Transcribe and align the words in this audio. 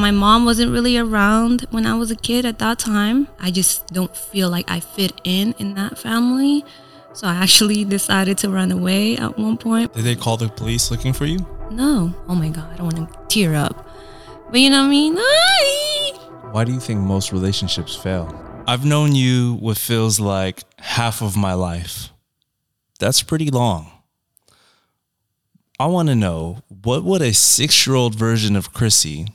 my 0.00 0.10
mom 0.10 0.44
wasn't 0.44 0.72
really 0.72 0.96
around 0.96 1.66
when 1.70 1.86
I 1.86 1.94
was 1.94 2.10
a 2.10 2.16
kid 2.16 2.44
at 2.44 2.58
that 2.58 2.78
time. 2.78 3.28
I 3.38 3.50
just 3.50 3.86
don't 3.88 4.14
feel 4.16 4.48
like 4.48 4.70
I 4.70 4.80
fit 4.80 5.20
in 5.24 5.54
in 5.58 5.74
that 5.74 5.98
family. 5.98 6.64
So 7.12 7.26
I 7.26 7.34
actually 7.34 7.84
decided 7.96 8.38
to 8.38 8.48
run 8.48 8.72
away 8.72 9.16
at 9.16 9.38
one 9.38 9.56
point. 9.56 9.92
Did 9.92 10.04
they 10.04 10.16
call 10.16 10.36
the 10.36 10.48
police 10.48 10.90
looking 10.90 11.12
for 11.12 11.26
you? 11.26 11.38
No. 11.70 12.14
Oh 12.28 12.34
my 12.34 12.48
God, 12.48 12.72
I 12.72 12.76
don't 12.76 12.92
want 12.92 13.12
to 13.12 13.18
tear 13.28 13.54
up. 13.54 13.86
But 14.50 14.60
you 14.60 14.70
know 14.70 14.80
what 14.80 14.86
I 14.86 14.90
mean? 14.90 15.16
Why 16.52 16.64
do 16.64 16.72
you 16.72 16.80
think 16.80 17.00
most 17.00 17.32
relationships 17.32 17.94
fail? 17.94 18.34
I've 18.66 18.84
known 18.84 19.14
you 19.14 19.54
what 19.54 19.78
feels 19.78 20.18
like 20.18 20.62
half 20.78 21.22
of 21.22 21.36
my 21.36 21.54
life. 21.54 22.10
That's 22.98 23.22
pretty 23.22 23.50
long. 23.50 23.90
I 25.78 25.86
want 25.86 26.08
to 26.08 26.14
know 26.14 26.58
what 26.68 27.04
would 27.04 27.22
a 27.22 27.32
six 27.32 27.86
year 27.86 27.96
old 27.96 28.14
version 28.14 28.56
of 28.56 28.72
Chrissy 28.74 29.28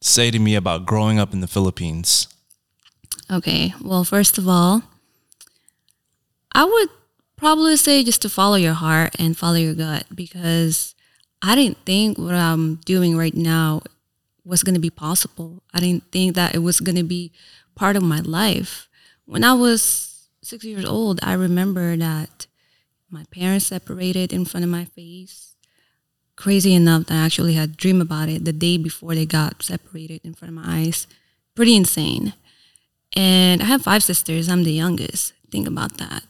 say 0.00 0.30
to 0.30 0.38
me 0.38 0.54
about 0.54 0.86
growing 0.86 1.18
up 1.18 1.32
in 1.32 1.40
the 1.40 1.46
Philippines? 1.46 2.28
Okay, 3.30 3.74
well, 3.80 4.04
first 4.04 4.38
of 4.38 4.48
all, 4.48 4.82
I 6.52 6.64
would 6.64 6.88
probably 7.36 7.76
say 7.76 8.02
just 8.02 8.22
to 8.22 8.28
follow 8.28 8.56
your 8.56 8.74
heart 8.74 9.14
and 9.18 9.36
follow 9.36 9.56
your 9.56 9.74
gut 9.74 10.04
because 10.14 10.94
I 11.42 11.54
didn't 11.54 11.78
think 11.86 12.18
what 12.18 12.34
I'm 12.34 12.76
doing 12.84 13.16
right 13.16 13.34
now 13.34 13.82
was 14.44 14.62
going 14.62 14.74
to 14.74 14.80
be 14.80 14.90
possible. 14.90 15.62
I 15.72 15.80
didn't 15.80 16.10
think 16.10 16.34
that 16.34 16.54
it 16.54 16.58
was 16.58 16.80
going 16.80 16.96
to 16.96 17.04
be 17.04 17.32
part 17.74 17.96
of 17.96 18.02
my 18.02 18.20
life. 18.20 18.88
When 19.26 19.44
I 19.44 19.54
was 19.54 20.28
six 20.42 20.64
years 20.64 20.84
old, 20.84 21.20
I 21.22 21.34
remember 21.34 21.96
that 21.96 22.46
my 23.10 23.24
parents 23.30 23.66
separated 23.66 24.32
in 24.32 24.44
front 24.44 24.64
of 24.64 24.70
my 24.70 24.84
face. 24.86 25.49
Crazy 26.40 26.72
enough, 26.72 27.04
that 27.04 27.14
I 27.16 27.26
actually 27.26 27.52
had 27.52 27.68
a 27.68 27.72
dream 27.72 28.00
about 28.00 28.30
it 28.30 28.46
the 28.46 28.52
day 28.54 28.78
before 28.78 29.14
they 29.14 29.26
got 29.26 29.62
separated 29.62 30.22
in 30.24 30.32
front 30.32 30.56
of 30.56 30.64
my 30.64 30.80
eyes. 30.80 31.06
Pretty 31.54 31.76
insane. 31.76 32.32
And 33.14 33.60
I 33.60 33.66
have 33.66 33.82
five 33.82 34.02
sisters. 34.02 34.48
I'm 34.48 34.64
the 34.64 34.72
youngest. 34.72 35.34
Think 35.50 35.68
about 35.68 35.98
that. 35.98 36.24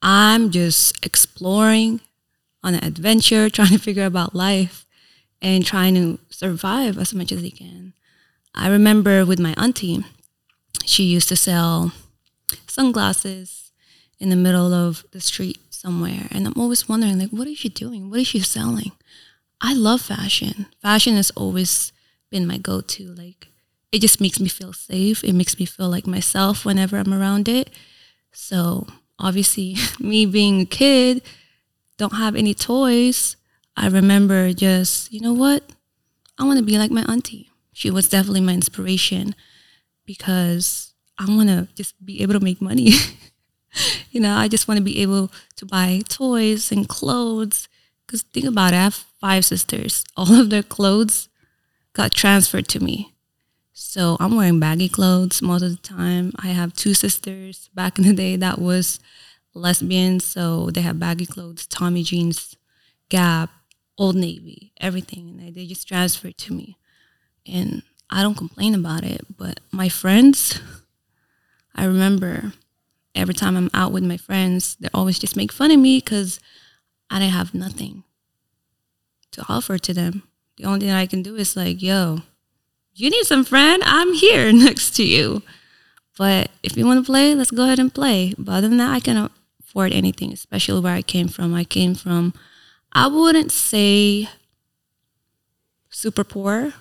I'm 0.00 0.50
just 0.50 1.04
exploring 1.04 2.00
on 2.64 2.76
an 2.76 2.82
adventure, 2.82 3.50
trying 3.50 3.68
to 3.68 3.78
figure 3.78 4.06
about 4.06 4.34
life 4.34 4.86
and 5.42 5.66
trying 5.66 5.96
to 5.96 6.18
survive 6.30 6.96
as 6.96 7.12
much 7.12 7.30
as 7.30 7.42
they 7.42 7.50
can. 7.50 7.92
I 8.54 8.70
remember 8.70 9.26
with 9.26 9.38
my 9.38 9.52
auntie, 9.58 10.02
she 10.86 11.02
used 11.02 11.28
to 11.28 11.36
sell 11.36 11.92
sunglasses 12.66 13.70
in 14.18 14.30
the 14.30 14.36
middle 14.36 14.72
of 14.72 15.04
the 15.10 15.20
street 15.20 15.58
somewhere. 15.68 16.28
And 16.30 16.46
I'm 16.46 16.58
always 16.58 16.88
wondering, 16.88 17.18
like, 17.18 17.30
what 17.32 17.48
is 17.48 17.58
she 17.58 17.68
doing? 17.68 18.08
What 18.08 18.20
is 18.20 18.28
she 18.28 18.40
selling? 18.40 18.92
I 19.62 19.74
love 19.74 20.00
fashion. 20.00 20.66
Fashion 20.82 21.14
has 21.14 21.30
always 21.30 21.92
been 22.30 22.48
my 22.48 22.58
go 22.58 22.80
to. 22.80 23.14
Like, 23.14 23.46
it 23.92 24.00
just 24.00 24.20
makes 24.20 24.40
me 24.40 24.48
feel 24.48 24.72
safe. 24.72 25.22
It 25.22 25.34
makes 25.34 25.56
me 25.58 25.66
feel 25.66 25.88
like 25.88 26.06
myself 26.06 26.64
whenever 26.64 26.98
I'm 26.98 27.14
around 27.14 27.48
it. 27.48 27.70
So, 28.32 28.88
obviously, 29.20 29.76
me 30.00 30.26
being 30.26 30.62
a 30.62 30.66
kid, 30.66 31.22
don't 31.96 32.14
have 32.14 32.34
any 32.34 32.54
toys. 32.54 33.36
I 33.76 33.86
remember 33.86 34.52
just, 34.52 35.12
you 35.12 35.20
know 35.20 35.32
what? 35.32 35.62
I 36.38 36.44
want 36.44 36.58
to 36.58 36.64
be 36.64 36.76
like 36.76 36.90
my 36.90 37.04
auntie. 37.08 37.50
She 37.72 37.88
was 37.90 38.08
definitely 38.08 38.40
my 38.40 38.54
inspiration 38.54 39.34
because 40.04 40.92
I 41.18 41.26
want 41.26 41.48
to 41.50 41.68
just 41.76 42.04
be 42.04 42.20
able 42.20 42.34
to 42.34 42.40
make 42.40 42.60
money. 42.60 42.90
you 44.10 44.20
know, 44.20 44.34
I 44.34 44.48
just 44.48 44.66
want 44.66 44.78
to 44.78 44.84
be 44.84 45.00
able 45.02 45.30
to 45.56 45.66
buy 45.66 46.02
toys 46.08 46.72
and 46.72 46.88
clothes. 46.88 47.68
Because 48.04 48.22
think 48.22 48.46
about 48.46 48.72
it, 48.72 48.76
I 48.76 48.82
have 48.82 49.04
five 49.22 49.46
sisters. 49.46 50.04
All 50.16 50.38
of 50.38 50.50
their 50.50 50.62
clothes 50.62 51.30
got 51.94 52.12
transferred 52.12 52.68
to 52.68 52.80
me. 52.80 53.14
So 53.72 54.18
I'm 54.20 54.36
wearing 54.36 54.60
baggy 54.60 54.88
clothes 54.88 55.40
most 55.40 55.62
of 55.62 55.70
the 55.70 55.82
time. 55.82 56.32
I 56.36 56.48
have 56.48 56.74
two 56.74 56.92
sisters. 56.92 57.70
Back 57.74 57.98
in 57.98 58.04
the 58.04 58.12
day, 58.12 58.36
that 58.36 58.58
was 58.58 59.00
lesbians. 59.54 60.24
So 60.24 60.70
they 60.70 60.82
have 60.82 60.98
baggy 60.98 61.24
clothes, 61.24 61.66
Tommy 61.66 62.02
jeans, 62.02 62.56
Gap, 63.08 63.50
Old 63.96 64.16
Navy, 64.16 64.72
everything. 64.80 65.38
And 65.40 65.54
they 65.54 65.66
just 65.66 65.88
transferred 65.88 66.36
to 66.38 66.52
me. 66.52 66.76
And 67.46 67.82
I 68.10 68.22
don't 68.22 68.36
complain 68.36 68.74
about 68.74 69.04
it. 69.04 69.22
But 69.38 69.60
my 69.70 69.88
friends, 69.88 70.60
I 71.74 71.84
remember 71.84 72.52
every 73.14 73.34
time 73.34 73.56
I'm 73.56 73.70
out 73.72 73.92
with 73.92 74.04
my 74.04 74.16
friends, 74.16 74.76
they 74.80 74.88
always 74.92 75.18
just 75.18 75.36
make 75.36 75.52
fun 75.52 75.70
of 75.70 75.78
me 75.78 75.98
because 75.98 76.40
I 77.08 77.20
didn't 77.20 77.32
have 77.32 77.54
nothing 77.54 78.04
to 79.32 79.44
offer 79.48 79.78
to 79.78 79.92
them. 79.94 80.22
The 80.56 80.64
only 80.64 80.80
thing 80.80 80.90
I 80.90 81.06
can 81.06 81.22
do 81.22 81.36
is 81.36 81.56
like, 81.56 81.82
yo, 81.82 82.20
you 82.94 83.10
need 83.10 83.24
some 83.24 83.44
friend? 83.44 83.82
I'm 83.84 84.12
here 84.14 84.52
next 84.66 84.94
to 84.96 85.04
you. 85.04 85.42
But 86.18 86.50
if 86.62 86.76
you 86.76 86.86
want 86.86 87.04
to 87.04 87.10
play, 87.10 87.34
let's 87.34 87.50
go 87.50 87.64
ahead 87.64 87.78
and 87.78 87.92
play. 87.92 88.34
But 88.38 88.52
other 88.52 88.68
than 88.68 88.78
that, 88.78 88.92
I 88.92 89.00
can 89.00 89.30
afford 89.60 89.92
anything, 89.92 90.32
especially 90.32 90.80
where 90.80 90.94
I 90.94 91.02
came 91.02 91.28
from. 91.28 91.54
I 91.54 91.64
came 91.64 91.94
from, 91.94 92.34
I 92.92 93.06
wouldn't 93.06 93.50
say 93.50 94.28
super 95.88 96.24
poor. 96.24 96.74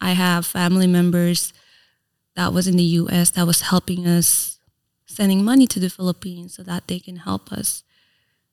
I 0.00 0.12
have 0.12 0.46
family 0.46 0.86
members 0.86 1.52
that 2.36 2.52
was 2.52 2.68
in 2.68 2.76
the 2.76 2.84
US 2.84 3.30
that 3.30 3.46
was 3.46 3.62
helping 3.62 4.06
us 4.06 4.60
sending 5.06 5.44
money 5.44 5.66
to 5.66 5.80
the 5.80 5.90
Philippines 5.90 6.54
so 6.54 6.62
that 6.62 6.86
they 6.86 7.00
can 7.00 7.16
help 7.16 7.50
us 7.52 7.82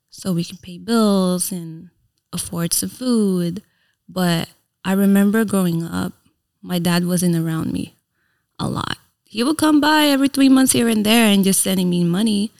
so 0.08 0.32
we 0.32 0.44
can 0.44 0.56
pay 0.56 0.78
bills 0.78 1.52
and 1.52 1.90
afford 2.34 2.72
some 2.72 2.90
food. 2.90 3.62
But 4.08 4.50
I 4.84 4.92
remember 4.92 5.44
growing 5.44 5.82
up, 5.82 6.12
my 6.60 6.78
dad 6.78 7.06
wasn't 7.06 7.36
around 7.36 7.72
me 7.72 7.94
a 8.58 8.68
lot. 8.68 8.98
He 9.24 9.42
would 9.42 9.58
come 9.58 9.80
by 9.80 10.06
every 10.06 10.28
three 10.28 10.48
months 10.48 10.72
here 10.72 10.88
and 10.88 11.04
there 11.04 11.26
and 11.26 11.44
just 11.44 11.62
sending 11.62 11.90
me 11.90 12.04
money. 12.04 12.52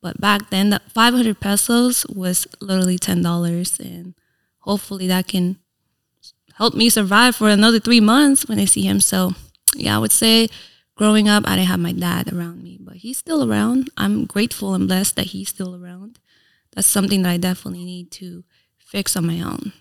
But 0.00 0.20
back 0.20 0.50
then, 0.50 0.70
that 0.70 0.90
500 0.92 1.40
pesos 1.40 2.06
was 2.06 2.46
literally 2.60 2.98
$10. 2.98 3.80
And 3.80 4.14
hopefully 4.60 5.06
that 5.08 5.26
can 5.26 5.56
help 6.54 6.74
me 6.74 6.90
survive 6.90 7.36
for 7.36 7.48
another 7.48 7.80
three 7.80 8.00
months 8.00 8.46
when 8.46 8.58
I 8.58 8.64
see 8.64 8.82
him. 8.82 9.00
So, 9.00 9.32
yeah, 9.74 9.96
I 9.96 9.98
would 9.98 10.12
say 10.12 10.48
growing 10.96 11.28
up, 11.28 11.44
I 11.46 11.56
didn't 11.56 11.68
have 11.68 11.80
my 11.80 11.92
dad 11.92 12.32
around 12.32 12.62
me, 12.62 12.76
but 12.80 12.96
he's 12.96 13.18
still 13.18 13.48
around. 13.48 13.90
I'm 13.96 14.26
grateful 14.26 14.74
and 14.74 14.86
blessed 14.86 15.16
that 15.16 15.26
he's 15.26 15.48
still 15.48 15.74
around. 15.74 16.18
That's 16.74 16.86
something 16.86 17.22
that 17.22 17.30
I 17.30 17.36
definitely 17.38 17.84
need 17.84 18.10
to 18.12 18.44
fix 18.88 19.16
on 19.16 19.26
my 19.26 19.40
own. 19.40 19.72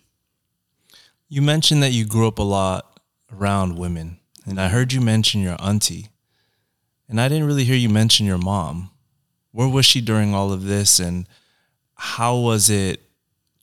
You 1.29 1.41
mentioned 1.41 1.81
that 1.81 1.93
you 1.93 2.05
grew 2.05 2.27
up 2.27 2.39
a 2.39 2.43
lot 2.43 2.99
around 3.33 3.77
women, 3.77 4.19
and 4.45 4.59
I 4.59 4.67
heard 4.67 4.91
you 4.91 4.99
mention 4.99 5.41
your 5.41 5.55
auntie, 5.59 6.09
and 7.07 7.19
I 7.19 7.29
didn't 7.29 7.47
really 7.47 7.63
hear 7.63 7.75
you 7.75 7.89
mention 7.89 8.25
your 8.25 8.37
mom. 8.37 8.91
Where 9.51 9.69
was 9.69 9.85
she 9.85 10.01
during 10.01 10.33
all 10.33 10.51
of 10.51 10.65
this, 10.65 10.99
and 10.99 11.25
how 11.95 12.35
was 12.35 12.69
it 12.69 13.01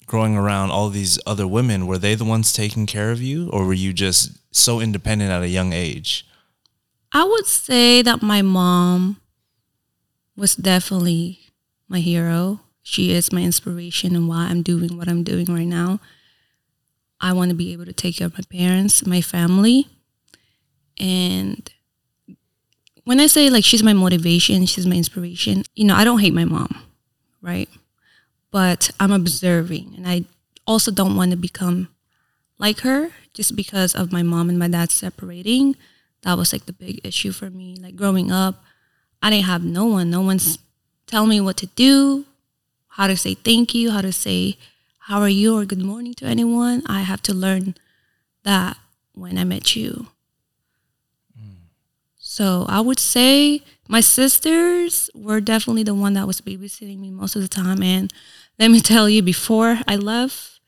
growing 0.06 0.34
around 0.36 0.70
all 0.70 0.88
these 0.88 1.18
other 1.26 1.46
women? 1.46 1.86
Were 1.86 1.98
they 1.98 2.14
the 2.14 2.24
ones 2.24 2.52
taking 2.52 2.86
care 2.86 3.10
of 3.10 3.20
you, 3.20 3.50
or 3.50 3.66
were 3.66 3.74
you 3.74 3.92
just 3.92 4.32
so 4.50 4.80
independent 4.80 5.30
at 5.30 5.42
a 5.42 5.48
young 5.48 5.74
age? 5.74 6.26
I 7.12 7.24
would 7.24 7.46
say 7.46 8.00
that 8.02 8.22
my 8.22 8.40
mom 8.42 9.20
was 10.36 10.56
definitely 10.56 11.40
my 11.86 12.00
hero. 12.00 12.60
She 12.86 13.12
is 13.12 13.32
my 13.32 13.42
inspiration 13.42 14.14
and 14.14 14.28
why 14.28 14.44
I'm 14.44 14.62
doing 14.62 14.98
what 14.98 15.08
I'm 15.08 15.24
doing 15.24 15.46
right 15.46 15.66
now. 15.66 16.00
I 17.18 17.32
want 17.32 17.48
to 17.48 17.56
be 17.56 17.72
able 17.72 17.86
to 17.86 17.94
take 17.94 18.18
care 18.18 18.26
of 18.26 18.34
my 18.34 18.44
parents, 18.50 19.06
my 19.06 19.22
family. 19.22 19.88
And 21.00 21.68
when 23.04 23.20
I 23.20 23.26
say 23.26 23.48
like 23.48 23.64
she's 23.64 23.82
my 23.82 23.94
motivation, 23.94 24.66
she's 24.66 24.86
my 24.86 24.96
inspiration, 24.96 25.64
you 25.74 25.86
know, 25.86 25.96
I 25.96 26.04
don't 26.04 26.18
hate 26.18 26.34
my 26.34 26.44
mom, 26.44 26.76
right? 27.40 27.70
But 28.50 28.90
I'm 29.00 29.12
observing 29.12 29.94
and 29.96 30.06
I 30.06 30.26
also 30.66 30.90
don't 30.90 31.16
want 31.16 31.30
to 31.30 31.38
become 31.38 31.88
like 32.58 32.80
her 32.80 33.12
just 33.32 33.56
because 33.56 33.94
of 33.94 34.12
my 34.12 34.22
mom 34.22 34.50
and 34.50 34.58
my 34.58 34.68
dad 34.68 34.90
separating. 34.90 35.74
That 36.20 36.36
was 36.36 36.52
like 36.52 36.66
the 36.66 36.74
big 36.74 37.00
issue 37.02 37.32
for 37.32 37.48
me. 37.48 37.76
Like 37.80 37.96
growing 37.96 38.30
up, 38.30 38.62
I 39.22 39.30
didn't 39.30 39.46
have 39.46 39.64
no 39.64 39.86
one. 39.86 40.10
No 40.10 40.20
one's 40.20 40.58
telling 41.06 41.30
me 41.30 41.40
what 41.40 41.56
to 41.56 41.66
do, 41.68 42.26
how 42.94 43.06
to 43.06 43.16
say 43.16 43.34
thank 43.34 43.74
you, 43.74 43.90
how 43.90 44.00
to 44.00 44.12
say 44.12 44.56
how 44.98 45.20
are 45.20 45.28
you 45.28 45.58
or 45.58 45.64
good 45.64 45.82
morning 45.82 46.14
to 46.14 46.24
anyone. 46.24 46.82
I 46.86 47.02
have 47.02 47.20
to 47.22 47.34
learn 47.34 47.74
that 48.44 48.76
when 49.14 49.36
I 49.36 49.44
met 49.44 49.76
you. 49.76 50.08
So 52.18 52.66
I 52.68 52.80
would 52.80 52.98
say 52.98 53.62
my 53.86 54.00
sisters 54.00 55.10
were 55.14 55.40
definitely 55.40 55.82
the 55.82 55.94
one 55.94 56.14
that 56.14 56.26
was 56.26 56.40
babysitting 56.40 56.98
me 56.98 57.10
most 57.10 57.36
of 57.36 57.42
the 57.42 57.48
time. 57.48 57.82
And 57.82 58.12
let 58.58 58.70
me 58.70 58.80
tell 58.80 59.08
you, 59.08 59.22
before 59.22 59.78
I 59.86 59.96
left 59.96 60.58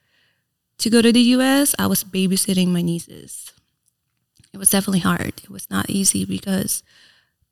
to 0.78 0.90
go 0.90 1.02
to 1.02 1.12
the 1.12 1.20
US, 1.20 1.75
I 1.78 1.87
was 1.87 2.05
babysitting 2.05 2.69
my 2.69 2.82
nieces. 2.82 3.52
It 4.52 4.58
was 4.58 4.70
definitely 4.70 5.00
hard. 5.00 5.40
It 5.43 5.50
was 5.50 5.70
not 5.70 5.90
easy 5.90 6.25
because 6.25 6.82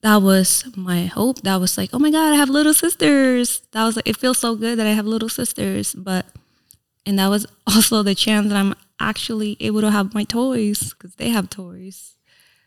that 0.04 0.20
was 0.20 0.66
my 0.76 1.06
hope. 1.06 1.40
That 1.40 1.56
was 1.56 1.78
like, 1.78 1.88
oh 1.94 1.98
my 1.98 2.10
God, 2.10 2.34
I 2.34 2.36
have 2.36 2.50
little 2.50 2.74
sisters. 2.74 3.62
That 3.72 3.84
was 3.84 3.96
like, 3.96 4.06
it 4.06 4.18
feels 4.18 4.36
so 4.36 4.54
good 4.54 4.78
that 4.78 4.86
I 4.86 4.90
have 4.90 5.06
little 5.06 5.30
sisters. 5.30 5.94
But, 5.94 6.26
and 7.06 7.18
that 7.18 7.28
was 7.28 7.46
also 7.66 8.02
the 8.02 8.14
chance 8.14 8.48
that 8.48 8.56
I'm 8.56 8.74
actually 9.00 9.56
able 9.60 9.80
to 9.80 9.90
have 9.90 10.12
my 10.12 10.24
toys 10.24 10.92
because 10.92 11.14
they 11.14 11.30
have 11.30 11.48
toys. 11.48 12.16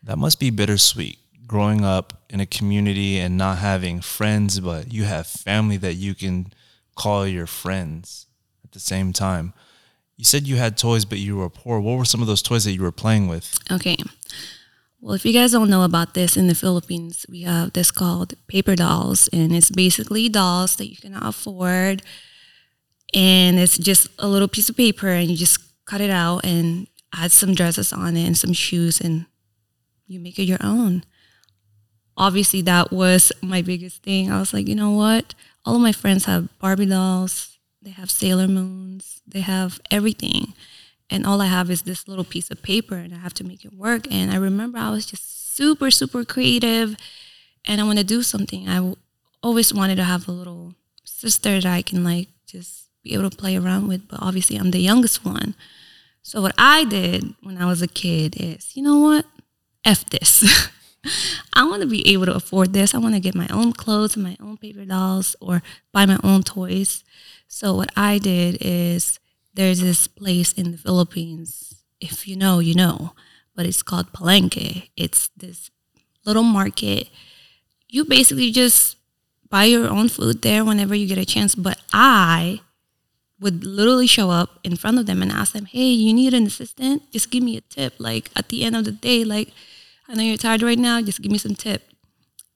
That 0.02 0.18
must 0.18 0.40
be 0.40 0.50
bittersweet 0.50 1.18
growing 1.46 1.84
up 1.84 2.24
in 2.28 2.40
a 2.40 2.46
community 2.46 3.20
and 3.20 3.38
not 3.38 3.58
having 3.58 4.00
friends, 4.00 4.58
but 4.58 4.92
you 4.92 5.04
have 5.04 5.28
family 5.28 5.76
that 5.76 5.94
you 5.94 6.16
can 6.16 6.52
call 6.96 7.24
your 7.24 7.46
friends 7.46 8.26
at 8.64 8.72
the 8.72 8.80
same 8.80 9.12
time. 9.12 9.52
You 10.16 10.24
said 10.24 10.48
you 10.48 10.56
had 10.56 10.76
toys, 10.76 11.04
but 11.04 11.18
you 11.18 11.36
were 11.36 11.48
poor. 11.48 11.78
What 11.78 11.98
were 11.98 12.04
some 12.04 12.20
of 12.20 12.26
those 12.26 12.42
toys 12.42 12.64
that 12.64 12.72
you 12.72 12.82
were 12.82 12.90
playing 12.90 13.28
with? 13.28 13.60
Okay. 13.70 13.96
Well, 15.00 15.14
if 15.14 15.24
you 15.24 15.32
guys 15.32 15.52
don't 15.52 15.70
know 15.70 15.84
about 15.84 16.14
this 16.14 16.36
in 16.36 16.48
the 16.48 16.56
Philippines, 16.56 17.24
we 17.28 17.42
have 17.42 17.72
this 17.72 17.92
called 17.92 18.34
paper 18.48 18.74
dolls, 18.74 19.28
and 19.32 19.54
it's 19.54 19.70
basically 19.70 20.28
dolls 20.28 20.74
that 20.76 20.88
you 20.88 20.96
cannot 20.96 21.24
afford. 21.24 22.02
And 23.14 23.60
it's 23.60 23.78
just 23.78 24.08
a 24.18 24.26
little 24.26 24.48
piece 24.48 24.68
of 24.68 24.76
paper, 24.76 25.08
and 25.08 25.30
you 25.30 25.36
just 25.36 25.60
cut 25.84 26.00
it 26.00 26.10
out 26.10 26.44
and 26.44 26.88
add 27.14 27.30
some 27.30 27.54
dresses 27.54 27.92
on 27.92 28.16
it 28.16 28.26
and 28.26 28.36
some 28.36 28.52
shoes, 28.52 29.00
and 29.00 29.26
you 30.08 30.18
make 30.18 30.38
it 30.38 30.44
your 30.44 30.58
own. 30.64 31.04
Obviously, 32.16 32.60
that 32.62 32.90
was 32.90 33.30
my 33.40 33.62
biggest 33.62 34.02
thing. 34.02 34.32
I 34.32 34.40
was 34.40 34.52
like, 34.52 34.66
you 34.66 34.74
know 34.74 34.90
what? 34.90 35.32
All 35.64 35.76
of 35.76 35.80
my 35.80 35.92
friends 35.92 36.24
have 36.24 36.48
Barbie 36.58 36.86
dolls, 36.86 37.56
they 37.80 37.90
have 37.90 38.10
Sailor 38.10 38.48
Moons, 38.48 39.22
they 39.24 39.40
have 39.40 39.80
everything 39.92 40.54
and 41.10 41.26
all 41.26 41.40
I 41.40 41.46
have 41.46 41.70
is 41.70 41.82
this 41.82 42.06
little 42.06 42.24
piece 42.24 42.50
of 42.50 42.62
paper 42.62 42.96
and 42.96 43.14
I 43.14 43.18
have 43.18 43.34
to 43.34 43.44
make 43.44 43.64
it 43.64 43.72
work. 43.72 44.06
And 44.10 44.30
I 44.30 44.36
remember 44.36 44.78
I 44.78 44.90
was 44.90 45.06
just 45.06 45.56
super, 45.56 45.90
super 45.90 46.24
creative 46.24 46.96
and 47.64 47.80
I 47.80 47.84
want 47.84 47.98
to 47.98 48.04
do 48.04 48.22
something. 48.22 48.68
I 48.68 48.94
always 49.42 49.72
wanted 49.72 49.96
to 49.96 50.04
have 50.04 50.28
a 50.28 50.32
little 50.32 50.74
sister 51.04 51.60
that 51.60 51.66
I 51.66 51.82
can 51.82 52.04
like 52.04 52.28
just 52.46 52.88
be 53.02 53.14
able 53.14 53.28
to 53.30 53.36
play 53.36 53.56
around 53.56 53.88
with, 53.88 54.08
but 54.08 54.20
obviously 54.20 54.56
I'm 54.56 54.70
the 54.70 54.80
youngest 54.80 55.24
one. 55.24 55.54
So 56.22 56.42
what 56.42 56.54
I 56.58 56.84
did 56.84 57.34
when 57.42 57.56
I 57.56 57.64
was 57.66 57.80
a 57.80 57.88
kid 57.88 58.36
is, 58.38 58.76
you 58.76 58.82
know 58.82 58.98
what? 58.98 59.24
F 59.84 60.04
this. 60.10 60.68
I 61.54 61.64
want 61.64 61.82
to 61.82 61.88
be 61.88 62.06
able 62.12 62.26
to 62.26 62.34
afford 62.34 62.72
this. 62.72 62.94
I 62.94 62.98
want 62.98 63.14
to 63.14 63.20
get 63.20 63.34
my 63.34 63.48
own 63.48 63.72
clothes 63.72 64.14
and 64.14 64.24
my 64.24 64.36
own 64.40 64.58
paper 64.58 64.84
dolls 64.84 65.36
or 65.40 65.62
buy 65.92 66.04
my 66.04 66.18
own 66.22 66.42
toys. 66.42 67.02
So 67.46 67.74
what 67.74 67.90
I 67.96 68.18
did 68.18 68.58
is 68.60 69.17
there's 69.58 69.80
this 69.80 70.06
place 70.06 70.52
in 70.52 70.70
the 70.70 70.78
Philippines. 70.78 71.82
If 72.00 72.28
you 72.28 72.36
know, 72.36 72.60
you 72.60 72.74
know, 72.74 73.14
but 73.56 73.66
it's 73.66 73.82
called 73.82 74.12
palengke. 74.12 74.90
It's 74.96 75.30
this 75.36 75.68
little 76.24 76.44
market. 76.44 77.08
You 77.88 78.04
basically 78.04 78.52
just 78.52 78.96
buy 79.50 79.64
your 79.64 79.90
own 79.90 80.08
food 80.08 80.42
there 80.42 80.64
whenever 80.64 80.94
you 80.94 81.08
get 81.08 81.18
a 81.18 81.26
chance. 81.26 81.56
But 81.56 81.82
I 81.92 82.60
would 83.40 83.64
literally 83.64 84.06
show 84.06 84.30
up 84.30 84.60
in 84.62 84.76
front 84.76 85.00
of 85.00 85.06
them 85.06 85.22
and 85.22 85.32
ask 85.32 85.54
them, 85.54 85.64
"Hey, 85.64 85.90
you 85.90 86.14
need 86.14 86.34
an 86.34 86.46
assistant? 86.46 87.10
Just 87.10 87.32
give 87.32 87.42
me 87.42 87.56
a 87.56 87.62
tip." 87.62 87.94
Like 87.98 88.30
at 88.36 88.50
the 88.50 88.62
end 88.62 88.76
of 88.76 88.84
the 88.84 88.92
day, 88.92 89.24
like 89.24 89.50
I 90.06 90.14
know 90.14 90.22
you're 90.22 90.36
tired 90.36 90.62
right 90.62 90.78
now, 90.78 91.02
just 91.02 91.20
give 91.20 91.32
me 91.32 91.38
some 91.38 91.56
tip. 91.56 91.82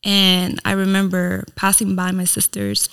And 0.05 0.61
I 0.65 0.71
remember 0.71 1.47
passing 1.57 1.97
by 1.97 2.13
my 2.13 2.25
sisters 2.25 2.89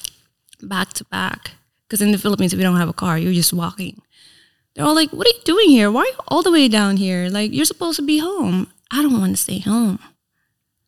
back 0.61 0.93
to 0.93 1.03
back 1.05 1.58
because 1.89 2.01
in 2.03 2.11
the 2.11 2.19
Philippines, 2.19 2.53
if 2.53 2.59
you 2.59 2.63
don't 2.63 2.77
have 2.77 2.87
a 2.87 2.93
car, 2.93 3.17
you're 3.17 3.33
just 3.33 3.51
walking. 3.51 3.99
They're 4.75 4.85
all 4.85 4.93
like, 4.93 5.09
What 5.09 5.25
are 5.25 5.35
you 5.35 5.43
doing 5.43 5.69
here? 5.69 5.89
Why 5.89 6.01
are 6.01 6.05
you 6.05 6.13
all 6.27 6.43
the 6.43 6.51
way 6.51 6.67
down 6.67 6.97
here? 6.97 7.29
Like, 7.29 7.51
you're 7.51 7.65
supposed 7.65 7.97
to 7.97 8.05
be 8.05 8.19
home. 8.19 8.71
I 8.91 9.01
don't 9.01 9.19
want 9.19 9.35
to 9.35 9.41
stay 9.41 9.59
home. 9.59 9.97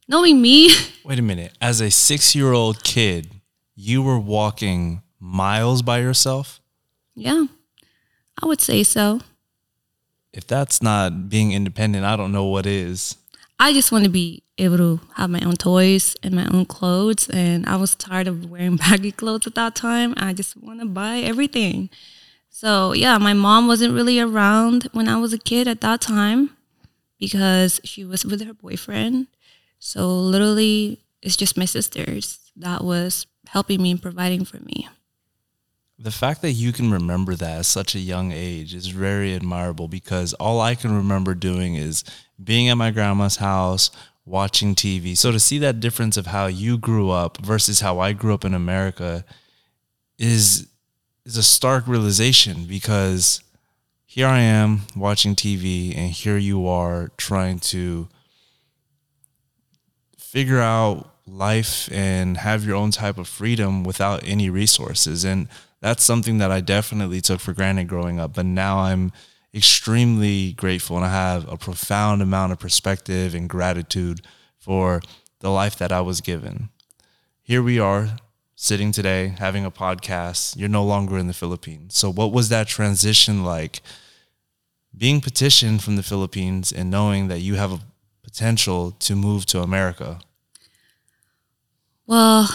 Knowing 0.07 0.42
me. 0.42 0.69
Wait 1.03 1.18
a 1.18 1.24
minute. 1.24 1.57
As 1.59 1.81
a 1.81 1.89
six 1.89 2.36
year 2.36 2.53
old 2.53 2.83
kid, 2.83 3.31
you 3.75 4.03
were 4.03 4.19
walking 4.19 5.01
miles 5.19 5.81
by 5.81 6.00
yourself? 6.00 6.62
Yeah, 7.15 7.45
I 8.42 8.45
would 8.45 8.62
say 8.62 8.83
so. 8.83 9.21
If 10.33 10.48
that's 10.48 10.81
not 10.81 11.30
being 11.30 11.51
independent, 11.51 12.06
I 12.06 12.15
don't 12.15 12.31
know 12.31 12.45
what 12.45 12.65
is. 12.65 13.18
I 13.59 13.74
just 13.74 13.92
want 13.92 14.06
to 14.06 14.09
be 14.09 14.44
able 14.62 14.78
to 14.78 15.00
have 15.16 15.30
my 15.30 15.42
own 15.42 15.56
toys 15.56 16.16
and 16.24 16.34
my 16.34 16.48
own 16.52 16.66
clothes. 16.66 17.30
And 17.30 17.66
I 17.66 17.75
was 17.75 17.96
tired 17.96 18.28
of 18.28 18.50
wearing 18.50 18.75
baggy 18.78 19.12
clothes 19.12 19.48
at 19.48 19.56
that 19.56 19.75
time. 19.75 20.13
I 20.18 20.34
just 20.34 20.56
want 20.58 20.80
to 20.80 20.86
buy 20.86 21.18
everything. 21.18 21.90
So, 22.50 22.94
yeah, 22.94 23.18
my 23.18 23.34
mom 23.34 23.68
wasn't 23.68 23.94
really 23.94 24.19
around 24.19 24.90
when 24.94 25.08
I 25.08 25.18
was 25.18 25.34
a 25.34 25.38
kid 25.38 25.68
at 25.68 25.81
that 25.81 26.02
time 26.02 26.56
because 27.18 27.80
she 27.84 28.04
was 28.04 28.25
with 28.25 28.42
her 28.46 28.54
boyfriend. 28.54 29.28
So, 29.80 30.08
literally, 30.13 31.02
it's 31.22 31.38
just 31.38 31.58
my 31.58 31.66
sisters 31.66 32.40
that 32.56 32.84
was 32.84 33.25
helping 33.48 33.81
me 33.81 33.92
and 33.92 34.02
providing 34.02 34.46
for 34.46 34.58
me. 34.58 34.88
The 35.98 36.12
fact 36.12 36.42
that 36.42 36.54
you 36.54 36.74
can 36.74 36.92
remember 36.92 37.36
that 37.36 37.60
at 37.60 37.66
such 37.66 37.94
a 37.94 38.00
young 38.00 38.31
age 38.31 38.74
is 38.74 38.88
very 38.88 39.36
admirable 39.36 39.88
because 39.88 40.34
all 40.34 40.60
I 40.60 40.74
can 40.74 40.96
remember 40.96 41.36
doing 41.36 41.75
is 41.75 42.04
being 42.44 42.69
at 42.69 42.75
my 42.75 42.90
grandma's 42.90 43.36
house, 43.36 43.92
watching 44.26 44.76
TV. 44.76 45.18
So 45.18 45.32
to 45.32 45.40
see 45.40 45.58
that 45.60 45.80
difference 45.80 46.18
of 46.18 46.28
how 46.28 46.48
you 46.48 46.78
grew 46.78 47.10
up 47.10 47.38
versus 47.38 47.82
how 47.82 48.00
I 48.00 48.14
grew 48.14 48.34
up 48.34 48.46
in 48.46 48.54
America 48.54 49.26
is 50.18 50.68
is 51.26 51.38
a 51.38 51.44
stark 51.44 51.88
realization 51.88 52.66
because 52.66 53.44
here 54.06 54.28
I 54.28 54.40
am 54.40 54.82
watching 54.96 55.36
TV 55.36 55.96
and 55.96 56.12
here 56.12 56.38
you 56.38 56.68
are 56.68 57.12
trying 57.18 57.60
to 57.60 58.10
figure 60.18 60.60
out 60.60 61.14
life 61.28 61.90
and 61.92 62.38
have 62.38 62.66
your 62.66 62.76
own 62.76 62.92
type 62.92 63.18
of 63.18 63.28
freedom 63.28 63.84
without 63.84 64.22
any 64.26 64.50
resources 64.50 65.24
and 65.24 65.48
that's 65.80 66.04
something 66.04 66.40
that 66.40 66.52
I 66.52 66.60
definitely 66.62 67.22
took 67.22 67.40
for 67.40 67.54
granted 67.54 67.88
growing 67.88 68.20
up 68.20 68.34
but 68.34 68.46
now 68.46 68.80
I'm 68.80 69.12
extremely 69.53 70.53
grateful 70.53 70.95
and 70.95 71.06
I 71.06 71.09
have 71.09 71.51
a 71.51 71.57
profound 71.57 72.21
amount 72.21 72.53
of 72.53 72.59
perspective 72.59 73.36
and 73.36 73.50
gratitude 73.50 74.21
for 74.57 75.01
the 75.39 75.50
life 75.50 75.75
that 75.77 75.92
I 75.92 76.01
was 76.01 76.21
given. 76.21 76.69
Here 77.42 77.62
we 77.62 77.80
are 77.80 78.18
sitting 78.56 78.92
today 78.92 79.36
having 79.39 79.65
a 79.65 79.71
podcast. 79.71 80.56
You're 80.56 80.69
no 80.69 80.86
longer 80.86 81.18
in 81.18 81.27
the 81.27 81.33
Philippines. 81.33 81.98
So, 81.98 82.12
what 82.12 82.31
was 82.31 82.50
that 82.50 82.68
transition 82.68 83.44
like 83.44 83.81
being 84.95 85.19
petitioned 85.19 85.83
from 85.83 85.95
the 85.95 86.03
Philippines 86.03 86.71
and 86.71 86.89
knowing 86.89 87.27
that 87.27 87.39
you 87.39 87.56
have 87.56 87.74
a 87.74 87.80
potential 88.24 88.92
to 88.92 89.15
move 89.15 89.45
to 89.48 89.62
America? 89.62 90.19
Well, 92.06 92.50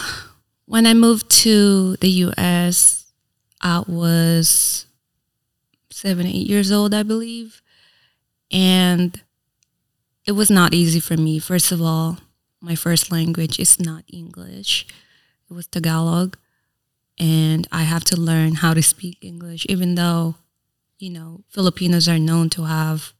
when 0.65 0.87
I 0.87 0.93
moved 0.93 1.29
to 1.43 1.95
the 1.97 2.09
US, 2.09 3.11
I 3.61 3.83
was 3.87 4.86
seven, 5.97 6.27
eight 6.27 6.47
years 6.47 6.71
old, 6.71 6.93
I 6.93 7.03
believe. 7.03 7.61
And 8.51 9.19
it 10.25 10.33
was 10.33 10.49
not 10.51 10.73
easy 10.73 10.99
for 10.99 11.17
me. 11.17 11.39
First 11.39 11.71
of 11.71 11.81
all, 11.81 12.19
my 12.61 12.75
first 12.75 13.11
language 13.11 13.59
is 13.59 13.79
not 13.79 14.03
English, 14.11 14.85
it 15.49 15.53
was 15.53 15.67
Tagalog. 15.67 16.37
And 17.19 17.67
I 17.71 17.81
have 17.81 18.03
to 18.05 18.15
learn 18.15 18.55
how 18.55 18.75
to 18.75 18.83
speak 18.83 19.17
English, 19.21 19.65
even 19.67 19.95
though, 19.95 20.35
you 20.99 21.09
know, 21.09 21.41
Filipinos 21.49 22.07
are 22.07 22.19
known 22.19 22.49
to 22.51 22.65
have 22.65 23.13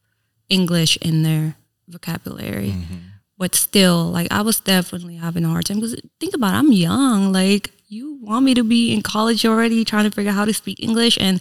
English 0.48 0.96
in 0.98 1.24
their 1.24 1.56
vocabulary. 1.88 2.70
Mm-hmm. 2.70 2.96
But 3.36 3.56
still, 3.56 4.04
like, 4.04 4.30
I 4.30 4.42
was 4.42 4.60
definitely 4.60 5.16
having 5.16 5.44
a 5.44 5.48
hard 5.48 5.66
time 5.66 5.78
because 5.80 5.96
think 6.20 6.34
about 6.34 6.54
it, 6.54 6.58
I'm 6.58 6.70
young. 6.70 7.32
Like, 7.32 7.72
you 7.88 8.18
want 8.22 8.44
me 8.44 8.54
to 8.54 8.62
be 8.62 8.92
in 8.92 9.02
college 9.02 9.44
already 9.44 9.84
trying 9.84 10.04
to 10.04 10.14
figure 10.14 10.30
out 10.30 10.36
how 10.36 10.44
to 10.44 10.54
speak 10.54 10.78
English. 10.80 11.18
And 11.20 11.40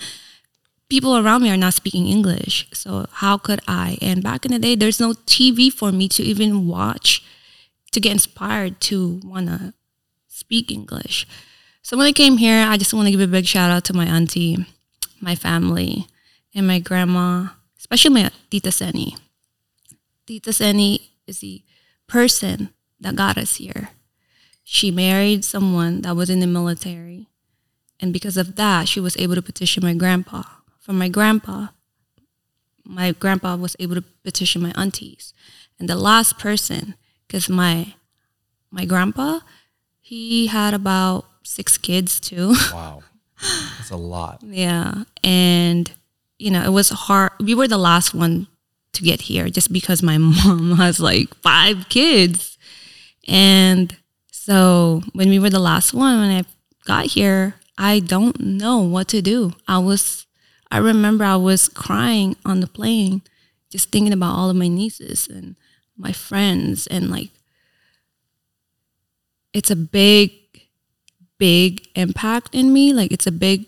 people 0.90 1.18
around 1.18 1.44
me 1.44 1.50
are 1.50 1.58
not 1.58 1.74
speaking 1.74 2.08
English. 2.08 2.68
So 2.74 3.08
how 3.12 3.38
could 3.38 3.60
I? 3.68 3.98
And 4.02 4.24
back 4.24 4.46
in 4.46 4.52
the 4.52 4.60
day, 4.60 4.76
there's 4.76 5.00
no 5.00 5.14
TV 5.14 5.72
for 5.72 5.92
me 5.92 6.08
to 6.10 6.24
even 6.24 6.68
watch 6.68 7.24
to 7.92 8.00
get 8.00 8.12
inspired 8.12 8.80
to 8.82 9.20
want 9.24 9.48
to 9.48 9.74
speak 10.28 10.72
English. 10.72 11.28
So 11.82 11.98
when 11.98 12.08
I 12.08 12.12
came 12.12 12.38
here, 12.38 12.66
I 12.68 12.78
just 12.78 12.94
want 12.94 13.08
to 13.08 13.12
give 13.12 13.22
a 13.22 13.28
big 13.28 13.46
shout 13.46 13.72
out 13.72 13.86
to 13.86 13.94
my 13.94 14.06
auntie, 14.06 14.66
my 15.22 15.36
family, 15.36 16.08
and 16.54 16.68
my 16.68 16.80
grandma, 16.80 17.48
especially 17.78 18.14
my 18.14 18.32
Tita 18.50 18.72
Seni. 18.72 19.16
Tita 20.26 20.52
Seni 20.52 21.12
is 21.26 21.40
the 21.40 21.64
person 22.08 22.70
that 23.00 23.16
got 23.16 23.38
us 23.38 23.56
here. 23.56 23.90
She 24.64 24.92
married 24.92 25.46
someone 25.46 26.02
that 26.02 26.16
was 26.16 26.30
in 26.30 26.42
the 26.42 26.48
military. 26.48 27.28
And 28.00 28.12
because 28.12 28.36
of 28.36 28.58
that, 28.58 28.88
she 28.90 29.00
was 29.00 29.16
able 29.18 29.36
to 29.36 29.42
petition 29.42 29.84
my 29.84 29.94
grandpa 29.94 30.44
from 30.88 30.98
my 30.98 31.10
grandpa, 31.10 31.68
my 32.86 33.12
grandpa 33.12 33.58
was 33.58 33.76
able 33.78 33.96
to 33.96 34.02
petition 34.24 34.62
my 34.62 34.72
aunties. 34.78 35.34
And 35.78 35.90
the 35.90 35.98
last 35.98 36.40
person, 36.40 36.96
because 37.28 37.50
my 37.50 37.94
my 38.72 38.86
grandpa, 38.86 39.42
he 40.00 40.48
had 40.48 40.74
about 40.74 41.26
six 41.44 41.78
kids 41.78 42.22
too. 42.22 42.56
Wow. 42.74 43.04
That's 43.78 43.92
a 43.92 43.98
lot. 43.98 44.42
yeah. 44.44 45.04
And, 45.24 45.92
you 46.40 46.50
know, 46.50 46.64
it 46.64 46.72
was 46.72 46.90
hard. 46.90 47.34
We 47.40 47.54
were 47.54 47.68
the 47.68 47.78
last 47.78 48.16
one 48.16 48.48
to 48.94 49.04
get 49.04 49.22
here 49.22 49.48
just 49.50 49.72
because 49.72 50.02
my 50.02 50.18
mom 50.30 50.78
has 50.78 51.00
like 51.00 51.36
five 51.44 51.90
kids. 51.90 52.58
And 53.28 53.96
so 54.32 55.04
when 55.14 55.30
we 55.30 55.38
were 55.38 55.52
the 55.52 55.60
last 55.60 55.94
one, 55.94 56.20
when 56.20 56.32
I 56.32 56.46
got 56.86 57.08
here, 57.08 57.56
I 57.78 58.00
don't 58.00 58.40
know 58.40 58.80
what 58.80 59.10
to 59.10 59.22
do. 59.22 59.52
I 59.68 59.78
was 59.80 60.27
I 60.72 60.78
remember 60.80 61.24
I 61.24 61.36
was 61.36 61.70
crying 61.70 62.36
on 62.46 62.60
the 62.60 62.68
plane, 62.68 63.22
just 63.70 63.92
thinking 63.92 64.14
about 64.14 64.36
all 64.36 64.50
of 64.50 64.56
my 64.56 64.68
nieces 64.68 65.28
and 65.28 65.56
my 65.98 66.12
friends 66.12 66.88
and 66.88 67.10
like 67.10 67.30
it's 69.54 69.72
a 69.72 69.76
big 69.76 70.32
big 71.38 71.88
impact 71.96 72.54
in 72.54 72.72
me. 72.74 72.94
Like 72.94 73.12
it's 73.12 73.28
a 73.28 73.32
big 73.32 73.66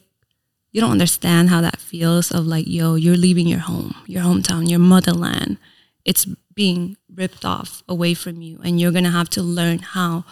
you 0.72 0.82
don't 0.82 0.92
understand 0.92 1.50
how 1.50 1.62
that 1.62 1.80
feels 1.80 2.32
of 2.32 2.46
like 2.46 2.66
yo 2.68 2.96
you're 2.96 3.16
leaving 3.16 3.48
your 3.48 3.60
home 3.60 3.96
your 4.06 4.24
hometown 4.24 4.70
your 4.70 4.80
motherland. 4.80 5.58
It's 6.06 6.26
being 6.54 6.98
ripped 7.14 7.46
off 7.46 7.84
away 7.88 8.14
from 8.14 8.42
you 8.42 8.60
and 8.64 8.80
you're 8.80 8.92
gonna 8.92 9.12
have 9.12 9.30
to 9.30 9.42
learn 9.42 9.80
how 9.80 10.26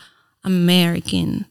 american 0.43 1.45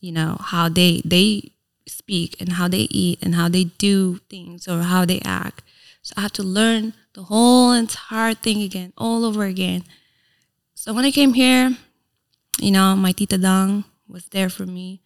you 0.00 0.10
know 0.12 0.36
how 0.40 0.68
they 0.68 1.02
they 1.04 1.52
speak 1.86 2.40
and 2.40 2.54
how 2.54 2.68
they 2.68 2.86
eat 2.90 3.18
and 3.22 3.34
how 3.34 3.48
they 3.48 3.64
do 3.64 4.18
things 4.28 4.68
or 4.68 4.82
how 4.82 5.04
they 5.04 5.20
act. 5.24 5.62
So 6.02 6.14
i 6.16 6.20
have 6.22 6.32
to 6.32 6.42
learn 6.42 6.94
the 7.14 7.24
whole 7.24 7.72
entire 7.72 8.34
thing 8.34 8.62
again 8.62 8.92
all 8.96 9.24
over 9.24 9.44
again. 9.44 9.84
So 10.74 10.92
when 10.92 11.04
i 11.04 11.10
came 11.10 11.34
here 11.34 11.76
you 12.60 12.70
know 12.70 12.94
my 12.96 13.12
tita 13.12 13.38
dang 13.38 13.84
was 14.08 14.26
there 14.26 14.50
for 14.50 14.66
me. 14.66 15.00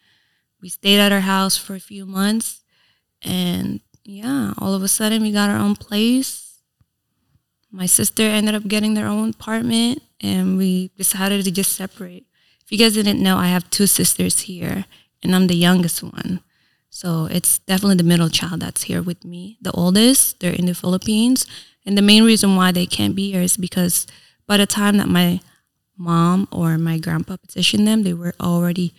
We 0.61 0.68
stayed 0.68 0.99
at 0.99 1.12
her 1.12 1.21
house 1.21 1.56
for 1.56 1.75
a 1.75 1.80
few 1.80 2.06
months 2.06 2.62
and 3.23 3.80
yeah 4.04 4.52
all 4.59 4.75
of 4.75 4.83
a 4.83 4.88
sudden 4.88 5.23
we 5.23 5.33
got 5.33 5.50
our 5.50 5.59
own 5.59 5.76
place. 5.76 6.61
My 7.71 7.87
sister 7.87 8.23
ended 8.23 8.54
up 8.54 8.68
getting 8.68 8.95
their 8.95 9.06
own 9.06 9.30
apartment 9.30 10.02
and 10.21 10.56
we 10.56 10.88
decided 10.97 11.45
to 11.45 11.50
just 11.50 11.73
separate. 11.73 12.25
If 12.64 12.73
you 12.73 12.78
guys 12.78 12.95
didn't 12.95 13.23
know 13.23 13.37
i 13.37 13.47
have 13.47 13.71
two 13.71 13.87
sisters 13.87 14.40
here 14.40 14.87
and 15.23 15.35
i'm 15.35 15.47
the 15.47 15.56
youngest 15.56 16.02
one 16.02 16.40
so 16.96 17.28
it's 17.36 17.58
definitely 17.70 17.96
the 17.96 18.10
middle 18.12 18.28
child 18.38 18.60
that's 18.60 18.84
here 18.88 19.02
with 19.02 19.24
me 19.24 19.42
the 19.60 19.72
oldest 19.72 20.40
they're 20.40 20.58
in 20.60 20.66
the 20.66 20.74
philippines 20.74 21.46
and 21.84 21.96
the 21.96 22.08
main 22.10 22.24
reason 22.24 22.56
why 22.56 22.72
they 22.72 22.86
can't 22.86 23.14
be 23.14 23.30
here 23.32 23.42
is 23.42 23.56
because 23.56 24.06
by 24.46 24.56
the 24.56 24.66
time 24.66 24.96
that 24.96 25.08
my 25.08 25.40
mom 25.96 26.48
or 26.50 26.78
my 26.78 26.96
grandpa 26.98 27.36
petitioned 27.36 27.86
them 27.86 28.02
they 28.02 28.14
were 28.14 28.34
already 28.40 28.94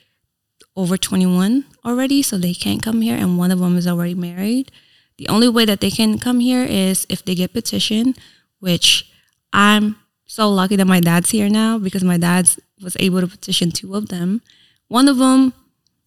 over 0.78 0.96
21 0.96 1.66
already, 1.84 2.22
so 2.22 2.38
they 2.38 2.54
can't 2.54 2.84
come 2.84 3.02
here, 3.02 3.18
and 3.18 3.38
one 3.38 3.52
of 3.52 3.60
them 3.60 3.76
is 3.76 3.88
already 3.88 4.14
married. 4.14 4.72
The 5.18 5.28
only 5.28 5.50
way 5.50 5.66
that 5.66 5.82
they 5.82 5.90
can 5.90 6.20
come 6.20 6.40
here 6.40 6.64
is 6.64 7.08
if 7.10 7.26
they 7.26 7.34
get 7.34 7.52
petition, 7.52 8.14
which 8.60 9.12
I'm 9.52 9.98
so 10.28 10.50
lucky 10.50 10.76
that 10.76 10.86
my 10.86 11.00
dad's 11.00 11.32
here 11.32 11.50
now 11.50 11.80
because 11.80 12.04
my 12.04 12.18
dad 12.18 12.50
was 12.82 12.96
able 13.00 13.22
to 13.22 13.28
petition 13.28 13.72
two 13.72 13.96
of 13.96 14.10
them. 14.10 14.42
One 14.88 15.08
of 15.08 15.18
them, 15.18 15.54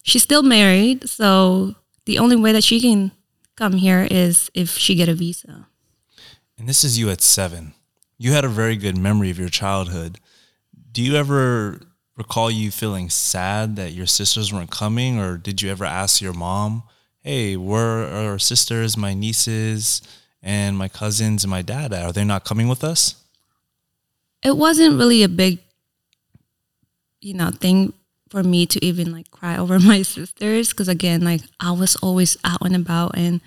she's 0.03 0.23
still 0.23 0.41
married, 0.41 1.09
so 1.09 1.75
the 2.05 2.17
only 2.19 2.35
way 2.35 2.51
that 2.51 2.63
she 2.63 2.79
can 2.79 3.11
come 3.55 3.73
here 3.73 4.07
is 4.09 4.49
if 4.53 4.77
she 4.77 4.95
get 4.95 5.09
a 5.09 5.13
visa. 5.13 5.67
And 6.57 6.67
this 6.67 6.83
is 6.83 6.97
you 6.97 7.09
at 7.09 7.21
seven. 7.21 7.73
You 8.17 8.33
had 8.33 8.45
a 8.45 8.49
very 8.49 8.75
good 8.75 8.97
memory 8.97 9.29
of 9.29 9.39
your 9.39 9.49
childhood. 9.49 10.19
Do 10.91 11.01
you 11.01 11.15
ever 11.15 11.81
recall 12.17 12.51
you 12.51 12.69
feeling 12.69 13.09
sad 13.09 13.75
that 13.77 13.93
your 13.93 14.05
sisters 14.05 14.53
weren't 14.53 14.69
coming, 14.69 15.17
or 15.17 15.37
did 15.37 15.61
you 15.61 15.71
ever 15.71 15.85
ask 15.85 16.21
your 16.21 16.33
mom, 16.33 16.83
"Hey, 17.19 17.55
where 17.57 18.05
are 18.05 18.31
our 18.31 18.39
sisters, 18.39 18.97
my 18.97 19.13
nieces, 19.13 20.01
and 20.43 20.77
my 20.77 20.87
cousins 20.87 21.43
and 21.43 21.49
my 21.49 21.61
dad 21.61 21.93
at? 21.93 22.03
Are 22.03 22.11
they 22.11 22.23
not 22.23 22.45
coming 22.45 22.67
with 22.67 22.83
us?" 22.83 23.15
It 24.43 24.57
wasn't 24.57 24.97
really 24.97 25.23
a 25.23 25.29
big, 25.29 25.59
you 27.21 27.33
know, 27.33 27.51
thing 27.51 27.93
for 28.31 28.41
me 28.41 28.65
to 28.65 28.83
even 28.83 29.11
like 29.11 29.29
cry 29.29 29.57
over 29.57 29.79
my 29.91 30.01
sisters 30.01 30.69
because 30.69 30.87
again, 30.87 31.21
like 31.21 31.41
I 31.59 31.71
was 31.71 31.95
always 31.97 32.37
out 32.43 32.65
and 32.65 32.75
about, 32.75 33.15
and 33.15 33.41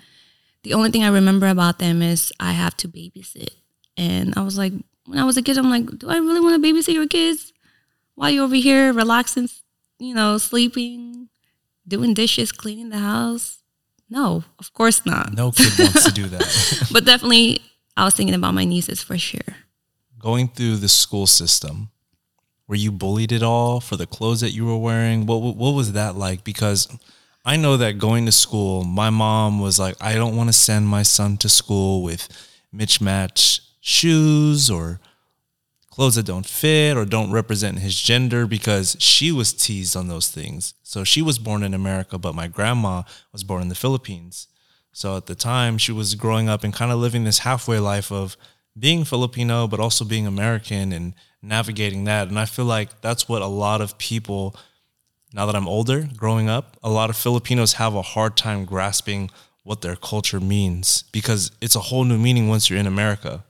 the 0.63 0.73
only 0.73 0.91
thing 0.91 1.03
I 1.03 1.09
remember 1.09 1.47
about 1.47 1.79
them 1.79 2.01
is 2.01 2.31
I 2.39 2.53
have 2.53 2.77
to 2.77 2.87
babysit, 2.87 3.55
and 3.97 4.33
I 4.37 4.43
was 4.43 4.57
like, 4.57 4.73
when 5.05 5.19
I 5.19 5.25
was 5.25 5.37
a 5.37 5.41
kid, 5.41 5.57
I'm 5.57 5.69
like, 5.69 5.85
do 5.99 6.09
I 6.09 6.17
really 6.17 6.39
want 6.39 6.61
to 6.61 6.73
babysit 6.73 6.93
your 6.93 7.07
kids? 7.07 7.51
while 8.15 8.29
you're 8.29 8.45
over 8.45 8.55
here 8.55 8.91
relaxing, 8.91 9.49
you 9.99 10.15
know, 10.15 10.37
sleeping, 10.37 11.29
doing 11.87 12.13
dishes, 12.13 12.51
cleaning 12.51 12.89
the 12.89 12.97
house. 12.97 13.59
No, 14.09 14.43
of 14.59 14.73
course 14.73 15.05
not. 15.05 15.33
No 15.33 15.51
kid 15.51 15.73
wants 15.77 16.05
to 16.05 16.11
do 16.11 16.27
that. 16.27 16.87
but 16.93 17.05
definitely, 17.05 17.61
I 17.95 18.05
was 18.05 18.15
thinking 18.15 18.35
about 18.35 18.53
my 18.53 18.65
nieces 18.65 19.03
for 19.03 19.17
sure. 19.17 19.55
Going 20.17 20.47
through 20.47 20.77
the 20.77 20.89
school 20.89 21.27
system, 21.27 21.89
were 22.67 22.75
you 22.75 22.91
bullied 22.91 23.31
at 23.31 23.43
all 23.43 23.79
for 23.79 23.95
the 23.95 24.07
clothes 24.07 24.41
that 24.41 24.51
you 24.51 24.65
were 24.65 24.77
wearing? 24.77 25.25
What 25.25 25.37
what 25.37 25.71
was 25.71 25.93
that 25.93 26.15
like? 26.15 26.43
Because 26.43 26.87
I 27.45 27.57
know 27.57 27.77
that 27.77 27.99
going 27.99 28.25
to 28.25 28.31
school, 28.31 28.83
my 28.83 29.11
mom 29.11 29.59
was 29.59 29.77
like, 29.77 29.95
I 30.01 30.15
don't 30.15 30.35
want 30.35 30.49
to 30.49 30.53
send 30.53 30.87
my 30.87 31.03
son 31.03 31.37
to 31.37 31.49
school 31.49 32.01
with 32.01 32.27
mismatched 32.71 33.61
shoes 33.81 34.69
or 34.69 34.99
clothes 35.91 36.15
that 36.15 36.25
don't 36.25 36.45
fit 36.45 36.97
or 36.97 37.05
don't 37.05 37.31
represent 37.31 37.79
his 37.79 38.01
gender 38.01 38.47
because 38.47 38.97
she 38.99 39.31
was 39.31 39.53
teased 39.53 39.95
on 39.95 40.07
those 40.07 40.29
things. 40.29 40.73
So 40.81 41.03
she 41.03 41.21
was 41.21 41.37
born 41.37 41.63
in 41.63 41.73
America, 41.75 42.17
but 42.17 42.35
my 42.35 42.47
grandma 42.47 43.03
was 43.31 43.43
born 43.43 43.61
in 43.61 43.69
the 43.69 43.75
Philippines. 43.75 44.47
So 44.91 45.15
at 45.15 45.27
the 45.27 45.35
time, 45.35 45.77
she 45.77 45.91
was 45.91 46.15
growing 46.15 46.49
up 46.49 46.63
and 46.63 46.73
kind 46.73 46.91
of 46.91 46.99
living 46.99 47.25
this 47.25 47.39
halfway 47.39 47.79
life 47.79 48.11
of 48.11 48.35
being 48.77 49.05
Filipino, 49.05 49.67
but 49.67 49.79
also 49.79 50.05
being 50.05 50.27
American 50.27 50.91
and 50.91 51.13
navigating 51.41 52.03
that. 52.05 52.27
And 52.27 52.39
I 52.39 52.45
feel 52.45 52.65
like 52.65 53.01
that's 53.01 53.29
what 53.29 53.41
a 53.41 53.47
lot 53.47 53.81
of 53.81 53.97
people, 53.97 54.55
now 55.33 55.45
that 55.45 55.55
I'm 55.55 55.67
older, 55.67 56.09
growing 56.15 56.49
up, 56.49 56.77
a 56.83 56.89
lot 56.89 57.09
of 57.09 57.15
Filipinos 57.15 57.73
have 57.73 57.95
a 57.95 58.01
hard 58.01 58.35
time 58.35 58.65
grasping 58.65 59.29
what 59.63 59.81
their 59.81 59.95
culture 59.95 60.39
means 60.39 61.03
because 61.11 61.51
it's 61.61 61.75
a 61.75 61.79
whole 61.79 62.03
new 62.03 62.17
meaning 62.17 62.47
once 62.47 62.69
you're 62.69 62.79
in 62.79 62.87
America. 62.87 63.43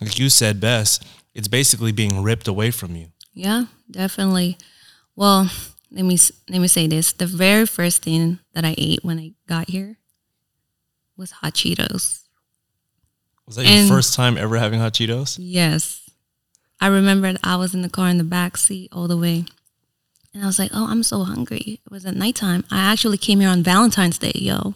Like 0.00 0.18
you 0.18 0.28
said 0.28 0.60
best, 0.60 1.04
it's 1.34 1.48
basically 1.48 1.92
being 1.92 2.22
ripped 2.22 2.48
away 2.48 2.70
from 2.70 2.96
you. 2.96 3.08
Yeah, 3.32 3.66
definitely. 3.90 4.58
Well, 5.14 5.50
let 5.90 6.04
me 6.04 6.18
let 6.48 6.60
me 6.60 6.68
say 6.68 6.86
this: 6.86 7.12
the 7.12 7.26
very 7.26 7.66
first 7.66 8.02
thing 8.02 8.38
that 8.52 8.64
I 8.64 8.74
ate 8.76 9.02
when 9.02 9.18
I 9.18 9.32
got 9.46 9.70
here 9.70 9.96
was 11.16 11.30
hot 11.30 11.54
Cheetos. 11.54 12.25
Was 13.46 13.56
that 13.56 13.66
and 13.66 13.86
your 13.86 13.96
first 13.96 14.14
time 14.14 14.36
ever 14.36 14.56
having 14.56 14.80
hot 14.80 14.94
Cheetos? 14.94 15.36
Yes, 15.40 16.08
I 16.80 16.88
remembered 16.88 17.38
I 17.44 17.56
was 17.56 17.74
in 17.74 17.82
the 17.82 17.88
car 17.88 18.08
in 18.08 18.18
the 18.18 18.24
back 18.24 18.56
seat 18.56 18.88
all 18.92 19.06
the 19.06 19.16
way, 19.16 19.44
and 20.34 20.42
I 20.42 20.46
was 20.46 20.58
like, 20.58 20.70
"Oh, 20.74 20.86
I'm 20.88 21.02
so 21.02 21.22
hungry." 21.22 21.80
It 21.84 21.90
was 21.90 22.04
at 22.04 22.16
nighttime. 22.16 22.64
I 22.70 22.78
actually 22.78 23.18
came 23.18 23.40
here 23.40 23.48
on 23.48 23.62
Valentine's 23.62 24.18
Day, 24.18 24.32
yo. 24.34 24.74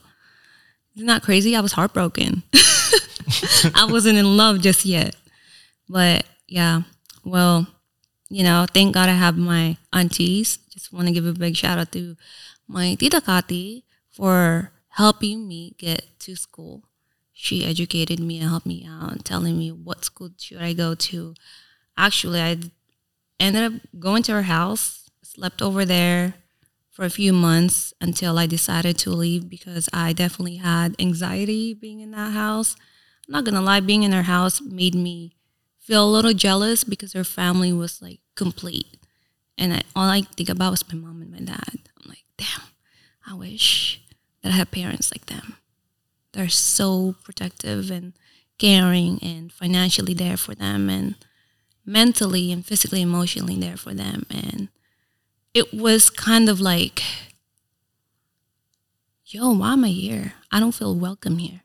Isn't 0.94 1.08
that 1.08 1.22
crazy? 1.22 1.56
I 1.56 1.60
was 1.60 1.72
heartbroken. 1.72 2.42
I 3.74 3.86
wasn't 3.90 4.18
in 4.18 4.36
love 4.36 4.60
just 4.60 4.84
yet, 4.84 5.16
but 5.88 6.24
yeah. 6.46 6.82
Well, 7.24 7.66
you 8.28 8.44
know, 8.44 8.66
thank 8.72 8.94
God 8.94 9.08
I 9.08 9.14
have 9.14 9.36
my 9.36 9.76
aunties. 9.92 10.58
Just 10.72 10.92
want 10.92 11.08
to 11.08 11.12
give 11.12 11.26
a 11.26 11.32
big 11.32 11.56
shout 11.56 11.78
out 11.78 11.92
to 11.92 12.16
my 12.68 12.94
Tita 12.94 13.20
Kati 13.20 13.82
for 14.10 14.70
helping 14.90 15.48
me 15.48 15.74
get 15.76 16.06
to 16.20 16.36
school. 16.36 16.84
She 17.42 17.64
educated 17.64 18.20
me 18.20 18.38
and 18.38 18.50
helped 18.50 18.66
me 18.66 18.86
out 18.86 19.24
telling 19.24 19.58
me 19.58 19.72
what 19.72 20.04
school 20.04 20.28
should 20.36 20.60
I 20.60 20.74
go 20.74 20.94
to. 20.94 21.34
Actually, 21.96 22.42
I 22.42 22.58
ended 23.40 23.62
up 23.62 23.72
going 23.98 24.22
to 24.24 24.32
her 24.32 24.42
house, 24.42 25.08
slept 25.22 25.62
over 25.62 25.86
there 25.86 26.34
for 26.90 27.06
a 27.06 27.10
few 27.10 27.32
months 27.32 27.94
until 27.98 28.38
I 28.38 28.44
decided 28.44 28.98
to 28.98 29.10
leave 29.10 29.48
because 29.48 29.88
I 29.90 30.12
definitely 30.12 30.56
had 30.56 30.94
anxiety 30.98 31.72
being 31.72 32.00
in 32.00 32.10
that 32.10 32.32
house. 32.32 32.76
I'm 33.26 33.32
not 33.32 33.44
gonna 33.44 33.62
lie, 33.62 33.80
being 33.80 34.02
in 34.02 34.12
her 34.12 34.24
house 34.24 34.60
made 34.60 34.94
me 34.94 35.32
feel 35.78 36.06
a 36.06 36.12
little 36.12 36.34
jealous 36.34 36.84
because 36.84 37.14
her 37.14 37.24
family 37.24 37.72
was 37.72 38.02
like 38.02 38.20
complete. 38.34 38.98
And 39.56 39.72
I, 39.72 39.80
all 39.96 40.10
I 40.10 40.20
think 40.36 40.50
about 40.50 40.72
was 40.72 40.86
my 40.92 40.98
mom 40.98 41.22
and 41.22 41.32
my 41.32 41.38
dad. 41.38 41.88
I'm 41.96 42.06
like, 42.06 42.24
damn, 42.36 42.68
I 43.26 43.32
wish 43.32 44.02
that 44.42 44.52
I 44.52 44.56
had 44.56 44.70
parents 44.70 45.10
like 45.10 45.24
them. 45.24 45.56
They're 46.32 46.48
so 46.48 47.16
protective 47.24 47.90
and 47.90 48.12
caring 48.58 49.18
and 49.22 49.52
financially 49.52 50.14
there 50.14 50.36
for 50.36 50.54
them 50.54 50.88
and 50.88 51.14
mentally 51.84 52.52
and 52.52 52.64
physically, 52.64 53.02
emotionally 53.02 53.56
there 53.56 53.76
for 53.76 53.94
them. 53.94 54.26
And 54.30 54.68
it 55.54 55.74
was 55.74 56.10
kind 56.10 56.48
of 56.48 56.60
like, 56.60 57.02
yo, 59.26 59.52
why 59.52 59.72
am 59.72 59.84
I 59.84 59.88
here? 59.88 60.34
I 60.52 60.60
don't 60.60 60.74
feel 60.74 60.94
welcome 60.94 61.38
here. 61.38 61.62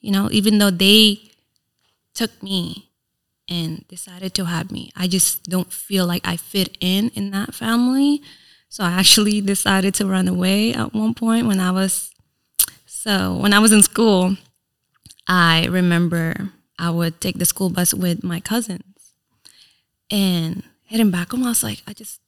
You 0.00 0.12
know, 0.12 0.28
even 0.32 0.58
though 0.58 0.70
they 0.70 1.30
took 2.14 2.42
me 2.42 2.90
and 3.50 3.86
decided 3.88 4.32
to 4.34 4.44
have 4.44 4.70
me. 4.70 4.92
I 4.94 5.08
just 5.08 5.44
don't 5.44 5.72
feel 5.72 6.06
like 6.06 6.26
I 6.26 6.36
fit 6.36 6.76
in 6.80 7.10
in 7.10 7.32
that 7.32 7.54
family. 7.54 8.22
So 8.68 8.84
I 8.84 8.92
actually 8.92 9.40
decided 9.40 9.94
to 9.94 10.06
run 10.06 10.28
away 10.28 10.72
at 10.72 10.94
one 10.94 11.14
point 11.14 11.46
when 11.46 11.58
I 11.58 11.72
was 11.72 12.12
so 13.00 13.34
when 13.34 13.54
I 13.54 13.60
was 13.60 13.72
in 13.72 13.82
school, 13.82 14.36
I 15.26 15.66
remember 15.70 16.50
I 16.78 16.90
would 16.90 17.18
take 17.18 17.38
the 17.38 17.46
school 17.46 17.70
bus 17.70 17.94
with 17.94 18.22
my 18.22 18.40
cousins 18.40 19.14
and 20.10 20.62
heading 20.84 21.10
back 21.10 21.30
home, 21.30 21.44
I 21.44 21.48
was 21.48 21.62
like, 21.62 21.82
I 21.86 21.94
just 21.94 22.20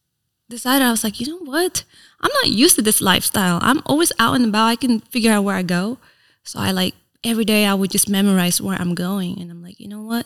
decided 0.48 0.82
I 0.82 0.90
was 0.90 1.04
like, 1.04 1.20
you 1.20 1.26
know 1.26 1.44
what? 1.44 1.84
I'm 2.22 2.30
not 2.32 2.48
used 2.48 2.76
to 2.76 2.82
this 2.82 3.02
lifestyle. 3.02 3.58
I'm 3.60 3.82
always 3.84 4.12
out 4.18 4.36
and 4.36 4.46
about. 4.46 4.68
I 4.68 4.76
can 4.76 5.00
figure 5.00 5.32
out 5.32 5.44
where 5.44 5.56
I 5.56 5.62
go. 5.62 5.98
So 6.42 6.58
I 6.58 6.70
like 6.70 6.94
every 7.22 7.44
day 7.44 7.66
I 7.66 7.74
would 7.74 7.90
just 7.90 8.08
memorize 8.08 8.58
where 8.58 8.80
I'm 8.80 8.94
going 8.94 9.38
and 9.38 9.50
I'm 9.50 9.62
like, 9.62 9.78
you 9.78 9.88
know 9.88 10.00
what? 10.00 10.24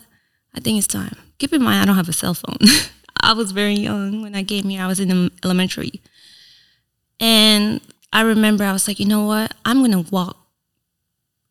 I 0.54 0.60
think 0.60 0.78
it's 0.78 0.86
time. 0.86 1.16
Keep 1.38 1.54
in 1.54 1.62
mind, 1.62 1.82
I 1.82 1.84
don't 1.86 1.96
have 1.96 2.08
a 2.08 2.12
cell 2.12 2.34
phone. 2.34 2.58
I 3.20 3.32
was 3.32 3.50
very 3.50 3.74
young 3.74 4.22
when 4.22 4.36
I 4.36 4.44
came 4.44 4.68
here. 4.68 4.82
I 4.82 4.86
was 4.86 5.00
in 5.00 5.32
elementary. 5.42 6.00
And 7.18 7.80
I 8.12 8.22
remember 8.22 8.64
I 8.64 8.72
was 8.72 8.88
like, 8.88 8.98
you 8.98 9.06
know 9.06 9.26
what? 9.26 9.54
I'm 9.64 9.78
going 9.78 10.04
to 10.04 10.10
walk 10.10 10.36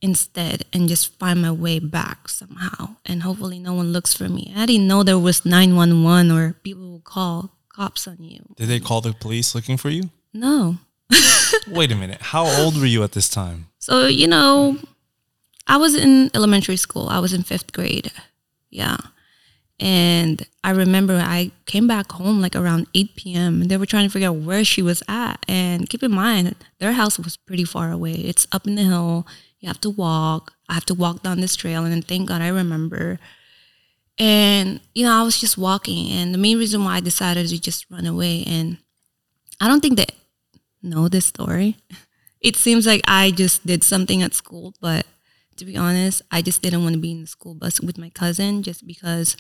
instead 0.02 0.64
and 0.74 0.88
just 0.88 1.18
find 1.20 1.42
my 1.42 1.52
way 1.52 1.80
back 1.80 2.30
somehow. 2.30 2.96
And 3.06 3.24
hopefully 3.24 3.60
no 3.60 3.74
one 3.74 3.92
looks 3.92 4.14
for 4.14 4.30
me. 4.30 4.54
I 4.56 4.66
didn't 4.66 4.88
know 4.88 5.04
there 5.04 5.20
was 5.20 5.46
911 5.46 6.32
or 6.32 6.54
people 6.64 6.90
will 6.90 7.00
call 7.00 7.52
cops 7.70 8.08
on 8.08 8.18
you. 8.24 8.42
Did 8.56 8.70
they 8.70 8.80
call 8.80 9.02
the 9.02 9.14
police 9.14 9.56
looking 9.56 9.78
for 9.78 9.90
you? 9.90 10.10
No. 10.34 10.78
Wait 11.68 11.92
a 11.92 11.96
minute. 11.96 12.22
How 12.22 12.46
old 12.46 12.78
were 12.78 12.86
you 12.86 13.04
at 13.04 13.12
this 13.14 13.30
time? 13.30 13.68
So, 13.80 14.08
you 14.08 14.28
know, 14.28 14.78
I 15.68 15.78
was 15.78 15.96
in 15.96 16.32
elementary 16.34 16.78
school. 16.78 17.10
I 17.10 17.20
was 17.20 17.34
in 17.34 17.44
fifth 17.44 17.74
grade. 17.74 18.12
Yeah. 18.70 18.98
And 19.80 20.46
I 20.64 20.72
remember 20.72 21.16
I 21.16 21.52
came 21.66 21.86
back 21.86 22.12
home 22.14 22.40
like 22.40 22.56
around 22.56 22.88
8 22.94 23.16
p.m. 23.16 23.62
and 23.62 23.70
they 23.70 23.78
were 23.78 23.86
trying 23.86 24.08
to 24.08 24.12
figure 24.12 24.30
out 24.30 24.38
where 24.38 24.64
she 24.64 24.82
was 24.82 25.04
at. 25.08 25.46
And 25.48 25.90
keep 25.90 26.02
in 26.02 26.12
mind, 26.12 26.56
their 26.80 26.94
house 26.94 27.20
was 27.20 27.36
pretty 27.36 27.66
far 27.66 27.92
away. 27.92 28.14
It's 28.14 28.48
up 28.52 28.68
in 28.68 28.76
the 28.76 28.84
hill. 28.84 29.28
You 29.60 29.68
have 29.68 29.82
to 29.82 29.90
walk. 29.90 30.54
I 30.70 30.76
have 30.76 30.86
to 30.86 30.94
walk 30.94 31.24
down 31.24 31.42
this 31.42 31.56
trail. 31.56 31.84
And 31.84 32.08
thank 32.08 32.30
God 32.30 32.42
I 32.42 32.48
remember. 32.48 33.20
And, 34.18 34.80
you 34.94 35.06
know, 35.06 35.12
I 35.12 35.24
was 35.24 35.40
just 35.40 35.58
walking. 35.58 36.10
And 36.10 36.34
the 36.34 36.38
main 36.38 36.58
reason 36.58 36.84
why 36.84 36.96
I 36.96 37.00
decided 37.02 37.48
to 37.50 37.60
just 37.60 37.86
run 37.92 38.06
away. 38.06 38.44
And 38.48 38.78
I 39.60 39.68
don't 39.68 39.82
think 39.82 39.98
they 39.98 40.08
know 40.82 41.08
this 41.08 41.26
story. 41.26 41.78
It 42.42 42.56
seems 42.56 42.86
like 42.86 43.02
I 43.08 43.32
just 43.32 43.66
did 43.66 43.84
something 43.84 44.22
at 44.22 44.36
school, 44.36 44.76
but 44.80 45.08
to 45.58 45.66
be 45.66 45.78
honest, 45.78 46.22
I 46.32 46.42
just 46.42 46.62
didn't 46.62 46.84
want 46.84 46.96
to 46.96 47.02
be 47.02 47.12
in 47.12 47.22
the 47.22 47.28
school 47.28 47.54
bus 47.54 47.80
with 47.80 47.98
my 47.98 48.10
cousin 48.10 48.64
just 48.64 48.86
because 48.86 49.38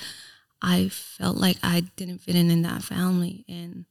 I 0.62 0.90
felt 0.90 1.38
like 1.38 1.58
I 1.62 1.84
didn't 1.96 2.20
fit 2.20 2.36
in 2.36 2.50
in 2.50 2.62
that 2.62 2.84
family. 2.84 3.44
And 3.50 3.86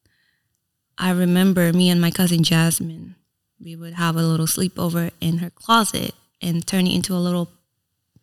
I 0.96 1.10
remember 1.10 1.72
me 1.72 1.90
and 1.90 2.00
my 2.00 2.10
cousin 2.10 2.42
Jasmine, 2.42 3.16
we 3.62 3.76
would 3.76 3.94
have 3.94 4.16
a 4.16 4.22
little 4.22 4.46
sleepover 4.46 5.10
in 5.20 5.38
her 5.38 5.50
closet 5.50 6.14
and 6.40 6.66
turn 6.66 6.86
it 6.86 6.94
into 6.94 7.14
a 7.14 7.20
little 7.20 7.50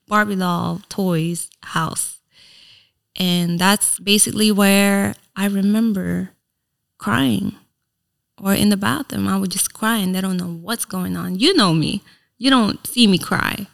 Barbie 0.08 0.36
doll 0.36 0.82
toys 0.90 1.50
house. 1.62 2.20
And 3.16 3.60
that's 3.60 4.00
basically 4.00 4.52
where 4.52 5.16
I 5.36 5.46
remember 5.46 6.32
crying 6.98 7.56
or 8.42 8.54
in 8.54 8.70
the 8.70 8.78
bathroom. 8.78 9.28
I 9.28 9.38
would 9.38 9.52
just 9.52 9.74
cry 9.74 9.98
and 9.98 10.16
they 10.16 10.22
don't 10.22 10.38
know 10.38 10.52
what's 10.52 10.86
going 10.86 11.16
on. 11.16 11.38
You 11.38 11.54
know 11.56 11.74
me. 11.74 12.02
You 12.38 12.50
don't 12.50 12.86
see 12.88 13.06
me 13.06 13.20
cry 13.20 13.68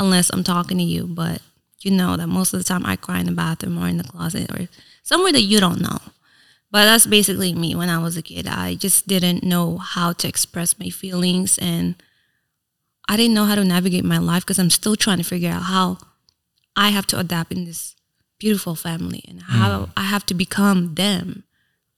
unless 0.00 0.30
I'm 0.30 0.42
talking 0.42 0.78
to 0.78 0.82
you. 0.82 1.06
But 1.06 1.40
you 1.82 1.92
know 1.92 2.16
that 2.16 2.26
most 2.26 2.52
of 2.52 2.58
the 2.58 2.64
time 2.64 2.84
I 2.84 2.96
cry 2.96 3.20
in 3.20 3.26
the 3.26 3.32
bathroom 3.32 3.78
or 3.78 3.86
in 3.86 3.98
the 3.98 4.04
closet 4.04 4.50
or 4.50 4.68
somewhere 5.02 5.32
that 5.32 5.42
you 5.42 5.60
don't 5.60 5.80
know. 5.80 5.98
But 6.72 6.84
that's 6.84 7.06
basically 7.06 7.52
me 7.52 7.74
when 7.74 7.88
I 7.88 7.98
was 7.98 8.16
a 8.16 8.22
kid. 8.22 8.46
I 8.46 8.74
just 8.74 9.06
didn't 9.06 9.42
know 9.42 9.78
how 9.78 10.12
to 10.14 10.28
express 10.28 10.78
my 10.78 10.88
feelings 10.88 11.58
and 11.58 11.96
I 13.08 13.16
didn't 13.16 13.34
know 13.34 13.44
how 13.44 13.56
to 13.56 13.64
navigate 13.64 14.04
my 14.04 14.18
life 14.18 14.44
because 14.44 14.58
I'm 14.58 14.70
still 14.70 14.94
trying 14.94 15.18
to 15.18 15.24
figure 15.24 15.50
out 15.50 15.62
how 15.62 15.98
I 16.76 16.90
have 16.90 17.06
to 17.08 17.18
adapt 17.18 17.52
in 17.52 17.64
this 17.64 17.96
beautiful 18.38 18.76
family 18.76 19.24
and 19.28 19.42
how 19.42 19.86
mm. 19.86 19.90
I 19.96 20.02
have 20.02 20.24
to 20.26 20.34
become 20.34 20.94
them 20.94 21.42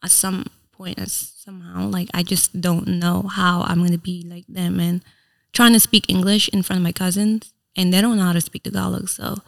at 0.03 0.11
some 0.11 0.47
point 0.73 0.99
as 0.99 1.13
somehow 1.13 1.87
like 1.87 2.09
I 2.15 2.23
just 2.23 2.61
don't 2.61 2.89
know 2.89 3.23
how 3.23 3.63
I'm 3.63 3.79
going 3.79 3.93
to 3.93 3.99
be 3.99 4.25
like 4.27 4.47
them 4.49 4.81
and 4.81 5.05
trying 5.53 5.75
to 5.75 5.81
speak 5.81 6.07
English 6.09 6.49
in 6.49 6.63
front 6.63 6.79
of 6.79 6.83
my 6.83 6.93
cousins 6.93 7.53
and 7.77 7.93
they 7.93 8.01
don't 8.01 8.17
know 8.17 8.25
how 8.25 8.33
to 8.33 8.41
speak 8.41 8.65
Tagalog. 8.65 9.09
So 9.09 9.39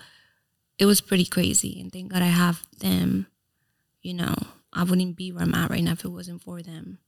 it 0.78 0.86
was 0.86 1.00
pretty 1.00 1.24
crazy. 1.24 1.80
And 1.80 1.92
thank 1.92 2.12
God 2.12 2.22
I 2.22 2.26
have 2.26 2.62
them. 2.78 3.26
You 4.02 4.14
know, 4.14 4.34
I 4.72 4.84
wouldn't 4.84 5.16
be 5.16 5.32
where 5.32 5.42
I'm 5.42 5.54
at 5.54 5.70
right 5.70 5.82
now 5.82 5.92
if 5.92 6.04
it 6.04 6.08
wasn't 6.08 6.42
for 6.42 6.62
them. 6.62 6.98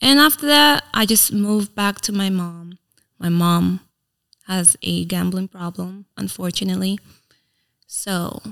And 0.00 0.18
after 0.18 0.46
that, 0.46 0.84
I 0.92 1.06
just 1.06 1.32
moved 1.32 1.74
back 1.74 2.00
to 2.02 2.12
my 2.12 2.28
mom. 2.28 2.78
My 3.18 3.28
mom 3.28 3.80
has 4.46 4.76
a 4.82 5.04
gambling 5.06 5.48
problem, 5.48 6.06
unfortunately. 6.16 6.98
So 7.86 8.42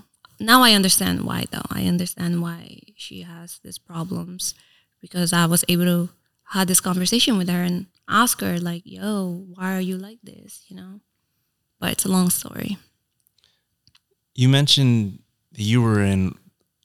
now 0.41 0.63
I 0.63 0.73
understand 0.73 1.25
why, 1.25 1.45
though. 1.51 1.67
I 1.71 1.85
understand 1.85 2.41
why 2.41 2.81
she 2.97 3.23
has 3.23 3.61
these 3.63 3.79
problems 3.79 4.55
because 5.01 5.33
I 5.33 5.47
was 5.47 5.65
able 5.69 5.85
to 5.85 6.09
have 6.51 6.69
this 6.69 6.81
conversation 6.81 7.37
with 7.37 7.49
her 7.49 7.63
and 7.63 7.87
ask 8.09 8.41
her, 8.41 8.59
like, 8.59 8.83
yo, 8.85 9.47
why 9.55 9.77
are 9.77 9.81
you 9.81 9.99
like 9.99 10.19
this? 10.23 10.65
You 10.69 10.77
know? 10.77 11.01
But 11.83 11.91
it's 11.91 12.05
a 12.05 12.09
long 12.09 12.31
story. 12.31 12.79
You 14.37 14.49
mentioned 14.49 15.19
you 15.57 15.83
were 15.83 16.01
in 16.01 16.37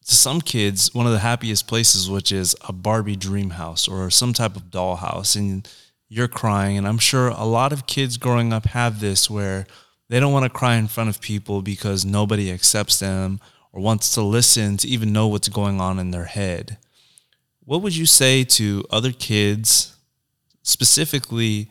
to 0.07 0.15
some 0.15 0.41
kids 0.41 0.91
one 0.91 1.05
of 1.05 1.11
the 1.11 1.19
happiest 1.19 1.67
places, 1.67 2.09
which 2.09 2.31
is 2.31 2.55
a 2.67 2.73
Barbie 2.73 3.15
dream 3.15 3.51
house 3.51 3.87
or 3.87 4.09
some 4.09 4.33
type 4.33 4.55
of 4.55 4.71
dollhouse, 4.71 5.35
and 5.35 5.69
you're 6.09 6.27
crying. 6.27 6.79
And 6.79 6.87
I'm 6.87 6.97
sure 6.97 7.27
a 7.27 7.45
lot 7.45 7.71
of 7.71 7.85
kids 7.85 8.17
growing 8.17 8.51
up 8.51 8.65
have 8.65 8.99
this 8.99 9.29
where 9.29 9.67
they 10.09 10.19
don't 10.19 10.33
want 10.33 10.45
to 10.45 10.57
cry 10.57 10.75
in 10.75 10.87
front 10.87 11.11
of 11.11 11.21
people 11.21 11.61
because 11.61 12.03
nobody 12.03 12.51
accepts 12.51 12.97
them 12.99 13.39
or 13.71 13.81
wants 13.81 14.15
to 14.15 14.23
listen 14.23 14.77
to 14.77 14.87
even 14.87 15.13
know 15.13 15.27
what's 15.27 15.47
going 15.47 15.79
on 15.79 15.99
in 15.99 16.09
their 16.09 16.25
head. 16.25 16.79
What 17.63 17.83
would 17.83 17.95
you 17.95 18.07
say 18.07 18.43
to 18.45 18.83
other 18.89 19.11
kids, 19.11 19.95
specifically 20.63 21.69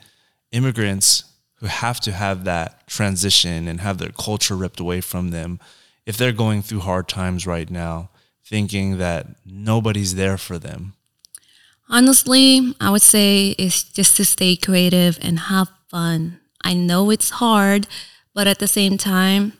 immigrants 0.52 1.24
who 1.56 1.66
have 1.66 2.00
to 2.00 2.12
have 2.12 2.44
that 2.44 2.86
transition 2.86 3.66
and 3.68 3.80
have 3.80 3.98
their 3.98 4.10
culture 4.10 4.56
ripped 4.56 4.80
away 4.80 5.00
from 5.00 5.30
them 5.30 5.58
if 6.04 6.16
they're 6.16 6.32
going 6.32 6.62
through 6.62 6.80
hard 6.80 7.08
times 7.08 7.46
right 7.46 7.70
now, 7.70 8.10
thinking 8.44 8.98
that 8.98 9.26
nobody's 9.44 10.14
there 10.14 10.36
for 10.36 10.58
them? 10.58 10.94
Honestly, 11.88 12.74
I 12.80 12.90
would 12.90 13.02
say 13.02 13.54
it's 13.58 13.82
just 13.82 14.16
to 14.16 14.24
stay 14.24 14.56
creative 14.56 15.18
and 15.22 15.38
have 15.38 15.68
fun. 15.88 16.40
I 16.62 16.74
know 16.74 17.10
it's 17.10 17.30
hard, 17.30 17.86
but 18.34 18.46
at 18.46 18.58
the 18.58 18.68
same 18.68 18.98
time, 18.98 19.52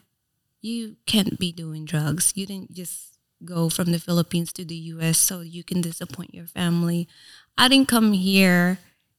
you 0.60 0.96
can't 1.06 1.38
be 1.38 1.52
doing 1.52 1.84
drugs. 1.84 2.32
You 2.34 2.46
didn't 2.46 2.74
just 2.74 3.16
go 3.44 3.68
from 3.68 3.92
the 3.92 3.98
Philippines 3.98 4.52
to 4.54 4.64
the 4.64 4.74
US 4.74 5.18
so 5.18 5.40
you 5.40 5.62
can 5.62 5.80
disappoint 5.80 6.34
your 6.34 6.46
family. 6.46 7.08
I 7.56 7.68
didn't 7.68 7.88
come 7.88 8.12
here 8.12 8.78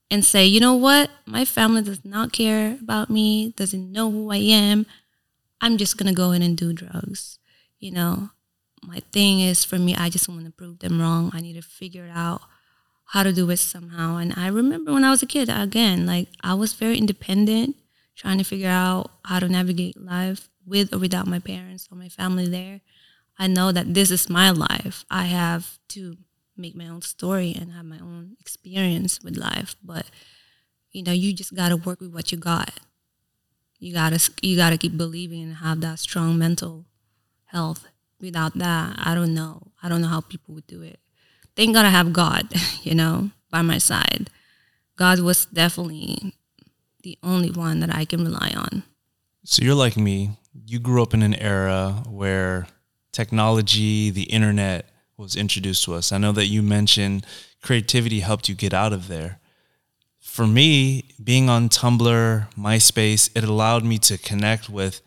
and 0.10 0.24
say, 0.24 0.46
you 0.46 0.60
know 0.60 0.74
what? 0.76 1.10
My 1.26 1.46
family 1.46 1.82
does 1.82 2.04
not 2.06 2.32
care 2.32 2.78
about 2.82 3.10
me, 3.10 3.54
doesn't 3.58 3.91
know 3.91 4.10
who 4.10 4.32
I 4.32 4.38
am. 4.38 4.86
I'm 5.60 5.78
just 5.78 5.98
going 5.98 6.08
to 6.08 6.15
go 6.15 6.32
in 6.32 6.41
and 6.41 6.58
do 6.58 6.74
drugs. 6.74 7.39
You 7.80 7.91
know, 7.91 8.30
my 8.84 9.00
thing 9.12 9.39
is 9.41 9.65
for 9.65 9.78
me, 9.78 9.96
I 9.96 10.10
just 10.10 10.30
want 10.30 10.46
to 10.46 10.52
prove 10.52 10.80
them 10.80 11.02
wrong. 11.02 11.32
I 11.34 11.41
need 11.41 11.54
to 11.54 11.62
figure 11.62 12.10
out 12.13 12.41
how 13.06 13.24
to 13.24 13.34
do 13.34 13.50
it 13.50 13.58
somehow. 13.58 14.17
And 14.17 14.34
I 14.36 14.48
remember 14.48 14.93
when 14.93 15.04
I 15.04 15.10
was 15.10 15.24
a 15.24 15.28
kid, 15.28 15.50
again, 15.50 16.06
like 16.06 16.30
I 16.41 16.54
was 16.54 16.74
very 16.74 16.98
independent, 16.98 17.76
trying 18.15 18.38
to 18.38 18.43
figure 18.43 18.70
out 18.70 19.12
how 19.26 19.39
to 19.39 19.48
navigate 19.48 20.00
life 20.00 20.50
with 20.65 20.93
or 20.93 21.00
without 21.00 21.28
my 21.28 21.39
parents 21.39 21.88
or 21.91 21.96
my 21.96 22.10
family 22.10 22.48
there. 22.48 22.82
I 23.39 23.48
know 23.48 23.72
that 23.72 23.93
this 23.93 24.12
is 24.12 24.30
my 24.30 24.52
life. 24.52 25.06
I 25.10 25.26
have 25.26 25.80
to 25.89 26.17
make 26.58 26.76
my 26.76 26.88
own 26.88 27.02
story 27.02 27.56
and 27.60 27.72
have 27.72 27.86
my 27.86 28.00
own 28.00 28.36
experience 28.39 29.22
with 29.24 29.38
life. 29.38 29.76
But 29.84 30.06
you 30.91 31.04
know, 31.04 31.12
you 31.12 31.34
just 31.34 31.56
gotta 31.56 31.78
work 31.78 32.02
with 32.02 32.13
what 32.13 32.32
you 32.32 32.38
got. 32.38 32.80
You 33.80 33.93
gotta 33.93 34.20
you 34.41 34.56
gotta 34.56 34.78
keep 34.78 34.98
believing 34.98 35.43
and 35.43 35.56
have 35.56 35.82
that 35.82 36.00
strong 36.00 36.38
mental 36.38 36.86
health. 37.46 37.86
Without 38.20 38.58
that, 38.58 38.96
I 38.98 39.13
don't 39.13 39.36
know. 39.36 39.72
I 39.84 39.89
don't 39.89 40.02
know 40.02 40.08
how 40.08 40.22
people 40.22 40.56
would 40.56 40.65
do 40.65 40.82
it. 40.82 41.00
Thank 41.56 41.76
God 41.76 41.86
I 41.86 41.89
have 41.89 42.13
God, 42.13 42.52
you 42.82 42.96
know, 42.96 43.32
by 43.52 43.62
my 43.62 43.78
side. 43.78 44.30
God 44.96 45.20
was 45.20 45.46
definitely 45.46 46.34
the 47.04 47.17
only 47.22 47.52
one 47.52 47.80
that 47.82 47.93
I 47.93 48.06
can 48.06 48.24
rely 48.24 48.54
on. 48.56 48.84
So 49.43 49.63
you're 49.63 49.76
like 49.76 49.98
me. 49.98 50.32
You 50.65 50.80
grew 50.80 51.04
up 51.04 51.13
in 51.13 51.22
an 51.22 51.36
era 51.36 52.04
where 52.10 52.67
technology, 53.12 54.10
the 54.10 54.24
internet, 54.24 54.89
was 55.17 55.36
introduced 55.36 55.84
to 55.84 55.95
us. 55.95 56.12
I 56.12 56.19
know 56.19 56.32
that 56.34 56.45
you 56.45 56.62
mentioned 56.62 57.25
creativity 57.63 58.19
helped 58.19 58.47
you 58.47 58.53
get 58.53 58.73
out 58.73 58.93
of 58.93 59.08
there. 59.08 59.39
For 60.19 60.45
me, 60.45 61.06
being 61.23 61.49
on 61.49 61.69
Tumblr, 61.69 62.53
MySpace, 62.53 63.32
it 63.36 63.43
allowed 63.43 63.84
me 63.84 63.97
to 63.99 64.19
connect 64.19 64.69
with 64.69 65.01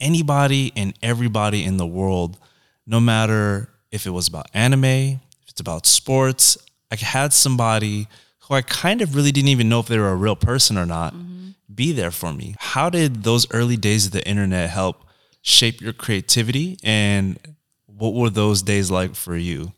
anybody 0.00 0.70
and 0.76 0.92
everybody 1.02 1.64
in 1.64 1.78
the 1.78 1.86
world, 1.86 2.38
no 2.86 3.00
matter 3.00 3.70
if 3.90 4.06
it 4.06 4.10
was 4.10 4.28
about 4.28 4.50
anime, 4.52 4.84
if 4.84 5.48
it's 5.48 5.60
about 5.60 5.86
sports. 5.86 6.58
I 6.90 6.96
had 6.96 7.32
somebody 7.32 8.06
who 8.40 8.54
I 8.54 8.60
kind 8.60 9.00
of 9.00 9.14
really 9.14 9.32
didn't 9.32 9.48
even 9.48 9.70
know 9.70 9.80
if 9.80 9.86
they 9.86 9.98
were 9.98 10.10
a 10.10 10.16
real 10.16 10.36
person 10.36 10.76
or 10.76 10.84
not 10.84 11.14
mm-hmm. 11.14 11.50
be 11.74 11.92
there 11.92 12.10
for 12.10 12.34
me. 12.34 12.54
How 12.58 12.90
did 12.90 13.22
those 13.22 13.50
early 13.50 13.78
days 13.78 14.04
of 14.04 14.12
the 14.12 14.26
internet 14.28 14.68
help 14.68 15.04
shape 15.40 15.80
your 15.80 15.94
creativity 15.94 16.78
and 16.82 17.38
what 17.96 18.14
were 18.14 18.30
those 18.30 18.62
days 18.62 18.90
like 18.90 19.14
for 19.14 19.36
you? 19.36 19.72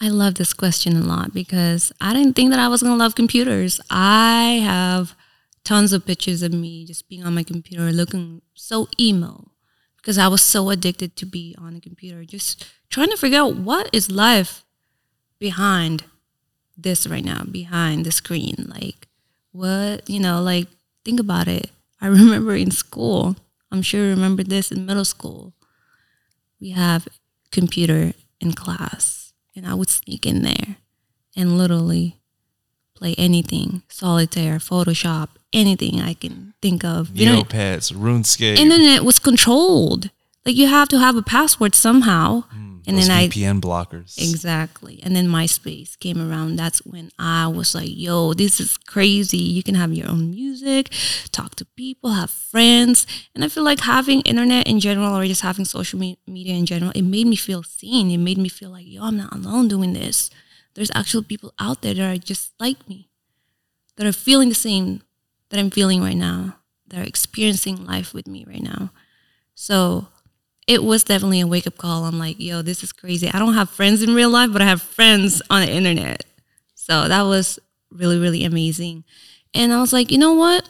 I 0.00 0.08
love 0.08 0.34
this 0.34 0.52
question 0.52 0.96
a 0.96 1.00
lot 1.00 1.32
because 1.32 1.92
I 2.00 2.12
didn't 2.12 2.34
think 2.34 2.50
that 2.50 2.60
I 2.60 2.68
was 2.68 2.82
going 2.82 2.92
to 2.92 3.02
love 3.02 3.14
computers. 3.14 3.80
I 3.90 4.60
have 4.62 5.14
tons 5.64 5.92
of 5.92 6.06
pictures 6.06 6.42
of 6.42 6.52
me 6.52 6.84
just 6.84 7.08
being 7.08 7.24
on 7.24 7.34
my 7.34 7.42
computer 7.42 7.90
looking 7.92 8.42
so 8.54 8.88
emo 9.00 9.50
because 9.96 10.18
I 10.18 10.28
was 10.28 10.42
so 10.42 10.70
addicted 10.70 11.16
to 11.16 11.26
be 11.26 11.56
on 11.58 11.74
a 11.74 11.80
computer, 11.80 12.24
just 12.24 12.64
trying 12.90 13.08
to 13.08 13.16
figure 13.16 13.38
out 13.38 13.56
what 13.56 13.90
is 13.92 14.10
life 14.10 14.64
behind 15.38 16.04
this 16.76 17.06
right 17.06 17.24
now, 17.24 17.42
behind 17.42 18.04
the 18.04 18.12
screen. 18.12 18.66
Like, 18.68 19.08
what, 19.50 20.08
you 20.08 20.20
know, 20.20 20.40
like, 20.40 20.68
think 21.04 21.18
about 21.18 21.48
it. 21.48 21.70
I 22.00 22.06
remember 22.06 22.54
in 22.54 22.70
school, 22.70 23.36
I'm 23.72 23.82
sure 23.82 24.04
you 24.04 24.10
remember 24.10 24.44
this 24.44 24.70
in 24.70 24.86
middle 24.86 25.04
school, 25.04 25.54
we 26.60 26.70
have 26.70 27.08
computer 27.56 28.12
in 28.38 28.52
class, 28.52 29.32
and 29.56 29.66
I 29.66 29.72
would 29.74 29.88
sneak 29.88 30.26
in 30.26 30.42
there 30.42 30.76
and 31.34 31.56
literally 31.56 32.18
play 32.94 33.14
anything 33.16 33.82
solitaire, 33.88 34.58
Photoshop, 34.58 35.28
anything 35.52 36.00
I 36.00 36.12
can 36.14 36.52
think 36.60 36.84
of. 36.84 37.10
You 37.14 37.26
know, 37.26 37.42
Neopets, 37.42 37.86
RuneScape, 37.92 38.58
internet 38.58 39.04
was 39.04 39.18
controlled. 39.18 40.10
Like 40.44 40.56
you 40.56 40.68
have 40.68 40.88
to 40.90 40.98
have 40.98 41.16
a 41.16 41.22
password 41.22 41.74
somehow. 41.74 42.44
Mm. 42.54 42.65
And 42.86 42.96
those 42.96 43.08
then 43.08 43.16
I 43.16 43.28
VPN 43.28 43.60
blockers. 43.60 44.16
exactly. 44.18 45.00
And 45.02 45.14
then 45.14 45.26
MySpace 45.26 45.98
came 45.98 46.18
around. 46.20 46.56
That's 46.56 46.84
when 46.86 47.10
I 47.18 47.48
was 47.48 47.74
like, 47.74 47.90
"Yo, 47.90 48.32
this 48.32 48.60
is 48.60 48.76
crazy. 48.76 49.38
You 49.38 49.62
can 49.62 49.74
have 49.74 49.92
your 49.92 50.08
own 50.08 50.30
music, 50.30 50.92
talk 51.32 51.56
to 51.56 51.64
people, 51.64 52.10
have 52.12 52.30
friends." 52.30 53.06
And 53.34 53.44
I 53.44 53.48
feel 53.48 53.64
like 53.64 53.80
having 53.80 54.20
internet 54.22 54.66
in 54.66 54.80
general, 54.80 55.16
or 55.16 55.26
just 55.26 55.42
having 55.42 55.64
social 55.64 55.98
me- 55.98 56.18
media 56.26 56.54
in 56.54 56.66
general, 56.66 56.92
it 56.94 57.02
made 57.02 57.26
me 57.26 57.36
feel 57.36 57.62
seen. 57.62 58.10
It 58.10 58.18
made 58.18 58.38
me 58.38 58.48
feel 58.48 58.70
like, 58.70 58.86
"Yo, 58.86 59.02
I'm 59.02 59.16
not 59.16 59.34
alone 59.34 59.68
doing 59.68 59.92
this. 59.92 60.30
There's 60.74 60.90
actual 60.94 61.22
people 61.22 61.54
out 61.58 61.82
there 61.82 61.94
that 61.94 62.12
are 62.14 62.18
just 62.18 62.52
like 62.60 62.88
me, 62.88 63.08
that 63.96 64.06
are 64.06 64.12
feeling 64.12 64.48
the 64.48 64.54
same 64.54 65.02
that 65.48 65.58
I'm 65.60 65.70
feeling 65.70 66.02
right 66.02 66.16
now, 66.16 66.58
that 66.88 67.00
are 67.00 67.08
experiencing 67.08 67.84
life 67.84 68.14
with 68.14 68.26
me 68.28 68.44
right 68.46 68.62
now." 68.62 68.92
So 69.54 70.08
it 70.66 70.82
was 70.82 71.04
definitely 71.04 71.40
a 71.40 71.46
wake 71.46 71.66
up 71.66 71.78
call. 71.78 72.04
I'm 72.04 72.18
like, 72.18 72.40
yo, 72.40 72.62
this 72.62 72.82
is 72.82 72.92
crazy. 72.92 73.30
I 73.30 73.38
don't 73.38 73.54
have 73.54 73.70
friends 73.70 74.02
in 74.02 74.14
real 74.14 74.30
life, 74.30 74.52
but 74.52 74.62
I 74.62 74.66
have 74.66 74.82
friends 74.82 75.40
on 75.48 75.62
the 75.62 75.70
internet. 75.70 76.24
So 76.74 77.08
that 77.08 77.22
was 77.22 77.58
really, 77.90 78.18
really 78.18 78.44
amazing. 78.44 79.04
And 79.54 79.72
I 79.72 79.80
was 79.80 79.92
like, 79.92 80.10
you 80.10 80.18
know 80.18 80.34
what? 80.34 80.68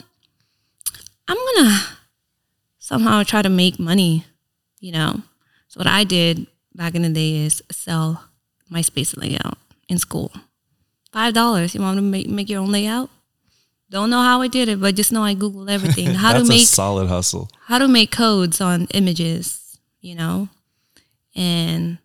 I'm 1.28 1.36
going 1.36 1.70
to 1.70 1.80
somehow 2.78 3.22
try 3.22 3.42
to 3.42 3.48
make 3.48 3.78
money, 3.78 4.24
you 4.80 4.92
know? 4.92 5.22
So 5.68 5.78
what 5.78 5.86
I 5.86 6.04
did 6.04 6.46
back 6.74 6.94
in 6.94 7.02
the 7.02 7.08
day 7.08 7.44
is 7.44 7.62
sell 7.70 8.24
MySpace 8.70 9.16
layout 9.16 9.58
in 9.88 9.98
school. 9.98 10.32
$5. 11.12 11.74
You 11.74 11.80
want 11.80 11.96
to 11.96 12.02
make, 12.02 12.28
make 12.28 12.48
your 12.48 12.60
own 12.60 12.70
layout? 12.70 13.10
Don't 13.88 14.10
know 14.10 14.22
how 14.22 14.42
I 14.42 14.48
did 14.48 14.68
it, 14.68 14.80
but 14.80 14.94
just 14.94 15.12
know 15.12 15.22
I 15.22 15.34
Googled 15.34 15.70
everything. 15.70 16.06
How 16.14 16.32
to 16.32 16.44
make 16.44 16.62
a 16.62 16.66
solid 16.66 17.06
hustle. 17.06 17.48
how 17.66 17.78
to 17.78 17.86
make 17.86 18.10
codes 18.10 18.60
on 18.60 18.86
images, 18.86 19.60
you 20.06 20.14
know, 20.14 20.48
and 21.34 21.98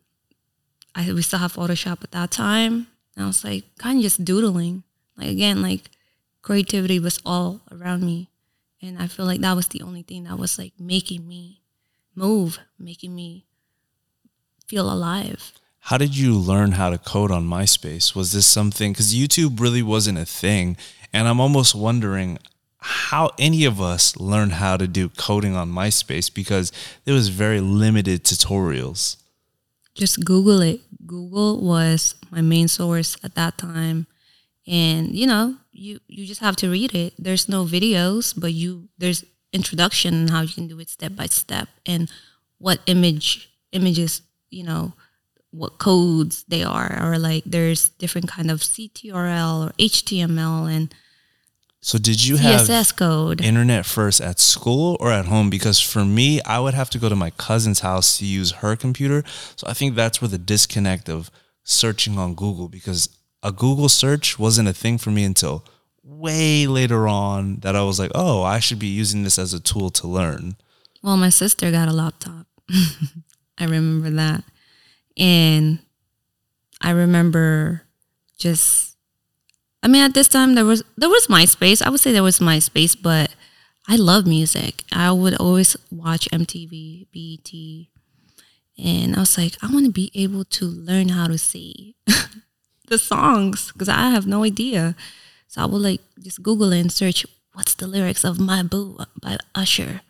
I 0.95 1.13
we 1.13 1.21
still 1.21 1.39
have 1.39 1.53
Photoshop 1.53 2.03
at 2.03 2.11
that 2.11 2.31
time. 2.31 2.87
And 3.15 3.25
I 3.25 3.27
was 3.27 3.43
like 3.43 3.63
kind 3.77 3.97
of 3.97 4.03
just 4.03 4.25
doodling. 4.25 4.83
Like 5.15 5.29
again, 5.29 5.61
like 5.61 5.91
creativity 6.41 6.99
was 6.99 7.19
all 7.23 7.61
around 7.71 8.01
me, 8.01 8.29
and 8.81 8.97
I 8.97 9.05
feel 9.05 9.25
like 9.27 9.41
that 9.41 9.55
was 9.55 9.67
the 9.67 9.83
only 9.83 10.01
thing 10.01 10.23
that 10.23 10.39
was 10.39 10.57
like 10.57 10.73
making 10.79 11.27
me 11.27 11.61
move, 12.15 12.59
making 12.79 13.13
me 13.13 13.45
feel 14.67 14.91
alive. 14.91 15.53
How 15.85 15.97
did 15.97 16.17
you 16.17 16.37
learn 16.37 16.73
how 16.73 16.89
to 16.89 16.97
code 16.97 17.31
on 17.31 17.47
MySpace? 17.47 18.15
Was 18.15 18.31
this 18.31 18.47
something 18.47 18.93
because 18.93 19.13
YouTube 19.13 19.59
really 19.59 19.83
wasn't 19.83 20.17
a 20.17 20.25
thing, 20.25 20.75
and 21.13 21.27
I'm 21.27 21.39
almost 21.39 21.75
wondering 21.75 22.39
how 22.81 23.29
any 23.37 23.63
of 23.65 23.79
us 23.79 24.17
learned 24.17 24.53
how 24.53 24.75
to 24.75 24.87
do 24.87 25.09
coding 25.09 25.55
on 25.55 25.71
MySpace 25.71 26.33
because 26.33 26.71
there 27.05 27.13
was 27.13 27.29
very 27.29 27.61
limited 27.61 28.23
tutorials. 28.23 29.17
just 29.93 30.25
Google 30.25 30.61
it. 30.61 30.81
Google 31.05 31.61
was 31.61 32.15
my 32.31 32.41
main 32.41 32.67
source 32.67 33.17
at 33.23 33.35
that 33.35 33.57
time. 33.57 34.07
And 34.67 35.15
you 35.15 35.27
know, 35.27 35.57
you 35.71 35.99
you 36.07 36.25
just 36.25 36.41
have 36.41 36.55
to 36.57 36.71
read 36.71 36.95
it. 36.95 37.13
There's 37.19 37.47
no 37.47 37.65
videos, 37.65 38.33
but 38.35 38.53
you 38.53 38.89
there's 38.97 39.25
introduction 39.53 40.23
on 40.23 40.27
how 40.29 40.41
you 40.41 40.53
can 40.53 40.67
do 40.67 40.79
it 40.79 40.89
step 40.89 41.15
by 41.15 41.25
step 41.27 41.67
and 41.85 42.09
what 42.57 42.79
image 42.85 43.49
images, 43.73 44.21
you 44.49 44.63
know, 44.63 44.93
what 45.51 45.77
codes 45.77 46.45
they 46.47 46.63
are 46.63 46.97
or 47.01 47.19
like 47.19 47.43
there's 47.45 47.89
different 47.89 48.29
kind 48.29 48.49
of 48.49 48.61
CTRL 48.61 49.67
or 49.67 49.71
HTML 49.73 50.73
and 50.73 50.95
So 51.83 51.97
did 51.97 52.23
you 52.23 52.37
have 52.37 52.61
CSS 52.61 52.95
code. 52.95 53.41
internet 53.41 53.87
first 53.87 54.21
at 54.21 54.39
school 54.39 54.97
or 54.99 55.11
at 55.11 55.25
home? 55.25 55.49
Because 55.49 55.79
for 55.81 56.05
me, 56.05 56.39
I 56.43 56.59
would 56.59 56.75
have 56.75 56.91
to 56.91 56.99
go 56.99 57.09
to 57.09 57.15
my 57.15 57.31
cousin's 57.31 57.79
house 57.79 58.19
to 58.19 58.25
use 58.25 58.51
her 58.51 58.75
computer. 58.75 59.23
So 59.55 59.65
I 59.67 59.73
think 59.73 59.95
that's 59.95 60.21
where 60.21 60.29
the 60.29 60.37
disconnect 60.37 61.09
of 61.09 61.31
searching 61.63 62.19
on 62.19 62.35
Google 62.35 62.69
because 62.69 63.09
a 63.41 63.51
Google 63.51 63.89
search 63.89 64.37
wasn't 64.37 64.69
a 64.69 64.73
thing 64.73 64.99
for 64.99 65.09
me 65.09 65.23
until 65.23 65.65
way 66.03 66.67
later 66.67 67.07
on 67.07 67.57
that 67.61 67.75
I 67.75 67.81
was 67.81 67.99
like, 67.99 68.11
oh, 68.13 68.43
I 68.43 68.59
should 68.59 68.79
be 68.79 68.87
using 68.87 69.23
this 69.23 69.39
as 69.39 69.53
a 69.53 69.59
tool 69.59 69.89
to 69.91 70.07
learn. 70.07 70.57
Well, 71.01 71.17
my 71.17 71.29
sister 71.29 71.71
got 71.71 71.87
a 71.87 71.93
laptop. 71.93 72.45
I 73.57 73.63
remember 73.63 74.11
that. 74.11 74.43
And 75.17 75.79
I 76.79 76.91
remember 76.91 77.83
just 78.37 78.90
I 79.83 79.87
mean 79.87 80.03
at 80.03 80.13
this 80.13 80.27
time 80.27 80.55
there 80.55 80.65
was 80.65 80.83
there 80.97 81.09
was 81.09 81.27
MySpace. 81.27 81.81
I 81.81 81.89
would 81.89 81.99
say 81.99 82.11
there 82.11 82.23
was 82.23 82.39
MySpace, 82.39 82.95
but 82.99 83.31
I 83.87 83.95
love 83.95 84.25
music. 84.27 84.83
I 84.91 85.11
would 85.11 85.35
always 85.35 85.75
watch 85.89 86.29
MTV, 86.31 87.07
BET. 87.11 87.87
And 88.83 89.15
I 89.15 89.19
was 89.19 89.37
like, 89.37 89.57
I 89.61 89.71
want 89.71 89.85
to 89.85 89.91
be 89.91 90.11
able 90.15 90.45
to 90.45 90.65
learn 90.65 91.09
how 91.09 91.27
to 91.27 91.37
see 91.37 91.95
the 92.87 92.97
songs 92.97 93.71
because 93.71 93.89
I 93.89 94.09
have 94.09 94.25
no 94.25 94.43
idea. 94.43 94.95
So 95.47 95.61
I 95.61 95.65
would 95.65 95.81
like 95.81 96.01
just 96.19 96.41
Google 96.41 96.71
and 96.71 96.91
search 96.91 97.25
what's 97.53 97.73
the 97.73 97.87
lyrics 97.87 98.23
of 98.23 98.39
My 98.39 98.63
Boo 98.63 98.97
by 99.21 99.37
Usher 99.53 100.01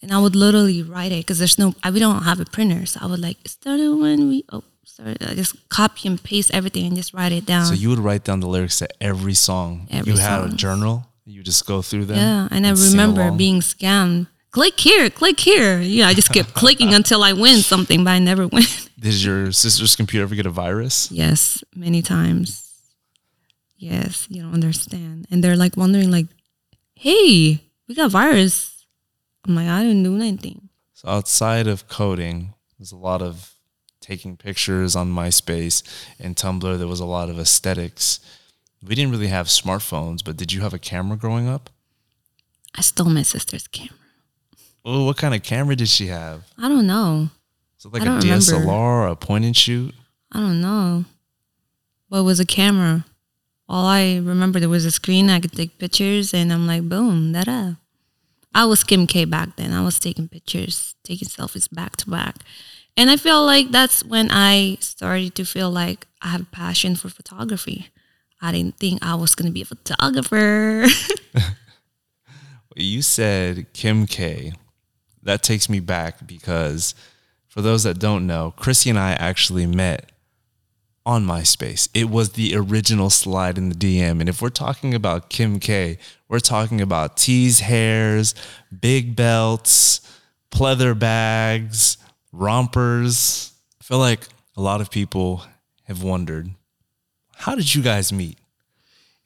and 0.00 0.12
I 0.12 0.18
would 0.18 0.36
literally 0.36 0.82
write 0.82 1.12
it 1.12 1.26
because 1.26 1.38
there's 1.38 1.58
no, 1.58 1.74
I, 1.82 1.90
we 1.90 1.98
don't 1.98 2.22
have 2.22 2.40
a 2.40 2.44
printer, 2.44 2.86
so 2.86 3.00
I 3.02 3.06
would 3.06 3.20
like 3.20 3.36
started 3.46 3.94
when 3.96 4.28
we 4.28 4.44
oh 4.52 4.64
I 5.00 5.12
uh, 5.12 5.34
just 5.34 5.68
copy 5.68 6.08
and 6.08 6.22
paste 6.22 6.50
everything 6.52 6.86
and 6.86 6.96
just 6.96 7.14
write 7.14 7.32
it 7.32 7.46
down. 7.46 7.66
So 7.66 7.74
you 7.74 7.88
would 7.90 7.98
write 8.00 8.24
down 8.24 8.40
the 8.40 8.48
lyrics 8.48 8.78
to 8.78 8.88
every 9.02 9.34
song. 9.34 9.86
Every 9.90 10.12
you 10.12 10.18
had 10.18 10.44
a 10.44 10.54
journal. 10.54 11.06
You 11.24 11.42
just 11.42 11.66
go 11.66 11.82
through 11.82 12.06
them. 12.06 12.16
yeah, 12.16 12.48
and 12.50 12.66
I 12.66 12.74
sing 12.74 12.92
remember 12.92 13.30
being 13.36 13.60
scammed. 13.60 14.26
Click 14.50 14.80
here, 14.80 15.10
click 15.10 15.38
here. 15.38 15.78
Yeah, 15.80 16.08
I 16.08 16.14
just 16.14 16.32
kept 16.32 16.54
clicking 16.60 16.94
until 16.94 17.22
I 17.22 17.34
win 17.34 17.58
something, 17.58 18.02
but 18.02 18.10
I 18.10 18.18
never 18.18 18.48
win. 18.48 18.64
Did 18.98 19.22
your 19.22 19.52
sister's 19.52 19.94
computer 19.94 20.22
ever 20.24 20.34
get 20.34 20.46
a 20.46 20.50
virus? 20.50 21.10
yes, 21.12 21.62
many 21.74 22.02
times. 22.02 22.64
Yes, 23.76 24.26
you 24.28 24.42
don't 24.42 24.54
understand, 24.54 25.26
and 25.30 25.44
they're 25.44 25.56
like 25.56 25.76
wondering, 25.76 26.10
like, 26.10 26.26
"Hey, 26.94 27.62
we 27.86 27.94
got 27.94 28.10
virus." 28.10 28.84
I'm 29.46 29.54
like, 29.54 29.68
I 29.68 29.82
didn't 29.82 30.02
do 30.02 30.16
anything. 30.16 30.68
So 30.94 31.08
outside 31.08 31.66
of 31.68 31.86
coding, 31.88 32.54
there's 32.78 32.90
a 32.92 32.96
lot 32.96 33.22
of 33.22 33.54
taking 34.08 34.38
pictures 34.38 34.96
on 34.96 35.12
MySpace 35.12 35.82
and 36.18 36.34
Tumblr. 36.34 36.78
There 36.78 36.88
was 36.88 37.00
a 37.00 37.04
lot 37.04 37.28
of 37.28 37.38
aesthetics. 37.38 38.20
We 38.82 38.94
didn't 38.94 39.10
really 39.10 39.26
have 39.26 39.48
smartphones, 39.48 40.24
but 40.24 40.38
did 40.38 40.50
you 40.50 40.62
have 40.62 40.72
a 40.72 40.78
camera 40.78 41.18
growing 41.18 41.46
up? 41.46 41.68
I 42.74 42.80
stole 42.80 43.10
my 43.10 43.22
sister's 43.22 43.66
camera. 43.66 43.94
Oh, 44.84 45.04
what 45.04 45.18
kind 45.18 45.34
of 45.34 45.42
camera 45.42 45.76
did 45.76 45.88
she 45.88 46.06
have? 46.06 46.44
I 46.56 46.68
don't 46.68 46.86
know. 46.86 47.28
It 47.84 47.92
like 47.92 48.02
a 48.02 48.06
DSLR 48.06 48.52
remember. 48.52 48.72
or 48.72 49.06
a 49.08 49.16
point 49.16 49.44
and 49.44 49.56
shoot? 49.56 49.94
I 50.32 50.40
don't 50.40 50.62
know. 50.62 51.04
But 52.08 52.20
it 52.20 52.22
was 52.22 52.40
a 52.40 52.46
camera. 52.46 53.04
All 53.68 53.84
I 53.84 54.16
remember 54.16 54.58
there 54.58 54.70
was 54.70 54.86
a 54.86 54.90
screen 54.90 55.28
I 55.28 55.40
could 55.40 55.52
take 55.52 55.78
pictures 55.78 56.32
and 56.32 56.50
I'm 56.50 56.66
like, 56.66 56.88
boom, 56.88 57.32
da 57.32 57.74
I 58.54 58.64
was 58.64 58.82
Kim 58.82 59.06
K 59.06 59.26
back 59.26 59.56
then. 59.56 59.74
I 59.74 59.82
was 59.82 60.00
taking 60.00 60.28
pictures, 60.28 60.94
taking 61.04 61.28
selfies 61.28 61.68
back 61.70 61.96
to 61.96 62.10
back. 62.10 62.36
And 62.98 63.10
I 63.10 63.16
feel 63.16 63.46
like 63.46 63.70
that's 63.70 64.04
when 64.04 64.28
I 64.30 64.76
started 64.80 65.34
to 65.36 65.44
feel 65.44 65.70
like 65.70 66.06
I 66.20 66.28
have 66.28 66.42
a 66.42 66.46
passion 66.46 66.96
for 66.96 67.08
photography. 67.08 67.88
I 68.42 68.52
didn't 68.52 68.76
think 68.76 69.04
I 69.04 69.14
was 69.14 69.34
gonna 69.34 69.52
be 69.52 69.62
a 69.62 69.64
photographer. 69.64 70.86
You 72.78 73.02
said 73.02 73.72
Kim 73.72 74.06
K. 74.06 74.52
That 75.24 75.42
takes 75.42 75.68
me 75.68 75.80
back 75.80 76.28
because 76.28 76.94
for 77.48 77.60
those 77.60 77.82
that 77.82 77.98
don't 77.98 78.24
know, 78.24 78.54
Chrissy 78.56 78.88
and 78.88 78.98
I 78.98 79.12
actually 79.12 79.66
met 79.66 80.12
on 81.04 81.26
MySpace. 81.26 81.88
It 81.92 82.08
was 82.08 82.32
the 82.32 82.54
original 82.54 83.10
slide 83.10 83.58
in 83.58 83.68
the 83.68 83.74
DM. 83.74 84.20
And 84.20 84.28
if 84.28 84.40
we're 84.40 84.50
talking 84.50 84.94
about 84.94 85.28
Kim 85.28 85.58
K, 85.58 85.98
we're 86.28 86.38
talking 86.38 86.80
about 86.80 87.16
tease 87.16 87.60
hairs, 87.60 88.34
big 88.80 89.16
belts, 89.16 90.00
pleather 90.52 90.96
bags, 90.96 91.96
rompers. 92.32 93.52
I 93.80 93.84
feel 93.84 93.98
like 93.98 94.26
a 94.56 94.60
lot 94.60 94.80
of 94.80 94.90
people 94.90 95.44
have 95.84 96.02
wondered, 96.02 96.50
how 97.36 97.54
did 97.54 97.74
you 97.74 97.82
guys 97.82 98.12
meet? 98.12 98.38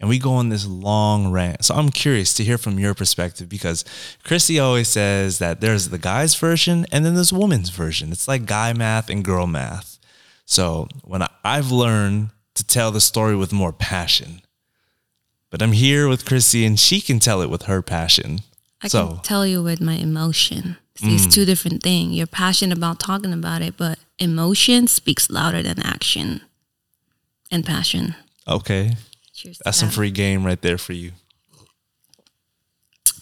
and 0.03 0.09
we 0.09 0.19
go 0.19 0.33
on 0.33 0.49
this 0.49 0.67
long 0.67 1.31
rant. 1.31 1.65
So 1.65 1.77
I'm 1.77 1.91
curious 1.91 2.35
to 2.35 2.45
hear 2.45 2.59
from 2.59 2.77
your 2.79 2.93
perspective 2.93 3.49
because 3.49 3.85
Chrissy 4.25 4.59
always 4.59 4.89
says 4.89 5.39
that 5.39 5.61
there's 5.61 5.91
the 5.91 5.97
guy's 5.97 6.35
version 6.35 6.85
and 6.91 7.05
then 7.05 7.15
there's 7.15 7.33
woman's 7.33 7.71
version. 7.71 8.11
It's 8.11 8.27
like 8.27 8.45
guy 8.45 8.73
math 8.73 9.09
and 9.09 9.25
girl 9.25 9.47
math. 9.47 10.01
So 10.45 10.89
when 11.05 11.23
I, 11.23 11.31
I've 11.45 11.71
learned 11.71 12.31
to 12.55 12.67
tell 12.67 12.91
the 12.91 13.01
story 13.01 13.37
with 13.37 13.53
more 13.53 13.73
passion, 13.73 14.43
but 15.51 15.63
I'm 15.63 15.71
here 15.71 16.09
with 16.09 16.27
Chrissy 16.27 16.67
and 16.67 16.81
she 16.81 17.01
can 17.01 17.21
tell 17.21 17.41
it 17.41 17.49
with 17.49 17.63
her 17.63 17.81
passion. 17.81 18.41
I 18.83 18.89
so 18.89 19.07
can 19.07 19.19
tell 19.21 19.47
you 19.47 19.63
with 19.63 19.81
my 19.81 19.95
emotion. 19.95 20.79
See, 20.97 21.15
It's 21.15 21.27
two 21.27 21.43
mm. 21.43 21.47
different 21.47 21.83
things. 21.83 22.15
You're 22.15 22.27
passionate 22.27 22.77
about 22.77 23.01
talking 23.01 23.33
about 23.33 23.63
it, 23.63 23.77
but 23.77 23.99
emotion 24.19 24.87
speaks 24.87 25.31
louder 25.31 25.63
than 25.63 25.81
action 25.81 26.43
and 27.51 27.65
passion. 27.65 28.15
okay, 28.47 28.97
Cheers. 29.33 29.59
to 29.59 29.63
that's 29.65 29.79
some 29.79 29.89
that. 29.89 29.95
free 29.95 30.11
game 30.11 30.45
right 30.45 30.61
there 30.61 30.79
for 30.79 30.93
you. 30.93 31.13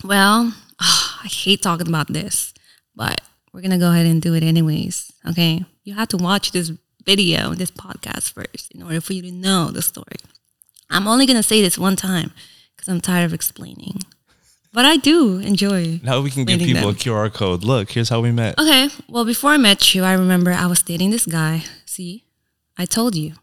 Well, 0.04 0.54
I 0.80 1.26
hate 1.28 1.62
talking 1.62 1.88
about 1.88 2.08
this, 2.08 2.54
but 2.94 3.20
we're 3.52 3.60
gonna 3.60 3.78
go 3.78 3.90
ahead 3.90 4.06
and 4.06 4.20
do 4.22 4.34
it 4.34 4.42
anyways. 4.42 5.12
Okay, 5.28 5.64
you 5.84 5.94
have 5.94 6.08
to 6.08 6.16
watch 6.16 6.52
this 6.52 6.72
video, 7.04 7.54
this 7.54 7.70
podcast 7.70 8.32
first, 8.32 8.72
in 8.72 8.82
order 8.82 9.00
for 9.00 9.12
you 9.12 9.22
to 9.22 9.30
know 9.32 9.70
the 9.70 9.82
story. 9.82 10.16
I'm 10.90 11.06
only 11.06 11.26
gonna 11.26 11.42
say 11.42 11.60
this 11.62 11.78
one 11.78 11.96
time 11.96 12.32
because 12.76 12.88
I'm 12.88 13.00
tired 13.00 13.24
of 13.26 13.34
explaining, 13.34 14.00
but 14.72 14.84
I 14.84 14.96
do 14.96 15.38
enjoy. 15.38 16.00
Now 16.02 16.20
we 16.20 16.30
can 16.30 16.44
give 16.44 16.60
people 16.60 16.82
them. 16.82 16.90
a 16.90 16.94
QR 16.94 17.32
code. 17.32 17.64
Look, 17.64 17.90
here's 17.90 18.08
how 18.08 18.20
we 18.20 18.32
met. 18.32 18.58
Okay, 18.58 18.88
well, 19.08 19.24
before 19.24 19.50
I 19.50 19.56
met 19.56 19.94
you, 19.94 20.04
I 20.04 20.12
remember 20.12 20.52
I 20.52 20.66
was 20.66 20.82
dating 20.82 21.10
this 21.10 21.26
guy. 21.26 21.64
See, 21.84 22.24
I 22.76 22.86
told 22.86 23.14
you. 23.14 23.34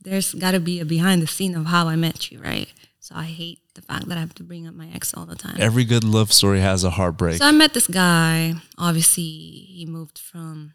There's 0.00 0.34
got 0.34 0.50
to 0.50 0.60
be 0.60 0.80
a 0.80 0.84
behind 0.84 1.22
the 1.22 1.28
scene 1.28 1.54
of 1.54 1.66
how 1.66 1.86
I 1.86 1.94
met 1.94 2.32
you, 2.32 2.40
right? 2.40 2.66
So 2.98 3.14
I 3.14 3.24
hate 3.24 3.60
the 3.74 3.82
fact 3.82 4.08
that 4.08 4.16
I 4.16 4.20
have 4.20 4.34
to 4.34 4.42
bring 4.42 4.66
up 4.66 4.74
my 4.74 4.88
ex 4.94 5.14
all 5.14 5.26
the 5.26 5.36
time. 5.36 5.56
Every 5.58 5.84
good 5.84 6.04
love 6.04 6.32
story 6.32 6.60
has 6.60 6.84
a 6.84 6.90
heartbreak. 6.90 7.38
So 7.38 7.46
I 7.46 7.52
met 7.52 7.74
this 7.74 7.86
guy. 7.86 8.54
Obviously, 8.78 9.22
he 9.22 9.86
moved 9.86 10.18
from 10.18 10.74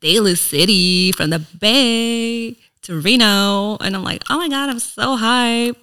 Daly 0.00 0.34
City, 0.36 1.12
from 1.12 1.30
the 1.30 1.40
Bay 1.40 2.56
to 2.82 3.00
Reno. 3.00 3.76
And 3.78 3.96
I'm 3.96 4.04
like, 4.04 4.22
oh 4.30 4.38
my 4.38 4.48
God, 4.48 4.70
I'm 4.70 4.78
so 4.78 5.16
hype. 5.16 5.76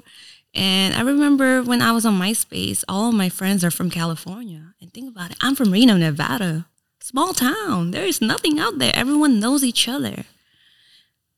And 0.54 0.94
I 0.96 1.02
remember 1.02 1.62
when 1.62 1.82
I 1.82 1.92
was 1.92 2.06
on 2.06 2.20
MySpace, 2.20 2.84
all 2.88 3.10
of 3.10 3.16
my 3.16 3.30
friends 3.30 3.64
are 3.64 3.72
from 3.72 3.90
California. 3.90 4.74
And 4.82 4.92
think 4.94 5.10
about 5.10 5.32
it, 5.32 5.38
I'm 5.42 5.56
from 5.56 5.72
Reno, 5.72 5.98
Nevada. 5.98 6.66
Small 7.00 7.34
town. 7.34 7.92
There 7.92 8.06
is 8.06 8.22
nothing 8.22 8.60
out 8.60 8.80
there. 8.80 8.92
Everyone 8.96 9.40
knows 9.40 9.64
each 9.64 9.88
other. 9.88 10.26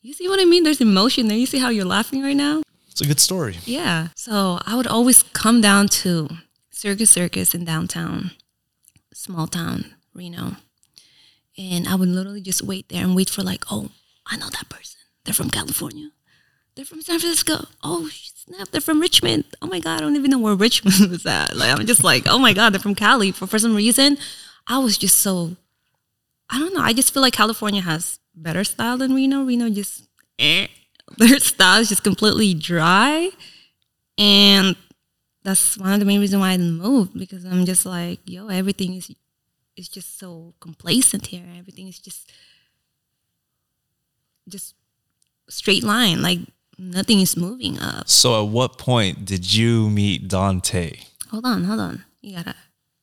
You 0.02 0.14
see 0.14 0.28
what 0.28 0.40
I 0.40 0.46
mean? 0.46 0.64
There's 0.64 0.82
emotion 0.82 1.28
there. 1.28 1.38
You 1.38 1.46
see 1.46 1.60
how 1.60 1.70
you're 1.70 1.86
laughing 1.86 2.24
right 2.24 2.36
now? 2.36 2.64
It's 2.90 3.02
a 3.02 3.06
good 3.06 3.20
story. 3.20 3.58
Yeah. 3.66 4.08
So 4.16 4.60
I 4.66 4.76
would 4.76 4.88
always 4.88 5.24
come 5.24 5.62
down 5.62 5.88
to 6.04 6.30
Circus 6.72 7.10
Circus 7.10 7.54
in 7.54 7.66
downtown, 7.66 8.32
small 9.14 9.48
town, 9.48 9.94
Reno. 10.14 10.56
And 11.58 11.88
I 11.88 11.96
would 11.96 12.10
literally 12.10 12.42
just 12.42 12.62
wait 12.62 12.90
there 12.90 13.04
and 13.04 13.16
wait 13.16 13.30
for 13.30 13.44
like, 13.44 13.66
oh, 13.70 13.90
I 14.26 14.38
know 14.38 14.50
that 14.50 14.70
person. 14.70 15.00
They're 15.24 15.34
from 15.34 15.50
California. 15.50 16.12
They're 16.76 16.86
from 16.86 17.02
San 17.02 17.20
Francisco. 17.20 17.68
Oh 17.84 18.10
snap, 18.50 18.70
they're 18.70 18.82
from 18.82 19.00
Richmond. 19.00 19.46
Oh 19.62 19.68
my 19.68 19.80
God, 19.80 19.98
I 19.98 20.02
don't 20.02 20.16
even 20.16 20.32
know 20.32 20.40
where 20.40 20.56
Richmond 20.56 21.12
was 21.12 21.26
at. 21.26 21.56
Like 21.56 21.78
I'm 21.78 21.86
just 21.86 22.04
like, 22.04 22.26
oh 22.28 22.40
my 22.40 22.54
God, 22.54 22.74
they're 22.74 22.80
from 22.80 22.96
Cali. 22.96 23.32
For 23.32 23.48
for 23.48 23.60
some 23.60 23.76
reason, 23.76 24.18
I 24.68 24.80
was 24.80 24.98
just 24.98 25.18
so 25.18 25.56
I 26.50 26.60
don't 26.60 26.74
know. 26.74 26.82
I 26.82 26.94
just 26.94 27.14
feel 27.14 27.22
like 27.22 27.34
California 27.34 27.82
has 27.82 28.20
better 28.36 28.64
style 28.64 28.98
than 28.98 29.14
Reno. 29.14 29.44
Reno 29.44 29.70
just 29.70 30.08
eh. 30.38 30.68
their 31.18 31.40
style 31.40 31.82
is 31.82 31.90
just 31.90 32.04
completely 32.04 32.54
dry. 32.54 33.30
And 34.18 34.76
that's 35.44 35.78
one 35.78 35.94
of 35.94 36.00
the 36.00 36.06
main 36.06 36.20
reasons 36.20 36.42
why 36.42 36.52
I 36.52 36.58
didn't 36.58 36.78
move 36.78 37.14
because 37.14 37.46
I'm 37.46 37.66
just 37.66 37.86
like, 37.86 38.20
yo, 38.26 38.48
everything 38.48 38.96
is 38.96 39.12
is 39.78 39.88
just 39.88 40.20
so 40.20 40.54
complacent 40.60 41.28
here. 41.28 41.46
Everything 41.58 41.88
is 41.88 42.00
just 42.00 42.32
just 44.48 44.76
straight 45.48 45.84
line. 45.84 46.22
Like 46.22 46.40
nothing 46.80 47.20
is 47.20 47.36
moving 47.36 47.80
up. 47.80 48.10
So, 48.10 48.44
at 48.44 48.50
what 48.50 48.78
point 48.78 49.26
did 49.26 49.54
you 49.54 49.90
meet 49.90 50.28
Dontae? 50.28 51.06
Hold 51.30 51.46
on, 51.46 51.66
hold 51.66 51.80
on. 51.80 52.06
You 52.22 52.36
gotta 52.38 52.56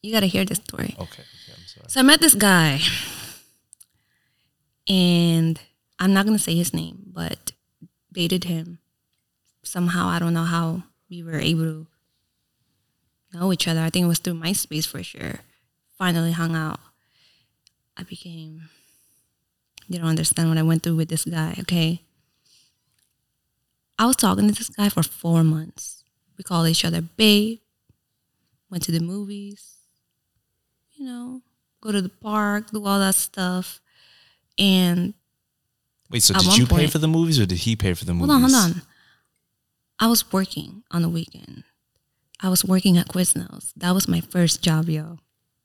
you 0.02 0.12
gotta 0.12 0.26
hear 0.26 0.44
this 0.44 0.58
story. 0.58 0.94
Okay, 0.98 1.02
okay 1.02 1.52
I'm 1.52 1.66
sorry. 1.66 1.86
So 1.88 2.00
I 2.00 2.02
met 2.02 2.20
this 2.20 2.34
guy, 2.34 2.80
and 4.88 5.60
I'm 5.98 6.12
not 6.12 6.26
gonna 6.26 6.38
say 6.38 6.54
his 6.54 6.74
name, 6.74 7.04
but 7.06 7.52
dated 8.12 8.44
him. 8.44 8.78
Somehow 9.62 10.08
I 10.08 10.18
don't 10.18 10.34
know 10.34 10.44
how 10.44 10.82
we 11.10 11.22
were 11.22 11.38
able 11.38 11.64
to 11.64 11.86
know 13.32 13.52
each 13.52 13.68
other. 13.68 13.80
I 13.80 13.90
think 13.90 14.04
it 14.04 14.08
was 14.08 14.18
through 14.18 14.34
MySpace 14.34 14.86
for 14.86 15.02
sure. 15.02 15.40
Finally 15.98 16.32
hung 16.32 16.54
out. 16.54 16.80
I 17.96 18.02
became. 18.02 18.68
You 19.88 19.98
don't 19.98 20.08
understand 20.08 20.48
what 20.48 20.58
I 20.58 20.62
went 20.62 20.82
through 20.82 20.96
with 20.96 21.08
this 21.08 21.24
guy, 21.24 21.56
okay? 21.60 22.02
I 23.98 24.06
was 24.06 24.16
talking 24.16 24.48
to 24.48 24.54
this 24.54 24.68
guy 24.68 24.88
for 24.88 25.02
four 25.02 25.42
months. 25.42 26.04
We 26.36 26.44
called 26.44 26.68
each 26.68 26.84
other 26.84 27.00
babe. 27.00 27.60
Went 28.70 28.82
to 28.84 28.92
the 28.92 29.00
movies 29.00 29.76
you 30.96 31.06
know, 31.06 31.42
go 31.80 31.92
to 31.92 32.02
the 32.02 32.08
park, 32.08 32.70
do 32.70 32.84
all 32.84 32.98
that 32.98 33.14
stuff. 33.14 33.80
And 34.58 35.14
Wait, 36.10 36.22
so 36.22 36.34
did 36.34 36.56
you 36.56 36.66
pay 36.66 36.86
for 36.86 36.98
the 36.98 37.08
movies 37.08 37.38
or 37.38 37.46
did 37.46 37.58
he 37.58 37.76
pay 37.76 37.94
for 37.94 38.04
the 38.04 38.14
movies? 38.14 38.30
hold 38.30 38.44
on, 38.44 38.50
hold 38.50 38.76
on. 38.76 38.82
I 39.98 40.06
was 40.08 40.32
working 40.32 40.82
on 40.90 41.02
the 41.02 41.08
weekend. 41.08 41.64
I 42.40 42.48
was 42.48 42.64
working 42.64 42.98
at 42.98 43.08
Quiznos. 43.08 43.72
That 43.76 43.92
was 43.92 44.08
my 44.08 44.20
first 44.20 44.62
job, 44.62 44.88
yo. 44.88 45.18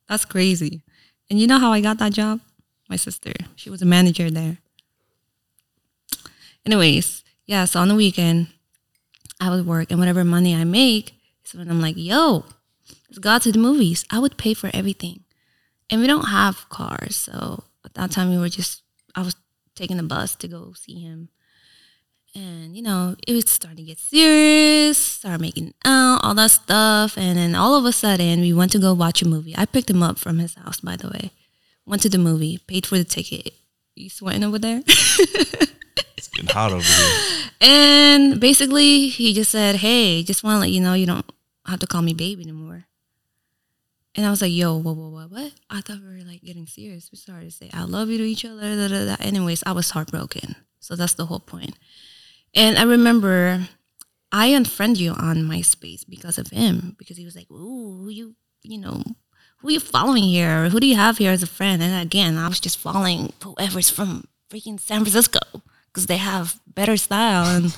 That's 0.07 0.25
crazy. 0.25 0.81
And 1.29 1.39
you 1.39 1.47
know 1.47 1.59
how 1.59 1.71
I 1.71 1.81
got 1.81 1.97
that 1.99 2.13
job? 2.13 2.39
My 2.89 2.95
sister. 2.95 3.31
She 3.55 3.69
was 3.69 3.81
a 3.81 3.85
manager 3.85 4.29
there. 4.29 4.57
Anyways, 6.65 7.20
yeah, 7.51 7.65
so 7.65 7.81
on 7.81 7.89
the 7.89 7.95
weekend, 7.95 8.47
I 9.41 9.49
would 9.49 9.67
work 9.67 9.91
and 9.91 9.99
whatever 9.99 10.23
money 10.23 10.55
I 10.55 10.63
make 10.63 11.15
is 11.45 11.53
when 11.53 11.69
I'm 11.69 11.81
like, 11.81 11.95
yo, 11.97 12.45
let's 13.09 13.19
go 13.19 13.31
out 13.31 13.41
to 13.41 13.51
the 13.51 13.59
movies. 13.59 14.05
I 14.09 14.19
would 14.19 14.37
pay 14.37 14.53
for 14.53 14.69
everything. 14.73 15.25
And 15.89 15.99
we 15.99 16.07
don't 16.07 16.29
have 16.29 16.69
cars. 16.69 17.17
So 17.17 17.65
at 17.83 17.93
that 17.95 18.11
time 18.11 18.29
we 18.29 18.37
were 18.37 18.47
just 18.47 18.83
I 19.15 19.21
was 19.21 19.35
taking 19.75 19.97
the 19.97 20.03
bus 20.03 20.33
to 20.37 20.47
go 20.47 20.71
see 20.77 21.01
him. 21.01 21.27
And 22.33 22.73
you 22.73 22.81
know, 22.81 23.17
it 23.27 23.33
was 23.33 23.49
starting 23.49 23.79
to 23.79 23.83
get 23.83 23.99
serious, 23.99 24.97
start 24.97 25.41
making 25.41 25.73
out, 25.83 26.21
all 26.23 26.35
that 26.35 26.51
stuff. 26.51 27.17
And 27.17 27.37
then 27.37 27.53
all 27.53 27.75
of 27.75 27.83
a 27.83 27.91
sudden 27.91 28.39
we 28.39 28.53
went 28.53 28.71
to 28.71 28.79
go 28.79 28.93
watch 28.93 29.21
a 29.21 29.27
movie. 29.27 29.57
I 29.57 29.65
picked 29.65 29.89
him 29.89 30.01
up 30.01 30.17
from 30.17 30.39
his 30.39 30.55
house, 30.55 30.79
by 30.79 30.95
the 30.95 31.09
way. 31.09 31.31
Went 31.85 32.01
to 32.03 32.09
the 32.09 32.17
movie, 32.17 32.59
paid 32.65 32.85
for 32.85 32.97
the 32.97 33.03
ticket. 33.03 33.53
You 33.95 34.09
sweating 34.09 34.45
over 34.45 34.57
there? 34.57 34.83
It's 36.21 36.27
getting 36.27 36.53
hot 36.53 36.71
over 36.71 36.83
here. 36.83 37.40
And 37.62 38.39
basically, 38.39 39.08
he 39.08 39.34
just 39.34 39.52
said, 39.52 39.76
"Hey, 39.76 40.24
just 40.24 40.43
want 40.43 40.56
to 40.56 40.60
let 40.62 40.71
you 40.71 40.82
know 40.82 40.95
you 40.95 41.06
don't 41.06 41.32
have 41.67 41.80
to 41.80 41.88
call 41.88 42.02
me 42.02 42.13
baby 42.13 42.41
anymore." 42.41 42.86
And 44.15 44.26
I 44.26 44.32
was 44.32 44.41
like, 44.41 44.52
"Yo, 44.52 44.76
what, 44.78 44.95
what, 44.95 45.12
what, 45.12 45.32
what?" 45.32 45.54
I 45.69 45.82
thought 45.82 46.02
we 46.02 46.08
were 46.08 46.26
like 46.26 46.41
getting 46.41 46.65
serious. 46.65 47.12
We 47.12 47.19
started 47.19 47.52
to 47.52 47.56
say, 47.56 47.69
"I 47.71 47.84
love 47.84 48.10
you" 48.10 48.17
to 48.17 48.24
each 48.24 48.45
other. 48.45 48.76
Da, 48.76 48.88
da, 48.88 49.06
da. 49.06 49.15
Anyways, 49.19 49.62
I 49.65 49.74
was 49.74 49.91
heartbroken. 49.91 50.56
So 50.80 50.95
that's 50.95 51.13
the 51.13 51.28
whole 51.28 51.39
point. 51.39 51.78
And 52.56 52.80
I 52.80 52.84
remember 52.84 53.67
I 54.32 54.47
unfriended 54.47 55.00
you 55.00 55.12
on 55.12 55.43
MySpace 55.43 56.04
because 56.10 56.39
of 56.39 56.47
him 56.47 56.95
because 56.97 57.17
he 57.17 57.26
was 57.26 57.36
like, 57.36 57.50
"Ooh, 57.52 58.02
who 58.02 58.10
you, 58.10 58.36
you 58.63 58.80
know." 58.80 59.04
Who 59.60 59.67
are 59.67 59.71
you 59.71 59.80
following 59.80 60.24
here? 60.24 60.69
Who 60.69 60.80
do 60.80 60.88
you 60.88 60.95
have 60.95 61.19
here 61.19 61.32
as 61.32 61.43
a 61.43 61.47
friend? 61.47 61.84
And 61.84 62.02
again, 62.02 62.39
I 62.39 62.47
was 62.47 62.60
just 62.60 62.80
following 62.80 63.32
whoever's 63.43 63.91
from 63.91 64.26
freaking 64.50 64.80
San 64.80 65.02
Francisco 65.02 65.39
because 65.91 66.08
they 66.08 66.17
have 66.17 66.60
better 66.67 66.97
style 66.97 67.45
and 67.45 67.75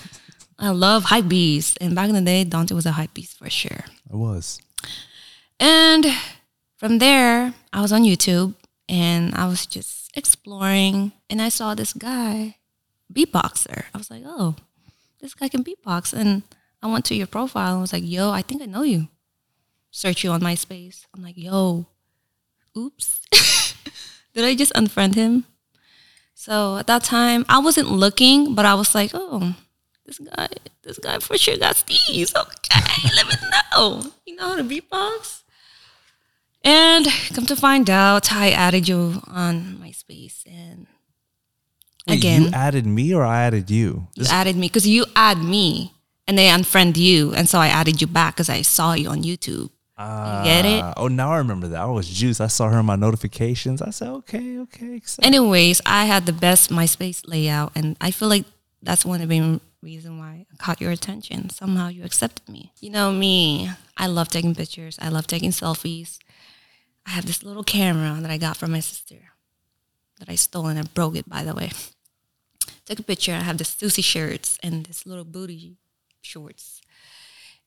I 0.60 0.69
love 0.69 1.06
hype 1.06 1.28
beast. 1.28 1.78
And 1.82 1.95
back 1.95 2.10
in 2.10 2.15
the 2.15 2.21
day, 2.21 2.45
Dontae 2.45 2.71
was 2.71 2.86
a 2.86 2.91
hype 2.91 3.13
beast 3.13 3.38
for 3.38 3.49
sure. 3.49 3.86
I 4.12 4.15
was. 4.15 4.60
And 5.60 6.06
from 6.78 6.99
there, 6.99 7.54
I 7.71 7.82
was 7.82 7.91
on 7.91 8.04
YouTube 8.04 8.56
and 8.88 9.34
I 9.36 9.47
was 9.47 9.65
just 9.65 10.12
exploring 10.15 11.12
and 11.30 11.41
I 11.41 11.49
saw 11.49 11.73
this 11.73 11.93
guy, 11.93 12.58
beatboxer. 13.12 13.86
I 13.93 13.97
was 13.97 14.12
like, 14.12 14.23
oh, 14.26 14.56
this 15.19 15.34
guy 15.34 15.47
can 15.47 15.63
beatbox. 15.63 16.13
And 16.13 16.43
I 16.82 16.88
went 16.88 17.06
to 17.06 17.15
your 17.15 17.28
profile 17.28 17.73
and 17.73 17.82
was 17.82 17.93
like, 17.93 18.04
yo, 18.06 18.32
I 18.32 18.41
think 18.41 18.62
I 18.62 18.65
know 18.65 18.84
you. 18.84 19.08
Search 19.91 20.23
you 20.23 20.32
on 20.32 20.41
MySpace. 20.41 21.06
I'm 21.15 21.23
like, 21.23 21.38
yo, 21.38 21.86
oops. 22.78 23.21
Did 24.34 24.43
I 24.45 24.56
just 24.56 24.73
unfriend 24.73 25.15
him? 25.15 25.45
So 26.43 26.75
at 26.75 26.88
that 26.88 27.06
time, 27.06 27.45
I 27.47 27.60
wasn't 27.60 27.89
looking, 27.89 28.53
but 28.53 28.65
I 28.65 28.73
was 28.73 28.93
like, 28.93 29.12
oh, 29.13 29.56
this 30.06 30.19
guy, 30.19 30.49
this 30.82 30.99
guy 30.99 31.19
for 31.19 31.38
sure 31.38 31.56
got 31.56 31.75
steez. 31.75 32.36
Okay, 32.36 33.10
let 33.15 33.27
me 33.27 33.36
know. 33.71 34.12
You 34.25 34.36
know 34.36 34.49
how 34.49 34.56
to 34.58 34.63
beatbox? 34.65 35.43
And 36.65 37.08
come 37.34 37.45
to 37.45 37.56
find 37.56 37.89
out, 37.89 38.34
I 38.34 38.51
added 38.51 38.89
you 38.89 39.21
on 39.25 39.79
MySpace, 39.82 40.45
and 40.45 40.88
Wait, 42.10 42.17
again, 42.17 42.41
you 42.41 42.49
added 42.51 42.86
me 42.86 43.13
or 43.13 43.23
I 43.23 43.43
added 43.43 43.71
you? 43.71 44.10
you 44.15 44.25
added 44.29 44.58
me 44.58 44.67
because 44.67 44.86
you 44.86 45.06
add 45.15 45.38
me, 45.38 45.93
and 46.27 46.38
they 46.38 46.49
unfriend 46.49 46.97
you, 46.97 47.34
and 47.34 47.47
so 47.47 47.60
I 47.60 47.67
added 47.67 48.01
you 48.01 48.08
back 48.08 48.36
because 48.36 48.49
I 48.49 48.63
saw 48.63 48.91
you 48.95 49.08
on 49.08 49.23
YouTube. 49.23 49.69
You 49.97 50.43
get 50.43 50.65
it? 50.65 50.82
Ah, 50.82 50.93
Oh, 50.97 51.08
now 51.08 51.32
I 51.32 51.38
remember 51.38 51.67
that. 51.69 51.79
I 51.82 51.86
was 51.86 52.10
juice. 52.10 52.39
I 52.41 52.47
saw 52.47 52.69
her 52.69 52.79
in 52.79 52.86
my 52.86 52.95
notifications. 52.95 53.82
I 53.82 53.91
said, 53.91 54.08
okay, 54.10 54.58
okay. 54.60 54.95
accept. 54.95 55.25
Anyways, 55.25 55.82
I 55.86 56.06
had 56.06 56.25
the 56.25 56.34
best 56.34 56.71
MySpace 56.71 57.21
layout, 57.27 57.71
and 57.75 57.95
I 58.01 58.10
feel 58.12 58.27
like 58.27 58.45
that's 58.82 59.06
one 59.06 59.21
of 59.21 59.29
the 59.29 59.39
main 59.39 59.62
reason 59.84 60.17
why 60.17 60.47
I 60.51 60.56
caught 60.58 60.82
your 60.82 60.91
attention. 60.91 61.49
Somehow 61.51 61.89
you 61.89 62.03
accepted 62.03 62.49
me. 62.49 62.71
You 62.79 62.89
know 62.89 63.12
me. 63.12 63.69
I 63.95 64.08
love 64.08 64.29
taking 64.29 64.56
pictures. 64.56 64.97
I 64.99 65.10
love 65.10 65.27
taking 65.27 65.51
selfies. 65.51 66.17
I 67.06 67.12
have 67.12 67.25
this 67.25 67.43
little 67.43 67.63
camera 67.63 68.17
that 68.21 68.32
I 68.32 68.38
got 68.38 68.58
from 68.58 68.71
my 68.71 68.79
sister 68.79 69.17
that 70.19 70.29
I 70.29 70.36
stole 70.36 70.67
and 70.67 70.79
I 70.79 70.84
broke 70.84 71.15
it 71.17 71.27
by 71.27 71.43
the 71.43 71.53
way. 71.53 71.71
Took 72.86 72.99
a 72.99 73.03
picture. 73.03 73.34
I 73.34 73.39
have 73.41 73.58
the 73.58 73.65
Susie 73.65 74.01
shirts 74.01 74.58
and 74.63 74.86
this 74.86 75.06
little 75.06 75.25
booty 75.25 75.75
shorts. 76.21 76.82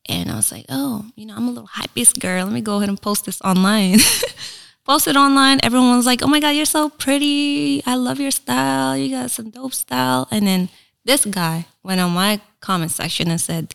And 0.09 0.31
I 0.31 0.37
was 0.37 0.53
like, 0.53 0.67
oh, 0.69 1.05
you 1.17 1.27
know, 1.27 1.35
I'm 1.37 1.49
a 1.49 1.51
little 1.51 1.69
hypebeast 1.69 2.21
girl. 2.21 2.45
Let 2.45 2.53
me 2.53 2.61
go 2.61 2.77
ahead 2.77 2.89
and 2.89 3.01
post 3.01 3.25
this 3.27 3.41
online. 3.43 3.99
post 4.85 5.09
it 5.09 5.17
online. 5.17 5.59
Everyone 5.63 5.97
was 5.97 6.07
like, 6.07 6.23
oh 6.23 6.29
my 6.29 6.41
God, 6.41 6.51
you're 6.51 6.65
so 6.65 6.89
pretty. 6.89 7.83
I 7.85 7.97
love 7.97 8.21
your 8.21 8.31
style. 8.31 8.97
You 8.97 9.11
got 9.11 9.31
some 9.31 9.51
dope 9.51 9.75
style. 9.75 10.29
And 10.31 10.47
then 10.47 10.69
this 11.05 11.25
guy 11.25 11.67
went 11.83 12.01
on 12.01 12.13
my 12.13 12.41
comment 12.61 12.93
section 12.93 13.31
and 13.31 13.41
said, 13.41 13.75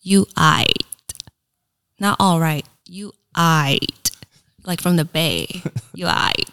you 0.00 0.26
eyed. 0.36 0.84
Not 2.00 2.16
all 2.18 2.40
right. 2.40 2.66
You 2.86 3.12
eyed. 3.34 4.10
Like 4.64 4.80
from 4.80 4.96
the 4.96 5.04
bay. 5.04 5.62
You 5.94 6.06
eyed. 6.08 6.44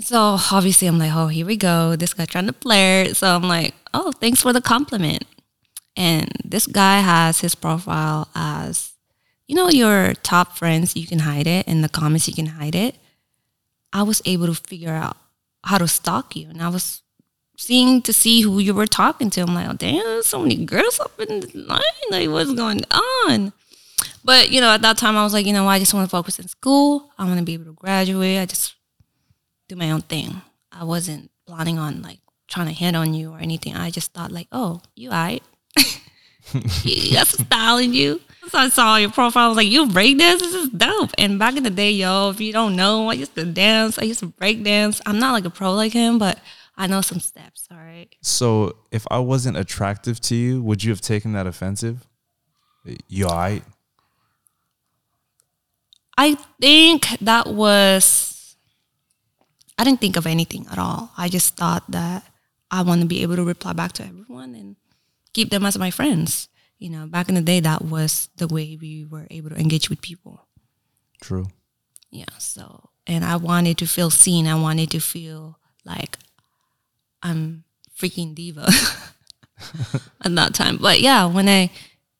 So 0.00 0.38
obviously 0.52 0.88
I'm 0.88 0.98
like, 0.98 1.12
oh, 1.14 1.28
here 1.28 1.46
we 1.46 1.56
go. 1.56 1.96
This 1.96 2.14
guy 2.14 2.26
trying 2.26 2.46
to 2.46 2.52
flirt. 2.52 3.16
So 3.16 3.34
I'm 3.34 3.48
like, 3.48 3.74
oh, 3.94 4.12
thanks 4.12 4.42
for 4.42 4.52
the 4.52 4.60
compliment. 4.60 5.24
And 5.96 6.30
this 6.44 6.66
guy 6.66 7.00
has 7.00 7.40
his 7.40 7.54
profile 7.54 8.28
as, 8.34 8.92
you 9.46 9.54
know, 9.54 9.68
your 9.68 10.14
top 10.22 10.56
friends, 10.56 10.94
you 10.96 11.06
can 11.06 11.20
hide 11.20 11.46
it. 11.46 11.66
In 11.66 11.80
the 11.80 11.88
comments, 11.88 12.28
you 12.28 12.34
can 12.34 12.46
hide 12.46 12.74
it. 12.74 12.96
I 13.92 14.02
was 14.02 14.20
able 14.24 14.46
to 14.46 14.54
figure 14.54 14.92
out 14.92 15.16
how 15.64 15.78
to 15.78 15.88
stalk 15.88 16.36
you. 16.36 16.48
And 16.48 16.62
I 16.62 16.68
was 16.68 17.02
seeing 17.56 18.02
to 18.02 18.12
see 18.12 18.42
who 18.42 18.58
you 18.58 18.74
were 18.74 18.86
talking 18.86 19.30
to. 19.30 19.40
I'm 19.40 19.54
like, 19.54 19.68
oh, 19.68 19.72
damn, 19.72 20.04
there's 20.04 20.26
so 20.26 20.40
many 20.40 20.56
girls 20.64 21.00
up 21.00 21.18
in 21.18 21.40
the 21.40 21.50
line. 21.54 21.80
Like, 22.10 22.28
what's 22.28 22.52
going 22.52 22.82
on? 22.90 23.52
But, 24.24 24.50
you 24.50 24.60
know, 24.60 24.70
at 24.72 24.82
that 24.82 24.98
time, 24.98 25.16
I 25.16 25.24
was 25.24 25.32
like, 25.32 25.46
you 25.46 25.52
know, 25.52 25.66
I 25.66 25.78
just 25.78 25.94
want 25.94 26.04
to 26.04 26.10
focus 26.10 26.38
in 26.38 26.48
school. 26.48 27.10
I 27.18 27.24
want 27.24 27.38
to 27.38 27.44
be 27.44 27.54
able 27.54 27.66
to 27.66 27.72
graduate. 27.72 28.38
I 28.38 28.44
just 28.46 28.74
do 29.68 29.76
my 29.76 29.90
own 29.90 30.02
thing. 30.02 30.42
I 30.70 30.84
wasn't 30.84 31.30
planning 31.46 31.78
on 31.78 32.02
like 32.02 32.18
trying 32.48 32.66
to 32.66 32.72
hit 32.72 32.94
on 32.94 33.14
you 33.14 33.32
or 33.32 33.38
anything. 33.38 33.74
I 33.74 33.90
just 33.90 34.12
thought 34.12 34.32
like, 34.32 34.48
oh, 34.52 34.82
you 34.94 35.10
alright. 35.10 35.42
you 35.42 35.55
got 37.12 37.26
some 37.26 37.46
style 37.46 37.78
in 37.78 37.92
you. 37.92 38.20
So 38.48 38.58
I 38.58 38.68
saw 38.68 38.96
your 38.96 39.10
profile. 39.10 39.46
I 39.46 39.48
was 39.48 39.56
like, 39.56 39.68
you 39.68 39.88
break 39.88 40.18
dance? 40.18 40.40
This 40.40 40.54
is 40.54 40.68
dope. 40.70 41.10
And 41.18 41.38
back 41.38 41.56
in 41.56 41.64
the 41.64 41.70
day, 41.70 41.90
yo, 41.90 42.30
if 42.30 42.40
you 42.40 42.52
don't 42.52 42.76
know, 42.76 43.08
I 43.08 43.14
used 43.14 43.34
to 43.34 43.44
dance. 43.44 43.98
I 43.98 44.02
used 44.02 44.20
to 44.20 44.26
break 44.26 44.62
dance. 44.62 45.00
I'm 45.04 45.18
not 45.18 45.32
like 45.32 45.44
a 45.44 45.50
pro 45.50 45.72
like 45.74 45.92
him, 45.92 46.18
but 46.18 46.38
I 46.76 46.86
know 46.86 47.00
some 47.00 47.18
steps. 47.18 47.66
All 47.70 47.76
right. 47.76 48.08
So 48.22 48.76
if 48.92 49.04
I 49.10 49.18
wasn't 49.18 49.56
attractive 49.56 50.20
to 50.20 50.36
you, 50.36 50.62
would 50.62 50.84
you 50.84 50.90
have 50.90 51.00
taken 51.00 51.32
that 51.32 51.46
offensive? 51.46 52.06
You 53.08 53.26
all 53.26 53.36
right? 53.36 53.64
I 56.16 56.36
think 56.60 57.08
that 57.20 57.48
was, 57.48 58.56
I 59.76 59.84
didn't 59.84 60.00
think 60.00 60.16
of 60.16 60.26
anything 60.26 60.66
at 60.70 60.78
all. 60.78 61.10
I 61.18 61.28
just 61.28 61.56
thought 61.56 61.82
that 61.90 62.24
I 62.70 62.82
want 62.82 63.00
to 63.00 63.06
be 63.06 63.22
able 63.22 63.36
to 63.36 63.44
reply 63.44 63.72
back 63.72 63.92
to 63.94 64.04
everyone 64.04 64.54
and 64.54 64.76
keep 65.36 65.50
them 65.50 65.66
as 65.66 65.78
my 65.78 65.90
friends. 65.90 66.48
You 66.78 66.88
know, 66.88 67.06
back 67.06 67.28
in 67.28 67.34
the 67.34 67.42
day, 67.42 67.60
that 67.60 67.82
was 67.82 68.30
the 68.36 68.48
way 68.48 68.78
we 68.80 69.04
were 69.04 69.26
able 69.30 69.50
to 69.50 69.56
engage 69.56 69.90
with 69.90 70.00
people. 70.00 70.46
True. 71.20 71.48
Yeah. 72.10 72.24
So, 72.38 72.90
and 73.06 73.22
I 73.22 73.36
wanted 73.36 73.76
to 73.78 73.86
feel 73.86 74.10
seen. 74.10 74.46
I 74.46 74.54
wanted 74.54 74.90
to 74.92 75.00
feel 75.00 75.58
like 75.84 76.16
I'm 77.22 77.64
freaking 77.98 78.34
diva 78.34 78.66
at 80.22 80.34
that 80.34 80.54
time. 80.54 80.78
But 80.78 81.00
yeah, 81.00 81.26
when 81.26 81.48
I, 81.48 81.70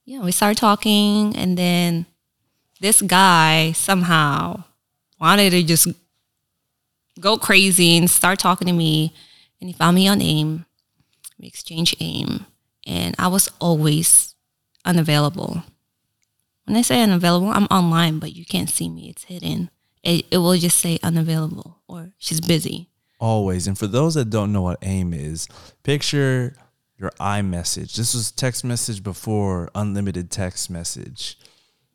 yeah, 0.04 0.20
we 0.20 0.32
started 0.32 0.58
talking, 0.58 1.34
and 1.36 1.56
then 1.56 2.04
this 2.80 3.00
guy 3.00 3.72
somehow 3.72 4.64
wanted 5.18 5.50
to 5.50 5.62
just 5.62 5.88
go 7.18 7.38
crazy 7.38 7.96
and 7.96 8.10
start 8.10 8.38
talking 8.38 8.66
to 8.66 8.74
me. 8.74 9.14
And 9.60 9.70
he 9.70 9.74
found 9.74 9.94
me 9.94 10.06
on 10.06 10.20
AIM. 10.20 10.66
We 11.38 11.46
exchanged 11.46 11.96
AIM. 11.98 12.44
And 12.86 13.14
I 13.18 13.26
was 13.26 13.50
always 13.60 14.34
unavailable. 14.84 15.64
When 16.64 16.76
I 16.76 16.82
say 16.82 17.02
unavailable, 17.02 17.48
I'm 17.48 17.66
online, 17.66 18.18
but 18.18 18.34
you 18.34 18.44
can't 18.44 18.70
see 18.70 18.88
me. 18.88 19.10
It's 19.10 19.24
hidden. 19.24 19.70
It, 20.02 20.26
it 20.30 20.38
will 20.38 20.56
just 20.56 20.78
say 20.78 20.98
unavailable 21.02 21.80
or 21.88 22.12
she's 22.16 22.40
busy. 22.40 22.88
Always. 23.18 23.66
And 23.66 23.76
for 23.78 23.86
those 23.86 24.14
that 24.14 24.30
don't 24.30 24.52
know 24.52 24.62
what 24.62 24.78
AIM 24.82 25.12
is, 25.12 25.48
picture 25.82 26.54
your 26.98 27.10
iMessage. 27.20 27.96
This 27.96 28.14
was 28.14 28.30
text 28.30 28.64
message 28.64 29.02
before 29.02 29.70
unlimited 29.74 30.30
text 30.30 30.70
message. 30.70 31.38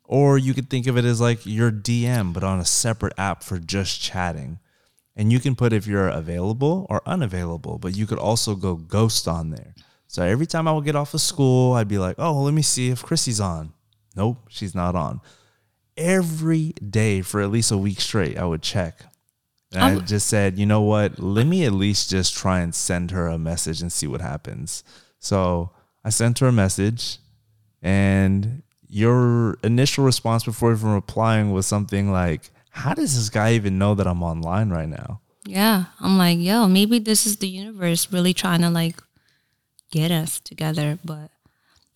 Or 0.04 0.36
you 0.36 0.52
could 0.52 0.68
think 0.68 0.86
of 0.86 0.98
it 0.98 1.04
as 1.04 1.20
like 1.20 1.46
your 1.46 1.70
DM, 1.70 2.32
but 2.32 2.44
on 2.44 2.60
a 2.60 2.64
separate 2.64 3.14
app 3.16 3.42
for 3.42 3.58
just 3.58 4.00
chatting. 4.00 4.58
And 5.16 5.32
you 5.32 5.40
can 5.40 5.56
put 5.56 5.72
if 5.72 5.86
you're 5.86 6.08
available 6.08 6.86
or 6.90 7.02
unavailable, 7.06 7.78
but 7.78 7.96
you 7.96 8.06
could 8.06 8.18
also 8.18 8.54
go 8.54 8.74
ghost 8.76 9.28
on 9.28 9.50
there. 9.50 9.74
So 10.12 10.22
every 10.22 10.44
time 10.44 10.68
I 10.68 10.72
would 10.72 10.84
get 10.84 10.94
off 10.94 11.14
of 11.14 11.22
school, 11.22 11.72
I'd 11.72 11.88
be 11.88 11.96
like, 11.96 12.16
oh, 12.18 12.42
let 12.42 12.52
me 12.52 12.60
see 12.60 12.90
if 12.90 13.02
Chrissy's 13.02 13.40
on. 13.40 13.72
Nope, 14.14 14.36
she's 14.50 14.74
not 14.74 14.94
on. 14.94 15.22
Every 15.96 16.74
day 16.86 17.22
for 17.22 17.40
at 17.40 17.50
least 17.50 17.72
a 17.72 17.78
week 17.78 17.98
straight, 17.98 18.36
I 18.36 18.44
would 18.44 18.60
check. 18.60 19.06
And 19.72 19.82
I 19.82 19.88
I'm- 19.92 20.04
just 20.04 20.26
said, 20.26 20.58
you 20.58 20.66
know 20.66 20.82
what? 20.82 21.18
Let 21.18 21.46
me 21.46 21.64
at 21.64 21.72
least 21.72 22.10
just 22.10 22.34
try 22.34 22.60
and 22.60 22.74
send 22.74 23.10
her 23.10 23.26
a 23.26 23.38
message 23.38 23.80
and 23.80 23.90
see 23.90 24.06
what 24.06 24.20
happens. 24.20 24.84
So 25.18 25.70
I 26.04 26.10
sent 26.10 26.40
her 26.40 26.48
a 26.48 26.52
message, 26.52 27.16
and 27.80 28.62
your 28.86 29.56
initial 29.62 30.04
response 30.04 30.44
before 30.44 30.72
even 30.72 30.92
replying 30.92 31.52
was 31.52 31.64
something 31.66 32.12
like, 32.12 32.50
How 32.68 32.92
does 32.92 33.16
this 33.16 33.30
guy 33.30 33.54
even 33.54 33.78
know 33.78 33.94
that 33.94 34.06
I'm 34.06 34.22
online 34.22 34.68
right 34.68 34.90
now? 34.90 35.22
Yeah. 35.46 35.84
I'm 36.00 36.18
like, 36.18 36.38
yo, 36.38 36.68
maybe 36.68 36.98
this 36.98 37.26
is 37.26 37.38
the 37.38 37.48
universe 37.48 38.12
really 38.12 38.34
trying 38.34 38.60
to 38.60 38.68
like 38.68 39.02
get 39.92 40.10
us 40.10 40.40
together. 40.40 40.98
But 41.04 41.30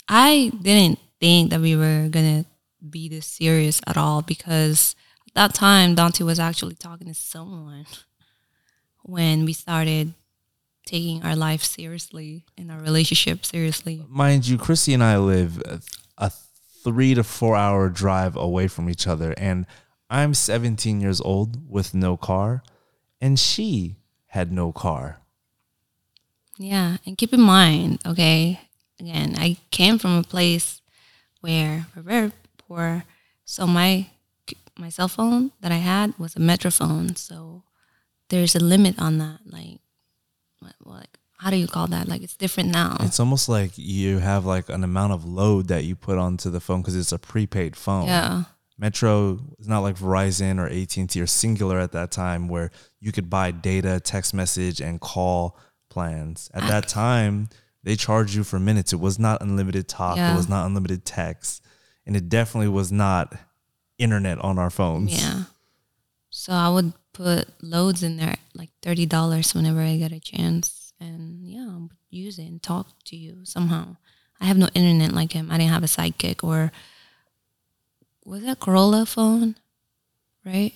I 0.08 0.52
didn't 0.62 1.00
think 1.18 1.50
that 1.50 1.60
we 1.60 1.74
were 1.74 2.08
to 2.12 2.44
be 2.88 3.08
this 3.08 3.26
serious 3.26 3.80
at 3.88 3.96
all 3.96 4.22
because 4.22 4.94
at 5.26 5.34
that 5.34 5.54
time, 5.54 5.96
Dontae 5.96 6.24
was 6.24 6.38
actually 6.38 6.76
talking 6.76 7.08
to 7.08 7.14
someone 7.14 7.86
when 9.02 9.44
we 9.44 9.52
started 9.52 10.14
taking 10.84 11.24
our 11.24 11.34
life 11.34 11.64
seriously 11.64 12.44
and 12.56 12.70
our 12.70 12.78
relationship 12.78 13.44
seriously. 13.44 14.04
Mind 14.08 14.46
you, 14.46 14.56
Chrissy 14.56 14.94
and 14.94 15.02
I 15.02 15.18
live 15.18 15.60
a 16.16 16.30
three 16.84 17.14
to 17.14 17.24
four 17.24 17.56
hour 17.56 17.88
drive 17.88 18.36
away 18.36 18.68
from 18.68 18.88
each 18.88 19.08
other, 19.08 19.34
and 19.36 19.66
I'm 20.08 20.34
17 20.34 21.00
years 21.00 21.20
old 21.20 21.68
with 21.68 21.94
no 21.94 22.16
car, 22.16 22.62
and 23.20 23.36
she 23.36 23.96
had 24.26 24.52
no 24.52 24.70
car. 24.70 25.20
Yeah, 26.58 26.96
and 27.04 27.18
keep 27.18 27.32
in 27.32 27.40
mind, 27.40 28.00
okay, 28.06 28.60
again, 28.98 29.34
I 29.38 29.58
came 29.70 29.98
from 29.98 30.18
a 30.18 30.22
place 30.22 30.80
where 31.40 31.86
we're 31.94 32.02
very 32.02 32.32
poor, 32.58 33.04
so 33.44 33.66
my 33.66 34.06
my 34.78 34.88
cell 34.90 35.08
phone 35.08 35.52
that 35.60 35.72
I 35.72 35.76
had 35.76 36.18
was 36.18 36.36
a 36.36 36.40
Metrophone, 36.40 37.16
so 37.16 37.62
there's 38.28 38.54
a 38.54 38.60
limit 38.60 38.98
on 38.98 39.18
that. 39.18 39.38
Like, 39.46 39.80
what, 40.60 40.74
what, 40.82 40.96
like, 40.96 41.18
how 41.38 41.50
do 41.50 41.56
you 41.56 41.66
call 41.66 41.86
that? 41.88 42.08
Like, 42.08 42.22
it's 42.22 42.36
different 42.36 42.70
now. 42.70 42.96
It's 43.00 43.20
almost 43.20 43.48
like 43.48 43.72
you 43.76 44.18
have 44.18 44.44
like 44.44 44.68
an 44.68 44.84
amount 44.84 45.12
of 45.12 45.24
load 45.24 45.68
that 45.68 45.84
you 45.84 45.96
put 45.96 46.18
onto 46.18 46.50
the 46.50 46.60
phone 46.60 46.82
because 46.82 46.96
it's 46.96 47.12
a 47.12 47.18
prepaid 47.18 47.76
phone. 47.76 48.06
yeah, 48.06 48.44
Metro 48.78 49.40
is 49.58 49.68
not 49.68 49.80
like 49.80 49.96
Verizon 49.96 50.58
or 50.58 50.66
AT&T 50.66 51.20
or 51.20 51.26
Cingular 51.26 51.82
at 51.82 51.92
that 51.92 52.10
time 52.10 52.48
where 52.48 52.70
you 53.00 53.12
could 53.12 53.30
buy 53.30 53.50
data, 53.50 54.00
text 54.00 54.34
message 54.34 54.80
and 54.80 55.00
call 55.00 55.58
plans. 55.96 56.50
At 56.52 56.64
ah. 56.64 56.68
that 56.68 56.88
time, 56.88 57.48
they 57.82 57.96
charged 57.96 58.34
you 58.34 58.44
for 58.44 58.58
minutes. 58.58 58.92
It 58.92 59.00
was 59.00 59.18
not 59.18 59.40
unlimited 59.40 59.88
talk, 59.88 60.18
Yeah. 60.18 60.34
it 60.34 60.36
was 60.36 60.46
not 60.46 60.66
unlimited 60.66 61.06
text, 61.06 61.64
and 62.04 62.14
it 62.14 62.28
definitely 62.28 62.68
was 62.68 62.92
not 62.92 63.32
internet 63.96 64.38
on 64.40 64.58
our 64.58 64.68
phones. 64.68 65.10
yeah. 65.16 65.44
So 66.28 66.52
I 66.52 66.68
would 66.68 66.92
put 67.14 67.48
loads 67.62 68.02
in 68.02 68.18
there, 68.18 68.36
like 68.52 68.68
thirty 68.82 69.06
dollars 69.06 69.54
whenever 69.54 69.80
I 69.80 69.96
get 69.96 70.12
a 70.12 70.20
chance, 70.20 70.92
and 71.00 71.48
yeah, 71.48 71.68
I 71.70 71.76
would 71.78 71.96
use 72.10 72.38
it 72.38 72.44
and 72.44 72.62
talk 72.62 72.88
to 73.06 73.16
you 73.16 73.44
somehow. 73.44 73.96
I 74.38 74.44
have 74.44 74.58
no 74.58 74.68
internet 74.74 75.12
like 75.12 75.32
him. 75.32 75.50
I 75.50 75.56
didn't 75.56 75.72
have 75.72 75.82
a 75.82 75.86
sidekick 75.86 76.44
or 76.44 76.72
was 78.26 78.42
that 78.42 78.60
Corolla 78.60 79.06
phone, 79.06 79.56
right? 80.44 80.74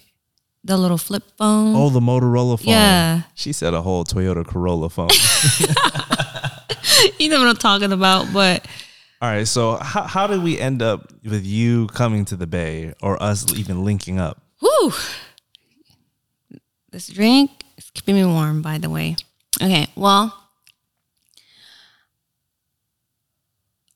The 0.63 0.77
little 0.77 0.99
flip 0.99 1.23
phone. 1.39 1.75
Oh, 1.75 1.89
the 1.89 2.01
Motorola 2.01 2.59
phone. 2.59 2.69
Yeah. 2.69 3.23
She 3.35 3.53
said 3.53 3.73
a 3.73 3.81
whole 3.81 4.05
Toyota 4.05 4.47
Corolla 4.47 4.91
phone. 4.91 5.09
you 7.19 7.31
know 7.31 7.39
what 7.39 7.49
I'm 7.49 7.57
talking 7.57 7.93
about. 7.93 8.31
But 8.33 8.67
All 9.23 9.31
right. 9.31 9.49
So 9.49 9.77
how 9.77 10.03
how 10.03 10.27
did 10.27 10.43
we 10.43 10.59
end 10.59 10.83
up 10.83 11.11
with 11.25 11.47
you 11.47 11.87
coming 11.89 12.25
to 12.27 12.37
the 12.37 12.47
Bay 12.47 12.93
or 13.01 13.23
us 13.23 13.55
even 13.57 13.85
linking 13.85 14.19
up? 14.19 14.43
Whew. 14.61 14.93
This 16.91 17.09
drink 17.09 17.51
is 17.79 17.91
keeping 17.91 18.17
me 18.17 18.25
warm, 18.25 18.61
by 18.63 18.79
the 18.79 18.91
way. 18.91 19.17
Okay, 19.63 19.87
well, 19.95 20.35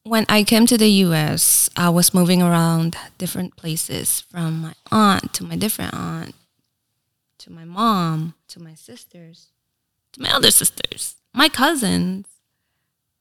when 0.05 0.25
I 0.29 0.45
came 0.45 0.67
to 0.67 0.79
the 0.79 0.89
US, 1.07 1.69
I 1.77 1.89
was 1.89 2.15
moving 2.15 2.43
around 2.43 2.97
different 3.19 3.57
places 3.57 4.21
from 4.21 4.61
my 4.62 4.75
aunt 4.93 5.33
to 5.35 5.45
my 5.45 5.57
different 5.57 5.95
aunt 5.95 6.35
to 7.45 7.53
my 7.53 7.65
mom 7.65 8.35
to 8.49 8.61
my 8.61 8.75
sisters 8.75 9.51
to 10.15 10.23
my 10.23 10.31
other 10.33 10.51
sisters, 10.51 11.17
my 11.33 11.49
cousins. 11.49 12.27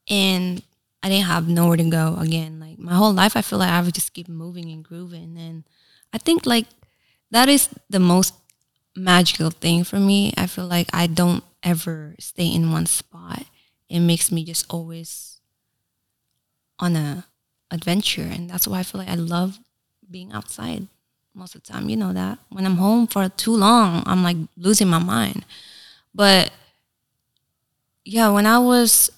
And 0.09 0.61
I 1.01 1.09
didn't 1.09 1.25
have 1.25 1.47
nowhere 1.47 1.77
to 1.77 1.89
go 1.89 2.15
again. 2.19 2.59
Like 2.59 2.79
my 2.79 2.93
whole 2.93 3.13
life, 3.13 3.35
I 3.35 3.41
feel 3.41 3.59
like 3.59 3.71
I 3.71 3.81
would 3.81 3.93
just 3.93 4.13
keep 4.13 4.29
moving 4.29 4.71
and 4.71 4.83
grooving. 4.83 5.37
And 5.37 5.63
I 6.13 6.17
think 6.17 6.45
like 6.45 6.67
that 7.31 7.49
is 7.49 7.69
the 7.89 7.99
most 7.99 8.35
magical 8.95 9.49
thing 9.49 9.83
for 9.83 9.97
me. 9.97 10.33
I 10.37 10.47
feel 10.47 10.67
like 10.67 10.87
I 10.93 11.07
don't 11.07 11.43
ever 11.63 12.15
stay 12.19 12.47
in 12.47 12.71
one 12.71 12.85
spot. 12.85 13.43
It 13.89 13.99
makes 13.99 14.31
me 14.31 14.43
just 14.43 14.65
always 14.69 15.39
on 16.79 16.95
a 16.95 17.25
adventure, 17.71 18.29
and 18.29 18.49
that's 18.49 18.67
why 18.67 18.79
I 18.79 18.83
feel 18.83 18.99
like 18.99 19.09
I 19.09 19.15
love 19.15 19.59
being 20.09 20.31
outside 20.31 20.87
most 21.33 21.55
of 21.55 21.63
the 21.63 21.71
time. 21.73 21.89
You 21.89 21.97
know 21.97 22.13
that 22.13 22.39
when 22.49 22.65
I'm 22.65 22.77
home 22.77 23.07
for 23.07 23.29
too 23.29 23.55
long, 23.55 24.03
I'm 24.05 24.23
like 24.23 24.37
losing 24.57 24.87
my 24.87 24.99
mind. 24.99 25.45
But 26.13 26.51
yeah, 28.05 28.29
when 28.29 28.45
I 28.45 28.59
was 28.59 29.09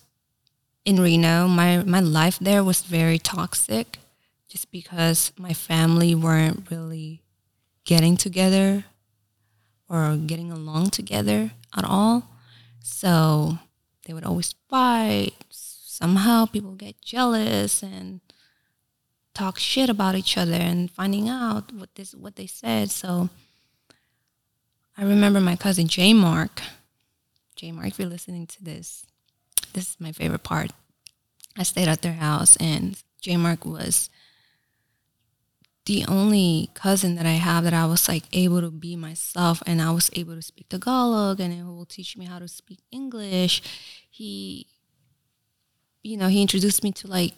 in 0.85 0.99
Reno, 0.99 1.47
my 1.47 1.83
my 1.83 1.99
life 1.99 2.39
there 2.39 2.63
was 2.63 2.81
very 2.81 3.19
toxic, 3.19 3.99
just 4.47 4.71
because 4.71 5.31
my 5.37 5.53
family 5.53 6.15
weren't 6.15 6.69
really 6.69 7.21
getting 7.83 8.17
together 8.17 8.85
or 9.89 10.17
getting 10.17 10.51
along 10.51 10.89
together 10.89 11.51
at 11.75 11.83
all. 11.83 12.29
So 12.81 13.59
they 14.05 14.13
would 14.13 14.25
always 14.25 14.55
fight. 14.69 15.33
Somehow 15.49 16.45
people 16.45 16.73
get 16.75 17.01
jealous 17.01 17.81
and 17.81 18.19
talk 19.35 19.59
shit 19.59 19.89
about 19.89 20.15
each 20.15 20.37
other 20.37 20.53
and 20.53 20.89
finding 20.89 21.29
out 21.29 21.71
what 21.73 21.93
this 21.95 22.15
what 22.15 22.37
they 22.37 22.47
said. 22.47 22.89
So 22.89 23.29
I 24.97 25.03
remember 25.03 25.39
my 25.39 25.55
cousin 25.55 25.87
J 25.87 26.13
Mark. 26.13 26.61
J 27.55 27.71
Mark, 27.71 27.87
if 27.87 27.99
you're 27.99 28.09
listening 28.09 28.47
to 28.47 28.63
this, 28.63 29.05
this 29.73 29.91
is 29.91 29.97
my 29.99 30.11
favorite 30.11 30.43
part. 30.43 30.71
I 31.57 31.63
stayed 31.63 31.87
at 31.87 32.01
their 32.01 32.13
house 32.13 32.55
and 32.57 33.01
J 33.21 33.37
Mark 33.37 33.65
was 33.65 34.09
the 35.85 36.03
only 36.07 36.71
cousin 36.73 37.15
that 37.15 37.25
I 37.25 37.33
have 37.33 37.63
that 37.63 37.73
I 37.73 37.85
was 37.85 38.07
like 38.07 38.23
able 38.33 38.59
to 38.61 38.71
be 38.71 38.95
myself 38.95 39.61
and 39.67 39.81
I 39.81 39.91
was 39.91 40.09
able 40.13 40.35
to 40.35 40.41
speak 40.41 40.69
Tagalog 40.69 41.39
and 41.39 41.53
he 41.53 41.61
will 41.61 41.85
teach 41.85 42.17
me 42.17 42.25
how 42.25 42.39
to 42.39 42.47
speak 42.47 42.79
English. 42.91 43.61
He, 44.09 44.67
you 46.01 46.17
know, 46.17 46.27
he 46.27 46.41
introduced 46.41 46.83
me 46.83 46.91
to 46.93 47.07
like 47.07 47.33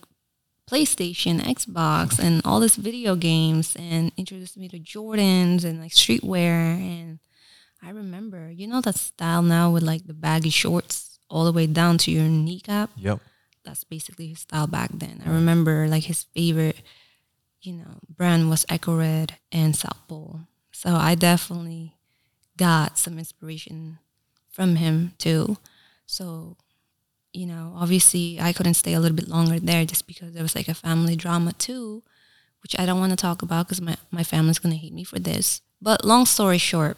PlayStation, 0.70 1.39
Xbox, 1.39 2.20
and 2.20 2.41
all 2.45 2.59
these 2.59 2.76
video 2.76 3.15
games 3.15 3.76
and 3.80 4.11
introduced 4.18 4.57
me 4.57 4.68
to 4.70 4.80
Jordans 4.80 5.63
and 5.63 5.80
like 5.80 5.91
streetwear. 5.91 6.78
And 6.78 7.20
I 7.82 7.91
remember, 7.91 8.51
you 8.51 8.68
know, 8.68 8.82
that 8.82 8.95
style 8.95 9.41
now 9.41 9.72
with 9.72 9.84
like 9.84 10.05
the 10.05 10.13
baggy 10.13 10.49
shorts 10.49 11.20
all 11.30 11.45
the 11.45 11.53
way 11.53 11.68
down 11.68 11.97
to 11.99 12.11
your 12.11 12.26
kneecap. 12.26 12.89
Yep. 12.97 13.20
That's 13.63 13.84
basically 13.84 14.28
his 14.28 14.39
style 14.39 14.68
back 14.68 14.91
then. 14.93 15.22
I 15.26 15.30
remember 15.30 15.88
like 15.88 16.03
his 16.03 16.24
favorite 16.24 16.82
you 17.61 17.74
know, 17.74 17.99
brand 18.09 18.49
was 18.49 18.65
Ecko 18.70 18.97
Red 18.97 19.38
and 19.51 19.76
South 19.76 19.99
Pole. 20.07 20.41
So 20.72 20.95
I 20.95 21.15
definitely 21.15 21.95
got 22.55 22.97
some 22.97 23.18
inspiration 23.20 23.99
from 24.49 24.78
him 24.78 25.13
too. 25.18 25.57
So, 26.05 26.55
you 27.38 27.45
know, 27.45 27.73
obviously 27.77 28.39
I 28.41 28.51
couldn't 28.51 28.73
stay 28.73 28.93
a 28.93 28.99
little 28.99 29.15
bit 29.15 29.27
longer 29.27 29.59
there 29.59 29.85
just 29.85 30.07
because 30.07 30.33
there 30.33 30.41
was 30.41 30.55
like 30.55 30.67
a 30.67 30.73
family 30.73 31.15
drama 31.15 31.53
too, 31.53 32.01
which 32.63 32.77
I 32.79 32.85
don't 32.85 32.99
want 32.99 33.11
to 33.11 33.15
talk 33.15 33.43
about 33.43 33.67
because 33.67 33.79
my, 33.79 33.95
my 34.09 34.23
family's 34.23 34.57
going 34.57 34.73
to 34.73 34.79
hate 34.79 34.93
me 34.93 35.03
for 35.03 35.19
this. 35.19 35.61
But 35.79 36.03
long 36.03 36.25
story 36.25 36.57
short, 36.57 36.97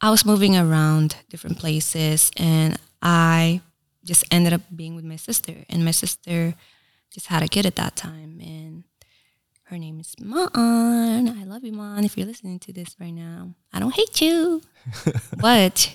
I 0.00 0.10
was 0.10 0.26
moving 0.26 0.56
around 0.56 1.14
different 1.30 1.58
places 1.58 2.32
and 2.36 2.76
I 3.00 3.60
just 4.04 4.24
ended 4.32 4.52
up 4.52 4.62
being 4.74 4.96
with 4.96 5.04
my 5.04 5.16
sister. 5.16 5.54
And 5.68 5.84
my 5.84 5.92
sister 5.92 6.54
just 7.12 7.28
had 7.28 7.44
a 7.44 7.48
kid 7.48 7.66
at 7.66 7.76
that 7.76 7.94
time. 7.94 8.40
And 8.42 8.82
her 9.64 9.78
name 9.78 10.00
is 10.00 10.16
Maan. 10.18 11.28
I 11.28 11.44
love 11.44 11.62
you, 11.62 11.72
Maan. 11.72 12.04
If 12.04 12.18
you're 12.18 12.26
listening 12.26 12.58
to 12.60 12.72
this 12.72 12.96
right 12.98 13.14
now, 13.14 13.54
I 13.72 13.78
don't 13.78 13.94
hate 13.94 14.20
you. 14.20 14.60
but 15.36 15.94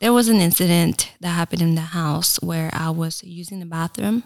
there 0.00 0.12
was 0.12 0.28
an 0.28 0.40
incident 0.40 1.12
that 1.20 1.30
happened 1.30 1.62
in 1.62 1.74
the 1.74 1.80
house 1.80 2.36
where 2.40 2.70
I 2.72 2.90
was 2.90 3.22
using 3.24 3.60
the 3.60 3.66
bathroom. 3.66 4.24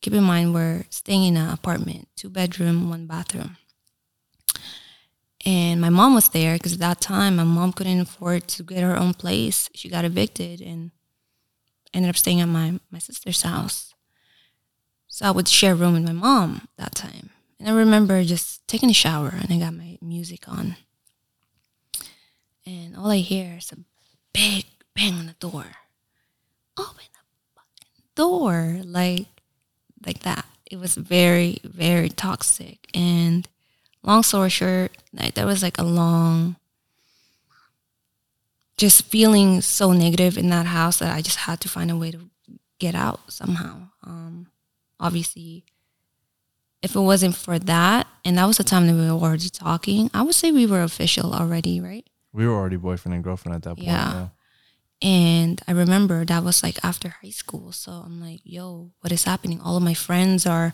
Keep 0.00 0.14
in 0.14 0.24
mind, 0.24 0.54
we're 0.54 0.84
staying 0.90 1.24
in 1.24 1.36
an 1.36 1.50
apartment, 1.50 2.08
two 2.16 2.30
bedroom, 2.30 2.88
one 2.88 3.06
bathroom. 3.06 3.56
And 5.44 5.80
my 5.80 5.90
mom 5.90 6.14
was 6.14 6.28
there 6.28 6.54
because 6.54 6.74
at 6.74 6.78
that 6.78 7.00
time, 7.00 7.36
my 7.36 7.44
mom 7.44 7.72
couldn't 7.72 8.00
afford 8.00 8.48
to 8.48 8.62
get 8.62 8.82
her 8.82 8.96
own 8.96 9.14
place. 9.14 9.68
She 9.74 9.88
got 9.88 10.04
evicted 10.04 10.60
and 10.60 10.92
ended 11.92 12.08
up 12.08 12.16
staying 12.16 12.40
at 12.40 12.48
my, 12.48 12.78
my 12.90 12.98
sister's 12.98 13.42
house. 13.42 13.94
So 15.08 15.26
I 15.26 15.30
would 15.30 15.48
share 15.48 15.72
a 15.72 15.76
room 15.76 15.94
with 15.94 16.04
my 16.04 16.12
mom 16.12 16.68
that 16.78 16.94
time. 16.94 17.30
And 17.58 17.68
I 17.68 17.72
remember 17.72 18.24
just 18.24 18.66
taking 18.66 18.90
a 18.90 18.94
shower 18.94 19.34
and 19.38 19.52
I 19.52 19.58
got 19.58 19.74
my 19.74 19.98
music 20.00 20.48
on. 20.48 20.76
And 22.64 22.96
all 22.96 23.10
I 23.10 23.18
hear 23.18 23.56
is 23.58 23.72
a 23.72 23.76
big 24.32 24.66
bang 24.94 25.14
on 25.14 25.26
the 25.26 25.34
door. 25.34 25.66
Open 26.78 27.04
the 27.12 27.20
fucking 27.54 28.02
door. 28.14 28.80
Like 28.84 29.26
like 30.04 30.20
that. 30.20 30.46
It 30.70 30.78
was 30.78 30.94
very, 30.94 31.58
very 31.64 32.08
toxic. 32.08 32.88
And 32.94 33.46
long 34.02 34.22
story 34.22 34.50
short, 34.50 34.92
like 35.12 35.34
there 35.34 35.46
was 35.46 35.62
like 35.62 35.78
a 35.78 35.84
long 35.84 36.56
just 38.78 39.04
feeling 39.04 39.60
so 39.60 39.92
negative 39.92 40.36
in 40.36 40.48
that 40.48 40.66
house 40.66 40.98
that 40.98 41.14
I 41.14 41.20
just 41.20 41.38
had 41.38 41.60
to 41.60 41.68
find 41.68 41.90
a 41.90 41.96
way 41.96 42.10
to 42.10 42.30
get 42.78 42.94
out 42.94 43.20
somehow. 43.30 43.88
Um, 44.02 44.48
obviously 44.98 45.64
if 46.82 46.96
it 46.96 47.00
wasn't 47.00 47.36
for 47.36 47.58
that, 47.60 48.08
and 48.24 48.36
that 48.36 48.46
was 48.46 48.58
the 48.58 48.64
time 48.64 48.88
that 48.88 48.94
we 48.94 49.02
were 49.02 49.12
already 49.12 49.48
talking, 49.48 50.10
I 50.12 50.22
would 50.22 50.34
say 50.34 50.50
we 50.50 50.66
were 50.66 50.82
official 50.82 51.32
already, 51.32 51.80
right? 51.80 52.04
We 52.32 52.46
were 52.46 52.54
already 52.54 52.76
boyfriend 52.76 53.14
and 53.14 53.24
girlfriend 53.24 53.56
at 53.56 53.62
that 53.62 53.76
point. 53.76 53.86
Yeah. 53.86 54.12
Yeah. 54.12 54.28
And 55.02 55.60
I 55.66 55.72
remember 55.72 56.24
that 56.24 56.44
was 56.44 56.62
like 56.62 56.78
after 56.84 57.08
high 57.08 57.30
school. 57.30 57.72
So 57.72 57.90
I'm 57.90 58.20
like, 58.20 58.40
yo, 58.44 58.92
what 59.00 59.12
is 59.12 59.24
happening? 59.24 59.60
All 59.60 59.76
of 59.76 59.82
my 59.82 59.94
friends 59.94 60.46
are 60.46 60.72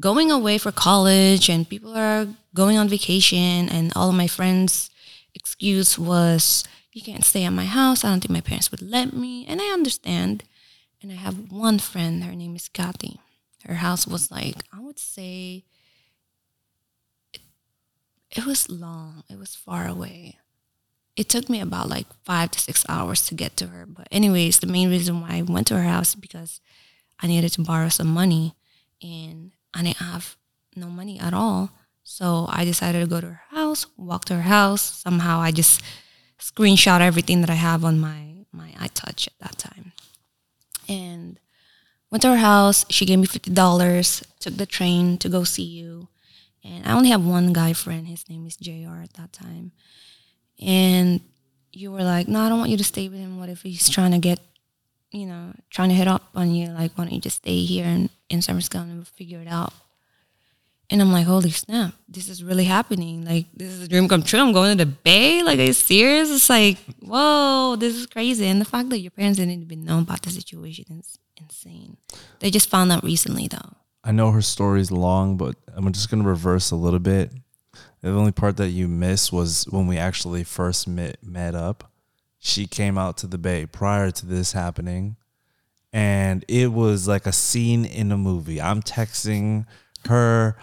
going 0.00 0.30
away 0.30 0.58
for 0.58 0.70
college 0.70 1.48
and 1.48 1.68
people 1.68 1.96
are 1.96 2.28
going 2.54 2.78
on 2.78 2.88
vacation. 2.88 3.68
And 3.68 3.92
all 3.96 4.08
of 4.10 4.14
my 4.14 4.28
friends' 4.28 4.90
excuse 5.34 5.98
was, 5.98 6.64
you 6.92 7.02
can't 7.02 7.24
stay 7.24 7.44
at 7.44 7.50
my 7.50 7.64
house. 7.64 8.04
I 8.04 8.10
don't 8.10 8.20
think 8.20 8.30
my 8.30 8.40
parents 8.40 8.70
would 8.70 8.82
let 8.82 9.12
me. 9.12 9.44
And 9.46 9.60
I 9.60 9.66
understand. 9.72 10.44
And 11.02 11.10
I 11.10 11.16
have 11.16 11.50
one 11.50 11.80
friend, 11.80 12.22
her 12.22 12.34
name 12.34 12.54
is 12.54 12.68
Kathy. 12.68 13.18
Her 13.64 13.74
house 13.74 14.06
was 14.06 14.30
like, 14.30 14.56
I 14.72 14.80
would 14.80 14.98
say, 14.98 15.64
it, 17.32 17.40
it 18.30 18.46
was 18.46 18.70
long. 18.70 19.24
It 19.28 19.38
was 19.38 19.56
far 19.56 19.88
away. 19.88 20.38
It 21.16 21.28
took 21.28 21.48
me 21.48 21.60
about 21.60 21.88
like 21.88 22.06
five 22.24 22.50
to 22.52 22.58
six 22.58 22.84
hours 22.88 23.24
to 23.26 23.34
get 23.34 23.56
to 23.58 23.68
her. 23.68 23.86
But 23.86 24.08
anyways, 24.10 24.58
the 24.58 24.66
main 24.66 24.90
reason 24.90 25.20
why 25.20 25.36
I 25.36 25.42
went 25.42 25.68
to 25.68 25.76
her 25.76 25.84
house 25.84 26.14
because 26.14 26.60
I 27.20 27.26
needed 27.26 27.52
to 27.52 27.62
borrow 27.62 27.88
some 27.88 28.08
money 28.08 28.54
and 29.02 29.52
I 29.72 29.82
didn't 29.82 29.98
have 29.98 30.36
no 30.74 30.88
money 30.88 31.18
at 31.20 31.34
all. 31.34 31.70
So 32.02 32.46
I 32.50 32.64
decided 32.64 33.00
to 33.00 33.06
go 33.06 33.20
to 33.20 33.28
her 33.28 33.42
house, 33.50 33.86
walk 33.96 34.24
to 34.26 34.34
her 34.36 34.42
house. 34.42 34.82
Somehow 34.82 35.40
I 35.40 35.52
just 35.52 35.80
screenshot 36.38 37.00
everything 37.00 37.40
that 37.40 37.50
I 37.50 37.54
have 37.54 37.84
on 37.84 37.98
my 37.98 38.44
my 38.52 38.70
iTouch 38.78 39.26
at 39.26 39.38
that 39.40 39.58
time. 39.58 39.92
And 40.88 41.40
went 42.10 42.22
to 42.22 42.28
her 42.30 42.36
house. 42.36 42.84
She 42.90 43.06
gave 43.06 43.18
me 43.18 43.26
fifty 43.26 43.50
dollars. 43.50 44.22
Took 44.40 44.56
the 44.56 44.66
train 44.66 45.18
to 45.18 45.28
go 45.28 45.44
see 45.44 45.62
you. 45.62 46.08
And 46.62 46.86
I 46.86 46.92
only 46.92 47.10
have 47.10 47.24
one 47.24 47.52
guy 47.52 47.72
friend. 47.72 48.06
His 48.06 48.28
name 48.28 48.46
is 48.46 48.56
Jr. 48.56 49.02
At 49.02 49.14
that 49.14 49.32
time. 49.32 49.72
And 50.60 51.20
you 51.72 51.90
were 51.92 52.04
like, 52.04 52.28
"No, 52.28 52.40
I 52.40 52.48
don't 52.48 52.58
want 52.58 52.70
you 52.70 52.76
to 52.76 52.84
stay 52.84 53.08
with 53.08 53.18
him. 53.18 53.38
What 53.38 53.48
if 53.48 53.62
he's 53.62 53.88
trying 53.88 54.12
to 54.12 54.18
get, 54.18 54.40
you 55.10 55.26
know, 55.26 55.52
trying 55.70 55.88
to 55.88 55.94
hit 55.94 56.08
up 56.08 56.28
on 56.34 56.54
you? 56.54 56.68
Like, 56.68 56.92
why 56.96 57.04
don't 57.04 57.14
you 57.14 57.20
just 57.20 57.38
stay 57.38 57.64
here 57.64 57.86
in 57.86 58.10
in 58.28 58.42
San 58.42 58.54
Francisco 58.54 58.78
and 58.80 58.94
we'll 58.94 59.04
figure 59.04 59.40
it 59.40 59.48
out?" 59.48 59.72
And 60.90 61.00
I'm 61.00 61.12
like, 61.12 61.26
holy 61.26 61.50
snap, 61.50 61.94
this 62.08 62.28
is 62.28 62.44
really 62.44 62.64
happening. 62.64 63.24
Like, 63.24 63.46
this 63.54 63.72
is 63.72 63.82
a 63.82 63.88
dream 63.88 64.06
come 64.06 64.22
true. 64.22 64.38
I'm 64.38 64.52
going 64.52 64.76
to 64.76 64.84
the 64.84 64.90
Bay. 64.90 65.42
Like, 65.42 65.58
are 65.58 65.64
you 65.64 65.72
serious? 65.72 66.30
It's 66.30 66.50
like, 66.50 66.76
whoa, 67.00 67.76
this 67.76 67.96
is 67.96 68.06
crazy. 68.06 68.46
And 68.46 68.60
the 68.60 68.66
fact 68.66 68.90
that 68.90 68.98
your 68.98 69.10
parents 69.10 69.38
didn't 69.38 69.62
even 69.62 69.84
know 69.84 70.00
about 70.00 70.22
the 70.22 70.30
situation 70.30 70.84
is 71.00 71.18
insane. 71.36 71.96
They 72.40 72.50
just 72.50 72.68
found 72.68 72.92
out 72.92 73.02
recently, 73.02 73.48
though. 73.48 73.76
I 74.04 74.12
know 74.12 74.30
her 74.32 74.42
story's 74.42 74.90
long, 74.90 75.38
but 75.38 75.56
I'm 75.74 75.90
just 75.90 76.10
to 76.10 76.16
reverse 76.22 76.70
a 76.70 76.76
little 76.76 76.98
bit. 76.98 77.32
The 78.04 78.10
only 78.10 78.32
part 78.32 78.58
that 78.58 78.68
you 78.68 78.86
missed 78.86 79.32
was 79.32 79.64
when 79.70 79.86
we 79.86 79.96
actually 79.96 80.44
first 80.44 80.86
met, 80.86 81.16
met 81.22 81.54
up. 81.54 81.90
She 82.38 82.66
came 82.66 82.98
out 82.98 83.16
to 83.18 83.26
the 83.26 83.38
Bay 83.38 83.64
prior 83.64 84.10
to 84.10 84.26
this 84.26 84.52
happening. 84.52 85.16
And 85.90 86.44
it 86.46 86.70
was 86.70 87.08
like 87.08 87.24
a 87.24 87.32
scene 87.32 87.86
in 87.86 88.12
a 88.12 88.18
movie. 88.18 88.60
I'm 88.60 88.82
texting 88.82 89.64
her. 90.06 90.58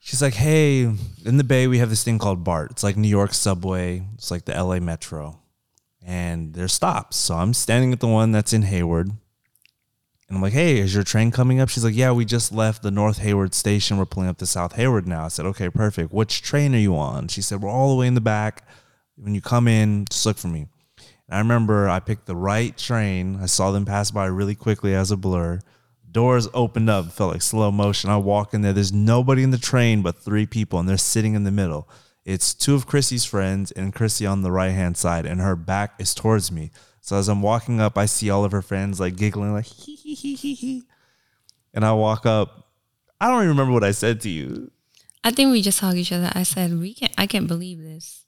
She's 0.00 0.20
like, 0.20 0.34
hey, 0.34 0.82
in 0.82 1.38
the 1.38 1.44
Bay, 1.44 1.66
we 1.66 1.78
have 1.78 1.88
this 1.88 2.04
thing 2.04 2.18
called 2.18 2.44
BART. 2.44 2.72
It's 2.72 2.84
like 2.84 2.98
New 2.98 3.08
York 3.08 3.32
subway, 3.32 4.02
it's 4.14 4.30
like 4.30 4.44
the 4.44 4.52
LA 4.52 4.80
Metro. 4.80 5.40
And 6.04 6.52
there's 6.52 6.74
stops. 6.74 7.16
So 7.16 7.36
I'm 7.36 7.54
standing 7.54 7.94
at 7.94 8.00
the 8.00 8.06
one 8.06 8.32
that's 8.32 8.52
in 8.52 8.62
Hayward. 8.62 9.12
And 10.28 10.36
I'm 10.36 10.42
like, 10.42 10.52
hey, 10.52 10.78
is 10.78 10.94
your 10.94 11.04
train 11.04 11.30
coming 11.30 11.58
up? 11.58 11.70
She's 11.70 11.84
like, 11.84 11.96
yeah, 11.96 12.12
we 12.12 12.26
just 12.26 12.52
left 12.52 12.82
the 12.82 12.90
North 12.90 13.18
Hayward 13.18 13.54
station. 13.54 13.96
We're 13.96 14.04
pulling 14.04 14.28
up 14.28 14.36
to 14.38 14.46
South 14.46 14.74
Hayward 14.74 15.06
now. 15.06 15.24
I 15.24 15.28
said, 15.28 15.46
okay, 15.46 15.70
perfect. 15.70 16.12
Which 16.12 16.42
train 16.42 16.74
are 16.74 16.78
you 16.78 16.96
on? 16.96 17.28
She 17.28 17.40
said, 17.40 17.62
we're 17.62 17.70
all 17.70 17.90
the 17.90 17.96
way 17.96 18.06
in 18.06 18.14
the 18.14 18.20
back. 18.20 18.68
When 19.16 19.34
you 19.34 19.40
come 19.40 19.66
in, 19.66 20.04
just 20.10 20.26
look 20.26 20.36
for 20.36 20.48
me. 20.48 20.66
And 21.28 21.36
I 21.36 21.38
remember 21.38 21.88
I 21.88 22.00
picked 22.00 22.26
the 22.26 22.36
right 22.36 22.76
train. 22.76 23.38
I 23.40 23.46
saw 23.46 23.70
them 23.70 23.86
pass 23.86 24.10
by 24.10 24.26
really 24.26 24.54
quickly 24.54 24.94
as 24.94 25.10
a 25.10 25.16
blur. 25.16 25.60
Doors 26.10 26.48
opened 26.52 26.90
up, 26.90 27.10
felt 27.12 27.32
like 27.32 27.42
slow 27.42 27.70
motion. 27.70 28.10
I 28.10 28.16
walk 28.18 28.52
in 28.52 28.60
there. 28.60 28.72
There's 28.72 28.92
nobody 28.92 29.42
in 29.42 29.50
the 29.50 29.58
train 29.58 30.02
but 30.02 30.18
three 30.18 30.46
people, 30.46 30.78
and 30.78 30.88
they're 30.88 30.96
sitting 30.96 31.34
in 31.34 31.44
the 31.44 31.50
middle. 31.50 31.88
It's 32.24 32.54
two 32.54 32.74
of 32.74 32.86
Chrissy's 32.86 33.24
friends 33.24 33.72
and 33.72 33.94
Chrissy 33.94 34.26
on 34.26 34.42
the 34.42 34.52
right 34.52 34.72
hand 34.72 34.96
side, 34.96 35.26
and 35.26 35.40
her 35.40 35.56
back 35.56 35.94
is 35.98 36.14
towards 36.14 36.52
me. 36.52 36.70
So 37.08 37.16
as 37.16 37.26
I'm 37.30 37.40
walking 37.40 37.80
up, 37.80 37.96
I 37.96 38.04
see 38.04 38.28
all 38.28 38.44
of 38.44 38.52
her 38.52 38.60
friends 38.60 39.00
like 39.00 39.16
giggling, 39.16 39.54
like 39.54 39.64
hee 39.64 39.96
hee 39.96 40.14
hee 40.14 40.34
hee 40.34 40.54
hee. 40.54 40.82
And 41.72 41.82
I 41.82 41.92
walk 41.92 42.26
up. 42.26 42.68
I 43.18 43.28
don't 43.28 43.38
even 43.38 43.48
remember 43.48 43.72
what 43.72 43.82
I 43.82 43.92
said 43.92 44.20
to 44.22 44.28
you. 44.28 44.70
I 45.24 45.30
think 45.30 45.50
we 45.50 45.62
just 45.62 45.80
hugged 45.80 45.96
each 45.96 46.12
other. 46.12 46.30
I 46.34 46.42
said, 46.42 46.78
"We 46.78 46.92
can't. 46.92 47.14
I 47.16 47.26
can't 47.26 47.46
believe 47.48 47.78
this. 47.82 48.26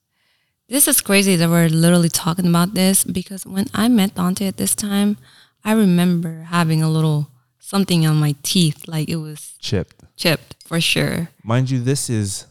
This 0.67 0.89
is 0.89 1.03
crazy 1.03 1.37
that 1.37 1.51
we're 1.51 1.69
literally 1.69 2.09
talking 2.09 2.47
about 2.47 2.73
this 2.73 3.05
because 3.05 3.45
when 3.45 3.67
I 3.75 3.89
met 3.89 4.15
Dontae 4.15 4.49
at 4.49 4.57
this 4.57 4.75
time, 4.75 5.19
I 5.63 5.73
remember 5.73 6.45
having 6.49 6.83
a 6.83 6.89
little 6.89 7.29
something 7.59 8.07
on 8.07 8.17
my 8.17 8.35
teeth, 8.43 8.89
like 8.89 9.11
it 9.11 9.17
was 9.17 9.57
Chipped. 9.59 10.03
chipped 10.17 10.57
for 10.65 10.81
sure. 10.81 11.29
Mind 11.45 11.69
you, 11.69 11.81
this 11.83 12.09
is 12.09 12.47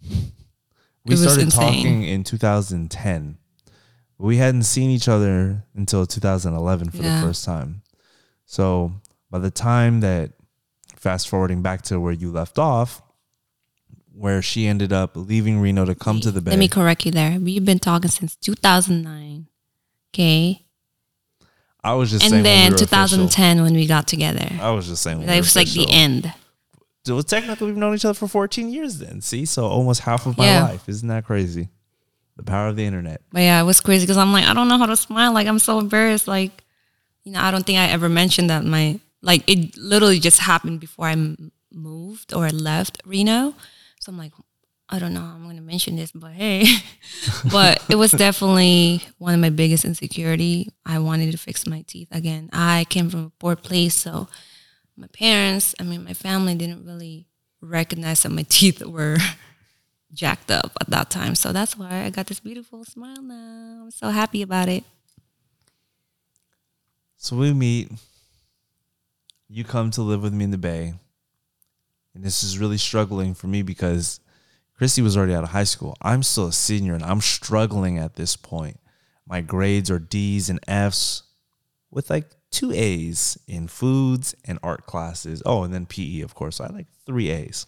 we 0.00 0.16
It 1.04 1.10
was 1.10 1.22
started 1.24 1.42
insane. 1.42 1.74
talking 1.76 2.02
in 2.04 2.24
2010. 2.24 3.36
We 4.18 4.36
hadn't 4.36 4.62
seen 4.64 4.90
each 4.90 5.08
other 5.08 5.64
until 5.74 6.06
2011 6.06 6.90
for 6.90 6.98
Yeah. 6.98 7.20
the 7.20 7.26
first 7.26 7.44
time. 7.44 7.82
So 8.46 8.92
by 9.30 9.38
the 9.38 9.50
time 9.50 10.00
that 10.00 10.32
fast 10.96 11.28
forwarding 11.28 11.62
back 11.62 11.82
to 11.82 11.98
where 12.00 12.12
you 12.12 12.30
left 12.30 12.58
off, 12.58 13.02
where 14.12 14.40
she 14.40 14.66
ended 14.66 14.92
up 14.92 15.12
leaving 15.16 15.58
Reno 15.58 15.84
to 15.84 15.94
come 15.94 16.20
to 16.20 16.30
the 16.30 16.40
Bay. 16.40 16.52
Let 16.52 16.58
me 16.60 16.68
correct 16.68 17.04
you 17.04 17.10
there. 17.10 17.38
We've 17.40 17.64
been 17.64 17.80
talking 17.80 18.10
since 18.10 18.36
2009. 18.36 19.48
Okay. 20.14 20.64
I 21.82 21.94
was 21.94 22.10
just 22.10 22.22
saying 22.22 22.34
And 22.34 22.44
when 22.44 22.44
then 22.44 22.64
we 22.66 22.70
were 22.70 22.74
official. 22.76 22.86
2010 22.86 23.62
when 23.62 23.74
we 23.74 23.86
got 23.86 24.06
together. 24.06 24.48
I 24.60 24.70
was 24.70 24.86
just 24.86 25.02
saying 25.02 25.18
when 25.18 25.28
we 25.28 25.36
was 25.36 25.56
like 25.56 25.68
the 25.70 25.90
end. 25.90 26.32
Well, 27.06 27.22
technically, 27.22 27.66
we've 27.66 27.76
known 27.76 27.94
each 27.94 28.04
other 28.06 28.14
for 28.14 28.28
14 28.28 28.70
years 28.70 28.98
then. 28.98 29.20
See? 29.20 29.44
So 29.44 29.66
almost 29.66 30.02
half 30.02 30.24
of 30.26 30.38
my 30.38 30.46
Yeah. 30.46 30.62
life. 30.62 30.88
Isn't 30.88 31.08
that 31.08 31.24
crazy? 31.26 31.68
The 32.36 32.42
power 32.42 32.68
of 32.68 32.76
the 32.76 32.84
internet. 32.84 33.22
But 33.32 33.42
yeah, 33.42 33.60
it 33.60 33.64
was 33.64 33.80
crazy 33.80 34.04
because 34.04 34.16
I'm 34.16 34.32
like, 34.32 34.44
I 34.44 34.54
don't 34.54 34.68
know 34.68 34.78
how 34.78 34.86
to 34.86 34.96
smile. 34.96 35.32
Like, 35.32 35.46
I'm 35.46 35.58
so 35.58 35.78
embarrassed. 35.78 36.26
Like, 36.26 36.64
you 37.22 37.32
know, 37.32 37.40
I 37.40 37.50
don't 37.50 37.64
think 37.64 37.78
I 37.78 37.86
ever 37.86 38.08
mentioned 38.08 38.50
that 38.50 38.64
my, 38.64 38.98
like, 39.22 39.48
it 39.48 39.76
literally 39.76 40.18
just 40.18 40.40
happened 40.40 40.80
before 40.80 41.06
I 41.06 41.36
moved 41.72 42.34
or 42.34 42.50
left 42.50 43.00
Reno. 43.04 43.54
So 44.00 44.10
I'm 44.10 44.18
like, 44.18 44.32
I 44.88 44.98
don't 44.98 45.14
know 45.14 45.20
how 45.20 45.34
I'm 45.34 45.56
to 45.56 45.62
mention 45.62 45.96
this, 45.96 46.12
but 46.12 46.32
hey. 46.32 46.66
but 47.50 47.82
it 47.88 47.96
was 47.96 48.10
definitely 48.10 49.02
one 49.18 49.34
of 49.34 49.40
my 49.40 49.50
biggest 49.50 49.84
insecurity. 49.84 50.70
I 50.84 50.98
wanted 50.98 51.32
to 51.32 51.38
fix 51.38 51.66
my 51.66 51.82
teeth 51.86 52.08
again. 52.12 52.50
I 52.52 52.84
came 52.88 53.10
from 53.10 53.24
a 53.26 53.32
poor 53.38 53.56
place. 53.56 53.94
So 53.94 54.28
my 54.96 55.06
parents, 55.08 55.74
I 55.80 55.84
mean, 55.84 56.04
my 56.04 56.14
family 56.14 56.54
didn't 56.54 56.84
really 56.84 57.26
recognize 57.60 58.22
that 58.22 58.30
my 58.30 58.42
teeth 58.48 58.84
were 58.84 59.16
jacked 60.14 60.50
up 60.50 60.72
at 60.80 60.88
that 60.88 61.10
time. 61.10 61.34
So 61.34 61.52
that's 61.52 61.76
why 61.76 62.04
I 62.04 62.10
got 62.10 62.26
this 62.26 62.40
beautiful 62.40 62.84
smile 62.84 63.20
now. 63.20 63.82
I'm 63.84 63.90
so 63.90 64.08
happy 64.08 64.42
about 64.42 64.68
it. 64.68 64.84
So 67.16 67.36
we 67.36 67.52
meet. 67.52 67.90
You 69.48 69.64
come 69.64 69.90
to 69.92 70.02
live 70.02 70.22
with 70.22 70.32
me 70.32 70.44
in 70.44 70.50
the 70.50 70.58
Bay. 70.58 70.94
And 72.14 72.22
this 72.22 72.42
is 72.42 72.58
really 72.58 72.78
struggling 72.78 73.34
for 73.34 73.48
me 73.48 73.62
because 73.62 74.20
Christy 74.76 75.02
was 75.02 75.16
already 75.16 75.34
out 75.34 75.44
of 75.44 75.50
high 75.50 75.64
school. 75.64 75.96
I'm 76.00 76.22
still 76.22 76.48
a 76.48 76.52
senior 76.52 76.94
and 76.94 77.02
I'm 77.02 77.20
struggling 77.20 77.98
at 77.98 78.14
this 78.14 78.36
point. 78.36 78.78
My 79.26 79.40
grades 79.40 79.90
are 79.90 79.98
D's 79.98 80.48
and 80.48 80.60
F's 80.68 81.24
with 81.90 82.10
like 82.10 82.30
two 82.50 82.72
A's 82.72 83.38
in 83.48 83.68
foods 83.68 84.34
and 84.44 84.58
art 84.62 84.86
classes. 84.86 85.42
Oh, 85.44 85.64
and 85.64 85.74
then 85.74 85.86
PE, 85.86 86.20
of 86.20 86.34
course. 86.34 86.56
So 86.56 86.64
I 86.64 86.68
like 86.68 86.86
three 87.04 87.30
A's. 87.30 87.66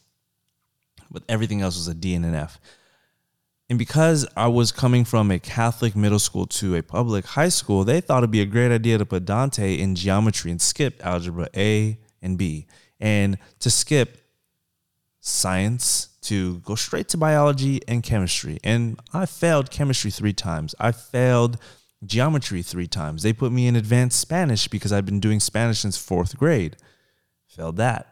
But 1.10 1.22
everything 1.28 1.60
else 1.60 1.76
was 1.76 1.88
a 1.88 1.94
D 1.94 2.14
and 2.14 2.24
an 2.24 2.34
F. 2.34 2.60
And 3.68 3.78
because 3.78 4.26
I 4.36 4.46
was 4.46 4.70
coming 4.70 5.04
from 5.04 5.30
a 5.30 5.38
Catholic 5.38 5.96
middle 5.96 6.20
school 6.20 6.46
to 6.46 6.76
a 6.76 6.82
public 6.82 7.24
high 7.24 7.48
school, 7.48 7.82
they 7.84 8.00
thought 8.00 8.18
it'd 8.18 8.30
be 8.30 8.40
a 8.40 8.46
great 8.46 8.70
idea 8.70 8.98
to 8.98 9.04
put 9.06 9.24
Dontae 9.24 9.78
in 9.78 9.96
geometry 9.96 10.50
and 10.50 10.62
skip 10.62 11.04
algebra 11.04 11.48
A 11.56 11.98
and 12.22 12.38
B. 12.38 12.66
And 13.00 13.38
to 13.58 13.70
skip 13.70 14.18
science 15.20 16.08
to 16.22 16.58
go 16.58 16.76
straight 16.76 17.08
to 17.08 17.16
biology 17.16 17.80
and 17.88 18.02
chemistry. 18.02 18.58
And 18.62 19.00
I 19.12 19.26
failed 19.26 19.70
chemistry 19.70 20.10
three 20.12 20.32
times. 20.32 20.74
I 20.78 20.92
failed 20.92 21.58
geometry 22.04 22.62
three 22.62 22.86
times. 22.86 23.22
They 23.22 23.32
put 23.32 23.50
me 23.50 23.66
in 23.66 23.74
advanced 23.74 24.20
Spanish 24.20 24.68
because 24.68 24.92
I've 24.92 25.06
been 25.06 25.20
doing 25.20 25.40
Spanish 25.40 25.80
since 25.80 25.98
fourth 25.98 26.36
grade. 26.36 26.76
Failed 27.48 27.76
that. 27.76 28.06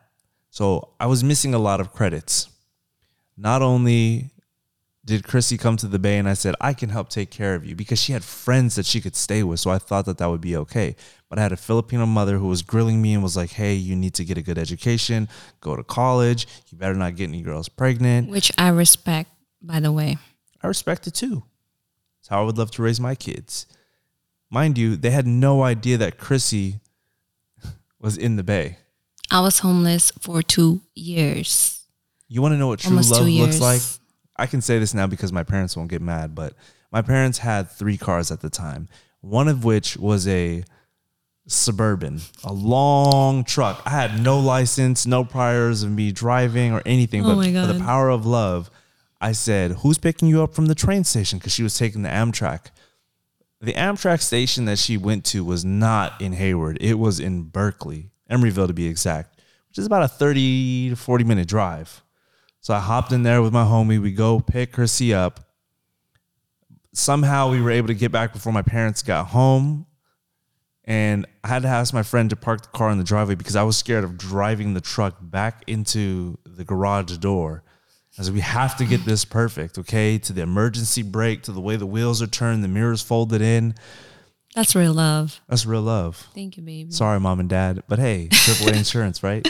So 0.51 0.91
I 0.99 1.07
was 1.07 1.23
missing 1.23 1.55
a 1.55 1.59
lot 1.59 1.81
of 1.81 1.93
credits. 1.93 2.49
Not 3.37 3.63
only 3.63 4.31
did 5.05 5.25
Chrissy 5.25 5.59
come 5.59 5.77
to 5.77 5.87
the 5.87 5.99
Bay 5.99 6.17
and 6.17 6.29
I 6.29 6.35
said, 6.35 6.55
I 6.61 6.73
can 6.73 6.89
help 6.89 7.11
take 7.11 7.31
care 7.31 7.55
of 7.55 7.65
you 7.65 7.75
because 7.75 8.01
she 8.01 8.13
had 8.13 8.25
friends 8.25 8.75
that 8.77 8.87
she 8.87 9.01
could 9.01 9.15
stay 9.15 9.43
with. 9.43 9.61
So 9.61 9.71
I 9.71 9.79
thought 9.79 10.07
that 10.07 10.19
that 10.19 10.27
would 10.31 10.41
be 10.41 10.57
okay. 10.57 10.97
But 11.29 11.39
I 11.39 11.43
had 11.43 11.53
a 11.53 11.57
Filipino 11.57 12.07
mother 12.07 12.39
who 12.39 12.47
was 12.47 12.63
grilling 12.63 13.03
me 13.03 13.13
and 13.13 13.23
was 13.23 13.37
like, 13.37 13.51
hey, 13.51 13.75
you 13.75 13.97
need 13.97 14.15
to 14.15 14.25
get 14.25 14.39
a 14.39 14.43
good 14.43 14.57
education, 14.57 15.29
go 15.61 15.77
to 15.77 15.83
college. 15.83 16.47
You 16.71 16.79
better 16.79 16.95
not 16.95 17.17
get 17.17 17.29
any 17.29 17.43
girls 17.43 17.69
pregnant. 17.69 18.31
Which 18.31 18.51
I 18.57 18.69
respect, 18.69 19.31
by 19.61 19.81
the 19.81 19.93
way. 19.93 20.17
I 20.63 20.69
respect 20.69 21.07
it 21.07 21.15
too. 21.15 21.43
It's 22.21 22.29
how 22.29 22.41
I 22.41 22.45
would 22.45 22.57
love 22.57 22.71
to 22.73 22.83
raise 22.83 23.01
my 23.01 23.15
kids. 23.15 23.67
Mind 24.49 24.79
you, 24.79 24.97
they 24.97 25.11
had 25.11 25.27
no 25.27 25.63
idea 25.63 25.99
that 25.99 26.17
Chrissy 26.17 26.81
was 28.01 28.17
in 28.17 28.37
the 28.37 28.45
Bay. 28.45 28.79
I 29.31 29.41
was 29.41 29.59
homeless 29.59 30.13
for 30.13 30.41
two 30.41 30.81
years. 30.95 31.84
You 32.29 32.43
want 32.43 32.53
to 32.53 32.59
know 32.59 32.69
what 32.69 32.81
true 32.81 32.91
Almost 32.91 33.11
love 33.13 33.29
looks 33.29 33.61
like? 33.61 33.81
I 34.37 34.47
can 34.47 34.61
say 34.61 34.79
this 34.79 34.95
now 34.95 35.07
because 35.07 35.33
my 35.33 35.45
parents 35.45 35.77
won't 35.77 35.91
get 35.91 36.03
mad, 36.03 36.35
but 36.35 36.55
my 36.91 37.03
parents 37.03 37.39
had 37.39 37.71
three 37.71 37.97
cars 37.97 38.31
at 38.31 38.41
the 38.41 38.51
time. 38.51 38.89
One 39.21 39.49
of 39.49 39.65
which 39.65 39.97
was 39.97 40.27
a 40.29 40.65
suburban, 41.47 42.21
a 42.43 42.53
long 42.53 43.45
truck. 43.45 43.83
I 43.85 43.91
had 43.91 44.21
no 44.23 44.39
license, 44.41 45.07
no 45.07 45.25
priors 45.25 45.83
of 45.83 45.91
me 45.91 46.13
driving 46.13 46.73
or 46.73 46.83
anything, 46.87 47.25
Oh 47.25 47.37
but 47.37 47.45
for 47.45 47.73
the 47.73 47.81
power 47.81 48.09
of 48.09 48.27
love, 48.27 48.71
I 49.21 49.33
said, 49.33 49.73
"Who's 49.79 49.99
picking 49.99 50.29
you 50.29 50.43
up 50.43 50.55
from 50.55 50.67
the 50.67 50.75
train 50.75 51.05
station?" 51.05 51.39
Because 51.39 51.53
she 51.53 51.63
was 51.63 51.77
taking 51.77 52.03
the 52.03 52.09
Amtrak. 52.09 52.67
The 53.61 53.73
Amtrak 53.75 54.21
station 54.21 54.67
that 54.67 54.79
she 54.79 54.97
went 54.97 55.25
to 55.27 55.45
was 55.45 55.65
not 55.65 56.21
in 56.21 56.35
Hayward. 56.35 56.77
It 56.81 56.99
was 56.99 57.21
in 57.21 57.45
Berkeley, 57.45 58.11
Emeryville 58.31 58.67
to 58.67 58.75
be 58.75 58.87
exact, 58.87 59.41
which 59.69 59.79
is 59.79 59.87
about 59.87 60.03
a 60.03 60.09
30 60.09 60.91
to 60.91 60.97
40 60.97 61.25
minute 61.25 61.49
drive. 61.49 62.03
So 62.65 62.73
I 62.73 62.79
hopped 62.81 63.13
in 63.13 63.25
there 63.25 63.43
with 63.43 63.53
my 63.53 63.63
homie. 63.63 64.01
We 64.01 64.11
go 64.11 64.41
pick 64.41 64.73
Chrissy 64.73 65.13
up. 65.13 65.51
Somehow 66.95 67.51
we 67.51 67.61
were 67.61 67.71
able 67.71 67.89
to 67.89 67.95
get 67.95 68.11
back 68.11 68.33
before 68.33 68.55
my 68.55 68.63
parents 68.63 69.03
got 69.03 69.27
home. 69.27 69.85
And 70.85 71.27
I 71.45 71.49
had 71.49 71.61
to 71.65 71.69
ask 71.69 71.93
my 71.93 72.03
friend 72.03 72.31
to 72.31 72.37
park 72.37 72.63
the 72.63 72.69
car 72.69 72.89
in 72.89 72.97
the 72.97 73.05
driveway 73.05 73.35
because 73.35 73.55
I 73.55 73.65
was 73.65 73.77
scared 73.77 74.03
of 74.03 74.17
driving 74.17 74.73
the 74.73 74.81
truck 74.81 75.19
back 75.21 75.63
into 75.67 76.39
the 76.47 76.65
garage 76.65 77.15
door. 77.19 77.65
I 78.19 78.23
said, 78.23 78.33
we 78.33 78.41
have 78.41 78.79
to 78.79 78.87
get 78.87 79.05
this 79.05 79.27
perfect, 79.27 79.77
okay? 79.77 80.17
To 80.17 80.33
the 80.33 80.41
emergency 80.41 81.03
brake, 81.03 81.43
to 81.43 81.53
the 81.53 81.61
way 81.61 81.77
the 81.77 81.85
wheels 81.85 82.23
are 82.23 82.27
turned, 82.27 82.65
the 82.65 82.69
mirrors 82.69 83.03
folded 83.03 83.43
in. 83.43 83.75
That's 84.55 84.75
real 84.75 84.95
love. 84.95 85.39
That's 85.51 85.67
real 85.67 85.83
love. 85.83 86.29
Thank 86.35 86.57
you, 86.57 86.63
baby. 86.63 86.93
Sorry, 86.93 87.21
mom 87.21 87.41
and 87.41 87.49
dad. 87.49 87.83
But 87.89 87.99
hey, 87.99 88.29
AAA 88.31 88.73
insurance, 88.79 89.23
right? 89.23 89.47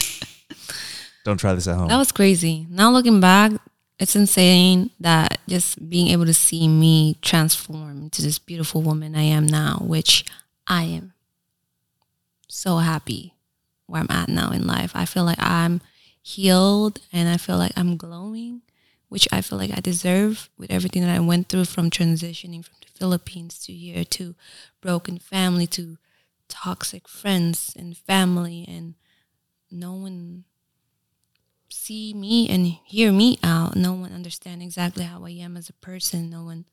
Don't 1.25 1.39
try 1.39 1.55
this 1.55 1.67
at 1.67 1.77
home. 1.77 1.89
That 1.89 1.97
was 1.97 2.13
crazy. 2.13 2.67
Now 2.71 2.91
looking 2.91 3.19
back, 3.19 3.53
it's 3.99 4.15
insane 4.15 4.91
that 5.01 5.39
just 5.49 5.89
being 5.89 6.09
able 6.09 6.27
to 6.27 6.35
see 6.35 6.69
me 6.69 7.17
transform 7.23 8.03
into 8.03 8.23
this 8.23 8.39
beautiful 8.39 8.83
woman 8.83 9.17
I 9.17 9.23
am 9.23 9.47
now, 9.47 9.79
which 9.81 10.25
I 10.67 10.83
am 10.85 11.15
so 12.49 12.79
happy 12.79 13.35
where 13.87 14.03
I'm 14.03 14.11
at 14.11 14.29
now 14.29 14.51
in 14.51 14.67
life. 14.67 14.93
I 14.95 15.07
feel 15.07 15.25
like 15.25 15.41
I'm 15.41 15.81
healed 16.21 17.01
and 17.13 17.29
I 17.29 17.39
feel 17.39 17.57
like 17.57 17.73
I'm 17.77 17.97
glowing, 17.97 18.63
which 19.09 19.27
I 19.33 19.41
feel 19.41 19.59
like 19.59 19.71
I 19.75 19.81
deserve 19.81 20.51
with 20.59 20.71
everything 20.71 21.03
that 21.03 21.15
I 21.15 21.21
went 21.21 21.49
through 21.49 21.67
from 21.67 21.91
transitioning 21.91 22.65
from 22.65 22.77
the 22.81 22.99
Philippines 22.99 23.59
to 23.65 23.73
here 23.73 24.05
to 24.05 24.35
broken 24.81 25.19
family 25.19 25.67
to 25.69 25.97
toxic 26.49 27.09
friends 27.09 27.75
and 27.79 27.97
family 27.97 28.65
and 28.69 28.95
no 29.71 29.95
one 29.95 30.45
see 31.85 32.15
me 32.15 32.49
and 32.49 32.67
hear 32.67 33.13
me 33.13 33.39
out. 33.43 33.77
No 33.77 33.93
one 33.93 34.13
understand 34.13 34.63
exactly 34.63 35.05
how 35.05 35.25
I 35.25 35.31
am 35.31 35.57
as 35.57 35.69
a 35.69 35.75
person. 35.75 36.31
No 36.31 36.43
one 36.43 36.65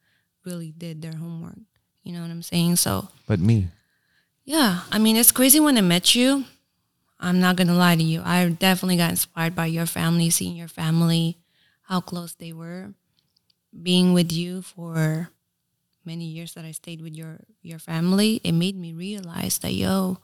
really 0.45 0.71
did 0.71 1.01
their 1.01 1.15
homework. 1.15 1.59
You 2.03 2.13
know 2.13 2.21
what 2.21 2.31
I'm 2.31 2.41
saying? 2.41 2.77
So 2.77 3.09
but 3.27 3.39
me. 3.39 3.67
yeah, 4.45 4.81
I 4.89 4.97
mean, 4.99 5.17
it's 5.17 5.31
crazy 5.31 5.59
when 5.59 5.77
I 5.77 5.81
met 5.81 6.15
you. 6.15 6.45
I'm 7.19 7.39
not 7.39 7.57
gonna 7.57 7.75
lie 7.75 7.95
to 7.95 8.03
you. 8.03 8.21
I 8.23 8.47
definitely 8.47 8.97
got 8.97 9.11
inspired 9.11 9.53
by 9.53 9.67
your 9.67 9.85
family, 9.85 10.29
seeing 10.29 10.55
your 10.55 10.69
family, 10.69 11.37
how 11.83 11.99
close 11.99 12.33
they 12.33 12.53
were, 12.53 12.93
being 13.83 14.13
with 14.13 14.31
you 14.31 14.61
for 14.61 15.29
many 16.03 16.25
years 16.25 16.53
that 16.55 16.65
I 16.65 16.71
stayed 16.71 17.01
with 17.01 17.15
your 17.15 17.41
your 17.61 17.79
family. 17.79 18.39
It 18.43 18.53
made 18.53 18.77
me 18.77 18.93
realize 18.93 19.59
that 19.59 19.73
yo, 19.73 20.17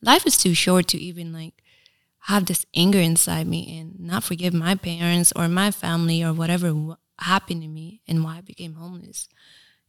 life 0.00 0.26
is 0.26 0.38
too 0.38 0.54
short 0.54 0.88
to 0.88 0.98
even 0.98 1.32
like 1.32 1.62
have 2.24 2.46
this 2.46 2.66
anger 2.74 2.98
inside 2.98 3.46
me 3.46 3.78
and 3.78 3.98
not 3.98 4.24
forgive 4.24 4.52
my 4.52 4.74
parents 4.74 5.32
or 5.34 5.48
my 5.48 5.70
family 5.70 6.22
or 6.22 6.32
whatever 6.32 6.96
happened 7.18 7.62
to 7.62 7.68
me 7.68 8.02
and 8.06 8.22
why 8.22 8.38
I 8.38 8.40
became 8.40 8.74
homeless. 8.74 9.28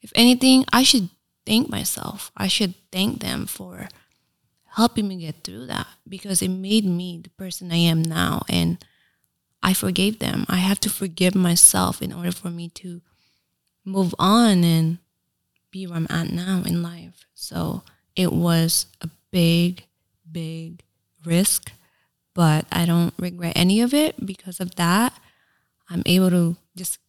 If 0.01 0.11
anything, 0.15 0.65
I 0.71 0.83
should 0.83 1.09
thank 1.45 1.69
myself. 1.69 2.31
I 2.35 2.47
should 2.47 2.73
thank 2.91 3.21
them 3.21 3.45
for 3.45 3.89
helping 4.75 5.07
me 5.07 5.17
get 5.17 5.43
through 5.43 5.67
that 5.67 5.87
because 6.07 6.41
it 6.41 6.49
made 6.49 6.85
me 6.85 7.19
the 7.21 7.29
person 7.31 7.71
I 7.71 7.77
am 7.77 8.01
now. 8.01 8.43
And 8.49 8.83
I 9.61 9.73
forgave 9.73 10.19
them. 10.19 10.45
I 10.47 10.57
have 10.57 10.79
to 10.81 10.89
forgive 10.89 11.35
myself 11.35 12.01
in 12.01 12.11
order 12.11 12.31
for 12.31 12.49
me 12.49 12.69
to 12.69 13.01
move 13.85 14.15
on 14.17 14.63
and 14.63 14.97
be 15.71 15.85
where 15.85 15.97
I'm 15.97 16.07
at 16.09 16.31
now 16.31 16.63
in 16.65 16.81
life. 16.81 17.25
So 17.33 17.83
it 18.15 18.31
was 18.31 18.87
a 19.01 19.09
big, 19.31 19.85
big 20.29 20.83
risk, 21.25 21.71
but 22.33 22.65
I 22.71 22.85
don't 22.85 23.13
regret 23.17 23.53
any 23.55 23.81
of 23.81 23.93
it 23.93 24.25
because 24.25 24.59
of 24.59 24.75
that. 24.75 25.13
I'm 25.89 26.03
able 26.05 26.29
to 26.29 26.55
just 26.75 26.99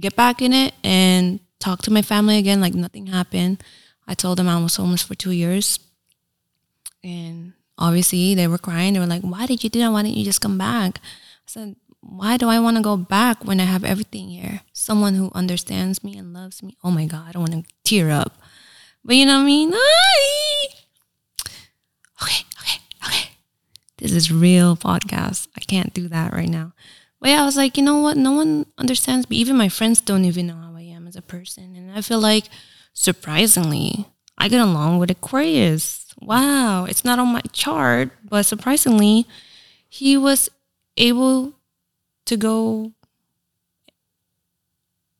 get 0.00 0.14
back 0.14 0.42
in 0.42 0.52
it 0.52 0.74
and 0.84 1.40
talk 1.58 1.82
to 1.82 1.90
my 1.90 2.02
family 2.02 2.38
again 2.38 2.60
like 2.60 2.74
nothing 2.74 3.06
happened. 3.06 3.62
I 4.06 4.14
told 4.14 4.38
them 4.38 4.48
I 4.48 4.62
was 4.62 4.76
homeless 4.76 5.02
for 5.02 5.14
two 5.14 5.32
years. 5.32 5.78
And 7.02 7.52
obviously 7.78 8.34
they 8.34 8.46
were 8.46 8.58
crying. 8.58 8.94
They 8.94 9.00
were 9.00 9.06
like, 9.06 9.22
Why 9.22 9.46
did 9.46 9.62
you 9.64 9.70
do 9.70 9.78
that? 9.80 9.92
Why 9.92 10.02
didn't 10.02 10.16
you 10.16 10.24
just 10.24 10.40
come 10.40 10.58
back? 10.58 10.98
I 10.98 11.46
said, 11.46 11.76
Why 12.00 12.36
do 12.36 12.48
I 12.48 12.60
want 12.60 12.76
to 12.76 12.82
go 12.82 12.96
back 12.96 13.44
when 13.44 13.60
I 13.60 13.64
have 13.64 13.84
everything 13.84 14.28
here? 14.28 14.62
Someone 14.72 15.14
who 15.14 15.30
understands 15.34 16.02
me 16.04 16.16
and 16.16 16.32
loves 16.32 16.62
me. 16.62 16.76
Oh 16.82 16.90
my 16.90 17.06
God, 17.06 17.28
I 17.28 17.32
don't 17.32 17.48
want 17.50 17.66
to 17.66 17.72
tear 17.84 18.10
up. 18.10 18.38
But 19.04 19.16
you 19.16 19.26
know 19.26 19.36
what 19.36 19.42
I 19.42 19.46
mean? 19.46 19.68
Okay, 22.20 22.44
okay, 22.60 22.80
okay. 23.06 23.30
This 23.98 24.12
is 24.12 24.30
real 24.30 24.76
podcast. 24.76 25.48
I 25.56 25.60
can't 25.60 25.92
do 25.92 26.08
that 26.08 26.32
right 26.32 26.48
now. 26.48 26.72
But 27.20 27.30
yeah, 27.30 27.42
I 27.42 27.44
was 27.44 27.56
like, 27.56 27.76
you 27.76 27.82
know 27.82 27.98
what? 27.98 28.16
No 28.16 28.32
one 28.32 28.66
understands 28.78 29.28
me. 29.28 29.36
Even 29.38 29.56
my 29.56 29.68
friends 29.68 30.00
don't 30.00 30.24
even 30.24 30.46
know 30.46 30.54
how 30.54 30.76
I 30.76 30.82
am 30.82 31.08
as 31.08 31.16
a 31.16 31.22
person. 31.22 31.74
And 31.74 31.90
I 31.90 32.00
feel 32.00 32.20
like, 32.20 32.44
surprisingly, 32.92 34.06
I 34.38 34.48
get 34.48 34.60
along 34.60 34.98
with 34.98 35.10
Aquarius. 35.10 36.06
Wow, 36.20 36.84
it's 36.84 37.04
not 37.04 37.18
on 37.18 37.28
my 37.28 37.42
chart, 37.52 38.10
but 38.24 38.46
surprisingly, 38.46 39.26
he 39.88 40.16
was 40.16 40.48
able 40.96 41.54
to 42.26 42.36
go. 42.36 42.92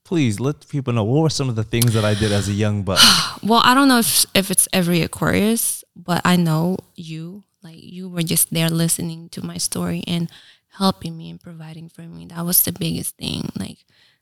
Please 0.05 0.39
let 0.39 0.67
people 0.69 0.93
know 0.93 1.03
what 1.03 1.21
were 1.21 1.29
some 1.29 1.49
of 1.49 1.55
the 1.55 1.63
things 1.63 1.93
that 1.93 2.05
I 2.05 2.13
did 2.13 2.31
as 2.31 2.47
a 2.47 2.53
young 2.53 2.83
buck. 2.83 2.99
Well, 3.43 3.61
I 3.63 3.73
don't 3.73 3.87
know 3.87 3.99
if 3.99 4.25
if 4.33 4.51
it's 4.51 4.67
every 4.73 5.01
Aquarius, 5.01 5.85
but 5.95 6.21
I 6.25 6.35
know 6.35 6.77
you. 6.95 7.43
Like 7.63 7.77
you 7.81 8.09
were 8.09 8.23
just 8.23 8.53
there 8.53 8.69
listening 8.69 9.29
to 9.29 9.45
my 9.45 9.57
story 9.57 10.03
and 10.07 10.29
helping 10.77 11.17
me 11.17 11.29
and 11.29 11.41
providing 11.41 11.89
for 11.89 12.01
me. 12.03 12.25
That 12.27 12.45
was 12.45 12.63
the 12.63 12.71
biggest 12.71 13.17
thing. 13.17 13.51
Like 13.57 13.79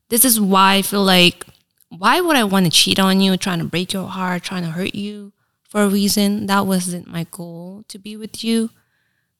this 0.09 0.25
is 0.25 0.39
why 0.39 0.75
I 0.75 0.81
feel 0.81 1.03
like 1.03 1.45
why 1.89 2.19
would 2.19 2.35
I 2.35 2.43
want 2.43 2.65
to 2.65 2.71
cheat 2.71 2.99
on 2.99 3.21
you, 3.21 3.37
trying 3.37 3.59
to 3.59 3.65
break 3.65 3.93
your 3.93 4.07
heart, 4.07 4.43
trying 4.43 4.63
to 4.63 4.71
hurt 4.71 4.95
you 4.95 5.31
for 5.63 5.83
a 5.83 5.89
reason? 5.89 6.47
That 6.47 6.65
wasn't 6.65 7.07
my 7.07 7.25
goal 7.31 7.85
to 7.87 7.97
be 7.97 8.17
with 8.17 8.43
you. 8.43 8.71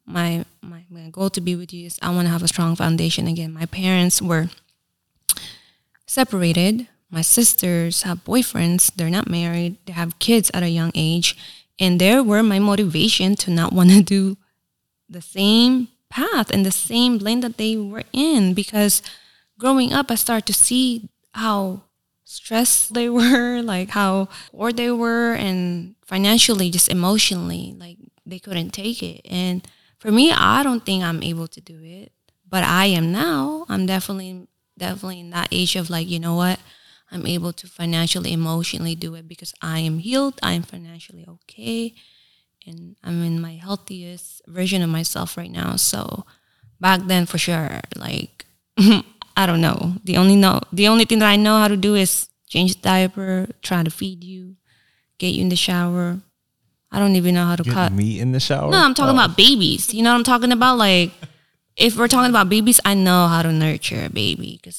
My 0.05 0.45
my, 0.61 0.83
my 0.89 1.09
goal 1.09 1.29
to 1.31 1.41
be 1.41 1.55
with 1.55 1.73
you 1.73 1.87
is 1.87 1.99
I 2.01 2.13
want 2.13 2.27
to 2.27 2.31
have 2.31 2.43
a 2.43 2.47
strong 2.47 2.75
foundation 2.75 3.27
again. 3.27 3.53
My 3.53 3.65
parents 3.65 4.21
were 4.21 4.49
separated. 6.05 6.87
My 7.09 7.21
sisters 7.21 8.03
have 8.03 8.23
boyfriends. 8.25 8.93
They're 8.95 9.09
not 9.09 9.29
married. 9.29 9.77
They 9.85 9.93
have 9.93 10.19
kids 10.19 10.51
at 10.53 10.63
a 10.63 10.69
young 10.69 10.91
age. 10.93 11.37
And 11.79 12.01
there 12.01 12.23
were 12.23 12.43
my 12.43 12.59
motivation 12.59 13.35
to 13.37 13.51
not 13.51 13.73
want 13.73 13.89
to 13.91 14.01
do 14.15 14.37
the 15.09 15.21
same 15.21 15.89
path 16.09 16.51
and 16.51 16.65
the 16.65 16.71
same 16.71 17.17
lane 17.17 17.41
that 17.41 17.57
they 17.57 17.75
were 17.75 18.03
in 18.13 18.53
because 18.53 19.01
growing 19.57 19.93
up, 19.93 20.11
I 20.11 20.15
started 20.15 20.45
to 20.47 20.53
see 20.53 21.09
how 21.33 21.81
stressed 22.23 22.93
they 22.93 23.09
were, 23.09 23.61
like 23.61 23.89
how 23.89 24.29
poor 24.51 24.71
they 24.71 24.91
were, 24.91 25.33
and 25.33 25.95
financially, 26.05 26.69
just 26.69 26.89
emotionally, 26.89 27.75
like 27.77 27.97
they 28.25 28.39
couldn't 28.39 28.71
take 28.71 29.01
it. 29.01 29.21
And 29.29 29.67
for 29.97 30.11
me, 30.11 30.31
I 30.31 30.63
don't 30.63 30.85
think 30.85 31.03
I'm 31.03 31.23
able 31.23 31.47
to 31.47 31.61
do 31.61 31.79
it, 31.81 32.11
but 32.47 32.63
I 32.63 32.85
am 32.87 33.11
now. 33.11 33.65
I'm 33.69 33.85
definitely, 33.85 34.47
definitely 34.77 35.21
in 35.21 35.31
that 35.31 35.49
age 35.51 35.75
of 35.75 35.89
like, 35.89 36.09
you 36.09 36.19
know 36.19 36.35
what? 36.35 36.59
I'm 37.11 37.25
able 37.25 37.53
to 37.53 37.67
financially, 37.67 38.33
emotionally 38.33 38.95
do 38.95 39.15
it 39.15 39.27
because 39.27 39.53
I 39.61 39.79
am 39.79 39.99
healed. 39.99 40.39
I 40.43 40.53
am 40.53 40.63
financially 40.63 41.25
okay. 41.27 41.93
And 42.65 42.97
I'm 43.03 43.23
in 43.23 43.39
my 43.39 43.53
healthiest 43.53 44.41
version 44.47 44.81
of 44.81 44.89
myself 44.89 45.37
right 45.37 45.51
now. 45.51 45.77
So 45.77 46.25
back 46.81 47.01
then, 47.07 47.25
for 47.25 47.37
sure, 47.37 47.79
like, 47.95 48.45
I 49.37 49.45
don't 49.45 49.61
know. 49.61 49.93
The 50.03 50.17
only 50.17 50.35
know, 50.35 50.59
the 50.73 50.87
only 50.89 51.05
thing 51.05 51.19
that 51.19 51.29
I 51.29 51.37
know 51.37 51.57
how 51.59 51.69
to 51.69 51.77
do 51.77 51.95
is 51.95 52.27
change 52.49 52.75
the 52.75 52.81
diaper, 52.81 53.47
try 53.61 53.83
to 53.83 53.89
feed 53.91 54.23
you, 54.23 54.55
get 55.17 55.33
you 55.33 55.41
in 55.41 55.49
the 55.49 55.55
shower. 55.55 56.19
I 56.91 56.99
don't 56.99 57.15
even 57.15 57.35
know 57.35 57.45
how 57.45 57.55
to 57.55 57.63
Get 57.63 57.73
cut. 57.73 57.91
me 57.93 58.19
in 58.19 58.31
the 58.33 58.39
shower. 58.39 58.69
No, 58.71 58.79
I'm 58.83 58.93
talking 58.93 59.17
Oh. 59.17 59.23
about 59.23 59.37
babies. 59.37 59.93
You 59.93 60.03
know 60.03 60.11
what 60.11 60.17
I'm 60.17 60.23
talking 60.23 60.51
about? 60.51 60.77
Like, 60.77 61.11
if 61.77 61.97
we're 61.97 62.07
talking 62.07 62.29
about 62.29 62.49
babies, 62.49 62.79
I 62.83 62.95
know 62.95 63.27
how 63.27 63.41
to 63.43 63.51
nurture 63.51 64.05
a 64.05 64.09
baby 64.09 64.59
because 64.61 64.75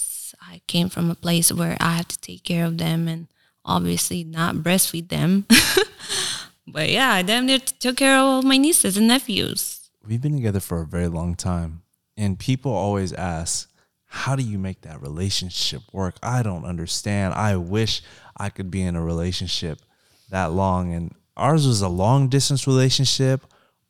I 0.50 0.62
came 0.66 0.88
from 0.88 1.10
a 1.10 1.14
place 1.14 1.52
where 1.52 1.76
I 1.78 1.96
had 1.96 2.08
to 2.08 2.18
take 2.20 2.42
care 2.42 2.64
of 2.64 2.78
them 2.78 3.06
and 3.06 3.28
obviously 3.64 4.24
not 4.24 4.56
breastfeed 4.56 5.08
them. 5.08 5.44
but 6.66 6.88
yeah, 6.88 7.12
I 7.12 7.22
damn 7.22 7.44
near 7.46 7.58
took 7.58 7.98
care 7.98 8.16
of 8.16 8.24
all 8.24 8.42
my 8.42 8.56
nieces 8.56 8.96
and 8.96 9.08
nephews. 9.08 9.90
We've 10.06 10.22
been 10.22 10.36
together 10.36 10.60
for 10.60 10.80
a 10.80 10.86
very 10.86 11.08
long 11.08 11.34
time, 11.34 11.82
and 12.16 12.38
people 12.38 12.72
always 12.72 13.12
ask, 13.12 13.70
"How 14.06 14.36
do 14.36 14.42
you 14.42 14.58
make 14.58 14.80
that 14.82 15.02
relationship 15.02 15.82
work?" 15.92 16.16
I 16.22 16.42
don't 16.42 16.64
understand. 16.64 17.34
I 17.34 17.56
wish 17.56 18.00
I 18.38 18.48
could 18.48 18.70
be 18.70 18.80
in 18.80 18.96
a 18.96 19.02
relationship 19.02 19.82
that 20.30 20.52
long, 20.52 20.94
and 20.94 21.14
ours 21.36 21.66
was 21.66 21.82
a 21.82 21.88
long 21.88 22.28
distance 22.28 22.66
relationship. 22.66 23.44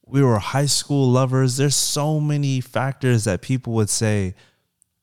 We 0.05 0.25
were 0.25 0.41
high 0.41 0.67
school 0.67 1.09
lovers. 1.09 1.57
There's 1.57 1.77
so 1.77 2.19
many 2.19 2.61
factors 2.61 3.25
that 3.25 3.43
people 3.43 3.75
would 3.75 3.91
say 3.91 4.35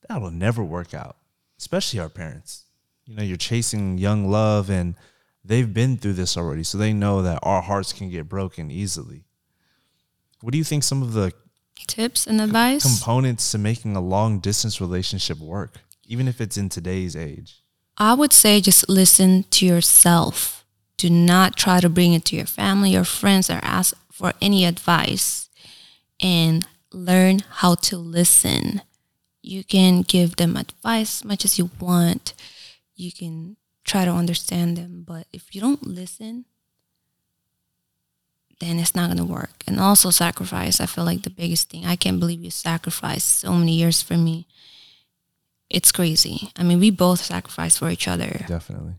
that'll 0.10 0.32
never 0.32 0.62
work 0.64 0.94
out, 0.94 1.16
especially 1.66 2.00
our 2.00 2.10
parents. 2.10 2.66
You 3.08 3.16
know, 3.16 3.24
you're 3.24 3.38
chasing 3.38 3.98
young 3.98 4.30
love, 4.30 4.70
and 4.70 4.94
they've 5.44 5.74
been 5.74 5.98
through 5.98 6.14
this 6.14 6.38
already, 6.38 6.64
so 6.64 6.78
they 6.78 6.94
know 6.94 7.24
that 7.24 7.40
our 7.42 7.64
hearts 7.64 7.92
can 7.92 8.08
get 8.12 8.30
broken 8.30 8.70
easily. 8.70 9.26
What 10.42 10.52
do 10.52 10.60
you 10.60 10.64
think 10.64 10.84
some 10.84 11.02
of 11.02 11.14
the 11.14 11.34
Tips 11.88 12.28
and 12.28 12.40
advice? 12.40 12.84
components 12.84 13.50
to 13.52 13.58
making 13.58 13.96
a 13.96 14.00
long 14.00 14.40
distance 14.40 14.80
relationship 14.80 15.40
work, 15.40 15.78
even 16.06 16.28
if 16.28 16.40
it's 16.40 16.56
in 16.56 16.70
today's 16.70 17.16
age? 17.16 17.64
I 17.98 18.14
would 18.14 18.32
say 18.32 18.62
just 18.62 18.88
listen 18.88 19.46
to 19.50 19.66
yourself. 19.66 20.66
Do 20.98 21.10
not 21.10 21.58
try 21.58 21.80
to 21.80 21.90
bring 21.90 22.14
it 22.14 22.26
to 22.26 22.36
your 22.36 22.46
family 22.46 22.96
or 22.96 23.04
friends 23.04 23.50
or 23.50 23.60
ask 23.64 23.96
for 24.12 24.34
any 24.40 24.66
advice. 24.66 25.50
And 26.20 26.66
learn 26.94 27.40
how 27.62 27.76
to 27.76 27.98
listen. 27.98 28.82
You 29.46 29.64
can 29.64 30.02
give 30.02 30.38
them 30.38 30.58
advice 30.58 31.22
as 31.22 31.26
much 31.26 31.46
as 31.46 31.60
you 31.60 31.70
want. 31.80 32.34
You 32.96 33.12
can 33.12 33.58
try 33.84 34.04
to 34.04 34.12
understand 34.12 34.76
them. 34.76 35.04
But 35.08 35.28
if 35.32 35.54
you 35.54 35.62
don't 35.62 35.86
listen, 35.86 36.46
then 38.60 38.80
it's 38.80 38.96
not 38.96 39.10
gonna 39.10 39.24
work. 39.24 39.64
And 39.68 39.80
also 39.80 40.10
sacrifice. 40.10 40.82
I 40.82 40.88
feel 40.88 41.04
like 41.06 41.22
the 41.22 41.30
biggest 41.30 41.70
thing. 41.70 41.86
I 41.86 41.96
can't 41.96 42.20
believe 42.20 42.42
you 42.42 42.50
sacrificed 42.50 43.40
so 43.40 43.54
many 43.54 43.74
years 43.74 44.02
for 44.02 44.18
me. 44.18 44.48
It's 45.70 45.92
crazy. 45.92 46.52
I 46.58 46.64
mean, 46.64 46.80
we 46.80 46.90
both 46.90 47.22
sacrificed 47.22 47.78
for 47.78 47.92
each 47.92 48.08
other. 48.08 48.46
Definitely. 48.48 48.96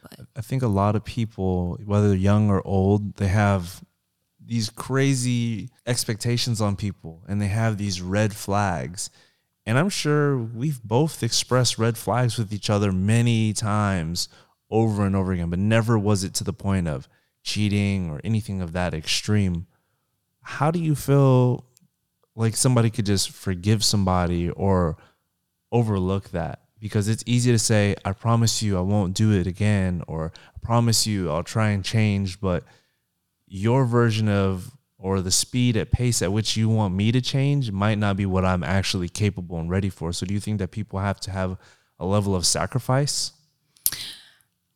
But- 0.00 0.26
I 0.36 0.42
think 0.42 0.62
a 0.62 0.68
lot 0.68 0.94
of 0.94 1.04
people, 1.04 1.76
whether 1.84 2.14
young 2.14 2.50
or 2.50 2.64
old, 2.64 3.16
they 3.16 3.28
have 3.28 3.82
these 4.44 4.70
crazy 4.70 5.70
expectations 5.86 6.60
on 6.60 6.76
people 6.76 7.24
and 7.26 7.42
they 7.42 7.48
have 7.48 7.78
these 7.78 8.00
red 8.00 8.32
flags. 8.32 9.10
And 9.68 9.78
I'm 9.78 9.90
sure 9.90 10.38
we've 10.38 10.82
both 10.82 11.22
expressed 11.22 11.76
red 11.76 11.98
flags 11.98 12.38
with 12.38 12.54
each 12.54 12.70
other 12.70 12.90
many 12.90 13.52
times 13.52 14.30
over 14.70 15.04
and 15.04 15.14
over 15.14 15.30
again, 15.30 15.50
but 15.50 15.58
never 15.58 15.98
was 15.98 16.24
it 16.24 16.32
to 16.36 16.44
the 16.44 16.54
point 16.54 16.88
of 16.88 17.06
cheating 17.42 18.08
or 18.08 18.18
anything 18.24 18.62
of 18.62 18.72
that 18.72 18.94
extreme. 18.94 19.66
How 20.40 20.70
do 20.70 20.78
you 20.78 20.94
feel 20.94 21.66
like 22.34 22.56
somebody 22.56 22.88
could 22.88 23.04
just 23.04 23.30
forgive 23.30 23.84
somebody 23.84 24.48
or 24.48 24.96
overlook 25.70 26.30
that? 26.30 26.62
Because 26.80 27.06
it's 27.06 27.24
easy 27.26 27.52
to 27.52 27.58
say, 27.58 27.94
I 28.06 28.12
promise 28.12 28.62
you 28.62 28.78
I 28.78 28.80
won't 28.80 29.12
do 29.12 29.32
it 29.32 29.46
again, 29.46 30.02
or 30.08 30.32
I 30.56 30.58
promise 30.62 31.06
you 31.06 31.30
I'll 31.30 31.42
try 31.42 31.68
and 31.72 31.84
change, 31.84 32.40
but 32.40 32.64
your 33.46 33.84
version 33.84 34.30
of 34.30 34.77
or 34.98 35.20
the 35.20 35.30
speed 35.30 35.76
at 35.76 35.90
pace 35.90 36.22
at 36.22 36.32
which 36.32 36.56
you 36.56 36.68
want 36.68 36.94
me 36.94 37.12
to 37.12 37.20
change 37.20 37.70
might 37.70 37.98
not 37.98 38.16
be 38.16 38.26
what 38.26 38.44
I'm 38.44 38.64
actually 38.64 39.08
capable 39.08 39.58
and 39.58 39.70
ready 39.70 39.90
for. 39.90 40.12
So 40.12 40.26
do 40.26 40.34
you 40.34 40.40
think 40.40 40.58
that 40.58 40.72
people 40.72 40.98
have 40.98 41.20
to 41.20 41.30
have 41.30 41.56
a 42.00 42.06
level 42.06 42.34
of 42.34 42.46
sacrifice? 42.46 43.32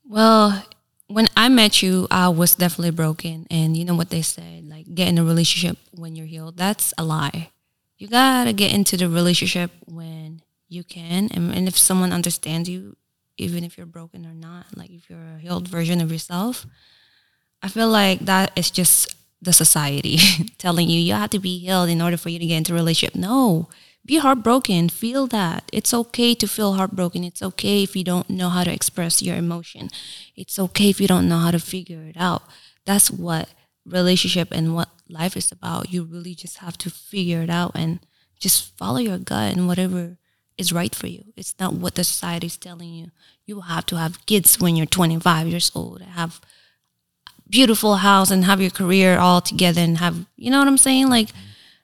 Well, 0.08 0.64
when 1.08 1.28
I 1.36 1.48
met 1.48 1.82
you, 1.82 2.06
I 2.10 2.28
was 2.28 2.54
definitely 2.54 2.92
broken. 2.92 3.46
And 3.50 3.76
you 3.76 3.84
know 3.84 3.94
what 3.94 4.10
they 4.10 4.22
say, 4.22 4.62
like 4.64 4.94
get 4.94 5.08
in 5.08 5.18
a 5.18 5.24
relationship 5.24 5.76
when 5.92 6.14
you're 6.14 6.26
healed. 6.26 6.56
That's 6.56 6.94
a 6.96 7.04
lie. 7.04 7.50
You 7.98 8.08
gotta 8.08 8.52
get 8.52 8.72
into 8.72 8.96
the 8.96 9.08
relationship 9.08 9.70
when 9.86 10.42
you 10.68 10.84
can. 10.84 11.28
And, 11.32 11.52
and 11.52 11.68
if 11.68 11.76
someone 11.76 12.12
understands 12.12 12.68
you, 12.68 12.96
even 13.36 13.64
if 13.64 13.76
you're 13.76 13.86
broken 13.86 14.24
or 14.24 14.34
not, 14.34 14.66
like 14.76 14.90
if 14.90 15.10
you're 15.10 15.36
a 15.36 15.38
healed 15.38 15.68
version 15.68 16.00
of 16.00 16.12
yourself, 16.12 16.66
I 17.62 17.68
feel 17.68 17.88
like 17.88 18.20
that 18.20 18.52
is 18.56 18.70
just 18.70 19.14
the 19.42 19.52
society 19.52 20.18
telling 20.58 20.88
you 20.88 20.98
you 21.00 21.14
have 21.14 21.30
to 21.30 21.38
be 21.38 21.58
healed 21.58 21.90
in 21.90 22.00
order 22.00 22.16
for 22.16 22.28
you 22.30 22.38
to 22.38 22.46
get 22.46 22.58
into 22.58 22.72
a 22.72 22.76
relationship. 22.76 23.16
No, 23.16 23.68
be 24.06 24.18
heartbroken. 24.18 24.88
Feel 24.88 25.26
that. 25.28 25.68
It's 25.72 25.92
okay 25.92 26.34
to 26.36 26.46
feel 26.46 26.74
heartbroken. 26.74 27.24
It's 27.24 27.42
okay 27.42 27.82
if 27.82 27.94
you 27.96 28.04
don't 28.04 28.30
know 28.30 28.48
how 28.48 28.64
to 28.64 28.72
express 28.72 29.20
your 29.20 29.36
emotion. 29.36 29.90
It's 30.36 30.58
okay 30.58 30.90
if 30.90 31.00
you 31.00 31.08
don't 31.08 31.28
know 31.28 31.38
how 31.38 31.50
to 31.50 31.58
figure 31.58 32.02
it 32.02 32.16
out. 32.16 32.42
That's 32.86 33.10
what 33.10 33.50
relationship 33.84 34.48
and 34.52 34.74
what 34.74 34.88
life 35.08 35.36
is 35.36 35.52
about. 35.52 35.92
You 35.92 36.04
really 36.04 36.34
just 36.34 36.58
have 36.58 36.78
to 36.78 36.90
figure 36.90 37.42
it 37.42 37.50
out 37.50 37.72
and 37.74 38.00
just 38.38 38.76
follow 38.76 38.98
your 38.98 39.18
gut 39.18 39.52
and 39.52 39.66
whatever 39.66 40.18
is 40.58 40.72
right 40.72 40.94
for 40.94 41.06
you. 41.06 41.24
It's 41.36 41.54
not 41.58 41.74
what 41.74 41.94
the 41.94 42.04
society 42.04 42.46
is 42.46 42.56
telling 42.56 42.92
you. 42.92 43.10
You 43.46 43.60
have 43.62 43.86
to 43.86 43.96
have 43.96 44.24
kids 44.26 44.58
when 44.60 44.76
you're 44.76 44.86
25 44.86 45.48
years 45.48 45.70
old, 45.74 46.02
have 46.02 46.40
beautiful 47.48 47.96
house 47.96 48.30
and 48.30 48.44
have 48.44 48.60
your 48.60 48.70
career 48.70 49.18
all 49.18 49.40
together 49.40 49.80
and 49.80 49.98
have 49.98 50.26
you 50.36 50.50
know 50.50 50.58
what 50.58 50.68
I'm 50.68 50.78
saying? 50.78 51.08
Like 51.08 51.30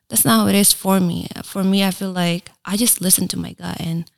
that's 0.09 0.24
not 0.24 0.40
how 0.40 0.46
it 0.48 0.54
is 0.54 0.72
for 0.72 1.00
me. 1.00 1.28
For 1.44 1.62
me, 1.62 1.84
I 1.84 1.90
feel 1.90 2.12
like 2.12 2.50
I 2.64 2.76
just 2.76 3.00
listen 3.00 3.28
to 3.28 3.38
my 3.38 3.52
gut 3.52 3.80
and 3.80 4.11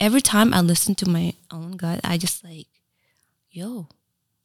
every 0.00 0.20
time 0.20 0.52
I 0.52 0.60
listen 0.60 0.94
to 0.96 1.08
my 1.08 1.34
own 1.50 1.72
gut, 1.72 2.00
I 2.04 2.18
just 2.18 2.44
like, 2.44 2.66
yo, 3.50 3.88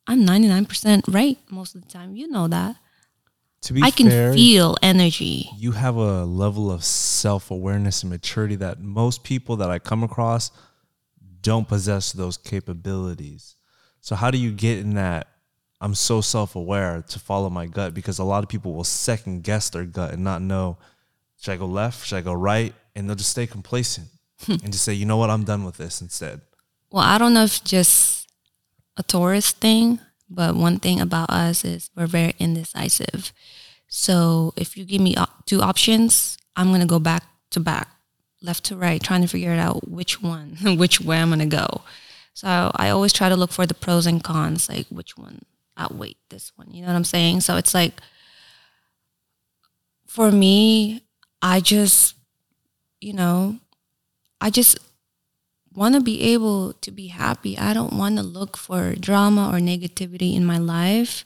I'm 0.07 0.26
99% 0.26 1.13
right 1.13 1.38
most 1.49 1.76
of 1.76 1.82
the 1.82 1.88
time. 1.88 2.15
You 2.15 2.28
know 2.28 2.47
that. 2.47 2.76
To 3.63 3.74
be 3.74 3.82
I 3.84 3.91
can 3.91 4.07
fair, 4.09 4.34
feel 4.34 4.78
energy. 4.82 5.49
you 5.57 5.74
have 5.74 5.97
a 5.97 6.24
level 6.24 6.72
of 6.72 6.82
self 6.84 7.51
awareness 7.51 8.03
and 8.03 8.09
maturity 8.09 8.55
that 8.55 8.80
most 8.80 9.26
people 9.26 9.57
that 9.57 9.70
I 9.70 9.80
come 9.80 10.01
across 10.01 10.51
don't 11.41 11.67
possess 11.67 12.13
those 12.13 12.38
capabilities. 12.38 13.57
So, 13.99 14.15
how 14.15 14.32
do 14.32 14.38
you 14.38 14.51
get 14.53 14.80
in 14.80 14.95
that? 14.95 15.28
I'm 15.82 15.96
so 15.96 16.22
self 16.22 16.56
aware 16.56 17.04
to 17.08 17.20
follow 17.20 17.50
my 17.50 17.66
gut 17.66 17.94
because 17.94 18.20
a 18.20 18.24
lot 18.24 18.44
of 18.44 18.50
people 18.50 18.74
will 18.74 18.84
second 18.84 19.44
guess 19.44 19.70
their 19.70 19.86
gut 19.86 20.14
and 20.14 20.24
not 20.24 20.42
know 20.42 20.78
should 21.40 21.54
I 21.54 21.58
go 21.58 21.66
left, 21.66 22.06
should 22.06 22.18
I 22.18 22.22
go 22.22 22.34
right? 22.34 22.74
And 22.96 23.08
they'll 23.08 23.16
just 23.16 23.30
stay 23.30 23.48
complacent 23.48 24.08
hmm. 24.42 24.54
and 24.64 24.72
just 24.72 24.84
say, 24.84 24.94
you 24.94 25.06
know 25.06 25.18
what, 25.18 25.30
I'm 25.30 25.46
done 25.46 25.64
with 25.64 25.78
this 25.78 26.02
instead. 26.02 26.42
Well, 26.92 27.04
I 27.04 27.18
don't 27.18 27.34
know 27.34 27.44
if 27.44 27.64
just 27.64 28.30
a 28.98 29.04
Taurus 29.04 29.52
thing, 29.52 30.00
but 30.30 30.56
one 30.56 30.80
thing 30.80 31.00
about 31.00 31.30
us 31.30 31.64
is 31.64 31.90
we're 31.96 32.08
very 32.08 32.34
indecisive. 32.40 33.32
So 33.88 34.54
if 34.58 34.76
you 34.76 34.84
give 34.84 35.02
me 35.02 35.16
two 35.46 35.62
options, 35.62 36.38
I'm 36.56 36.70
going 36.70 36.82
to 36.82 36.88
go 36.88 37.00
back 37.00 37.24
to 37.52 37.60
back, 37.62 37.88
left 38.42 38.66
to 38.66 38.76
right, 38.76 39.02
trying 39.02 39.22
to 39.22 39.28
figure 39.28 39.54
it 39.54 39.60
out 39.60 39.88
which 39.88 40.22
one, 40.22 40.58
which 40.78 41.00
way 41.00 41.22
I'm 41.22 41.30
going 41.30 41.40
to 41.40 41.46
go. 41.46 41.82
So 42.34 42.72
I 42.76 42.90
always 42.90 43.14
try 43.14 43.30
to 43.30 43.36
look 43.36 43.52
for 43.52 43.66
the 43.66 43.74
pros 43.74 44.06
and 44.06 44.24
cons, 44.24 44.68
like 44.68 44.88
which 44.90 45.18
one 45.18 45.46
outweigh 45.80 46.16
this 46.30 46.52
one. 46.56 46.68
You 46.72 46.82
know 46.82 46.88
what 46.88 46.96
I'm 46.96 47.04
saying? 47.04 47.42
So 47.42 47.58
it's 47.58 47.74
like, 47.74 47.94
for 50.06 50.32
me, 50.32 51.02
I 51.42 51.60
just, 51.62 52.16
you 53.00 53.14
know, 53.14 53.58
I 54.42 54.50
just 54.50 54.78
want 55.74 55.96
to 55.96 56.02
be 56.02 56.22
able 56.34 56.74
to 56.74 56.92
be 56.92 57.08
happy. 57.08 57.58
I 57.58 57.74
don't 57.74 57.94
want 57.94 58.18
to 58.18 58.24
look 58.24 58.58
for 58.58 58.96
drama 58.96 59.50
or 59.50 59.60
negativity 59.60 60.36
in 60.36 60.46
my 60.46 60.58
life 60.58 61.26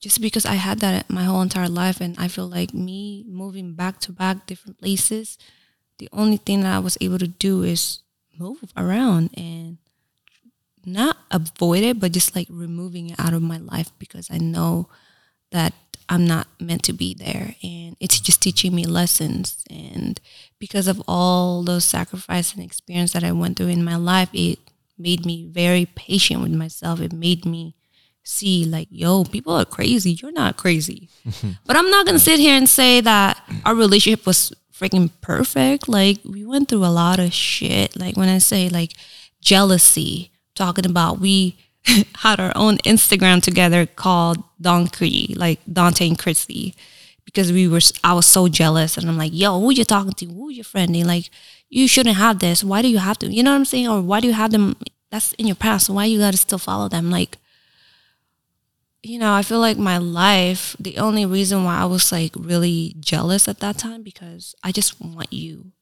just 0.00 0.20
because 0.20 0.44
I 0.44 0.54
had 0.54 0.80
that 0.80 1.08
my 1.08 1.24
whole 1.24 1.40
entire 1.40 1.68
life. 1.68 2.00
And 2.00 2.14
I 2.18 2.28
feel 2.28 2.46
like 2.46 2.74
me 2.74 3.24
moving 3.26 3.74
back 3.74 4.00
to 4.00 4.12
back 4.12 4.46
different 4.46 4.78
places, 4.78 5.38
the 5.98 6.08
only 6.12 6.36
thing 6.36 6.60
that 6.60 6.74
I 6.74 6.78
was 6.78 6.98
able 7.00 7.18
to 7.18 7.26
do 7.26 7.62
is 7.62 8.00
move 8.38 8.58
around 8.76 9.30
and 9.36 9.78
not 10.86 11.16
avoid 11.30 11.82
it, 11.82 12.00
but 12.00 12.12
just 12.12 12.34
like 12.34 12.48
removing 12.50 13.10
it 13.10 13.20
out 13.20 13.34
of 13.34 13.42
my 13.42 13.58
life 13.58 13.90
because 13.98 14.30
I 14.30 14.38
know 14.38 14.88
that 15.50 15.72
I'm 16.08 16.26
not 16.26 16.48
meant 16.60 16.82
to 16.84 16.92
be 16.92 17.14
there. 17.14 17.54
And 17.62 17.96
it's 18.00 18.20
just 18.20 18.42
teaching 18.42 18.74
me 18.74 18.84
lessons. 18.84 19.64
And 19.70 20.20
because 20.58 20.88
of 20.88 21.02
all 21.08 21.62
those 21.62 21.84
sacrifice 21.84 22.54
and 22.54 22.62
experience 22.62 23.12
that 23.12 23.24
I 23.24 23.32
went 23.32 23.56
through 23.56 23.68
in 23.68 23.84
my 23.84 23.96
life, 23.96 24.28
it 24.32 24.58
made 24.98 25.24
me 25.24 25.46
very 25.46 25.86
patient 25.86 26.42
with 26.42 26.52
myself. 26.52 27.00
It 27.00 27.12
made 27.12 27.44
me 27.44 27.74
see 28.22 28.64
like, 28.64 28.88
yo, 28.90 29.24
people 29.24 29.54
are 29.54 29.64
crazy. 29.64 30.12
You're 30.12 30.32
not 30.32 30.56
crazy. 30.56 31.08
but 31.66 31.76
I'm 31.76 31.90
not 31.90 32.06
gonna 32.06 32.18
sit 32.18 32.38
here 32.38 32.56
and 32.56 32.68
say 32.68 33.00
that 33.00 33.42
our 33.64 33.74
relationship 33.74 34.26
was 34.26 34.52
freaking 34.72 35.10
perfect. 35.20 35.88
Like 35.88 36.18
we 36.24 36.44
went 36.44 36.68
through 36.68 36.84
a 36.84 36.88
lot 36.88 37.18
of 37.18 37.32
shit. 37.32 37.98
Like 37.98 38.16
when 38.16 38.28
I 38.28 38.38
say 38.38 38.68
like 38.68 38.92
jealousy, 39.40 40.30
talking 40.54 40.86
about 40.86 41.20
we 41.20 41.56
had 42.16 42.40
our 42.40 42.52
own 42.54 42.78
Instagram 42.78 43.42
together 43.42 43.86
called 43.86 44.42
Don 44.60 44.88
Cree, 44.88 45.34
like 45.36 45.64
Dontae 45.66 46.08
and 46.08 46.18
Christy, 46.18 46.74
because 47.24 47.52
we 47.52 47.68
were 47.68 47.80
I 48.02 48.14
was 48.14 48.26
so 48.26 48.48
jealous 48.48 48.96
and 48.96 49.08
I'm 49.08 49.18
like, 49.18 49.32
yo, 49.34 49.60
who 49.60 49.72
you 49.72 49.84
talking 49.84 50.12
to? 50.12 50.26
Who 50.26 50.50
your 50.50 50.64
friend? 50.64 50.94
And 50.94 51.06
like, 51.06 51.30
you 51.68 51.88
shouldn't 51.88 52.16
have 52.16 52.38
this. 52.38 52.62
Why 52.62 52.82
do 52.82 52.88
you 52.88 52.98
have 52.98 53.18
to? 53.18 53.32
You 53.32 53.42
know 53.42 53.50
what 53.50 53.56
I'm 53.56 53.64
saying? 53.64 53.88
Or 53.88 54.00
why 54.00 54.20
do 54.20 54.28
you 54.28 54.32
have 54.34 54.50
them? 54.50 54.76
That's 55.10 55.32
in 55.34 55.46
your 55.46 55.56
past. 55.56 55.90
Why 55.90 56.06
you 56.06 56.18
gotta 56.18 56.36
still 56.36 56.58
follow 56.58 56.88
them? 56.88 57.10
Like, 57.10 57.38
you 59.02 59.18
know, 59.18 59.34
I 59.34 59.42
feel 59.42 59.60
like 59.60 59.76
my 59.76 59.98
life, 59.98 60.76
the 60.80 60.98
only 60.98 61.26
reason 61.26 61.64
why 61.64 61.76
I 61.76 61.84
was 61.84 62.10
like 62.10 62.32
really 62.36 62.96
jealous 63.00 63.48
at 63.48 63.60
that 63.60 63.76
time 63.76 64.02
because 64.02 64.54
I 64.62 64.72
just 64.72 65.00
want 65.00 65.32
you. 65.32 65.72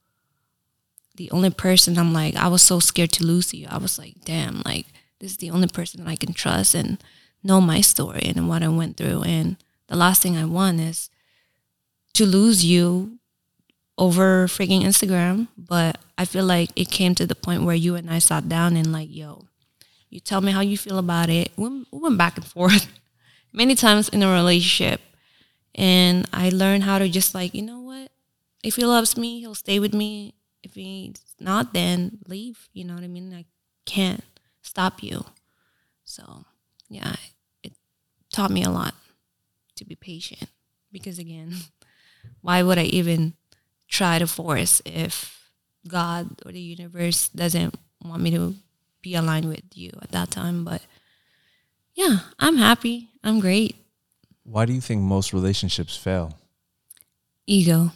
The 1.17 1.31
only 1.31 1.51
person 1.51 1.99
I'm 1.99 2.13
like, 2.13 2.37
I 2.37 2.49
was 2.49 2.63
so 2.63 2.81
scared 2.81 3.13
to 3.13 3.25
lose 3.25 3.53
you. 3.53 3.67
I 3.71 3.79
was 3.79 3.99
like, 3.99 4.15
damn, 4.25 4.63
like 4.65 4.87
this 5.21 5.33
is 5.33 5.37
the 5.39 5.51
only 5.51 5.69
person 5.69 6.03
that 6.03 6.11
I 6.11 6.17
can 6.17 6.33
trust 6.33 6.75
and 6.75 6.99
know 7.43 7.61
my 7.61 7.81
story 7.81 8.33
and 8.35 8.49
what 8.49 8.63
I 8.63 8.69
went 8.69 8.97
through. 8.97 9.23
And 9.23 9.57
the 9.89 9.97
last 9.97 10.23
thing 10.23 10.37
I 10.37 10.45
want 10.45 10.81
is 10.81 11.11
to 12.15 12.27
lose 12.27 12.65
you 12.65 13.19
over 13.99 14.47
freaking 14.47 14.83
Instagram. 14.83 15.49
But 15.57 15.99
I 16.17 16.25
feel 16.25 16.45
like 16.45 16.71
it 16.77 16.91
came 16.91 17.15
to 17.17 17.27
the 17.27 17.35
point 17.35 17.63
where 17.63 17.75
you 17.75 17.95
and 17.95 18.11
I 18.11 18.19
sat 18.19 18.49
down 18.49 18.77
and 18.77 18.93
like, 18.93 19.09
yo, 19.11 19.47
you 20.11 20.21
tell 20.21 20.41
me 20.41 20.53
how 20.53 20.61
you 20.61 20.77
feel 20.77 20.99
about 20.99 21.31
it. 21.31 21.53
We 21.57 21.69
we 21.91 21.99
went 21.99 22.19
back 22.19 22.37
and 22.37 22.47
forth 22.57 22.89
many 23.53 23.75
times 23.75 24.09
in 24.09 24.23
a 24.23 24.33
relationship. 24.33 25.01
And 25.75 26.29
I 26.33 26.51
learned 26.51 26.85
how 26.85 26.99
to 26.99 27.09
just 27.09 27.35
like, 27.35 27.55
you 27.55 27.63
know 27.63 27.81
what? 27.81 28.11
If 28.63 28.77
he 28.77 28.85
loves 28.85 29.17
me, 29.17 29.41
he'll 29.41 29.55
stay 29.55 29.79
with 29.79 29.95
me. 29.95 30.35
If 30.63 30.75
he's 30.75 31.17
not, 31.41 31.73
then 31.73 32.19
leave. 32.27 32.69
You 32.73 32.85
know 32.85 32.95
what 32.95 33.05
I 33.05 33.09
mean? 33.09 33.35
I 33.35 33.45
can't 33.85 34.23
stop 34.63 35.03
you. 35.03 35.25
So, 36.05 36.45
yeah, 36.89 37.17
it 37.63 37.73
taught 38.33 38.51
me 38.51 38.63
a 38.63 38.71
lot 38.71 38.95
to 39.77 39.85
be 39.85 39.95
patient 39.95 40.51
because, 40.91 41.19
again, 41.19 41.55
why 42.41 42.63
would 42.63 42.79
I 42.79 42.85
even 42.85 43.35
try 43.89 44.19
to 44.19 44.27
force 44.27 44.81
if 44.85 45.51
God 45.89 46.41
or 46.47 46.53
the 46.53 46.61
universe 46.61 47.29
doesn't 47.29 47.75
want 48.05 48.23
me 48.23 48.31
to 48.31 48.55
be 49.03 49.15
aligned 49.15 49.49
with 49.49 49.65
you 49.75 49.91
at 50.01 50.13
that 50.13 50.31
time? 50.31 50.65
But 50.65 50.83
yeah, 51.95 52.21
I'm 52.39 52.57
happy. 52.57 53.09
I'm 53.25 53.41
great. 53.41 53.77
Why 54.45 54.67
do 54.67 54.73
you 54.73 54.81
think 54.81 55.03
most 55.03 55.33
relationships 55.33 55.97
fail? 55.97 56.39
Ego, 57.47 57.93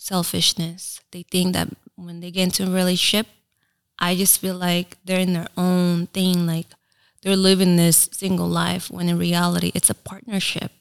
selfishness. 0.00 1.00
They 1.12 1.22
think 1.22 1.52
that 1.52 1.68
when 1.94 2.20
they 2.20 2.30
get 2.30 2.44
into 2.44 2.64
a 2.64 2.74
relationship, 2.74 3.26
I 3.98 4.16
just 4.16 4.40
feel 4.40 4.56
like 4.56 4.96
they're 5.04 5.20
in 5.20 5.34
their 5.34 5.48
own 5.58 6.06
thing, 6.08 6.46
like 6.46 6.66
they're 7.22 7.36
living 7.36 7.76
this 7.76 8.08
single 8.12 8.48
life 8.48 8.90
when 8.90 9.10
in 9.10 9.18
reality 9.18 9.70
it's 9.74 9.90
a 9.90 9.94
partnership. 9.94 10.72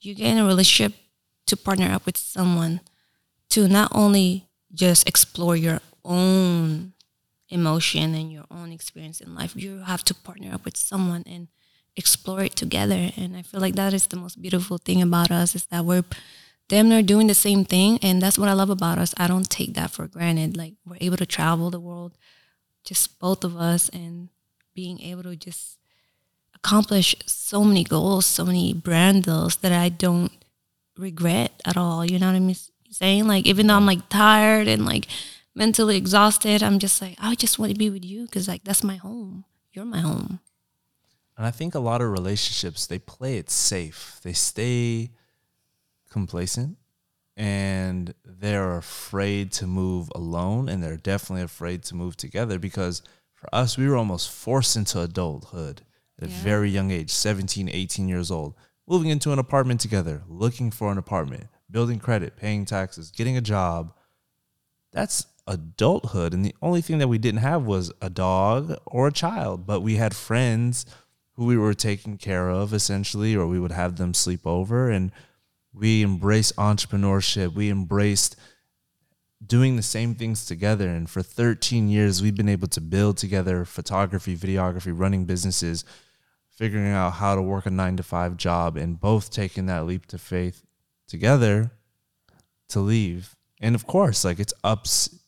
You 0.00 0.14
get 0.14 0.28
in 0.28 0.38
a 0.38 0.46
relationship 0.46 0.96
to 1.46 1.56
partner 1.56 1.90
up 1.90 2.06
with 2.06 2.16
someone 2.16 2.80
to 3.50 3.66
not 3.66 3.90
only 3.92 4.46
just 4.72 5.08
explore 5.08 5.56
your 5.56 5.80
own 6.04 6.92
emotion 7.48 8.14
and 8.14 8.30
your 8.30 8.44
own 8.52 8.70
experience 8.70 9.20
in 9.20 9.34
life, 9.34 9.56
you 9.56 9.80
have 9.80 10.04
to 10.04 10.14
partner 10.14 10.54
up 10.54 10.64
with 10.64 10.76
someone 10.76 11.24
and 11.26 11.48
explore 11.96 12.42
it 12.44 12.54
together. 12.54 13.10
And 13.16 13.36
I 13.36 13.42
feel 13.42 13.60
like 13.60 13.74
that 13.74 13.92
is 13.92 14.06
the 14.06 14.16
most 14.16 14.40
beautiful 14.40 14.78
thing 14.78 15.02
about 15.02 15.32
us 15.32 15.56
is 15.56 15.64
that 15.66 15.84
we're 15.84 16.04
them 16.68 16.92
are 16.92 17.02
doing 17.02 17.26
the 17.26 17.34
same 17.34 17.64
thing 17.64 17.98
and 18.02 18.20
that's 18.20 18.38
what 18.38 18.48
I 18.48 18.52
love 18.52 18.70
about 18.70 18.98
us. 18.98 19.14
I 19.16 19.26
don't 19.26 19.48
take 19.48 19.74
that 19.74 19.90
for 19.90 20.06
granted. 20.06 20.56
Like 20.56 20.74
we're 20.86 20.98
able 21.00 21.16
to 21.16 21.26
travel 21.26 21.70
the 21.70 21.80
world, 21.80 22.16
just 22.84 23.18
both 23.18 23.44
of 23.44 23.56
us 23.56 23.88
and 23.88 24.28
being 24.74 25.00
able 25.00 25.22
to 25.24 25.36
just 25.36 25.78
accomplish 26.54 27.14
so 27.26 27.64
many 27.64 27.84
goals, 27.84 28.26
so 28.26 28.44
many 28.44 28.74
brand 28.74 29.24
deals 29.24 29.56
that 29.56 29.72
I 29.72 29.88
don't 29.88 30.32
regret 30.96 31.62
at 31.64 31.76
all. 31.76 32.04
You 32.04 32.18
know 32.18 32.26
what 32.26 32.36
I'm 32.36 32.54
saying? 32.90 33.26
Like 33.26 33.46
even 33.46 33.66
though 33.66 33.76
I'm 33.76 33.86
like 33.86 34.08
tired 34.08 34.68
and 34.68 34.84
like 34.84 35.06
mentally 35.54 35.96
exhausted, 35.96 36.62
I'm 36.62 36.78
just 36.78 37.00
like 37.00 37.16
I 37.18 37.34
just 37.34 37.58
want 37.58 37.72
to 37.72 37.78
be 37.78 37.90
with 37.90 38.04
you 38.04 38.26
because 38.26 38.46
like 38.46 38.64
that's 38.64 38.84
my 38.84 38.96
home. 38.96 39.44
You're 39.72 39.84
my 39.84 40.00
home. 40.00 40.40
And 41.36 41.46
I 41.46 41.50
think 41.50 41.74
a 41.74 41.80
lot 41.80 42.02
of 42.02 42.10
relationships 42.10 42.86
they 42.86 42.98
play 42.98 43.38
it 43.38 43.48
safe. 43.48 44.18
They 44.22 44.32
stay 44.32 45.12
complacent 46.18 46.76
and 47.36 48.14
they're 48.24 48.76
afraid 48.76 49.52
to 49.52 49.66
move 49.66 50.10
alone 50.14 50.68
and 50.68 50.82
they're 50.82 50.96
definitely 50.96 51.42
afraid 51.42 51.82
to 51.84 51.94
move 51.94 52.16
together 52.16 52.58
because 52.58 53.02
for 53.34 53.48
us 53.52 53.78
we 53.78 53.88
were 53.88 53.96
almost 53.96 54.30
forced 54.30 54.74
into 54.76 55.00
adulthood 55.00 55.82
at 56.20 56.28
a 56.28 56.30
very 56.30 56.68
young 56.68 56.90
age 56.90 57.10
17 57.10 57.68
18 57.68 58.08
years 58.08 58.30
old 58.30 58.54
moving 58.88 59.10
into 59.10 59.32
an 59.32 59.38
apartment 59.38 59.80
together 59.80 60.22
looking 60.28 60.70
for 60.70 60.90
an 60.90 60.98
apartment 60.98 61.46
building 61.70 61.98
credit 61.98 62.36
paying 62.36 62.64
taxes 62.64 63.10
getting 63.10 63.36
a 63.36 63.40
job. 63.40 63.92
That's 64.92 65.26
adulthood. 65.46 66.34
And 66.34 66.44
the 66.44 66.54
only 66.60 66.80
thing 66.80 66.98
that 66.98 67.08
we 67.08 67.18
didn't 67.18 67.40
have 67.40 67.64
was 67.64 67.92
a 68.00 68.10
dog 68.10 68.76
or 68.86 69.08
a 69.08 69.12
child 69.12 69.66
but 69.66 69.80
we 69.80 69.96
had 69.96 70.14
friends 70.14 70.86
who 71.34 71.46
we 71.46 71.56
were 71.56 71.74
taking 71.74 72.18
care 72.18 72.50
of 72.50 72.74
essentially 72.74 73.36
or 73.36 73.46
we 73.46 73.60
would 73.60 73.72
have 73.72 73.96
them 73.96 74.14
sleep 74.14 74.46
over. 74.46 74.90
And 74.90 75.12
we 75.78 76.02
embraced 76.02 76.56
entrepreneurship. 76.56 77.54
We 77.54 77.70
embraced 77.70 78.36
doing 79.44 79.76
the 79.76 79.82
same 79.82 80.14
things 80.14 80.44
together. 80.44 80.88
And 80.88 81.08
for 81.08 81.22
13 81.22 81.88
years 81.88 82.20
we've 82.20 82.34
been 82.34 82.48
able 82.48 82.68
to 82.68 82.80
build 82.80 83.16
together 83.16 83.64
photography 83.64 84.36
videography 84.36 84.92
running 84.94 85.24
businesses 85.24 85.84
figuring 86.50 86.90
out 86.92 87.10
how 87.14 87.36
to 87.36 87.42
work 87.42 87.66
a 87.66 87.70
9 87.70 87.96
to 87.98 88.02
5 88.02 88.36
job 88.36 88.76
and 88.76 89.00
both 89.00 89.30
taking 89.30 89.66
that 89.66 89.86
leap 89.86 90.06
to 90.06 90.18
faith 90.18 90.64
together 91.06 91.70
to 92.70 92.80
leave. 92.80 93.36
And 93.60 93.76
of 93.76 93.86
course 93.86 94.24
like 94.24 94.40
it's 94.40 94.54
ups 94.64 95.20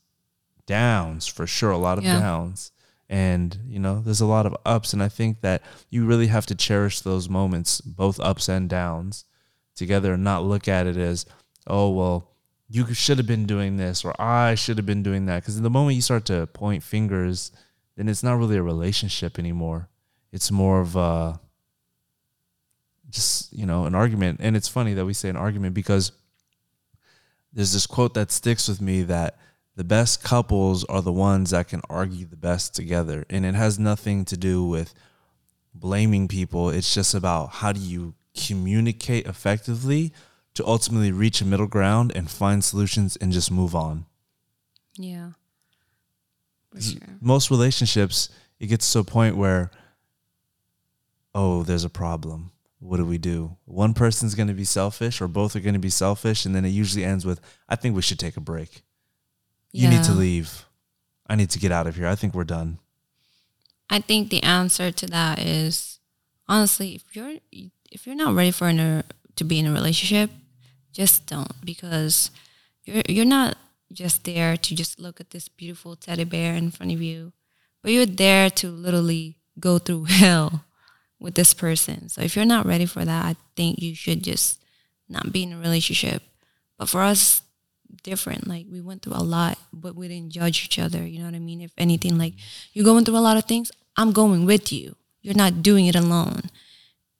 downs 0.66 1.26
for 1.28 1.46
sure 1.46 1.70
a 1.70 1.78
lot 1.78 1.98
of 1.98 2.04
Yeah. 2.04 2.18
downs. 2.18 2.72
And 3.08 3.58
you 3.66 3.78
know 3.78 4.00
there's 4.00 4.20
a 4.20 4.26
lot 4.26 4.44
of 4.46 4.56
ups. 4.66 4.92
And 4.92 5.02
i 5.02 5.08
think 5.08 5.40
that 5.42 5.62
you 5.88 6.04
really 6.04 6.26
have 6.28 6.46
to 6.46 6.54
cherish 6.56 7.00
those 7.00 7.28
moments 7.28 7.80
both 7.80 8.18
ups 8.18 8.48
and 8.48 8.68
downs 8.68 9.24
together 9.80 10.12
and 10.12 10.22
not 10.22 10.44
look 10.44 10.68
at 10.68 10.86
it 10.86 10.96
as 10.96 11.26
oh 11.66 11.90
well 11.90 12.30
you 12.68 12.94
should 12.94 13.18
have 13.18 13.26
been 13.26 13.46
doing 13.46 13.76
this 13.76 14.04
or 14.04 14.14
i 14.22 14.54
should 14.54 14.76
have 14.78 14.86
been 14.86 15.02
doing 15.02 15.26
that. 15.26 15.42
Because 15.42 15.60
the 15.60 15.68
moment 15.68 15.96
you 15.96 16.02
start 16.02 16.24
to 16.26 16.46
point 16.46 16.84
fingers 16.84 17.50
then 18.00 18.08
it's 18.08 18.22
not 18.22 18.38
really 18.38 18.56
a 18.56 18.62
relationship 18.62 19.38
anymore. 19.38 19.90
It's 20.32 20.50
more 20.50 20.80
of 20.80 20.96
a 20.96 21.38
just 23.10 23.52
you 23.52 23.66
know 23.66 23.84
an 23.84 23.94
argument. 23.94 24.40
And 24.42 24.56
it's 24.56 24.68
funny 24.68 24.94
that 24.94 25.04
we 25.04 25.12
say 25.12 25.28
an 25.28 25.36
argument 25.36 25.74
because 25.74 26.12
there's 27.52 27.74
this 27.74 27.86
quote 27.86 28.14
that 28.14 28.30
sticks 28.30 28.68
with 28.68 28.80
me 28.80 29.02
that 29.02 29.36
the 29.76 29.84
best 29.84 30.22
couples 30.22 30.84
are 30.84 31.02
the 31.02 31.12
ones 31.12 31.50
that 31.50 31.68
can 31.68 31.82
argue 31.90 32.24
the 32.24 32.36
best 32.36 32.74
together. 32.74 33.26
And 33.28 33.44
it 33.44 33.54
has 33.54 33.78
nothing 33.78 34.24
to 34.26 34.36
do 34.36 34.64
with 34.64 34.94
blaming 35.74 36.26
people. 36.26 36.70
It's 36.70 36.94
just 36.94 37.12
about 37.12 37.50
how 37.50 37.72
do 37.72 37.80
you 37.80 38.14
communicate 38.34 39.26
effectively 39.26 40.12
to 40.54 40.66
ultimately 40.66 41.12
reach 41.12 41.40
a 41.40 41.44
middle 41.44 41.66
ground 41.66 42.12
and 42.14 42.30
find 42.30 42.64
solutions 42.64 43.16
and 43.16 43.32
just 43.32 43.50
move 43.50 43.74
on. 43.74 44.06
Yeah. 44.96 45.30
Sure. 46.78 47.00
most 47.20 47.50
relationships 47.50 48.28
it 48.60 48.68
gets 48.68 48.92
to 48.92 49.00
a 49.00 49.04
point 49.04 49.36
where 49.36 49.72
oh 51.34 51.62
there's 51.64 51.84
a 51.84 51.90
problem. 51.90 52.52
What 52.78 52.98
do 52.98 53.04
we 53.04 53.18
do? 53.18 53.56
One 53.64 53.92
person's 53.92 54.34
going 54.34 54.48
to 54.48 54.54
be 54.54 54.64
selfish 54.64 55.20
or 55.20 55.28
both 55.28 55.54
are 55.56 55.60
going 55.60 55.74
to 55.74 55.80
be 55.80 55.90
selfish 55.90 56.46
and 56.46 56.54
then 56.54 56.64
it 56.64 56.70
usually 56.70 57.04
ends 57.04 57.26
with 57.26 57.40
i 57.68 57.76
think 57.76 57.94
we 57.96 58.02
should 58.02 58.18
take 58.18 58.36
a 58.36 58.40
break. 58.40 58.82
You 59.72 59.88
need 59.88 60.04
to 60.04 60.12
leave. 60.12 60.66
I 61.28 61.36
need 61.36 61.50
to 61.50 61.58
get 61.60 61.70
out 61.70 61.86
of 61.86 61.94
here. 61.94 62.08
I 62.08 62.16
think 62.16 62.34
we're 62.34 62.42
done. 62.42 62.78
I 63.88 64.00
think 64.00 64.30
the 64.30 64.42
answer 64.42 64.90
to 64.90 65.06
that 65.06 65.38
is 65.38 66.00
honestly, 66.48 66.96
if 66.96 67.14
you're 67.14 67.36
if 67.90 68.06
you're 68.06 68.16
not 68.16 68.34
ready 68.34 68.50
for 68.50 68.68
a, 68.68 69.04
to 69.36 69.44
be 69.44 69.58
in 69.58 69.66
a 69.66 69.72
relationship, 69.72 70.30
just 70.92 71.26
don't 71.26 71.64
because 71.64 72.30
you're 72.84 73.02
you're 73.08 73.24
not 73.24 73.56
just 73.92 74.24
there 74.24 74.56
to 74.56 74.74
just 74.74 75.00
look 75.00 75.20
at 75.20 75.30
this 75.30 75.48
beautiful 75.48 75.96
teddy 75.96 76.24
bear 76.24 76.54
in 76.54 76.70
front 76.70 76.92
of 76.92 77.02
you, 77.02 77.32
but 77.82 77.92
you're 77.92 78.06
there 78.06 78.50
to 78.50 78.68
literally 78.68 79.36
go 79.58 79.78
through 79.78 80.04
hell 80.08 80.64
with 81.18 81.34
this 81.34 81.54
person. 81.54 82.08
So 82.08 82.22
if 82.22 82.36
you're 82.36 82.44
not 82.44 82.66
ready 82.66 82.86
for 82.86 83.04
that, 83.04 83.24
I 83.24 83.36
think 83.56 83.80
you 83.80 83.94
should 83.94 84.22
just 84.22 84.60
not 85.08 85.32
be 85.32 85.42
in 85.42 85.52
a 85.52 85.58
relationship. 85.58 86.22
But 86.78 86.88
for 86.88 87.02
us, 87.02 87.42
different. 88.02 88.46
Like 88.46 88.66
we 88.70 88.80
went 88.80 89.02
through 89.02 89.14
a 89.16 89.22
lot, 89.22 89.58
but 89.72 89.94
we 89.94 90.08
didn't 90.08 90.32
judge 90.32 90.64
each 90.64 90.78
other. 90.78 91.06
You 91.06 91.18
know 91.18 91.26
what 91.26 91.34
I 91.34 91.40
mean? 91.40 91.60
If 91.60 91.72
anything, 91.76 92.18
like 92.18 92.34
you're 92.72 92.84
going 92.84 93.04
through 93.04 93.18
a 93.18 93.20
lot 93.20 93.36
of 93.36 93.44
things, 93.44 93.70
I'm 93.96 94.12
going 94.12 94.46
with 94.46 94.72
you. 94.72 94.96
You're 95.22 95.34
not 95.34 95.62
doing 95.62 95.86
it 95.86 95.94
alone. 95.96 96.42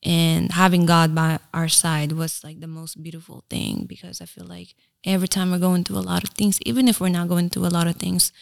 And 0.03 0.53
having 0.53 0.87
God 0.87 1.15
by 1.15 1.39
our 1.53 1.69
side 1.69 2.13
was 2.13 2.43
like 2.43 2.61
the 2.61 2.67
most 2.67 3.03
beautiful 3.03 3.45
thing 3.51 3.85
because 3.87 4.21
I 4.21 4.25
feel 4.25 4.47
like 4.47 4.75
every 5.05 5.29
time 5.29 5.51
we're 5.51 5.59
going 5.59 5.85
through 5.85 5.99
a 5.99 6.09
lot 6.13 6.25
of 6.25 6.31
things, 6.31 6.59
even 6.65 6.89
if 6.89 7.01
we're 7.01 7.09
not 7.11 7.29
going 7.29 7.51
through 7.51 7.67
a 7.67 7.69
lot 7.79 7.87
of 7.87 7.97
things, 7.97 8.33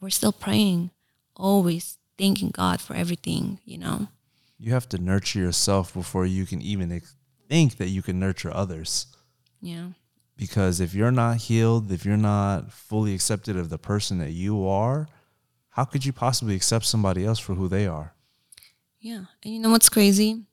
we're 0.00 0.10
still 0.10 0.32
praying, 0.32 0.90
always 1.34 1.98
thanking 2.16 2.50
God 2.50 2.80
for 2.80 2.94
everything, 2.94 3.58
you 3.64 3.78
know? 3.78 4.08
you 4.62 4.72
have 4.74 4.86
to 4.90 4.98
nurture 4.98 5.38
yourself 5.38 5.94
before 5.94 6.26
you 6.26 6.44
can 6.44 6.60
even 6.60 7.00
think 7.48 7.78
that 7.78 7.88
you 7.88 8.02
can 8.02 8.20
nurture 8.20 8.52
others 8.54 9.06
Yeah. 9.62 9.92
because 10.36 10.80
if 10.80 10.92
you're 10.94 11.10
not 11.10 11.38
healed 11.38 11.90
if 11.90 12.04
you're 12.04 12.18
not 12.18 12.70
fully 12.70 13.14
accepted 13.14 13.56
of 13.56 13.70
the 13.70 13.78
person 13.78 14.18
that 14.18 14.32
you 14.32 14.68
are 14.68 15.08
how 15.70 15.84
could 15.86 16.04
you 16.04 16.12
possibly 16.12 16.54
accept 16.54 16.84
somebody 16.84 17.24
else 17.24 17.38
for 17.38 17.54
who 17.54 17.68
they 17.68 17.86
are 17.86 18.12
Yeah. 19.00 19.24
And 19.42 19.54
you 19.54 19.58
know 19.58 19.70
what's 19.70 19.88
crazy? 19.88 20.44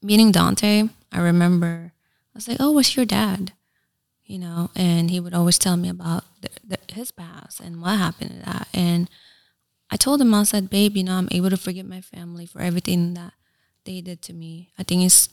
Meeting 0.00 0.32
Dontae, 0.32 0.90
I 1.12 1.20
remember 1.20 1.92
I 2.34 2.38
was 2.38 2.48
like, 2.48 2.58
oh, 2.60 2.72
what's 2.72 2.96
your 2.96 3.04
dad? 3.04 3.52
You 4.24 4.38
know, 4.38 4.70
and 4.74 5.10
he 5.10 5.20
would 5.20 5.34
always 5.34 5.58
tell 5.58 5.76
me 5.76 5.88
about 5.88 6.24
the, 6.40 6.48
the, 6.64 6.78
his 6.92 7.10
past 7.10 7.60
and 7.60 7.82
what 7.82 7.98
happened 7.98 8.30
to 8.30 8.36
that. 8.46 8.68
And 8.72 9.10
I 9.90 9.96
told 9.96 10.20
him, 10.20 10.32
I 10.32 10.44
said, 10.44 10.70
babe, 10.70 10.96
you 10.96 11.04
know, 11.04 11.14
I'm 11.14 11.28
able 11.30 11.50
to 11.50 11.56
forgive 11.56 11.86
my 11.86 12.00
family 12.00 12.46
for 12.46 12.60
everything 12.60 13.14
that 13.14 13.34
they 13.84 14.00
did 14.00 14.22
to 14.22 14.32
me. 14.32 14.70
I 14.78 14.84
think 14.84 15.04
it's, 15.04 15.28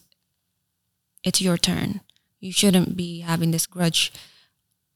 it's 1.24 1.42
your 1.42 1.58
turn. 1.58 2.02
You 2.40 2.52
shouldn't 2.52 2.98
be 2.98 3.22
having 3.22 3.52
this 3.52 3.68
grudge 3.68 4.12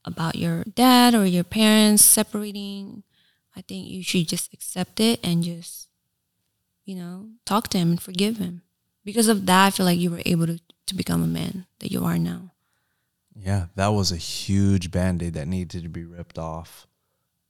about 0.03 0.35
your 0.35 0.63
dad 0.63 1.15
or 1.15 1.25
your 1.25 1.45
parents 1.45 2.03
separating. 2.03 3.03
I 3.55 3.61
think 3.61 3.87
you 3.87 4.03
should 4.03 4.27
just 4.27 4.53
accept 4.53 4.99
it 4.99 5.19
and 5.23 5.43
just 5.43 5.87
you 6.85 6.95
know, 6.95 7.29
talk 7.45 7.69
to 7.69 7.77
him 7.77 7.91
and 7.91 8.01
forgive 8.01 8.37
him. 8.37 8.61
Because 9.05 9.27
of 9.27 9.45
that, 9.45 9.65
I 9.65 9.69
feel 9.71 9.85
like 9.85 9.99
you 9.99 10.11
were 10.11 10.21
able 10.25 10.47
to, 10.47 10.59
to 10.87 10.95
become 10.95 11.23
a 11.23 11.27
man 11.27 11.65
that 11.79 11.91
you 11.91 12.05
are 12.05 12.17
now. 12.17 12.51
Yeah, 13.35 13.67
that 13.75 13.87
was 13.87 14.11
a 14.11 14.17
huge 14.17 14.91
band 14.91 15.23
aid 15.23 15.33
that 15.33 15.47
needed 15.47 15.83
to 15.83 15.89
be 15.89 16.05
ripped 16.05 16.37
off. 16.37 16.87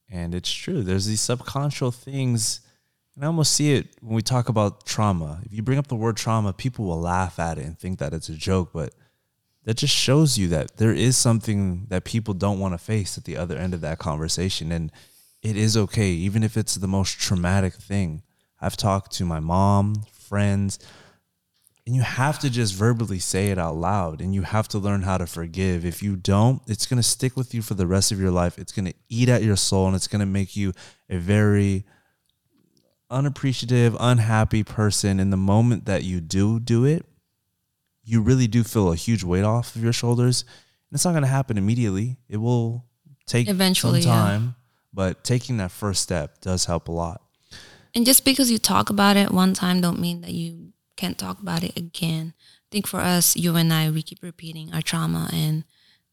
And 0.10 0.34
it's 0.34 0.52
true. 0.52 0.82
There's 0.84 1.06
these 1.06 1.22
subconscious 1.22 1.96
things. 1.98 2.62
And 3.16 3.24
I 3.24 3.28
almost 3.28 3.54
see 3.54 3.74
it 3.74 3.88
when 4.02 4.16
we 4.16 4.22
talk 4.22 4.50
about 4.50 4.86
trauma. 4.86 5.42
If 5.46 5.54
you 5.54 5.62
bring 5.62 5.78
up 5.78 5.88
the 5.88 5.96
word 5.96 6.18
trauma, 6.18 6.54
people 6.54 6.86
will 6.86 7.00
laugh 7.00 7.40
at 7.40 7.58
it 7.58 7.66
and 7.66 7.78
think 7.78 8.00
that 8.00 8.14
it's 8.14 8.30
a 8.30 8.36
joke. 8.36 8.72
But 8.74 8.94
that 9.66 9.78
just 9.78 9.96
shows 9.96 10.38
you 10.38 10.48
that 10.50 10.78
there 10.78 10.94
is 10.94 11.18
something 11.18 11.86
that 11.90 12.06
people 12.06 12.34
don't 12.34 12.60
want 12.60 12.74
to 12.74 12.78
face 12.78 13.18
at 13.18 13.26
the 13.26 13.38
other 13.38 13.58
end 13.58 13.74
of 13.74 13.82
that 13.82 14.00
conversation. 14.00 14.72
And 14.72 14.92
it 15.42 15.58
is 15.58 15.76
okay, 15.76 16.10
even 16.10 16.44
if 16.44 16.58
it's 16.58 16.76
the 16.76 16.88
most 16.88 17.20
traumatic 17.20 17.74
thing. 17.74 18.24
I've 18.62 18.78
talked 18.78 19.12
to 19.14 19.26
my 19.26 19.40
mom, 19.42 20.04
friends, 20.12 20.80
And 21.86 21.94
you 21.94 22.02
have 22.02 22.40
to 22.40 22.50
just 22.50 22.74
verbally 22.76 23.20
say 23.20 23.48
it 23.48 23.58
out 23.58 23.76
loud 23.76 24.22
and 24.22 24.34
you 24.34 24.44
have 24.44 24.70
to 24.70 24.80
learn 24.80 25.02
how 25.02 25.18
to 25.18 25.28
forgive. 25.28 25.86
If 25.86 26.02
you 26.02 26.16
don't, 26.16 26.62
it's 26.66 26.86
going 26.86 26.98
to 26.98 27.04
stick 27.04 27.36
with 27.36 27.54
you 27.54 27.62
for 27.62 27.74
the 27.74 27.86
rest 27.86 28.12
of 28.14 28.22
your 28.22 28.32
life. 28.32 28.58
It's 28.58 28.72
going 28.72 28.86
to 28.86 28.94
eat 29.10 29.28
at 29.28 29.44
your 29.44 29.58
soul 29.58 29.88
and 29.88 29.96
it's 29.96 30.08
going 30.08 30.22
to 30.22 30.26
make 30.26 30.56
you 30.56 30.72
a 31.10 31.18
very 31.18 31.84
unappreciative, 33.10 33.98
unhappy 34.00 34.64
person. 34.64 35.20
In 35.20 35.30
the 35.30 35.38
moment 35.38 35.86
that 35.86 36.04
you 36.04 36.22
do 36.22 36.60
do 36.60 36.86
it, 36.86 37.06
you 38.04 38.22
really 38.22 38.48
do 38.48 38.64
feel 38.64 38.92
a 38.92 38.96
huge 38.96 39.24
weight 39.24 39.44
off 39.44 39.76
of 39.76 39.84
your 39.84 39.94
shoulders. 39.94 40.42
And 40.90 40.96
it's 40.96 41.06
not 41.06 41.12
going 41.12 41.24
to 41.24 41.30
happen 41.30 41.58
immediately. 41.58 42.18
It 42.30 42.38
will 42.38 42.86
take 43.26 43.48
Eventually, 43.48 44.02
some 44.02 44.12
yeah. 44.12 44.18
time, 44.18 44.56
but 44.94 45.24
taking 45.24 45.58
that 45.58 45.72
first 45.72 46.02
step 46.02 46.42
does 46.42 46.66
help 46.66 46.88
a 46.88 46.92
lot. 46.92 47.22
And 47.96 48.06
just 48.06 48.26
because 48.26 48.50
you 48.50 48.58
talk 48.58 48.90
about 48.90 49.18
it 49.18 49.32
one 49.32 49.54
time 49.54 49.80
don't 49.80 50.00
mean 50.00 50.22
that 50.22 50.34
you 50.34 50.73
can't 50.96 51.18
talk 51.18 51.40
about 51.40 51.64
it 51.64 51.78
again. 51.78 52.34
I 52.38 52.68
think 52.72 52.88
for 52.88 53.00
us, 53.00 53.36
you 53.36 53.56
and 53.56 53.72
I, 53.74 53.90
we 53.90 54.02
keep 54.02 54.22
repeating 54.22 54.74
our 54.74 54.82
trauma 54.82 55.30
and 55.34 55.64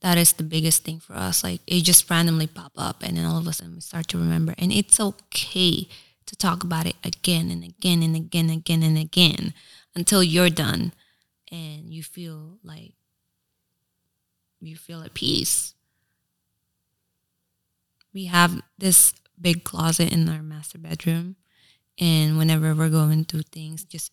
that 0.01 0.17
is 0.17 0.33
the 0.33 0.43
biggest 0.43 0.85
thing 0.85 0.99
for 0.99 1.15
us. 1.15 1.45
Like 1.45 1.61
it 1.67 1.83
just 1.83 2.09
randomly 2.09 2.47
pop 2.47 2.73
up 2.77 3.03
and 3.03 3.17
then 3.17 3.27
all 3.27 3.39
of 3.39 3.47
a 3.47 3.53
sudden 3.53 3.75
we 3.75 3.81
start 3.81 4.09
to 4.09 4.19
remember. 4.19 4.55
And 4.59 4.73
it's 4.73 4.99
okay 4.99 5.89
to 6.27 6.37
talk 6.37 6.65
about 6.65 6.87
it 6.87 6.97
again 7.05 7.51
and 7.51 7.65
again 7.65 8.03
and 8.03 8.17
again 8.17 8.49
and 8.49 8.59
again 8.59 8.83
and 8.83 8.99
again 8.99 9.55
until 9.95 10.23
you're 10.23 10.51
done 10.51 10.93
and 11.51 11.93
you 11.93 12.03
feel 12.03 12.59
like 12.63 12.93
you 14.61 14.77
feel 14.77 15.03
at 15.03 15.15
peace. 15.15 15.75
We 18.13 18.27
have 18.27 18.61
this 18.79 19.13
big 19.41 19.65
closet 19.65 20.13
in 20.13 20.29
our 20.29 20.43
master 20.43 20.79
bedroom 20.79 21.37
and 21.99 22.39
whenever 22.39 22.75
we're 22.75 22.89
going 22.89 23.25
through 23.25 23.43
things, 23.43 23.85
just 23.85 24.13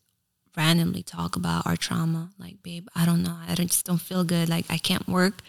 randomly 0.57 1.03
talk 1.03 1.35
about 1.35 1.65
our 1.67 1.77
trauma. 1.77 2.31
Like, 2.39 2.61
babe, 2.63 2.87
I 2.95 3.05
don't 3.05 3.23
know. 3.23 3.37
I 3.47 3.53
don't, 3.55 3.67
just 3.67 3.85
don't 3.85 4.01
feel 4.01 4.23
good. 4.23 4.49
Like, 4.49 4.65
I 4.69 4.77
can't 4.77 5.07
work. 5.07 5.41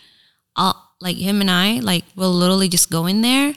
I'll, 0.54 0.90
like, 1.00 1.16
him 1.16 1.40
and 1.40 1.50
I, 1.50 1.80
like, 1.80 2.04
we'll 2.14 2.32
literally 2.32 2.68
just 2.68 2.90
go 2.90 3.06
in 3.06 3.22
there, 3.22 3.54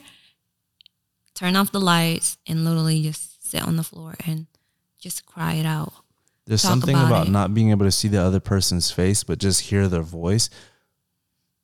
turn 1.36 1.56
off 1.56 1.72
the 1.72 1.80
lights, 1.82 2.38
and 2.48 2.64
literally 2.66 3.02
just 3.02 3.50
sit 3.52 3.62
on 3.62 3.76
the 3.76 3.84
floor 3.84 4.16
and 4.26 4.48
just 5.00 5.26
cry 5.26 5.54
it 5.56 5.66
out. 5.66 5.94
There's 6.48 6.62
Talk 6.62 6.70
something 6.72 6.96
about 6.96 7.08
about 7.08 7.30
not 7.30 7.54
being 7.54 7.70
able 7.72 7.86
to 7.86 7.92
see 7.92 8.08
the 8.08 8.22
other 8.22 8.40
person's 8.40 8.92
face, 8.92 9.24
but 9.24 9.38
just 9.38 9.62
hear 9.62 9.88
their 9.88 10.02
voice 10.02 10.50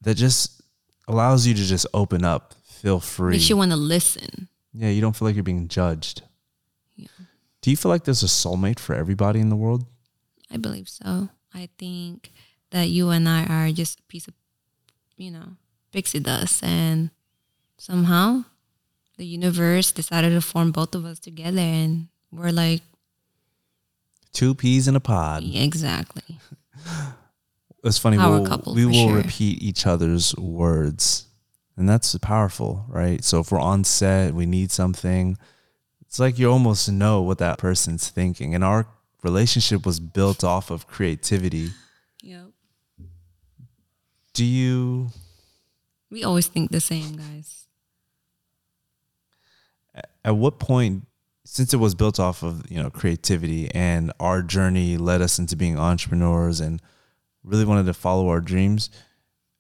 that 0.02 0.16
just 0.16 0.62
allows 1.08 1.48
you 1.48 1.54
to 1.54 1.64
just 1.64 1.86
open 1.94 2.24
up, 2.24 2.54
feel 2.66 3.00
free. 3.00 3.32
Makes 3.32 3.50
you 3.50 3.58
want 3.58 3.72
to 3.72 3.78
listen. 3.78 4.48
yeah, 4.74 4.90
you 4.90 5.02
don't 5.02 5.16
feel 5.16 5.28
like 5.28 5.36
you're 5.36 5.44
being 5.44 5.68
judged. 5.68 6.22
Do 7.68 7.72
you 7.72 7.76
feel 7.76 7.90
like 7.90 8.06
there's 8.06 8.24
a 8.24 8.28
soulmate 8.28 8.80
for 8.80 8.96
everybody 8.96 9.42
in 9.42 9.50
the 9.50 9.58
world? 9.58 9.84
I 10.50 10.56
believe 10.56 10.88
so. 10.88 11.28
I 11.54 11.68
think 11.78 12.32
that 12.72 12.88
you 12.88 13.10
and 13.10 13.28
I 13.28 13.44
are 13.44 13.74
just 13.74 14.00
a 14.00 14.04
piece 14.04 14.26
of, 14.26 14.34
you 15.18 15.32
know, 15.32 15.58
pixie 15.92 16.22
dust. 16.22 16.64
And 16.64 17.10
somehow 17.78 18.46
the 19.18 19.26
universe 19.26 19.92
decided 19.92 20.30
to 20.30 20.40
form 20.40 20.72
both 20.72 20.96
of 20.96 21.04
us 21.04 21.20
together. 21.20 21.60
And 21.60 22.08
we're 22.32 22.54
like, 22.54 22.84
Two 24.32 24.56
peas 24.56 24.88
in 24.88 24.96
a 24.96 25.02
pod. 25.02 25.44
yeah, 25.44 25.64
exactly. 25.64 26.40
It's 27.84 27.98
funny. 27.98 28.16
Power 28.16 28.40
we'll, 28.40 28.46
couple 28.46 28.76
we 28.76 28.86
will 28.86 29.10
sure. 29.10 29.18
repeat 29.18 29.62
each 29.62 29.86
other's 29.86 30.34
words, 30.36 31.26
and 31.76 31.88
that's 31.88 32.18
powerful, 32.20 32.86
right? 32.88 33.24
So 33.24 33.40
if 33.42 33.52
we're 33.52 33.60
on 33.60 33.84
set, 33.84 34.34
we 34.34 34.46
need 34.46 34.72
something. 34.72 35.38
It's 36.08 36.20
like 36.20 36.40
you 36.40 36.50
almost 36.50 36.90
know 36.90 37.22
what 37.22 37.38
that 37.40 37.58
person's 37.58 38.10
thinking, 38.10 38.56
and 38.56 38.64
our 38.64 38.88
relationship 39.24 39.86
was 39.86 40.00
built 40.00 40.42
off 40.44 40.72
of 40.72 40.88
creativity. 40.88 41.72
Yep. 42.24 42.48
Do 44.34 44.46
you? 44.46 45.10
We 46.10 46.24
always 46.24 46.48
think 46.48 46.72
the 46.72 46.80
same, 46.80 47.18
guys. 47.18 47.68
At 50.24 50.38
what 50.38 50.60
point, 50.60 51.06
since 51.44 51.74
it 51.74 51.78
was 51.78 51.94
built 51.94 52.20
off 52.20 52.42
of 52.42 52.70
you 52.72 52.82
know 52.82 52.90
creativity, 52.90 53.70
and 53.76 54.14
our 54.20 54.42
journey 54.42 54.96
led 54.96 55.22
us 55.22 55.40
into 55.40 55.58
being 55.58 55.78
entrepreneurs, 55.78 56.62
and 56.62 56.82
really 57.44 57.66
wanted 57.66 57.86
to 57.88 57.94
follow 57.94 58.30
our 58.30 58.40
dreams, 58.40 58.90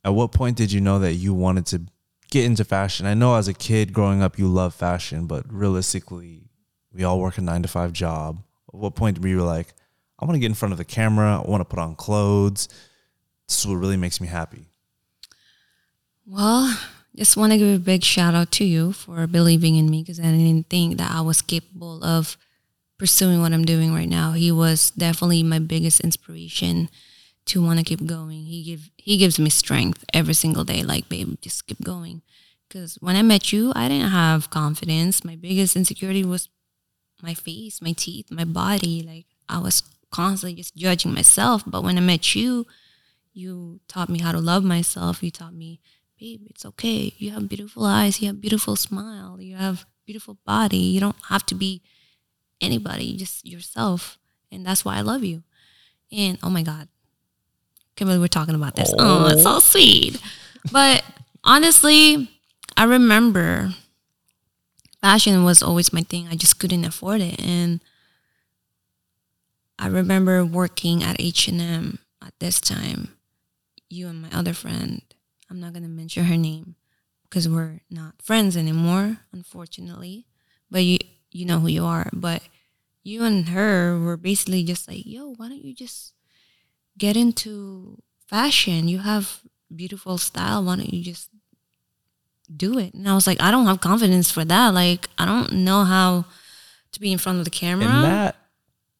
at 0.05 0.13
what 0.13 0.31
point 0.31 0.55
did 0.55 0.71
you 0.71 0.79
know 0.79 0.99
that 0.99 1.15
you 1.15 1.33
wanted 1.33 1.65
to 1.67 1.81
get 2.29 2.45
into 2.45 2.63
fashion? 2.63 3.05
I 3.05 3.13
know 3.13 3.35
as 3.35 3.47
a 3.47 3.53
kid 3.53 3.93
growing 3.93 4.21
up, 4.21 4.37
you 4.37 4.47
love 4.47 4.73
fashion, 4.73 5.27
but 5.27 5.45
realistically, 5.51 6.43
we 6.93 7.03
all 7.03 7.19
work 7.19 7.37
a 7.37 7.41
nine 7.41 7.61
to 7.61 7.67
five 7.67 7.93
job. 7.93 8.43
At 8.73 8.79
what 8.79 8.95
point 8.95 9.19
were 9.19 9.27
you 9.27 9.43
like, 9.43 9.73
I 10.19 10.25
want 10.25 10.35
to 10.35 10.39
get 10.39 10.47
in 10.47 10.55
front 10.55 10.71
of 10.71 10.77
the 10.77 10.85
camera, 10.85 11.41
I 11.43 11.49
want 11.49 11.61
to 11.61 11.65
put 11.65 11.79
on 11.79 11.95
clothes? 11.95 12.67
This 13.47 13.59
is 13.59 13.67
what 13.67 13.75
really 13.75 13.97
makes 13.97 14.19
me 14.19 14.27
happy. 14.27 14.65
Well, 16.25 16.77
just 17.15 17.37
want 17.37 17.51
to 17.53 17.57
give 17.57 17.73
a 17.73 17.79
big 17.79 18.03
shout 18.03 18.35
out 18.35 18.51
to 18.53 18.65
you 18.65 18.91
for 18.91 19.25
believing 19.27 19.75
in 19.75 19.89
me 19.89 20.01
because 20.01 20.19
I 20.19 20.23
didn't 20.23 20.69
think 20.69 20.97
that 20.97 21.11
I 21.11 21.21
was 21.21 21.41
capable 21.41 22.03
of 22.03 22.37
pursuing 22.97 23.41
what 23.41 23.53
I'm 23.53 23.65
doing 23.65 23.93
right 23.93 24.09
now. 24.09 24.33
He 24.33 24.51
was 24.51 24.91
definitely 24.91 25.43
my 25.43 25.59
biggest 25.59 26.01
inspiration 26.01 26.89
to 27.47 27.63
want 27.63 27.79
to 27.79 27.85
keep 27.85 28.05
going. 28.05 28.45
He 28.45 28.63
give 28.63 28.89
he 28.97 29.17
gives 29.17 29.39
me 29.39 29.49
strength 29.49 30.03
every 30.13 30.33
single 30.33 30.63
day. 30.63 30.83
Like, 30.83 31.09
babe, 31.09 31.35
just 31.41 31.67
keep 31.67 31.81
going. 31.83 32.21
Because 32.67 32.95
when 32.95 33.15
I 33.15 33.21
met 33.21 33.53
you, 33.53 33.71
I 33.75 33.87
didn't 33.87 34.11
have 34.11 34.49
confidence. 34.49 35.23
My 35.23 35.35
biggest 35.35 35.75
insecurity 35.75 36.23
was 36.23 36.49
my 37.21 37.33
face, 37.33 37.81
my 37.81 37.93
teeth, 37.93 38.29
my 38.29 38.43
body. 38.43 39.01
Like 39.01 39.25
I 39.47 39.59
was 39.59 39.83
constantly 40.11 40.55
just 40.55 40.75
judging 40.75 41.13
myself. 41.13 41.63
But 41.65 41.83
when 41.83 41.97
I 41.97 42.01
met 42.01 42.35
you, 42.35 42.65
you 43.33 43.79
taught 43.87 44.09
me 44.09 44.19
how 44.19 44.31
to 44.31 44.39
love 44.39 44.63
myself. 44.63 45.23
You 45.23 45.31
taught 45.31 45.53
me, 45.53 45.79
babe, 46.19 46.41
it's 46.49 46.65
okay. 46.65 47.13
You 47.17 47.31
have 47.31 47.47
beautiful 47.47 47.85
eyes. 47.85 48.21
You 48.21 48.27
have 48.27 48.41
beautiful 48.41 48.75
smile. 48.75 49.39
You 49.39 49.55
have 49.55 49.85
beautiful 50.05 50.37
body. 50.45 50.77
You 50.77 50.99
don't 50.99 51.15
have 51.29 51.45
to 51.47 51.55
be 51.55 51.81
anybody, 52.59 53.15
just 53.15 53.45
yourself. 53.45 54.17
And 54.51 54.65
that's 54.65 54.83
why 54.83 54.97
I 54.97 55.01
love 55.01 55.23
you. 55.23 55.43
And 56.11 56.37
oh 56.41 56.49
my 56.49 56.63
God, 56.63 56.87
can't 57.97 58.07
believe 58.07 58.21
we're 58.21 58.27
talking 58.27 58.55
about 58.55 58.75
this. 58.75 58.93
Oh. 58.97 59.25
oh, 59.25 59.27
it's 59.27 59.43
so 59.43 59.59
sweet. 59.59 60.21
But 60.71 61.03
honestly, 61.43 62.29
I 62.77 62.83
remember 62.83 63.71
fashion 65.01 65.43
was 65.43 65.63
always 65.63 65.91
my 65.91 66.01
thing. 66.01 66.27
I 66.29 66.35
just 66.35 66.59
couldn't 66.59 66.85
afford 66.85 67.21
it. 67.21 67.43
And 67.43 67.81
I 69.79 69.87
remember 69.87 70.45
working 70.45 71.03
at 71.03 71.19
H&M 71.19 71.97
at 72.23 72.33
this 72.39 72.61
time. 72.61 73.15
You 73.89 74.07
and 74.07 74.21
my 74.21 74.29
other 74.31 74.53
friend, 74.53 75.01
I'm 75.49 75.59
not 75.59 75.73
going 75.73 75.83
to 75.83 75.89
mention 75.89 76.25
her 76.25 76.37
name 76.37 76.75
because 77.23 77.49
we're 77.49 77.81
not 77.89 78.21
friends 78.21 78.55
anymore, 78.55 79.17
unfortunately. 79.33 80.27
But 80.69 80.83
you 80.83 80.99
you 81.31 81.45
know 81.45 81.59
who 81.59 81.67
you 81.67 81.85
are. 81.85 82.09
But 82.13 82.41
you 83.03 83.23
and 83.23 83.49
her 83.49 83.97
were 83.97 84.17
basically 84.17 84.63
just 84.63 84.87
like, 84.87 85.05
yo, 85.05 85.33
why 85.37 85.47
don't 85.47 85.63
you 85.63 85.73
just 85.73 86.13
get 86.97 87.17
into 87.17 88.01
fashion? 88.27 88.87
You 88.87 88.99
have 88.99 89.41
beautiful 89.73 90.17
style. 90.17 90.63
Why 90.63 90.77
don't 90.77 90.93
you 90.93 91.03
just 91.03 91.29
do 92.55 92.77
it? 92.79 92.93
And 92.93 93.07
I 93.07 93.13
was 93.13 93.27
like, 93.27 93.41
I 93.41 93.51
don't 93.51 93.65
have 93.65 93.81
confidence 93.81 94.31
for 94.31 94.45
that. 94.45 94.73
Like, 94.73 95.09
I 95.17 95.25
don't 95.25 95.51
know 95.63 95.83
how 95.83 96.25
to 96.91 96.99
be 96.99 97.11
in 97.11 97.17
front 97.17 97.39
of 97.39 97.45
the 97.45 97.51
camera. 97.51 97.87
And 97.87 98.03
that 98.03 98.35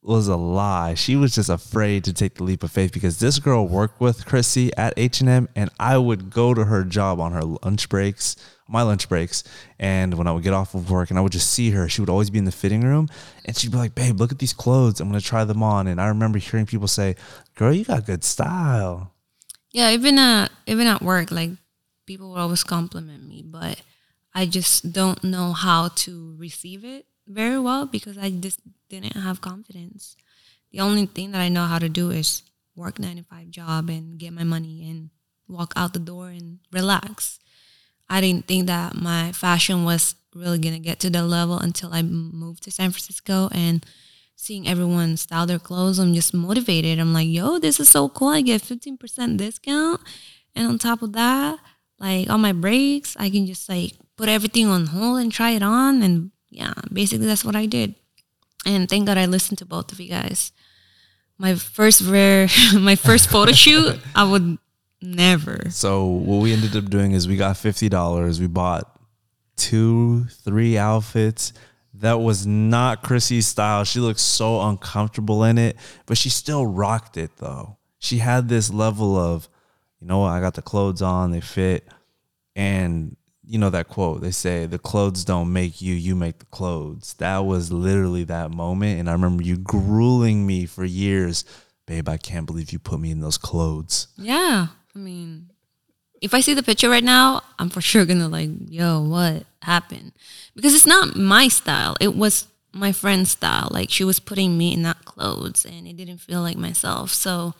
was 0.02 0.28
a 0.28 0.38
lie. 0.38 0.94
She 0.94 1.16
was 1.16 1.36
just 1.36 1.50
afraid 1.50 2.04
to 2.06 2.14
take 2.14 2.36
the 2.36 2.44
leap 2.44 2.64
of 2.64 2.72
faith 2.72 2.94
because 2.94 3.20
this 3.20 3.40
girl 3.40 3.68
worked 3.68 4.00
with 4.00 4.26
Chrissy 4.26 4.72
at 4.78 4.94
H&M 4.96 5.50
and 5.56 5.70
I 5.80 5.98
would 5.98 6.30
go 6.30 6.54
to 6.54 6.66
her 6.66 6.84
job 6.84 7.20
on 7.20 7.34
her 7.34 7.44
lunch 7.44 7.90
breaks, 7.90 8.36
my 8.68 8.82
lunch 8.82 9.08
breaks, 9.10 9.44
and 9.80 10.14
when 10.14 10.28
I 10.28 10.32
would 10.32 10.44
get 10.44 10.54
off 10.54 10.76
of 10.76 10.90
work 10.90 11.10
and 11.10 11.18
I 11.18 11.22
would 11.22 11.32
just 11.32 11.52
see 11.52 11.72
her, 11.72 11.88
she 11.88 12.02
would 12.02 12.10
always 12.10 12.30
be 12.30 12.40
in 12.40 12.46
the 12.46 12.52
fitting 12.52 12.82
room 12.82 13.10
and 13.46 13.58
she'd 13.58 13.72
be 13.72 13.78
like, 13.78 13.96
"Babe, 13.96 14.20
look 14.20 14.32
at 14.32 14.40
these 14.40 14.54
clothes. 14.54 15.00
I'm 15.00 15.10
going 15.10 15.20
to 15.20 15.26
try 15.26 15.44
them 15.44 15.64
on." 15.64 15.88
And 15.88 16.00
I 16.02 16.08
remember 16.08 16.40
hearing 16.40 16.66
people 16.66 16.88
say, 16.88 17.16
"Girl, 17.56 17.74
you 17.74 17.86
got 17.86 18.06
good 18.06 18.24
style." 18.24 19.14
Yeah, 19.72 19.92
even 19.92 20.18
at 20.18 20.52
even 20.66 20.88
at 20.88 21.02
work, 21.02 21.32
like 21.32 21.52
people 22.06 22.32
would 22.32 22.40
always 22.40 22.64
compliment 22.64 23.28
me, 23.28 23.44
but 23.46 23.82
I 24.34 24.46
just 24.46 24.92
don't 24.92 25.24
know 25.24 25.54
how 25.54 25.90
to 25.90 26.36
receive 26.38 26.84
it 26.86 27.06
very 27.28 27.60
well 27.60 27.86
because 27.86 28.18
I 28.18 28.30
just 28.30 28.60
didn't 28.90 29.16
have 29.16 29.42
confidence. 29.42 30.16
The 30.72 30.80
only 30.80 31.06
thing 31.06 31.32
that 31.32 31.42
I 31.42 31.50
know 31.50 31.66
how 31.66 31.80
to 31.80 31.90
do 31.90 32.12
is 32.12 32.44
work 32.76 33.00
nine 33.00 33.18
to 33.18 33.24
five 33.24 33.50
job 33.50 33.90
and 33.90 34.18
get 34.18 34.34
my 34.34 34.44
money 34.44 34.90
and 34.90 35.10
walk 35.48 35.74
out 35.76 35.94
the 35.94 36.00
door 36.00 36.30
and 36.30 36.60
relax. 36.72 37.40
I 38.10 38.22
didn't 38.22 38.48
think 38.48 38.68
that 38.68 38.96
my 38.96 39.32
fashion 39.32 39.84
was 39.84 40.16
really 40.36 40.60
gonna 40.60 40.80
get 40.80 41.00
to 41.02 41.10
the 41.10 41.24
level 41.24 41.58
until 41.58 41.94
I 41.94 42.02
moved 42.02 42.64
to 42.64 42.72
San 42.72 42.92
Francisco 42.92 43.50
and 43.52 43.86
seeing 44.36 44.68
everyone 44.68 45.18
style 45.18 45.46
their 45.46 45.60
clothes. 45.60 46.00
I'm 46.00 46.14
just 46.14 46.34
motivated. 46.34 47.00
I'm 47.00 47.12
like, 47.12 47.28
yo, 47.28 47.60
this 47.60 47.80
is 47.80 47.90
so 47.90 48.08
cool. 48.08 48.30
I 48.30 48.42
get 48.42 48.62
15% 48.62 49.38
discount. 49.38 50.02
And 50.56 50.68
on 50.68 50.78
top 50.78 51.02
of 51.02 51.14
that, 51.14 51.60
like 52.00 52.30
on 52.30 52.42
my 52.42 52.54
breaks, 52.54 53.18
I 53.20 53.30
can 53.30 53.48
just 53.48 53.68
like 53.68 53.94
put 54.16 54.30
everything 54.30 54.68
on 54.68 54.88
hold 54.88 55.20
and 55.20 55.32
try 55.32 55.52
it 55.52 55.64
on. 55.64 56.02
And 56.02 56.32
yeah, 56.50 56.74
basically 56.94 57.26
that's 57.26 57.44
what 57.44 57.56
I 57.56 57.66
did. 57.66 57.96
And 58.66 58.88
thank 58.88 59.08
God 59.08 59.18
I 59.18 59.26
listened 59.26 59.58
to 59.60 59.66
both 59.66 59.92
of 59.92 60.00
you 60.00 60.10
guys. 60.10 60.52
my 61.38 61.56
first 61.56 62.02
rare, 62.02 62.48
my 62.74 62.96
first 62.96 63.30
photo 63.30 63.52
shoot, 63.64 64.00
I 64.16 64.24
would 64.24 64.58
never. 65.02 65.70
So 65.70 66.06
what 66.06 66.42
we 66.42 66.54
ended 66.54 66.76
up 66.76 66.90
doing 66.90 67.12
is 67.12 67.28
we 67.28 67.38
got 67.38 67.58
fifty 67.58 67.90
dollars. 67.90 68.40
We 68.40 68.48
bought 68.48 69.00
two, 69.56 70.26
three 70.26 70.78
outfits. 70.78 71.54
That 71.96 72.20
was 72.20 72.46
not 72.46 73.02
Chrissy's 73.02 73.48
style. 73.48 73.84
She 73.84 74.00
looked 74.00 74.20
so 74.20 74.62
uncomfortable 74.62 75.44
in 75.44 75.58
it, 75.58 75.78
but 76.06 76.18
she 76.18 76.30
still 76.30 76.66
rocked 76.66 77.18
it 77.18 77.32
though. 77.38 77.78
She 77.98 78.20
had 78.20 78.50
this 78.50 78.72
level 78.72 79.18
of, 79.18 79.50
you 80.00 80.06
know 80.08 80.20
what, 80.20 80.30
I 80.30 80.40
got 80.40 80.54
the 80.54 80.62
clothes 80.62 81.02
on, 81.02 81.32
they 81.32 81.42
fit. 81.42 81.88
And 82.56 83.16
you 83.44 83.58
know 83.58 83.72
that 83.72 83.88
quote, 83.88 84.22
they 84.22 84.32
say 84.32 84.68
the 84.68 84.78
clothes 84.78 85.26
don't 85.26 85.52
make 85.52 85.82
you, 85.82 85.96
you 85.96 86.16
make 86.16 86.38
the 86.40 86.46
clothes. 86.46 87.16
That 87.18 87.40
was 87.40 87.72
literally 87.72 88.26
that 88.26 88.52
moment. 88.52 89.00
And 89.00 89.10
I 89.10 89.14
remember 89.14 89.42
you 89.42 89.58
grueling 89.58 90.46
me 90.46 90.68
for 90.68 90.86
years, 90.86 91.46
babe, 91.88 92.08
I 92.10 92.18
can't 92.18 92.46
believe 92.46 92.72
you 92.72 92.78
put 92.78 93.00
me 93.00 93.10
in 93.10 93.22
those 93.22 93.38
clothes. 93.40 94.08
Yeah. 94.18 94.68
I 94.98 95.00
mean, 95.00 95.52
if 96.24 96.34
I 96.34 96.40
see 96.40 96.56
the 96.56 96.64
picture 96.64 96.90
right 96.90 97.04
now, 97.04 97.44
I'm 97.60 97.70
for 97.70 97.82
sure 97.82 98.04
gonna 98.04 98.28
like, 98.28 98.50
yo, 98.68 99.00
what 99.00 99.44
happened? 99.62 100.14
Because 100.56 100.74
it's 100.74 100.88
not 100.88 101.16
my 101.16 101.50
style. 101.50 101.96
It 102.02 102.16
was 102.16 102.48
my 102.74 102.92
friend's 102.92 103.30
style. 103.30 103.68
Like 103.70 103.92
she 103.92 104.04
was 104.04 104.20
putting 104.20 104.58
me 104.58 104.74
in 104.74 104.82
that 104.84 105.06
clothes 105.06 105.66
and 105.66 105.88
it 105.88 105.98
didn't 105.98 106.18
feel 106.18 106.42
like 106.42 106.58
myself. 106.58 107.12
So 107.12 107.54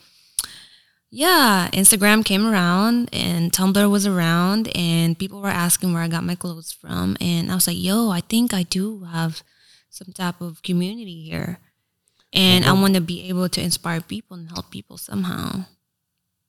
yeah, 1.12 1.70
Instagram 1.74 2.26
came 2.26 2.48
around 2.48 3.10
and 3.14 3.52
Tumblr 3.52 3.92
was 3.92 4.08
around 4.08 4.76
and 4.76 5.18
people 5.18 5.40
were 5.40 5.50
asking 5.50 5.94
where 5.94 6.02
I 6.02 6.08
got 6.08 6.24
my 6.24 6.36
clothes 6.36 6.72
from. 6.72 7.18
And 7.22 7.52
I 7.52 7.56
was 7.56 7.68
like, 7.68 7.78
yo, 7.80 8.10
I 8.10 8.22
think 8.22 8.52
I 8.52 8.64
do 8.64 9.04
have 9.04 9.44
some 9.92 10.12
type 10.12 10.42
of 10.42 10.64
community 10.64 11.22
here. 11.22 11.60
And 12.34 12.66
I 12.66 12.70
mm-hmm. 12.70 12.82
want 12.82 12.96
to 12.96 13.02
be 13.02 13.30
able 13.30 13.48
to 13.50 13.62
inspire 13.62 14.02
people 14.02 14.38
and 14.38 14.50
help 14.50 14.72
people 14.72 14.98
somehow. 14.98 15.66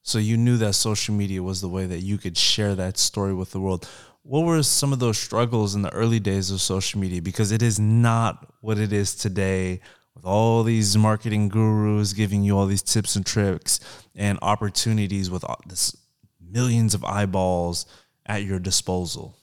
So 0.08 0.18
you 0.18 0.38
knew 0.38 0.56
that 0.56 0.72
social 0.72 1.14
media 1.14 1.42
was 1.42 1.60
the 1.60 1.68
way 1.68 1.84
that 1.84 1.98
you 1.98 2.16
could 2.16 2.38
share 2.38 2.74
that 2.74 2.96
story 2.96 3.34
with 3.34 3.50
the 3.50 3.60
world. 3.60 3.86
What 4.22 4.46
were 4.46 4.62
some 4.62 4.90
of 4.94 5.00
those 5.00 5.18
struggles 5.18 5.74
in 5.74 5.82
the 5.82 5.92
early 5.92 6.18
days 6.18 6.50
of 6.50 6.62
social 6.62 6.98
media? 6.98 7.20
Because 7.20 7.52
it 7.52 7.60
is 7.60 7.78
not 7.78 8.50
what 8.62 8.78
it 8.78 8.90
is 8.90 9.14
today 9.14 9.82
with 10.14 10.24
all 10.24 10.62
these 10.62 10.96
marketing 10.96 11.50
gurus 11.50 12.14
giving 12.14 12.42
you 12.42 12.56
all 12.56 12.64
these 12.64 12.80
tips 12.80 13.16
and 13.16 13.26
tricks 13.26 13.80
and 14.14 14.38
opportunities 14.40 15.30
with 15.30 15.44
this 15.66 15.94
millions 16.40 16.94
of 16.94 17.04
eyeballs 17.04 17.84
at 18.24 18.44
your 18.44 18.58
disposal. 18.58 19.36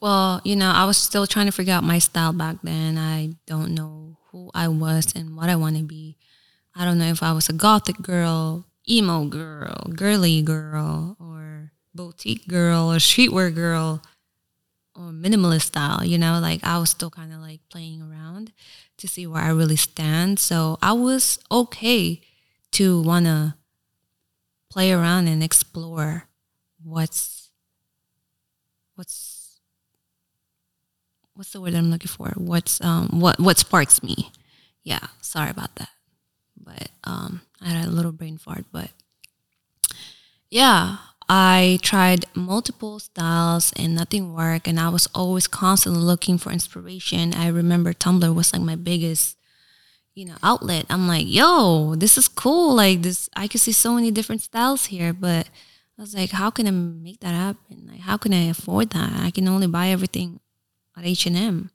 Well, 0.00 0.40
you 0.44 0.56
know, 0.56 0.70
I 0.70 0.86
was 0.86 0.96
still 0.96 1.26
trying 1.26 1.46
to 1.46 1.52
figure 1.52 1.74
out 1.74 1.84
my 1.84 1.98
style 1.98 2.32
back 2.32 2.56
then. 2.62 2.96
I 2.96 3.34
don't 3.46 3.74
know 3.74 4.16
who 4.30 4.50
I 4.54 4.68
was 4.68 5.12
and 5.14 5.36
what 5.36 5.50
I 5.50 5.56
want 5.56 5.76
to 5.76 5.84
be. 5.84 6.16
I 6.74 6.86
don't 6.86 6.96
know 6.96 7.10
if 7.10 7.22
I 7.22 7.32
was 7.32 7.50
a 7.50 7.52
gothic 7.52 8.00
girl, 8.00 8.66
emo 8.88 9.24
girl, 9.26 9.90
girly 9.94 10.42
girl, 10.42 11.16
or 11.20 11.72
boutique 11.94 12.46
girl, 12.48 12.92
or 12.92 12.96
streetwear 12.96 13.54
girl, 13.54 14.02
or 14.94 15.10
minimalist 15.10 15.62
style. 15.62 16.04
You 16.04 16.18
know, 16.18 16.38
like 16.40 16.62
I 16.64 16.78
was 16.78 16.90
still 16.90 17.10
kind 17.10 17.32
of 17.32 17.40
like 17.40 17.60
playing 17.70 18.02
around 18.02 18.52
to 18.98 19.08
see 19.08 19.26
where 19.26 19.42
I 19.42 19.48
really 19.48 19.76
stand. 19.76 20.38
So 20.38 20.78
I 20.82 20.92
was 20.92 21.38
okay 21.50 22.20
to 22.72 23.02
want 23.02 23.26
to 23.26 23.54
play 24.70 24.92
around 24.92 25.28
and 25.28 25.42
explore 25.42 26.24
what's 26.82 27.50
what's 28.96 29.60
what's 31.34 31.52
the 31.52 31.60
word 31.60 31.74
I'm 31.74 31.90
looking 31.90 32.08
for? 32.08 32.32
What's 32.36 32.80
um 32.80 33.20
what 33.20 33.38
what 33.38 33.58
sparks 33.58 34.02
me? 34.02 34.30
Yeah, 34.82 35.06
sorry 35.20 35.50
about 35.50 35.76
that. 35.76 35.90
But 36.56 36.88
um 37.04 37.42
I 37.64 37.68
had 37.68 37.88
a 37.88 37.90
little 37.90 38.12
brain 38.12 38.38
fart, 38.38 38.64
but 38.72 38.90
yeah, 40.50 40.98
I 41.28 41.78
tried 41.82 42.26
multiple 42.34 42.98
styles 42.98 43.72
and 43.76 43.94
nothing 43.94 44.34
worked 44.34 44.68
and 44.68 44.78
I 44.78 44.88
was 44.88 45.08
always 45.14 45.46
constantly 45.46 46.02
looking 46.02 46.38
for 46.38 46.52
inspiration. 46.52 47.34
I 47.34 47.48
remember 47.48 47.92
Tumblr 47.92 48.34
was 48.34 48.52
like 48.52 48.62
my 48.62 48.76
biggest 48.76 49.36
you 50.14 50.24
know 50.24 50.36
outlet. 50.42 50.86
I'm 50.90 51.08
like, 51.08 51.26
"Yo, 51.26 51.94
this 51.96 52.16
is 52.16 52.28
cool. 52.28 52.74
Like 52.74 53.02
this 53.02 53.28
I 53.34 53.48
can 53.48 53.58
see 53.58 53.72
so 53.72 53.94
many 53.94 54.10
different 54.10 54.42
styles 54.42 54.86
here, 54.86 55.12
but 55.12 55.48
I 55.98 56.02
was 56.02 56.14
like, 56.14 56.30
how 56.30 56.50
can 56.50 56.66
I 56.66 56.70
make 56.72 57.20
that 57.20 57.34
happen? 57.34 57.88
Like 57.90 58.00
how 58.00 58.16
can 58.16 58.32
I 58.34 58.48
afford 58.48 58.90
that? 58.90 59.12
I 59.20 59.30
can 59.30 59.46
only 59.46 59.66
buy 59.68 59.88
everything 59.88 60.40
at 60.96 61.04
H&M. 61.04 61.70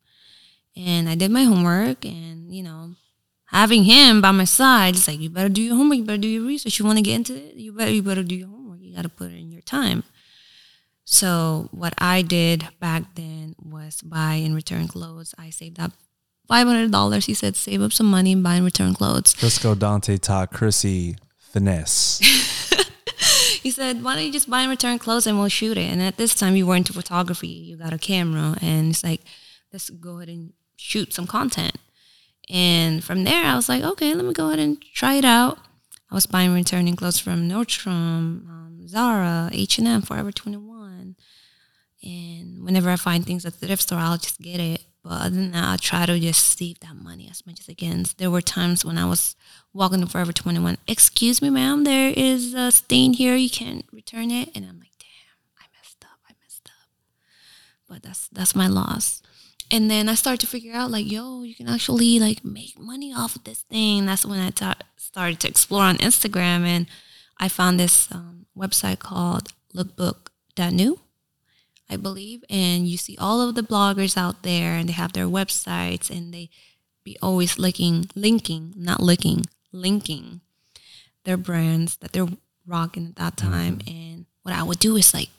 And 0.75 1.09
I 1.09 1.15
did 1.15 1.31
my 1.31 1.43
homework 1.43 2.05
and, 2.05 2.53
you 2.53 2.63
know, 2.63 2.95
having 3.51 3.83
him 3.83 4.21
by 4.21 4.31
my 4.31 4.45
side, 4.45 4.95
it's 4.95 5.07
like 5.07 5.19
you 5.19 5.29
better 5.29 5.49
do 5.49 5.61
your 5.61 5.75
homework, 5.75 5.97
you 5.97 6.03
better 6.05 6.17
do 6.17 6.27
your 6.27 6.45
research. 6.45 6.79
You 6.79 6.85
want 6.85 6.97
to 6.97 7.03
get 7.03 7.15
into 7.15 7.35
it, 7.35 7.55
you 7.55 7.71
better 7.71 7.91
you 7.91 8.03
better 8.03 8.23
do 8.23 8.35
your 8.35 8.47
homework. 8.47 8.79
You 8.81 8.95
got 8.95 9.03
to 9.03 9.09
put 9.09 9.31
in 9.31 9.51
your 9.51 9.61
time. 9.61 10.03
So 11.03 11.69
what 11.71 11.93
I 11.97 12.21
did 12.21 12.67
back 12.79 13.15
then 13.15 13.55
was 13.59 14.01
buy 14.01 14.35
and 14.35 14.53
return 14.53 14.87
clothes. 14.87 15.33
I 15.37 15.49
saved 15.49 15.79
up 15.79 15.91
five 16.47 16.67
hundred 16.67 16.91
dollars. 16.91 17.25
He 17.25 17.33
said 17.33 17.55
save 17.55 17.81
up 17.81 17.91
some 17.93 18.07
money 18.07 18.31
and 18.31 18.43
buy 18.43 18.55
and 18.55 18.65
return 18.65 18.93
clothes. 18.93 19.33
Frisco 19.33 19.73
Dontae 19.75 20.19
taught 20.19 20.51
Chrissy 20.51 21.15
finesse. 21.37 22.19
he 23.61 23.71
said, 23.71 24.03
"Why 24.03 24.15
don't 24.15 24.25
you 24.25 24.31
just 24.31 24.49
buy 24.49 24.61
and 24.61 24.69
return 24.69 24.99
clothes 24.99 25.25
and 25.25 25.39
we'll 25.39 25.49
shoot 25.49 25.77
it?" 25.77 25.89
And 25.89 26.01
at 26.01 26.17
this 26.17 26.35
time, 26.35 26.55
you 26.55 26.67
were 26.67 26.75
into 26.75 26.93
photography. 26.93 27.47
You 27.47 27.77
got 27.77 27.93
a 27.93 27.97
camera, 27.97 28.57
and 28.61 28.91
it's 28.91 29.03
like, 29.03 29.21
let's 29.73 29.89
go 29.89 30.17
ahead 30.17 30.29
and 30.29 30.53
shoot 30.77 31.13
some 31.13 31.27
content. 31.27 31.77
And 32.49 33.03
from 33.03 33.23
there, 33.23 33.45
I 33.45 33.55
was 33.55 33.69
like, 33.69 33.83
okay, 33.83 34.13
let 34.13 34.25
me 34.25 34.33
go 34.33 34.47
ahead 34.47 34.59
and 34.59 34.81
try 34.93 35.15
it 35.15 35.25
out. 35.25 35.59
I 36.11 36.15
was 36.15 36.25
buying 36.25 36.53
returning 36.53 36.95
clothes 36.95 37.19
from 37.19 37.47
Nordstrom, 37.47 38.47
um, 38.49 38.87
Zara, 38.87 39.49
H 39.53 39.77
and 39.77 39.87
M, 39.87 40.01
Forever 40.01 40.31
Twenty 40.31 40.57
One, 40.57 41.15
and 42.01 42.63
whenever 42.63 42.89
I 42.89 42.95
find 42.95 43.23
things 43.23 43.45
at 43.45 43.59
the 43.59 43.67
thrift 43.67 43.83
store, 43.83 43.99
I'll 43.99 44.17
just 44.17 44.41
get 44.41 44.59
it. 44.59 44.81
But 45.03 45.21
other 45.21 45.35
than 45.35 45.51
that, 45.51 45.73
I 45.73 45.77
try 45.77 46.05
to 46.05 46.19
just 46.19 46.57
save 46.57 46.79
that 46.81 46.95
money 46.95 47.27
as 47.29 47.45
much 47.45 47.59
as 47.59 47.69
I 47.69 47.73
can. 47.73 48.05
There 48.17 48.31
were 48.31 48.41
times 48.41 48.83
when 48.83 48.97
I 48.97 49.05
was 49.05 49.35
walking 49.71 50.01
to 50.01 50.07
Forever 50.07 50.33
21. 50.33 50.77
Excuse 50.87 51.41
me, 51.41 51.49
ma'am, 51.49 51.83
there 51.83 52.11
is 52.15 52.53
a 52.53 52.71
stain 52.71 53.13
here. 53.13 53.35
You 53.35 53.49
can't 53.49 53.85
return 53.91 54.31
it. 54.31 54.49
And 54.55 54.65
I'm 54.65 54.79
like, 54.79 54.91
damn, 54.99 55.37
I 55.59 55.65
messed 55.77 56.03
up. 56.03 56.19
I 56.27 56.33
messed 56.43 56.67
up. 56.67 56.89
But 57.87 58.03
that's 58.03 58.27
that's 58.29 58.55
my 58.55 58.67
loss. 58.67 59.21
And 59.71 59.89
then 59.89 60.09
I 60.09 60.15
started 60.15 60.39
to 60.41 60.47
figure 60.47 60.73
out 60.73 60.89
like, 60.89 61.09
yo, 61.09 61.43
you 61.43 61.53
can 61.53 61.67
actually 61.67 62.19
like 62.19 62.43
make 62.43 62.79
money 62.79 63.13
off 63.13 63.35
of 63.35 63.43
this 63.43 63.61
thing. 63.61 64.05
That's 64.05 64.25
when 64.25 64.39
I 64.39 64.49
ta- 64.49 64.75
started 64.97 65.39
to 65.41 65.47
explore 65.47 65.83
on 65.83 65.97
Instagram, 65.97 66.65
and 66.65 66.87
I 67.37 67.49
found 67.49 67.79
this 67.79 68.11
um, 68.11 68.47
website 68.57 68.99
called 68.99 69.49
Lookbook.nu. 69.75 70.99
I 71.91 71.95
believe, 71.95 72.43
and 72.51 72.87
you 72.87 72.97
see 72.97 73.17
all 73.17 73.41
of 73.41 73.55
the 73.55 73.63
bloggers 73.63 74.15
out 74.15 74.43
there, 74.43 74.73
and 74.73 74.87
they 74.87 74.93
have 74.93 75.13
their 75.13 75.25
websites, 75.25 76.11
and 76.11 76.31
they 76.31 76.49
be 77.03 77.17
always 77.19 77.57
linking, 77.57 78.09
linking, 78.15 78.73
not 78.77 79.01
licking, 79.01 79.45
linking 79.71 80.41
their 81.23 81.37
brands 81.37 81.97
that 81.97 82.11
they're 82.11 82.27
rocking 82.67 83.07
at 83.07 83.15
that 83.15 83.37
time. 83.37 83.79
And 83.87 84.27
what 84.43 84.53
I 84.53 84.61
would 84.61 84.77
do 84.77 84.95
is 84.97 85.13
like 85.15 85.29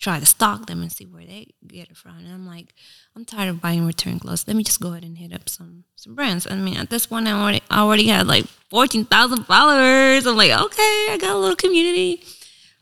try 0.00 0.18
to 0.20 0.26
stalk 0.26 0.66
them 0.66 0.82
and 0.82 0.92
see 0.92 1.06
where 1.06 1.24
they 1.24 1.54
get 1.66 1.90
it 1.90 1.96
from. 1.96 2.18
And 2.18 2.28
I'm 2.28 2.46
like, 2.46 2.74
I'm 3.14 3.24
tired 3.24 3.48
of 3.48 3.60
buying 3.60 3.86
return 3.86 4.18
clothes. 4.18 4.46
Let 4.46 4.56
me 4.56 4.64
just 4.64 4.80
go 4.80 4.90
ahead 4.90 5.04
and 5.04 5.16
hit 5.16 5.32
up 5.32 5.48
some 5.48 5.84
some 5.96 6.14
brands. 6.14 6.46
I 6.50 6.56
mean, 6.56 6.76
at 6.76 6.90
this 6.90 7.06
point, 7.06 7.28
I 7.28 7.32
already 7.32 7.62
I 7.70 7.80
already 7.80 8.06
had 8.08 8.26
like 8.26 8.46
fourteen 8.70 9.04
thousand 9.04 9.44
followers. 9.44 10.26
I'm 10.26 10.36
like, 10.36 10.50
okay, 10.50 11.06
I 11.10 11.18
got 11.20 11.34
a 11.34 11.38
little 11.38 11.56
community. 11.56 12.22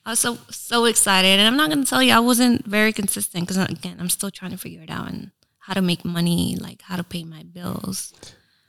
I 0.04 0.10
was 0.10 0.20
so 0.20 0.38
so 0.50 0.86
excited, 0.86 1.38
and 1.38 1.46
I'm 1.46 1.56
not 1.56 1.70
gonna 1.70 1.84
tell 1.84 2.02
you 2.02 2.12
I 2.12 2.20
wasn't 2.20 2.66
very 2.66 2.92
consistent 2.92 3.46
because 3.46 3.58
again, 3.58 3.98
I'm 4.00 4.10
still 4.10 4.30
trying 4.30 4.50
to 4.52 4.58
figure 4.58 4.82
it 4.82 4.90
out 4.90 5.08
and 5.08 5.30
how 5.58 5.74
to 5.74 5.82
make 5.82 6.04
money, 6.04 6.56
like 6.60 6.82
how 6.82 6.96
to 6.96 7.04
pay 7.04 7.24
my 7.24 7.44
bills. 7.44 8.12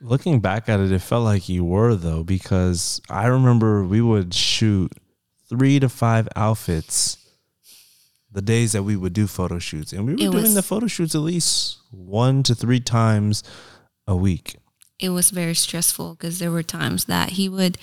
Looking 0.00 0.40
back 0.40 0.68
at 0.68 0.80
it, 0.80 0.92
it 0.92 1.00
felt 1.00 1.24
like 1.24 1.48
you 1.48 1.64
were 1.64 1.96
though, 1.96 2.22
because 2.22 3.00
I 3.10 3.26
remember 3.26 3.84
we 3.84 4.00
would 4.00 4.34
shoot 4.34 4.92
three 5.48 5.80
to 5.80 5.88
five 5.88 6.28
outfits 6.36 7.23
the 8.34 8.42
days 8.42 8.72
that 8.72 8.82
we 8.82 8.96
would 8.96 9.12
do 9.14 9.26
photo 9.26 9.58
shoots, 9.58 9.92
and 9.92 10.04
we 10.06 10.12
were 10.12 10.18
It 10.20 10.30
doing 10.32 10.42
was- 10.44 10.54
the 10.54 10.62
photo 10.62 10.86
shoots 10.86 11.14
at 11.14 11.22
least 11.22 11.78
one 11.90 12.42
to 12.42 12.54
three 12.54 12.80
times 12.80 13.42
a 14.06 14.14
week. 14.16 14.56
it 15.00 15.08
was 15.10 15.30
very 15.30 15.54
stressful 15.54 16.14
because 16.14 16.38
there 16.38 16.50
were 16.52 16.62
times 16.62 17.06
that 17.06 17.30
he 17.30 17.48
would 17.48 17.76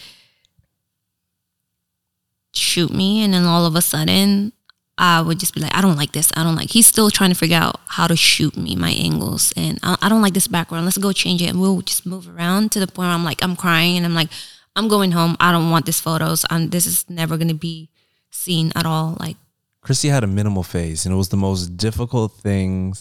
shoot 2.54 2.92
me 2.92 3.22
and 3.24 3.34
then 3.34 3.44
all 3.46 3.66
of 3.66 3.76
a 3.76 3.82
sudden 3.82 4.52
I 4.98 5.22
would 5.22 5.40
just 5.40 5.54
be 5.56 5.62
like, 5.62 5.76
I 5.76 5.82
don't 5.82 5.96
like 5.98 6.12
this. 6.12 6.32
I 6.36 6.44
don't 6.44 6.56
like. 6.56 6.70
He's 6.72 6.86
still 6.86 7.10
trying 7.10 7.32
to 7.32 7.36
figure 7.36 7.58
out 7.58 7.80
how 7.88 8.06
to 8.08 8.16
shoot 8.16 8.56
me, 8.56 8.76
my 8.76 8.92
angles, 8.92 9.52
and 9.58 9.80
I, 9.82 9.98
I 10.02 10.10
don't 10.10 10.22
like 10.22 10.34
this 10.36 10.48
background. 10.48 10.86
Let's 10.86 10.98
go 11.00 11.12
change 11.12 11.42
it, 11.42 11.48
and 11.50 11.60
we'll 11.60 11.82
just 11.82 12.06
move 12.06 12.30
around 12.30 12.72
to 12.74 12.80
the 12.80 12.86
point 12.86 13.08
where 13.08 13.16
I'm 13.16 13.24
like, 13.24 13.42
I'm 13.44 13.56
crying, 13.56 13.98
and 13.98 14.06
I'm 14.06 14.14
like, 14.14 14.30
I'm 14.76 14.88
going 14.88 15.12
home. 15.14 15.38
I 15.40 15.52
don't 15.52 15.72
want 15.72 15.88
these 15.88 16.00
photos. 16.00 16.46
I'm. 16.52 16.70
This 16.70 16.86
is 16.86 17.10
never 17.10 17.36
gonna 17.38 17.56
be 17.56 17.90
seen 18.30 18.72
at 18.76 18.86
all. 18.86 19.18
Like, 19.20 19.38
Chrissy 19.82 20.10
had 20.10 20.24
a 20.24 20.28
minimal 20.28 20.64
phase, 20.64 21.06
and 21.06 21.14
it 21.14 21.18
was 21.18 21.30
the 21.30 21.38
most 21.38 21.76
difficult 21.78 22.34
thing 22.34 22.96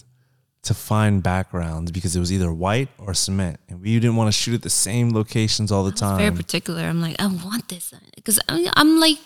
to 0.62 0.74
find 0.74 1.23
backgrounds 1.23 1.90
because 1.90 2.15
it 2.15 2.20
was 2.20 2.32
either 2.32 2.52
white 2.52 2.89
or 2.98 3.15
cement, 3.15 3.61
and 3.69 3.81
we 3.81 3.94
didn't 3.98 4.16
want 4.16 4.28
to 4.28 4.32
shoot 4.32 4.55
at 4.55 4.62
the 4.62 4.70
same 4.70 5.11
locations 5.11 5.70
all 5.73 5.85
the 5.85 5.93
time. 5.93 6.19
very 6.19 6.35
particular. 6.35 6.82
I'm 6.82 7.01
like, 7.01 7.16
I 7.20 7.27
want 7.27 7.69
this 7.69 7.93
because 8.15 8.39
I'm, 8.48 8.66
I'm 8.77 8.98
like 8.98 9.19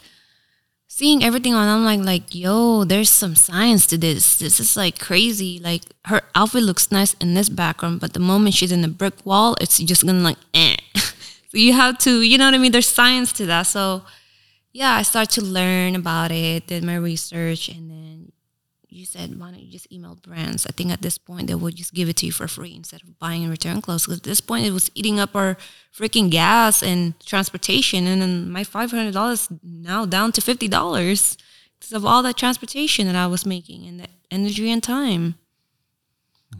seeing 0.89 1.25
everything 1.25 1.55
on. 1.55 1.67
I'm 1.69 1.85
like, 1.85 2.07
like, 2.07 2.35
yo, 2.35 2.85
there's 2.85 3.11
some 3.11 3.35
science 3.35 3.87
to 3.89 3.99
this. 3.99 4.39
This 4.39 4.61
is 4.61 4.77
like 4.77 4.99
crazy. 4.99 5.59
Like 5.59 5.83
her 6.07 6.23
outfit 6.35 6.63
looks 6.63 6.93
nice 6.93 7.15
in 7.15 7.35
this 7.35 7.49
background, 7.49 8.01
but 8.01 8.13
the 8.13 8.21
moment 8.21 8.55
she's 8.55 8.73
in 8.73 8.83
the 8.83 8.89
brick 8.89 9.27
wall, 9.27 9.57
it's 9.61 9.79
just 9.79 10.07
gonna 10.07 10.21
like, 10.21 10.39
eh. 10.55 10.77
so 10.95 11.59
you 11.59 11.73
have 11.73 11.99
to, 11.99 12.21
you 12.23 12.39
know 12.39 12.47
what 12.47 12.55
I 12.55 12.59
mean? 12.59 12.73
There's 12.73 12.89
science 12.89 13.33
to 13.35 13.47
that. 13.47 13.63
So 13.63 14.03
yeah, 14.75 14.93
I 14.97 15.03
started 15.03 15.31
to 15.41 15.41
learn 15.41 15.95
about 15.95 16.33
it, 16.33 16.67
did 16.67 16.83
my 16.83 16.97
research, 16.97 17.69
and 17.69 17.89
then 17.89 18.33
you 18.89 19.07
said, 19.07 19.39
why 19.39 19.51
don't 19.51 19.61
you 19.61 19.71
just 19.71 19.91
email 19.93 20.17
brands? 20.17 20.67
I 20.67 20.73
think 20.73 20.91
at 20.91 21.01
this 21.01 21.17
point 21.17 21.47
they 21.47 21.55
would 21.55 21.77
just 21.77 21.95
give 21.95 22.09
it 22.09 22.17
to 22.19 22.27
you 22.27 22.33
for 22.33 22.47
free 22.49 22.75
instead 22.75 23.03
of 23.03 23.19
buying 23.19 23.43
and 23.43 23.51
return 23.51 23.81
clothes. 23.81 24.05
Because 24.05 24.19
at 24.19 24.25
this 24.25 24.41
point 24.41 24.67
it 24.67 24.73
was 24.73 24.91
eating 24.95 25.19
up 25.21 25.35
our 25.35 25.57
freaking 25.97 26.29
gas 26.29 26.83
and 26.83 27.19
transportation, 27.21 28.07
and 28.07 28.21
then 28.21 28.51
my 28.51 28.65
five 28.65 28.91
hundred 28.91 29.15
dollars 29.15 29.49
now 29.63 30.05
down 30.07 30.33
to 30.33 30.41
fifty 30.41 30.69
dollars 30.69 31.39
because 31.79 31.93
of 31.93 32.05
all 32.05 32.23
that 32.23 32.37
transportation 32.37 33.07
that 33.07 33.17
I 33.17 33.27
was 33.27 33.47
making 33.47 33.87
and 33.87 34.01
the 34.01 34.09
energy 34.31 34.71
and 34.71 34.83
time. 34.83 35.37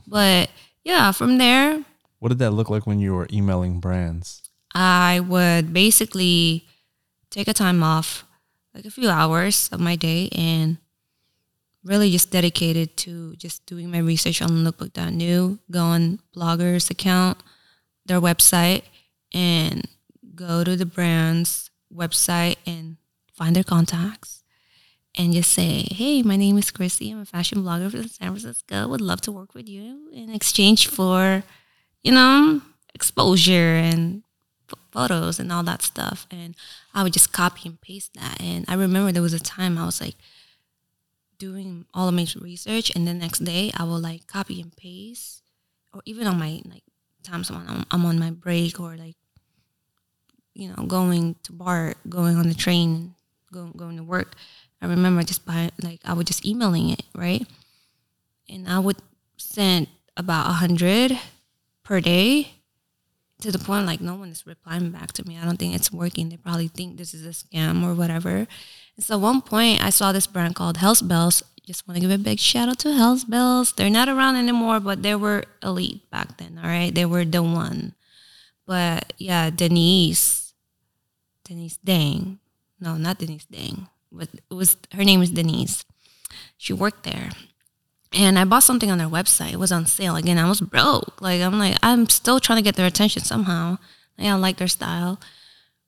But 0.07 0.51
yeah, 0.85 1.11
from 1.12 1.39
there 1.39 1.85
What 2.20 2.28
did 2.31 2.39
that 2.39 2.53
look 2.53 2.70
like 2.70 2.86
when 2.86 3.01
you 3.01 3.15
were 3.15 3.28
emailing 3.32 3.81
brands? 3.81 4.43
I 4.74 5.20
would 5.20 5.73
basically 5.73 6.66
take 7.35 7.48
a 7.48 7.52
time 7.52 7.82
off, 7.82 8.24
like 8.74 8.85
a 8.85 8.90
few 8.90 9.09
hours 9.09 9.69
of 9.73 9.81
my 9.81 9.97
day, 9.97 10.28
and 10.32 10.78
really 11.82 12.11
just 12.11 12.31
dedicated 12.31 12.97
to 12.97 13.35
just 13.36 13.66
doing 13.66 13.90
my 13.90 13.98
research 13.98 14.40
on 14.40 14.51
lookbook.nu, 14.65 15.59
go 15.70 15.81
on 15.81 16.20
bloggers 16.35 16.90
account, 16.90 17.39
their 18.06 18.20
website, 18.20 18.82
and 19.32 19.86
go 20.35 20.62
to 20.62 20.77
the 20.77 20.86
brand's 20.86 21.70
website 21.93 22.56
and 22.66 22.97
find 23.32 23.56
their 23.56 23.65
contacts 23.65 24.44
and 25.16 25.32
just 25.32 25.52
say, 25.52 25.86
hey, 25.90 26.23
my 26.23 26.36
name 26.36 26.56
is 26.56 26.70
Chrissy. 26.70 27.11
I'm 27.11 27.20
a 27.20 27.24
fashion 27.24 27.59
blogger 27.59 27.90
from 27.90 28.09
San 28.09 28.28
Francisco. 28.28 28.89
Would 28.89 29.01
love 29.01 29.20
to 29.23 29.32
work 29.32 29.55
with 29.55 29.69
you 29.69 30.09
in 30.12 30.31
exchange 30.31 30.89
for, 30.89 31.43
you 32.02 32.12
know, 32.12 32.62
exposure 32.94 33.74
and 33.77 34.23
ph- 34.69 34.81
photos 34.93 35.39
and 35.39 35.52
all 35.52 35.62
that 35.65 35.82
stuff. 35.82 36.27
And 36.31 36.56
I 36.95 37.03
would 37.03 37.12
just 37.12 37.33
copy 37.33 37.69
and 37.69 37.81
paste 37.81 38.15
that. 38.15 38.41
And 38.41 38.65
I 38.69 38.75
remember 38.75 39.11
there 39.11 39.23
was 39.23 39.35
a 39.35 39.41
time 39.41 39.77
I 39.77 39.85
was 39.85 40.01
like 40.01 40.15
doing 41.39 41.85
all 41.93 42.09
of 42.09 42.15
my 42.15 42.27
research, 42.41 42.95
and 42.95 43.07
the 43.07 43.15
next 43.15 43.41
day 43.41 43.73
I 43.77 43.85
will 43.85 43.99
like 43.99 44.27
copy 44.27 44.61
and 44.61 44.75
paste, 44.77 45.43
or 45.93 46.01
even 46.05 46.27
on 46.27 46.39
my 46.39 46.62
like 46.65 46.85
times 47.23 47.51
when 47.51 47.66
I'm, 47.66 47.85
I'm 47.91 48.07
on 48.07 48.19
my 48.19 48.31
break 48.31 48.79
or 48.79 48.97
like 48.97 49.16
you 50.55 50.69
know 50.69 50.85
going 50.87 51.37
to 51.43 51.53
bar, 51.53 51.95
going 52.09 52.37
on 52.37 52.49
the 52.49 52.55
train, 52.55 53.15
going 53.53 53.73
going 53.77 53.97
to 53.97 54.05
work. 54.05 54.37
I 54.81 54.87
remember 54.87 55.23
just 55.23 55.45
by 55.45 55.71
like 55.83 56.01
I 56.05 56.12
would 56.12 56.27
just 56.27 56.47
emailing 56.47 56.91
it 56.91 57.03
right, 57.15 57.47
and 58.49 58.69
I 58.69 58.79
would 58.79 58.99
send 59.37 59.89
about 60.16 60.49
a 60.49 60.55
hundred 60.55 61.19
per 61.83 62.01
day 62.01 62.55
to 63.40 63.52
the 63.52 63.59
point 63.59 63.86
like 63.86 64.01
no 64.01 64.15
one 64.15 64.31
is 64.31 64.47
replying 64.47 64.90
back 64.90 65.12
to 65.12 65.27
me. 65.28 65.39
I 65.39 65.44
don't 65.44 65.59
think 65.59 65.74
it's 65.74 65.93
working. 65.93 66.28
They 66.28 66.36
probably 66.36 66.69
think 66.69 66.97
this 66.97 67.15
is 67.15 67.27
a 67.27 67.31
scam 67.31 67.85
or 67.85 67.94
whatever. 67.94 68.47
And 68.97 69.05
so 69.05 69.15
at 69.15 69.20
one 69.20 69.43
point 69.43 69.85
I 69.85 69.90
saw 69.90 70.12
this 70.12 70.27
brand 70.27 70.55
called 70.55 70.78
Hellz 70.78 71.02
Bellz. 71.02 71.43
Just 71.66 71.89
want 71.89 71.97
to 71.97 72.01
give 72.01 72.11
a 72.11 72.23
big 72.23 72.39
shout 72.39 72.69
out 72.69 72.78
to 72.81 72.89
Hellz 72.89 73.24
Bellz. 73.24 73.74
They're 73.74 73.90
not 73.90 74.09
around 74.09 74.36
anymore, 74.36 74.81
but 74.81 75.02
they 75.02 75.15
were 75.15 75.44
elite 75.62 76.09
back 76.11 76.39
then. 76.39 76.59
All 76.62 76.69
right, 76.69 76.94
they 76.94 77.06
were 77.06 77.24
the 77.24 77.43
one. 77.43 77.94
But 78.66 79.12
yeah, 79.19 79.51
Denise, 79.51 80.55
Denise 81.44 81.78
Dang, 81.78 82.39
no, 82.81 82.97
not 82.97 83.19
Denise 83.19 83.47
Dang, 83.47 83.89
but 84.12 84.28
it 84.35 84.55
was 84.55 84.77
her 84.93 85.05
name 85.05 85.20
was 85.20 85.31
Denise. 85.31 85.85
She 86.56 86.73
worked 86.73 87.05
there, 87.05 87.31
and 88.15 88.39
I 88.39 88.45
bought 88.45 88.62
something 88.62 88.91
on 88.91 88.99
their 88.99 89.09
website. 89.09 89.53
It 89.53 89.59
was 89.59 89.73
on 89.73 89.86
sale. 89.86 90.16
Again, 90.16 90.39
I 90.39 90.49
was 90.49 90.61
broke. 90.61 91.20
Like 91.20 91.43
I'm 91.43 91.59
like 91.59 91.77
I'm 91.82 92.09
still 92.09 92.41
trying 92.41 92.59
to 92.59 92.62
get 92.62 92.77
their 92.77 92.86
attention 92.86 93.23
somehow. 93.23 93.78
Like, 94.16 94.28
I 94.28 94.35
like 94.35 94.57
their 94.57 94.69
style. 94.69 95.20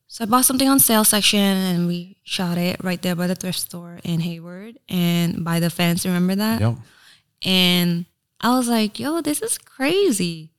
So 0.09 0.25
I 0.25 0.27
bought 0.27 0.45
something 0.45 0.69
on 0.69 0.79
sale 0.79 1.05
section 1.05 1.39
and 1.39 1.87
we 1.87 2.17
shot 2.25 2.59
it 2.59 2.83
right 2.83 3.01
there 3.01 3.15
by 3.15 3.27
the 3.27 3.35
thrift 3.35 3.59
store 3.59 3.99
in 4.03 4.21
Hayward 4.21 4.79
and 4.89 5.45
by 5.45 5.61
the 5.61 5.71
fence. 5.71 6.07
Remember 6.07 6.35
that? 6.35 6.61
Yep. 6.61 6.77
And 7.45 8.07
I 8.41 8.57
was 8.57 8.69
like, 8.69 8.99
yo, 8.99 9.21
this 9.21 9.43
is 9.43 9.59
crazy. 9.59 10.51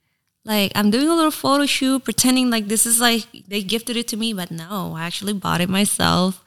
Like 0.46 0.72
I'm 0.76 0.92
doing 0.92 1.10
a 1.10 1.16
little 1.16 1.32
photo 1.32 1.66
shoot, 1.66 2.04
pretending 2.04 2.50
like 2.50 2.68
this 2.68 2.86
is 2.86 3.02
like 3.02 3.26
they 3.48 3.62
gifted 3.62 3.98
it 3.98 4.08
to 4.10 4.18
me, 4.18 4.32
but 4.32 4.52
no, 4.52 4.94
I 4.96 5.04
actually 5.04 5.34
bought 5.34 5.62
it 5.62 5.70
myself. 5.70 6.44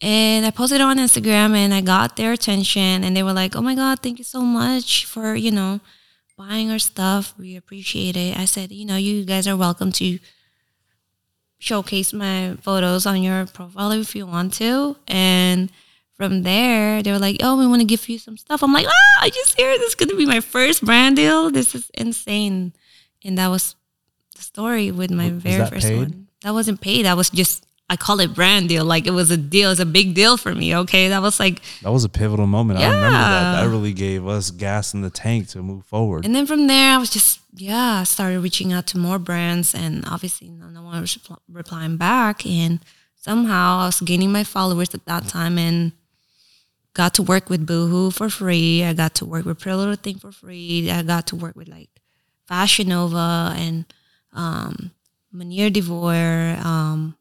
And 0.00 0.44
I 0.44 0.50
posted 0.50 0.80
it 0.80 0.84
on 0.84 0.98
Instagram 0.98 1.54
and 1.54 1.72
I 1.72 1.80
got 1.80 2.16
their 2.16 2.32
attention 2.32 3.02
and 3.02 3.16
they 3.16 3.22
were 3.22 3.32
like, 3.32 3.56
Oh 3.56 3.62
my 3.62 3.74
God, 3.74 4.00
thank 4.00 4.18
you 4.18 4.24
so 4.24 4.42
much 4.42 5.06
for, 5.06 5.34
you 5.34 5.50
know, 5.50 5.80
buying 6.36 6.70
our 6.70 6.78
stuff. 6.78 7.34
We 7.38 7.56
appreciate 7.56 8.16
it. 8.16 8.38
I 8.38 8.44
said, 8.44 8.72
you 8.72 8.84
know, 8.84 8.96
you 8.96 9.24
guys 9.24 9.48
are 9.48 9.56
welcome 9.56 9.92
to 9.92 10.18
showcase 11.58 12.12
my 12.12 12.56
photos 12.60 13.06
on 13.06 13.22
your 13.22 13.46
profile 13.46 13.92
if 13.92 14.14
you 14.14 14.26
want 14.26 14.52
to. 14.54 14.96
And 15.08 15.70
from 16.14 16.42
there, 16.42 17.02
they 17.02 17.12
were 17.12 17.18
like, 17.18 17.38
"Oh, 17.42 17.58
we 17.58 17.66
want 17.66 17.80
to 17.80 17.86
give 17.86 18.08
you 18.08 18.18
some 18.18 18.36
stuff." 18.36 18.62
I'm 18.62 18.72
like, 18.72 18.86
"Ah, 18.86 19.22
I 19.22 19.28
just 19.30 19.58
hear 19.58 19.76
this 19.76 19.88
is 19.88 19.94
going 19.94 20.08
to 20.08 20.16
be 20.16 20.24
my 20.26 20.40
first 20.40 20.82
brand 20.84 21.16
deal. 21.16 21.50
This 21.50 21.74
is 21.74 21.90
insane." 21.94 22.72
And 23.24 23.36
that 23.36 23.48
was 23.48 23.74
the 24.34 24.42
story 24.42 24.90
with 24.90 25.10
my 25.10 25.30
Was 25.30 25.42
very 25.42 25.66
first 25.66 25.88
paid? 25.88 25.98
one. 25.98 26.28
That 26.42 26.54
wasn't 26.54 26.80
paid. 26.80 27.04
That 27.04 27.16
was 27.16 27.28
just 27.28 27.65
I 27.88 27.96
call 27.96 28.18
it 28.18 28.34
brand 28.34 28.68
deal. 28.68 28.84
Like 28.84 29.06
it 29.06 29.12
was 29.12 29.30
a 29.30 29.36
deal. 29.36 29.70
It's 29.70 29.80
a 29.80 29.86
big 29.86 30.14
deal 30.14 30.36
for 30.36 30.54
me. 30.54 30.74
Okay, 30.74 31.08
that 31.08 31.22
was 31.22 31.38
like 31.38 31.62
That 31.82 31.92
was 31.92 32.04
a 32.04 32.08
pivotal 32.08 32.46
moment. 32.46 32.80
I 32.80 32.86
remember 32.86 33.10
that. 33.10 33.62
That 33.62 33.70
really 33.70 33.92
gave 33.92 34.26
us 34.26 34.50
gas 34.50 34.92
in 34.92 35.02
the 35.02 35.10
tank 35.10 35.48
to 35.48 35.62
move 35.62 35.84
forward. 35.84 36.24
And 36.24 36.34
then 36.34 36.46
from 36.46 36.66
there, 36.66 36.94
I 36.94 36.98
was 36.98 37.10
just 37.10 37.40
yeah, 37.54 38.00
I 38.00 38.04
started 38.04 38.40
reaching 38.40 38.72
out 38.72 38.86
to 38.88 38.98
more 38.98 39.18
brands, 39.18 39.74
and 39.74 40.04
obviously 40.06 40.48
no, 40.50 40.68
no 40.68 40.82
one 40.82 41.00
was 41.00 41.18
replying 41.48 41.96
back. 41.96 42.44
And 42.44 42.80
somehow 43.14 43.78
I 43.78 43.86
was 43.86 44.00
gaining 44.00 44.32
my 44.32 44.44
followers 44.44 44.92
at 44.92 45.06
that 45.06 45.28
time, 45.28 45.56
and 45.56 45.92
got 46.92 47.14
to 47.14 47.22
work 47.22 47.48
with 47.48 47.66
Boohoo 47.66 48.10
for 48.10 48.28
free. 48.28 48.82
I 48.82 48.94
got 48.94 49.14
to 49.16 49.24
work 49.24 49.44
with 49.44 49.60
Pretty 49.60 49.76
Little 49.76 49.96
Thing 49.96 50.18
for 50.18 50.32
free. 50.32 50.90
I 50.90 51.02
got 51.02 51.28
to 51.28 51.36
work 51.36 51.54
with 51.54 51.68
like 51.68 51.90
Fashion 52.48 52.88
Nova 52.88 53.54
and 53.56 53.84
um, 54.32 54.90
Manière 55.32 55.72
De 55.72 55.80
Voir. 55.80 56.58
Um, 56.66 57.16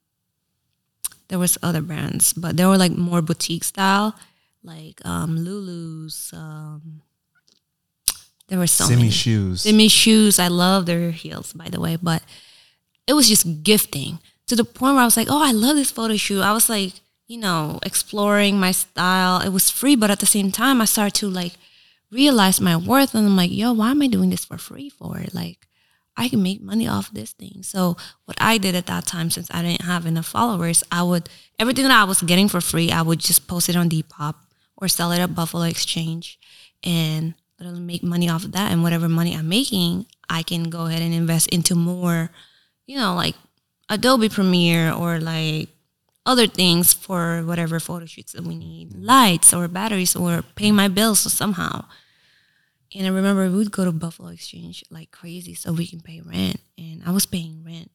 there 1.27 1.39
was 1.39 1.57
other 1.63 1.81
brands, 1.81 2.33
but 2.33 2.57
they 2.57 2.65
were 2.65 2.77
like 2.77 2.91
more 2.91 3.21
boutique 3.21 3.63
style, 3.63 4.15
like 4.63 5.03
um, 5.05 5.37
Lulu's. 5.37 6.31
Um, 6.33 7.01
there 8.47 8.59
were 8.59 8.67
so 8.67 8.85
Simmi 8.85 8.97
many. 8.97 9.09
shoes. 9.09 9.63
Simmi 9.63 9.89
shoes. 9.89 10.37
I 10.37 10.47
love 10.49 10.85
their 10.85 11.11
heels, 11.11 11.53
by 11.53 11.69
the 11.69 11.79
way, 11.79 11.97
but 12.01 12.21
it 13.07 13.13
was 13.13 13.27
just 13.27 13.63
gifting 13.63 14.19
to 14.47 14.55
the 14.55 14.63
point 14.63 14.93
where 14.93 15.01
I 15.01 15.05
was 15.05 15.17
like, 15.17 15.27
oh, 15.29 15.43
I 15.43 15.51
love 15.51 15.75
this 15.75 15.91
photo 15.91 16.15
shoot. 16.15 16.41
I 16.41 16.53
was 16.53 16.69
like, 16.69 16.93
you 17.27 17.37
know, 17.37 17.79
exploring 17.83 18.59
my 18.59 18.71
style. 18.71 19.41
It 19.41 19.49
was 19.49 19.71
free, 19.71 19.95
but 19.95 20.11
at 20.11 20.19
the 20.19 20.25
same 20.25 20.51
time, 20.51 20.81
I 20.81 20.85
started 20.85 21.15
to 21.15 21.27
like 21.27 21.53
realize 22.11 22.61
my 22.61 22.77
worth. 22.77 23.15
And 23.15 23.25
I'm 23.25 23.35
like, 23.35 23.51
yo, 23.51 23.73
why 23.73 23.91
am 23.91 24.01
I 24.01 24.07
doing 24.07 24.29
this 24.29 24.45
for 24.45 24.57
free 24.57 24.89
for? 24.89 25.23
Like, 25.33 25.64
I 26.17 26.29
can 26.29 26.41
make 26.41 26.61
money 26.61 26.87
off 26.87 27.11
this 27.11 27.33
thing. 27.33 27.61
So 27.61 27.97
what 28.25 28.37
I 28.39 28.57
did 28.57 28.75
at 28.75 28.85
that 28.85 29.05
time, 29.05 29.29
since 29.29 29.49
I 29.51 29.61
didn't 29.61 29.81
have 29.81 30.05
enough 30.05 30.27
followers, 30.27 30.83
I 30.91 31.03
would 31.03 31.29
everything 31.59 31.83
that 31.83 31.91
I 31.91 32.03
was 32.05 32.21
getting 32.21 32.47
for 32.47 32.61
free, 32.61 32.91
I 32.91 33.01
would 33.01 33.19
just 33.19 33.47
post 33.47 33.69
it 33.69 33.75
on 33.75 33.89
Depop 33.89 34.35
or 34.77 34.87
sell 34.87 35.11
it 35.11 35.19
at 35.19 35.35
Buffalo 35.35 35.63
Exchange, 35.63 36.39
and 36.83 37.33
literally 37.59 37.81
make 37.81 38.03
money 38.03 38.29
off 38.29 38.43
of 38.43 38.51
that. 38.51 38.71
And 38.71 38.83
whatever 38.83 39.07
money 39.07 39.35
I'm 39.35 39.47
making, 39.47 40.05
I 40.29 40.43
can 40.43 40.69
go 40.69 40.85
ahead 40.85 41.01
and 41.01 41.13
invest 41.13 41.47
into 41.49 41.75
more, 41.75 42.29
you 42.85 42.97
know, 42.97 43.15
like 43.15 43.35
Adobe 43.89 44.29
Premiere 44.29 44.91
or 44.91 45.19
like 45.19 45.69
other 46.25 46.47
things 46.47 46.93
for 46.93 47.43
whatever 47.43 47.79
photo 47.79 48.05
shoots 48.05 48.33
that 48.33 48.43
we 48.43 48.55
need, 48.55 48.95
lights 48.95 49.53
or 49.53 49.67
batteries 49.67 50.15
or 50.15 50.41
paying 50.55 50.75
my 50.75 50.87
bills 50.87 51.19
somehow. 51.31 51.85
And 52.95 53.05
I 53.05 53.09
remember 53.09 53.49
we 53.49 53.57
would 53.57 53.73
go 53.73 53.83
to 53.83 53.91
Buffalo 53.91 54.29
Exchange 54.29 54.85
like 54.89 55.11
crazy 55.11 55.53
so 55.53 55.73
we 55.73 55.85
can 55.85 55.99
pay 55.99 56.21
rent. 56.21 56.61
And 56.77 57.03
I 57.05 57.11
was 57.11 57.25
paying 57.25 57.61
rent 57.65 57.91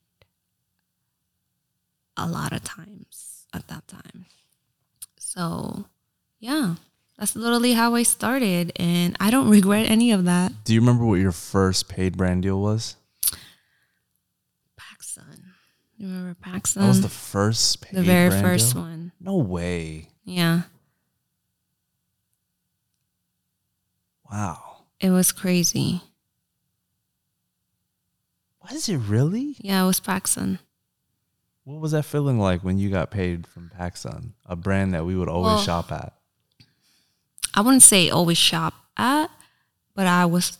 a 2.18 2.26
lot 2.26 2.52
of 2.52 2.62
times 2.62 3.46
at 3.54 3.66
that 3.68 3.88
time. 3.88 4.26
So, 5.18 5.86
yeah, 6.38 6.74
that's 7.18 7.34
literally 7.34 7.72
how 7.72 7.94
I 7.94 8.02
started. 8.02 8.72
And 8.76 9.16
I 9.18 9.30
don't 9.30 9.48
regret 9.48 9.88
any 9.88 10.12
of 10.12 10.26
that. 10.26 10.52
Do 10.64 10.74
you 10.74 10.80
remember 10.80 11.06
what 11.06 11.18
your 11.18 11.32
first 11.32 11.88
paid 11.88 12.18
brand 12.18 12.42
deal 12.42 12.60
was? 12.60 12.96
PacSun. 14.78 15.44
You 15.96 16.08
remember 16.08 16.36
PacSun? 16.44 16.74
That 16.74 16.88
was 16.88 17.00
the 17.00 17.08
first 17.08 17.80
paid 17.80 17.96
the 17.96 18.02
very 18.02 18.30
first 18.42 18.74
deal? 18.74 18.82
one. 18.82 19.12
No 19.18 19.36
way. 19.36 20.08
Yeah. 20.24 20.62
Wow. 24.30 24.69
It 25.00 25.10
was 25.10 25.32
crazy. 25.32 26.02
Was 28.70 28.88
it 28.88 28.98
really? 28.98 29.56
Yeah, 29.60 29.82
it 29.82 29.86
was 29.86 30.00
PacSun. 30.00 30.58
What 31.64 31.80
was 31.80 31.92
that 31.92 32.04
feeling 32.04 32.38
like 32.38 32.62
when 32.62 32.78
you 32.78 32.90
got 32.90 33.10
paid 33.10 33.46
from 33.46 33.70
PacSun, 33.78 34.32
a 34.46 34.56
brand 34.56 34.94
that 34.94 35.04
we 35.04 35.16
would 35.16 35.28
always 35.28 35.54
Well- 35.56 35.62
shop 35.62 35.92
at? 35.92 36.14
I 37.54 37.62
wouldn't 37.62 37.82
say 37.82 38.10
always 38.10 38.38
shop 38.38 38.74
at, 38.96 39.28
but 39.94 40.06
I 40.06 40.24
was 40.26 40.58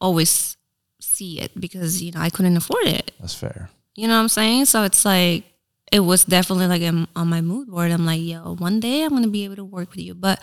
always 0.00 0.56
see 1.00 1.38
it 1.40 1.58
because 1.60 2.00
you 2.02 2.12
know 2.12 2.20
I 2.20 2.30
couldn't 2.30 2.56
afford 2.56 2.86
it. 2.86 3.12
That's 3.20 3.34
fair. 3.34 3.70
You 3.94 4.08
know 4.08 4.14
what 4.14 4.20
I'm 4.22 4.28
saying? 4.30 4.64
So 4.66 4.84
it's 4.84 5.04
like 5.04 5.44
it 5.92 6.00
was 6.00 6.24
definitely 6.24 6.66
like 6.66 6.82
I'm 6.82 7.08
on 7.14 7.28
my 7.28 7.40
mood 7.42 7.68
board. 7.68 7.90
I'm 7.90 8.06
like, 8.06 8.22
yo, 8.22 8.54
one 8.56 8.80
day 8.80 9.02
I'm 9.02 9.10
gonna 9.10 9.28
be 9.28 9.44
able 9.44 9.56
to 9.56 9.64
work 9.64 9.90
with 9.90 9.98
you. 10.00 10.14
But 10.14 10.40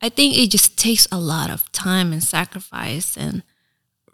I 0.00 0.08
think 0.08 0.36
it 0.36 0.50
just 0.50 0.78
takes 0.78 1.06
a 1.10 1.18
lot 1.18 1.50
of 1.50 1.70
time 1.72 2.12
and 2.12 2.22
sacrifice 2.22 3.16
and 3.16 3.42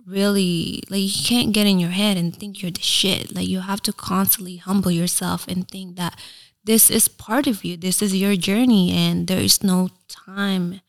really 0.06 0.82
like 0.90 1.00
you 1.00 1.24
can't 1.24 1.52
get 1.52 1.66
in 1.66 1.78
your 1.78 1.90
head 1.90 2.16
and 2.16 2.34
think 2.34 2.62
you're 2.62 2.70
the 2.70 2.82
shit. 2.82 3.34
Like 3.34 3.48
you 3.48 3.60
have 3.60 3.82
to 3.82 3.92
constantly 3.92 4.56
humble 4.56 4.90
yourself 4.90 5.46
and 5.48 5.68
think 5.68 5.96
that 5.96 6.18
this 6.64 6.90
is 6.90 7.08
part 7.08 7.46
of 7.46 7.64
you. 7.64 7.76
This 7.76 8.02
is 8.02 8.14
your 8.14 8.36
journey 8.36 8.92
and 8.92 9.26
there 9.26 9.40
is 9.40 9.62
no 9.62 9.90
time 10.08 10.80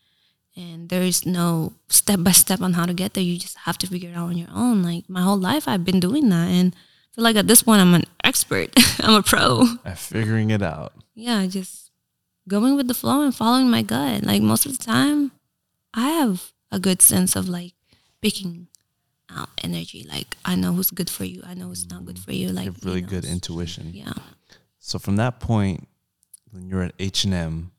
and 0.55 0.89
there 0.89 1.01
is 1.01 1.25
no 1.25 1.73
step 1.89 2.19
by 2.21 2.31
step 2.31 2.61
on 2.61 2.73
how 2.73 2.85
to 2.85 2.93
get 2.93 3.13
there. 3.13 3.23
You 3.23 3.39
just 3.39 3.57
have 3.59 3.77
to 3.79 3.87
figure 3.87 4.09
it 4.09 4.15
out 4.15 4.29
on 4.29 4.37
your 4.37 4.49
own. 4.53 4.83
Like 4.83 5.09
my 5.09 5.21
whole 5.21 5.39
life 5.39 5.67
I've 5.67 5.85
been 5.85 5.99
doing 5.99 6.29
that 6.29 6.47
and 6.47 6.75
I 6.75 7.15
feel 7.15 7.23
like 7.23 7.35
at 7.35 7.47
this 7.47 7.63
point 7.63 7.81
I'm 7.81 7.95
an 7.95 8.05
expert. 8.23 8.71
I'm 8.99 9.15
a 9.15 9.23
pro. 9.23 9.65
At 9.85 9.97
figuring 9.97 10.51
it 10.51 10.61
out. 10.61 10.93
Yeah, 11.15 11.45
just 11.47 11.82
going 12.47 12.75
with 12.75 12.87
the 12.87 12.93
flow 12.93 13.23
and 13.23 13.35
following 13.35 13.69
my 13.69 13.81
gut. 13.81 14.23
Like 14.23 14.41
most 14.41 14.65
of 14.65 14.77
the 14.77 14.83
time 14.83 15.31
I 15.93 16.09
have 16.09 16.51
a 16.71 16.79
good 16.79 17.01
sense 17.01 17.35
of 17.35 17.47
like 17.47 17.73
picking 18.21 18.67
out 19.29 19.49
energy. 19.63 20.05
Like 20.09 20.37
I 20.45 20.55
know 20.55 20.73
who's 20.73 20.91
good 20.91 21.09
for 21.09 21.25
you. 21.25 21.41
I 21.45 21.53
know 21.53 21.67
who's 21.67 21.89
not 21.89 22.05
good 22.05 22.19
for 22.19 22.33
you. 22.33 22.47
Mm, 22.47 22.49
you 22.49 22.55
Like 22.55 22.65
have 22.65 22.85
really 22.85 22.97
you 22.97 23.03
know, 23.03 23.09
good 23.09 23.25
intuition. 23.25 23.91
Yeah. 23.93 24.13
So 24.79 24.99
from 24.99 25.15
that 25.17 25.39
point, 25.39 25.87
when 26.51 26.67
you're 26.67 26.83
at 26.83 26.93
H 26.99 27.23
and 27.23 27.33
M, 27.33 27.71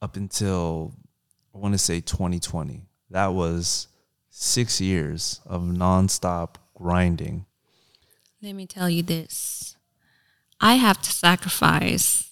up 0.00 0.16
until 0.16 0.94
I 1.54 1.58
want 1.58 1.74
to 1.74 1.78
say 1.78 2.00
2020, 2.00 2.82
that 3.10 3.28
was 3.28 3.88
six 4.30 4.80
years 4.80 5.40
of 5.46 5.62
nonstop 5.62 6.56
grinding. 6.74 7.46
Let 8.40 8.54
me 8.54 8.66
tell 8.66 8.88
you 8.88 9.02
this. 9.02 9.76
I 10.60 10.74
have 10.74 11.00
to 11.02 11.10
sacrifice. 11.10 12.27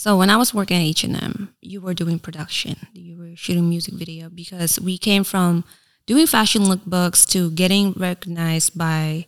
So 0.00 0.16
when 0.16 0.30
I 0.30 0.38
was 0.38 0.54
working 0.54 0.78
at 0.78 0.86
H&M, 1.04 1.54
you 1.60 1.82
were 1.82 1.92
doing 1.92 2.18
production. 2.18 2.86
You 2.94 3.18
were 3.18 3.36
shooting 3.36 3.68
music 3.68 3.92
video 3.92 4.30
because 4.30 4.80
we 4.80 4.96
came 4.96 5.24
from 5.24 5.62
doing 6.06 6.26
fashion 6.26 6.62
lookbooks 6.62 7.28
to 7.32 7.50
getting 7.50 7.92
recognized 7.92 8.78
by 8.78 9.26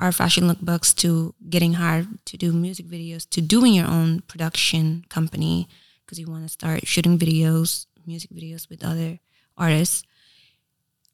our 0.00 0.10
fashion 0.10 0.50
lookbooks 0.50 0.92
to 0.96 1.36
getting 1.48 1.74
hired 1.74 2.08
to 2.24 2.36
do 2.36 2.52
music 2.52 2.86
videos 2.86 3.30
to 3.30 3.40
doing 3.40 3.74
your 3.74 3.86
own 3.86 4.22
production 4.22 5.04
company 5.08 5.68
because 6.04 6.18
you 6.18 6.26
want 6.26 6.42
to 6.42 6.48
start 6.48 6.84
shooting 6.84 7.16
videos, 7.16 7.86
music 8.04 8.32
videos 8.32 8.68
with 8.68 8.84
other 8.84 9.20
artists 9.56 10.02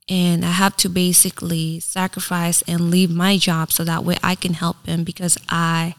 and 0.09 0.47
I 0.47 0.53
have 0.53 0.79
to 0.79 0.89
basically 0.89 1.79
sacrifice 1.81 2.63
and 2.63 2.91
leave 2.91 3.11
my 3.11 3.37
job 3.37 3.71
so 3.71 3.85
that 3.85 4.05
way 4.05 4.17
I 4.23 4.35
can 4.35 4.55
help 4.55 4.87
him 4.87 5.05
because 5.05 5.37
I 5.51 5.95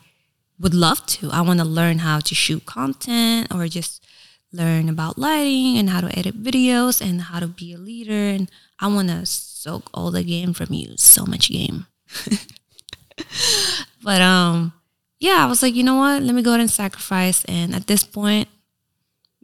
would 0.59 0.73
love 0.73 1.05
to. 1.05 1.31
I 1.31 1.41
want 1.41 1.59
to 1.59 1.65
learn 1.65 1.99
how 1.99 2.19
to 2.19 2.35
shoot 2.35 2.65
content 2.65 3.53
or 3.53 3.67
just 3.67 4.05
learn 4.51 4.89
about 4.89 5.17
lighting 5.17 5.77
and 5.77 5.89
how 5.89 6.01
to 6.01 6.17
edit 6.17 6.41
videos 6.41 7.01
and 7.01 7.21
how 7.21 7.39
to 7.39 7.47
be 7.47 7.73
a 7.73 7.77
leader 7.77 8.11
and 8.11 8.49
I 8.79 8.87
want 8.87 9.09
to 9.09 9.25
soak 9.25 9.89
all 9.93 10.11
the 10.11 10.23
game 10.23 10.53
from 10.53 10.73
you. 10.73 10.95
So 10.97 11.25
much 11.25 11.49
game. 11.49 11.85
but 14.03 14.21
um 14.21 14.73
yeah, 15.19 15.43
I 15.43 15.47
was 15.47 15.61
like, 15.61 15.75
you 15.75 15.83
know 15.83 15.97
what? 15.97 16.23
Let 16.23 16.33
me 16.33 16.41
go 16.41 16.51
ahead 16.51 16.61
and 16.61 16.71
sacrifice 16.71 17.45
and 17.45 17.75
at 17.75 17.87
this 17.87 18.03
point 18.03 18.47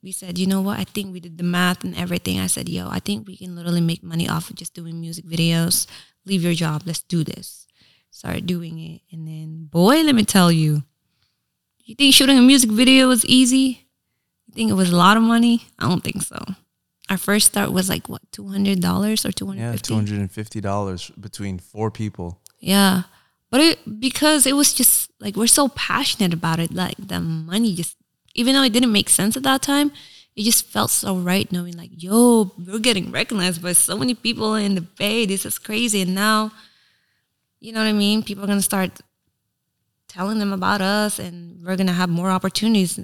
we 0.01 0.11
said, 0.11 0.37
you 0.37 0.47
know 0.47 0.61
what? 0.61 0.79
I 0.79 0.83
think 0.83 1.11
we 1.11 1.19
did 1.19 1.37
the 1.37 1.43
math 1.43 1.83
and 1.83 1.95
everything. 1.95 2.39
I 2.39 2.47
said, 2.47 2.69
yo, 2.69 2.87
I 2.89 2.99
think 2.99 3.27
we 3.27 3.35
can 3.37 3.55
literally 3.55 3.81
make 3.81 4.03
money 4.03 4.29
off 4.29 4.49
of 4.49 4.55
just 4.55 4.75
doing 4.75 5.01
music 5.01 5.25
videos. 5.25 5.87
Leave 6.25 6.43
your 6.43 6.53
job. 6.53 6.83
Let's 6.85 7.01
do 7.01 7.23
this. 7.23 7.65
Started 8.11 8.45
doing 8.45 8.77
it. 8.79 9.01
And 9.11 9.27
then, 9.27 9.65
boy, 9.65 10.01
let 10.03 10.13
me 10.13 10.23
tell 10.23 10.51
you, 10.51 10.83
you 11.85 11.95
think 11.95 12.13
shooting 12.13 12.37
a 12.37 12.41
music 12.41 12.69
video 12.71 13.07
was 13.07 13.25
easy? 13.25 13.87
You 14.47 14.53
think 14.53 14.69
it 14.71 14.73
was 14.75 14.91
a 14.91 14.95
lot 14.95 15.17
of 15.17 15.23
money? 15.23 15.67
I 15.79 15.87
don't 15.87 16.03
think 16.03 16.21
so. 16.23 16.43
Our 17.09 17.17
first 17.17 17.47
start 17.47 17.71
was 17.71 17.87
like, 17.87 18.09
what, 18.09 18.21
$200 18.31 19.25
or 19.25 19.31
250 19.31 19.59
Yeah, 19.61 19.75
two 19.77 19.93
hundred 19.93 20.19
and 20.19 20.31
fifty 20.31 20.59
dollars 20.59 21.11
between 21.19 21.59
four 21.59 21.91
people. 21.91 22.41
Yeah. 22.59 23.03
But 23.51 23.61
it 23.61 23.99
because 23.99 24.47
it 24.47 24.53
was 24.55 24.73
just 24.73 25.11
like 25.19 25.35
we're 25.35 25.47
so 25.47 25.69
passionate 25.69 26.33
about 26.33 26.59
it, 26.59 26.73
like 26.73 26.95
the 26.97 27.19
money 27.19 27.75
just 27.75 27.95
even 28.33 28.53
though 28.53 28.63
it 28.63 28.73
didn't 28.73 28.91
make 28.91 29.07
sense 29.09 29.37
at 29.37 29.43
that 29.43 29.61
time, 29.61 29.91
it 30.35 30.43
just 30.43 30.65
felt 30.65 30.89
so 30.89 31.15
right 31.15 31.49
knowing 31.51 31.77
like, 31.77 31.91
yo, 31.93 32.51
we're 32.57 32.79
getting 32.79 33.11
recognized 33.11 33.61
by 33.61 33.71
so 33.73 33.95
many 33.97 34.13
people 34.15 34.55
in 34.55 34.75
the 34.75 34.81
Bay. 34.81 35.25
This 35.25 35.45
is 35.45 35.57
crazy. 35.59 36.01
And 36.01 36.15
now, 36.15 36.51
you 37.61 37.71
know 37.71 37.79
what 37.79 37.87
I 37.87 37.93
mean? 37.93 38.23
People 38.23 38.43
are 38.43 38.47
gonna 38.47 38.61
start 38.61 38.99
telling 40.15 40.39
them 40.39 40.53
about 40.53 40.79
us 40.79 41.19
and 41.19 41.61
we're 41.65 41.75
gonna 41.75 41.91
have 41.91 42.09
more 42.09 42.31
opportunities 42.31 42.99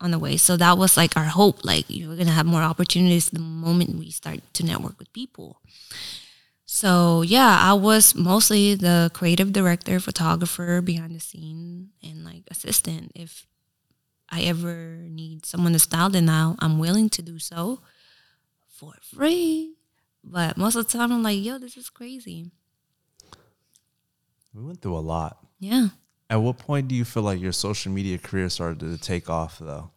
on 0.00 0.10
the 0.10 0.18
way. 0.18 0.38
So 0.38 0.56
that 0.56 0.78
was 0.78 0.96
like 0.96 1.14
our 1.14 1.24
hope. 1.24 1.62
Like 1.62 1.84
we're 1.90 2.16
gonna 2.16 2.30
have 2.30 2.46
more 2.46 2.62
opportunities 2.62 3.28
the 3.28 3.38
moment 3.38 3.98
we 3.98 4.10
start 4.10 4.40
to 4.54 4.64
network 4.64 4.98
with 4.98 5.12
people. 5.12 5.60
So 6.64 7.20
yeah, 7.20 7.58
I 7.60 7.74
was 7.74 8.14
mostly 8.14 8.74
the 8.74 9.10
creative 9.12 9.52
director, 9.52 10.00
photographer, 10.00 10.80
behind 10.80 11.14
the 11.14 11.20
scene, 11.20 11.90
and 12.02 12.24
like 12.24 12.44
assistant. 12.50 13.12
If 13.14 13.46
I 14.30 14.40
ever 14.42 15.04
need 15.10 15.44
someone 15.44 15.74
to 15.74 15.78
style, 15.78 16.08
then 16.08 16.24
now 16.24 16.56
I'm 16.60 16.78
willing 16.78 17.10
to 17.10 17.22
do 17.22 17.38
so 17.38 17.80
for 18.66 18.94
free. 19.02 19.74
But 20.24 20.56
most 20.56 20.76
of 20.76 20.86
the 20.86 20.98
time, 20.98 21.12
I'm 21.12 21.22
like, 21.22 21.44
yo, 21.44 21.58
this 21.58 21.76
is 21.76 21.90
crazy. 21.90 22.50
We 24.54 24.62
went 24.64 24.80
through 24.80 24.96
a 24.96 25.04
lot. 25.04 25.36
Yeah. 25.60 25.88
At 26.30 26.36
what 26.36 26.58
point 26.58 26.88
do 26.88 26.94
you 26.94 27.04
feel 27.04 27.22
like 27.22 27.40
your 27.40 27.52
social 27.52 27.92
media 27.92 28.18
career 28.18 28.48
started 28.48 28.80
to 28.80 28.98
take 28.98 29.28
off 29.28 29.58
though? 29.58 29.90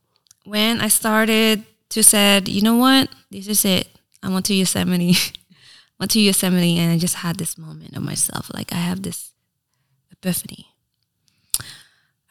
When 0.43 0.81
I 0.81 0.87
started 0.87 1.63
to 1.89 2.03
said, 2.03 2.47
you 2.47 2.61
know 2.61 2.75
what, 2.75 3.09
this 3.31 3.47
is 3.47 3.63
it. 3.65 3.87
I 4.21 4.29
went 4.29 4.45
to 4.47 4.53
Yosemite, 4.53 5.15
went 5.99 6.11
to 6.11 6.19
Yosemite, 6.19 6.77
and 6.77 6.91
I 6.91 6.97
just 6.97 7.15
had 7.15 7.37
this 7.37 7.57
moment 7.57 7.95
of 7.95 8.03
myself. 8.03 8.51
Like 8.53 8.73
I 8.73 8.77
have 8.77 9.03
this 9.03 9.31
epiphany. 10.11 10.67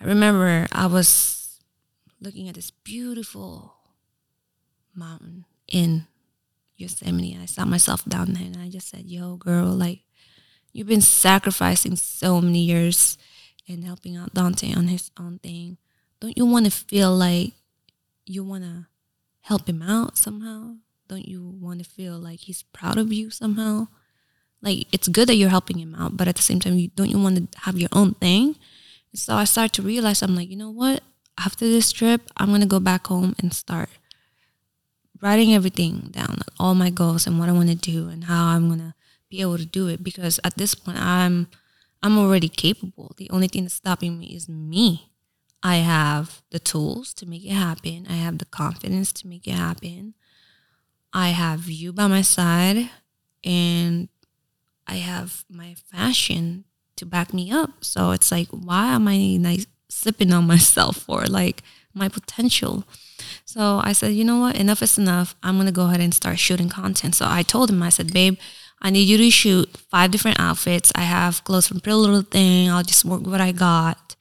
I 0.01 0.05
remember 0.05 0.66
I 0.73 0.86
was 0.86 1.59
looking 2.20 2.48
at 2.48 2.55
this 2.55 2.70
beautiful 2.70 3.74
mountain 4.94 5.44
in 5.68 6.06
Yosemite. 6.77 7.39
I 7.40 7.47
sat 7.47 7.66
myself 7.66 8.05
down 8.05 8.35
there 8.35 8.44
and 8.44 8.56
I 8.56 8.68
just 8.68 8.89
said, 8.89 9.06
Yo, 9.06 9.36
girl, 9.36 9.66
like, 9.66 10.01
you've 10.73 10.86
been 10.86 11.01
sacrificing 11.01 11.97
so 11.97 12.40
many 12.40 12.60
years 12.60 13.16
and 13.68 13.84
helping 13.84 14.16
out 14.16 14.34
Dontae 14.34 14.76
on 14.76 14.88
his 14.88 15.10
own 15.18 15.38
thing. 15.38 15.78
Don't 16.20 16.36
you 16.36 16.47
want 16.47 16.64
to 16.66 16.70
feel 16.70 17.14
like 17.14 17.52
you 18.24 18.44
want 18.44 18.64
to 18.64 18.86
help 19.43 19.68
him 19.68 19.82
out 19.82 20.16
somehow? 20.16 20.76
Don't 21.09 21.26
you 21.26 21.43
want 21.60 21.82
to 21.82 21.88
feel 21.88 22.18
like 22.18 22.40
he's 22.40 22.62
proud 22.62 22.98
of 22.98 23.12
you 23.12 23.30
somehow? 23.30 23.88
Like, 24.62 24.86
it's 24.93 25.09
good 25.09 25.28
that 25.28 25.36
you're 25.36 25.51
helping 25.51 25.78
him 25.78 25.94
out, 25.94 26.16
but 26.16 26.26
at 26.28 26.36
the 26.36 26.43
same 26.43 26.60
time, 26.60 26.78
you 26.78 26.88
don't 26.88 27.10
you 27.10 27.18
want 27.18 27.52
to 27.52 27.59
have 27.60 27.78
your 27.78 27.90
own 27.93 28.14
thing? 28.14 28.56
So 29.14 29.34
I 29.34 29.44
started 29.44 29.72
to 29.74 29.82
realize 29.82 30.22
I'm 30.22 30.34
like, 30.34 30.51
you 30.51 30.56
know 30.56 30.70
what? 30.70 31.02
After 31.38 31.66
this 31.66 31.93
trip, 31.93 32.22
I'm 32.36 32.51
gonna 32.51 32.66
go 32.66 32.80
back 32.80 33.06
home 33.06 33.34
and 33.38 33.52
start 33.52 33.90
writing 35.22 35.55
everything 35.55 36.09
down, 36.10 36.36
like 36.38 36.51
all 36.59 36.74
my 36.74 36.90
goals 36.90 37.26
and 37.26 37.38
what 37.38 37.48
I 37.48 37.52
want 37.52 37.68
to 37.68 37.74
do 37.74 38.09
and 38.09 38.24
how 38.24 38.47
I'm 38.47 38.68
gonna 38.68 38.94
be 39.30 39.40
able 39.40 39.59
to 39.59 39.66
do 39.66 39.88
it. 39.88 40.02
Because 40.02 40.40
at 40.44 40.56
this 40.56 40.74
point, 40.74 40.98
I'm 40.98 41.48
I'm 42.06 42.18
already 42.18 42.48
capable. 42.48 43.12
The 43.16 43.28
only 43.30 43.48
thing 43.48 43.64
that's 43.64 43.74
stopping 43.74 44.16
me 44.16 44.26
is 44.26 44.48
me. 44.48 45.10
I 45.60 45.78
have 45.78 46.40
the 46.52 46.60
tools 46.60 47.12
to 47.14 47.26
make 47.26 47.44
it 47.44 47.50
happen. 47.50 48.06
I 48.08 48.12
have 48.12 48.38
the 48.38 48.44
confidence 48.44 49.12
to 49.14 49.26
make 49.26 49.48
it 49.48 49.54
happen. 49.54 50.14
I 51.12 51.30
have 51.30 51.68
you 51.68 51.92
by 51.92 52.06
my 52.06 52.22
side, 52.22 52.90
and 53.42 54.08
I 54.86 54.96
have 54.96 55.44
my 55.50 55.74
fashion 55.74 56.62
to 56.94 57.04
back 57.04 57.34
me 57.34 57.50
up. 57.50 57.82
So 57.82 58.12
it's 58.12 58.30
like, 58.30 58.50
why 58.50 58.94
am 58.94 59.08
I 59.08 59.38
like 59.40 59.66
slipping 59.88 60.32
on 60.32 60.46
myself 60.54 60.98
for 60.98 61.24
like 61.24 61.64
my 61.92 62.08
potential? 62.08 62.84
So 63.44 63.80
I 63.82 63.90
said, 63.94 64.12
you 64.12 64.22
know 64.22 64.38
what? 64.38 64.54
Enough 64.54 64.82
is 64.82 64.96
enough. 64.96 65.34
I'm 65.42 65.56
gonna 65.56 65.72
go 65.72 65.86
ahead 65.86 66.00
and 66.00 66.14
start 66.14 66.38
shooting 66.38 66.68
content. 66.68 67.16
So 67.16 67.26
I 67.28 67.42
told 67.42 67.68
him, 67.68 67.82
I 67.82 67.88
said, 67.88 68.12
babe, 68.12 68.38
I 68.81 68.90
need 68.90 69.09
you 69.09 69.16
to 69.19 69.31
shoot 69.31 69.69
five 69.90 70.11
different 70.11 70.39
outfits. 70.39 70.93
I 70.94 71.03
have 71.03 71.43
clothes 71.44 71.69
from 71.69 71.81
Pretty 71.81 71.97
Little 71.97 72.23
Thing. 72.23 72.70
I'll 72.70 72.82
just 72.82 73.05
work 73.05 73.27
what 73.27 73.40
I 73.40 73.53
got. 73.53 74.16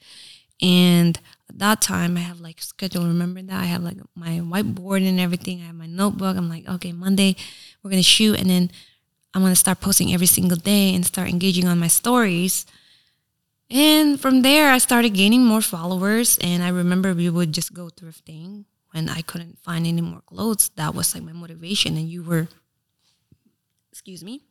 And 0.61 1.19
at 1.49 1.59
that 1.59 1.81
time, 1.81 2.17
I 2.17 2.21
have 2.21 2.39
like 2.39 2.61
schedule. 2.61 3.05
Remember 3.05 3.41
that 3.41 3.59
I 3.59 3.65
have 3.65 3.83
like 3.83 3.97
my 4.15 4.39
whiteboard 4.39 5.07
and 5.07 5.19
everything. 5.19 5.61
I 5.61 5.65
have 5.65 5.75
my 5.75 5.85
notebook. 5.87 6.37
I'm 6.37 6.49
like, 6.49 6.67
okay, 6.67 6.91
Monday 6.91 7.35
we're 7.83 7.91
gonna 7.91 8.01
shoot, 8.01 8.39
and 8.39 8.49
then 8.49 8.71
I'm 9.33 9.41
gonna 9.41 9.55
start 9.55 9.81
posting 9.81 10.13
every 10.13 10.27
single 10.27 10.57
day 10.57 10.95
and 10.95 11.05
start 11.05 11.29
engaging 11.29 11.67
on 11.67 11.77
my 11.77 11.87
stories. 11.87 12.65
And 13.69 14.19
from 14.19 14.41
there, 14.43 14.71
I 14.71 14.77
started 14.77 15.13
gaining 15.13 15.43
more 15.43 15.61
followers. 15.61 16.37
And 16.39 16.63
I 16.63 16.69
remember 16.69 17.13
we 17.13 17.29
would 17.29 17.51
just 17.51 17.73
go 17.73 17.89
thrifting 17.89 18.65
when 18.91 19.09
I 19.09 19.21
couldn't 19.21 19.59
find 19.59 19.85
any 19.87 20.01
more 20.01 20.21
clothes. 20.21 20.69
That 20.75 20.93
was 20.93 21.13
like 21.13 21.23
my 21.23 21.33
motivation. 21.33 21.97
And 21.97 22.07
you 22.07 22.23
were, 22.23 22.47
excuse 23.95 24.25
me, 24.25 24.41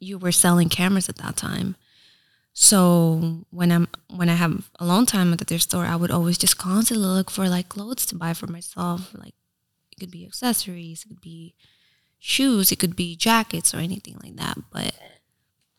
you 0.00 0.18
were 0.18 0.32
selling 0.32 0.68
cameras 0.68 1.08
at 1.08 1.18
that 1.18 1.36
time. 1.36 1.76
So 2.52 3.44
when 3.50 3.70
I'm 3.70 3.86
when 4.08 4.28
I 4.28 4.34
have 4.34 4.72
alone 4.80 5.06
time 5.06 5.32
at 5.32 5.38
the 5.38 5.44
thrift 5.44 5.62
store, 5.62 5.84
I 5.84 5.94
would 5.94 6.10
always 6.10 6.36
just 6.36 6.58
constantly 6.58 7.06
look 7.06 7.30
for 7.30 7.48
like 7.48 7.68
clothes 7.68 8.06
to 8.06 8.16
buy 8.16 8.34
for 8.34 8.48
myself. 8.48 9.14
Like 9.14 9.34
it 9.92 10.00
could 10.00 10.10
be 10.10 10.26
accessories, 10.26 11.04
it 11.04 11.08
could 11.10 11.20
be 11.20 11.54
shoes, 12.18 12.72
it 12.72 12.80
could 12.80 12.96
be 12.96 13.14
jackets 13.14 13.72
or 13.72 13.76
anything 13.78 14.18
like 14.20 14.34
that. 14.34 14.58
But 14.72 14.94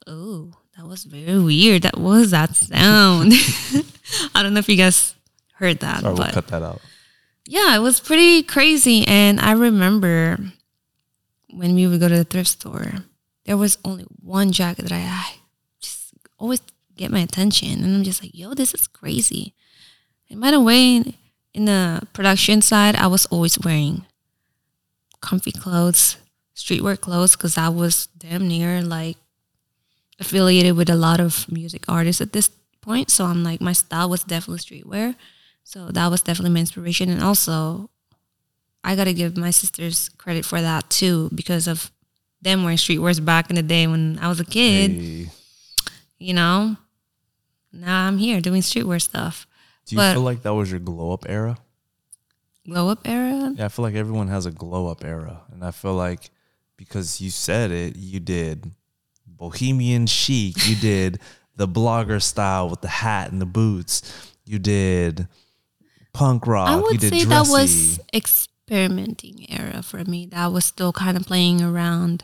oh, 0.07 0.53
that 0.77 0.87
was 0.87 1.03
very 1.03 1.39
weird. 1.39 1.81
That 1.81 1.97
was 1.99 2.31
that 2.31 2.55
sound. 2.55 3.33
I 4.33 4.43
don't 4.43 4.53
know 4.53 4.59
if 4.59 4.69
you 4.69 4.77
guys 4.77 5.13
heard 5.55 5.81
that. 5.81 6.03
Sorry, 6.03 6.15
but 6.15 6.23
we'll 6.23 6.31
cut 6.31 6.47
that 6.47 6.63
out. 6.63 6.79
yeah, 7.45 7.75
it 7.75 7.79
was 7.79 7.99
pretty 7.99 8.43
crazy. 8.43 9.05
And 9.05 9.41
I 9.41 9.51
remember 9.51 10.37
when 11.57 11.75
we 11.75 11.87
would 11.87 11.99
go 11.99 12.07
to 12.07 12.15
the 12.15 12.23
thrift 12.23 12.49
store, 12.49 13.05
there 13.45 13.57
was 13.57 13.77
only 13.83 14.03
one 14.21 14.51
jacket 14.51 14.83
that 14.83 14.91
I, 14.91 14.99
I 14.99 15.35
just 15.79 16.13
always 16.37 16.61
get 16.95 17.11
my 17.11 17.19
attention. 17.19 17.83
And 17.83 17.95
I'm 17.95 18.03
just 18.03 18.21
like, 18.23 18.33
yo, 18.33 18.53
this 18.53 18.73
is 18.73 18.87
crazy. 18.87 19.53
And 20.29 20.41
by 20.41 20.51
the 20.51 20.61
way, 20.61 21.03
in 21.53 21.65
the 21.65 22.01
production 22.13 22.61
side, 22.61 22.95
I 22.95 23.07
was 23.07 23.25
always 23.27 23.57
wearing 23.59 24.05
comfy 25.21 25.51
clothes, 25.51 26.17
streetwear 26.55 26.99
clothes, 26.99 27.35
because 27.35 27.57
I 27.57 27.69
was 27.69 28.07
damn 28.17 28.47
near 28.47 28.81
like 28.81 29.17
affiliated 30.19 30.75
with 30.75 30.89
a 30.89 30.95
lot 30.95 31.19
of 31.19 31.49
music 31.51 31.85
artists 31.87 32.21
at 32.21 32.33
this 32.33 32.49
point. 32.81 33.09
So 33.09 33.25
I'm 33.25 33.43
like, 33.43 33.61
my 33.61 33.73
style 33.73 34.09
was 34.09 34.23
definitely 34.23 34.59
streetwear. 34.59 35.15
So 35.63 35.89
that 35.91 36.09
was 36.09 36.21
definitely 36.21 36.53
my 36.53 36.61
inspiration. 36.61 37.09
And 37.09 37.23
also, 37.23 37.89
I 38.87 38.95
got 38.95 39.03
to 39.05 39.13
give 39.13 39.35
my 39.37 39.51
sisters 39.51 40.09
credit 40.17 40.45
for 40.45 40.61
that 40.61 40.89
too, 40.89 41.29
because 41.35 41.67
of 41.67 41.91
them 42.41 42.63
wearing 42.63 42.77
streetwears 42.77 43.23
back 43.23 43.49
in 43.49 43.55
the 43.55 43.63
day 43.63 43.85
when 43.87 44.17
I 44.21 44.27
was 44.29 44.39
a 44.39 44.45
kid, 44.45 44.91
Hey, 44.91 45.29
you 46.19 46.33
know? 46.33 46.77
Now 47.73 48.07
I'm 48.07 48.17
here 48.17 48.39
doing 48.41 48.61
streetwear 48.61 49.01
stuff. 49.01 49.45
do 49.85 49.95
you 49.95 49.97
But- 49.97 50.13
feel 50.13 50.21
like 50.23 50.41
that 50.43 50.53
was 50.53 50.71
your 50.71 50.79
glow 50.79 51.11
up 51.11 51.25
era? 51.27 51.57
Glow 52.65 52.89
up 52.89 52.99
era? 53.05 53.53
Yeah, 53.57 53.65
I 53.65 53.69
feel 53.69 53.83
like 53.83 53.95
everyone 53.95 54.27
has 54.29 54.45
a 54.45 54.51
glow 54.51 54.87
up 54.87 55.03
era. 55.05 55.41
And 55.51 55.63
I 55.63 55.71
feel 55.71 55.93
like 55.95 56.29
because 56.75 57.19
you 57.21 57.29
said 57.29 57.71
it, 57.71 57.95
you 57.95 58.19
did 58.19 58.71
bohemian 59.25 60.05
chic, 60.07 60.65
you 60.67 60.75
did 60.81 61.19
the 61.55 61.67
blogger 61.67 62.21
style 62.21 62.69
with 62.69 62.81
the 62.81 62.87
hat 62.87 63.31
and 63.31 63.41
the 63.41 63.45
boots, 63.45 64.01
you 64.45 64.59
did 64.59 65.27
punk 66.13 66.45
rock, 66.47 66.69
I 66.69 66.75
you 66.77 66.81
would 66.83 66.99
did 66.99 67.09
say 67.13 67.23
dressy. 67.23 67.29
that 67.29 67.47
was 67.49 67.99
experimenting 68.67 69.45
era 69.49 69.81
for 69.81 70.03
me. 70.03 70.25
That 70.25 70.51
was 70.51 70.65
still 70.65 70.91
kind 70.91 71.15
of 71.15 71.25
playing 71.25 71.61
around. 71.61 72.23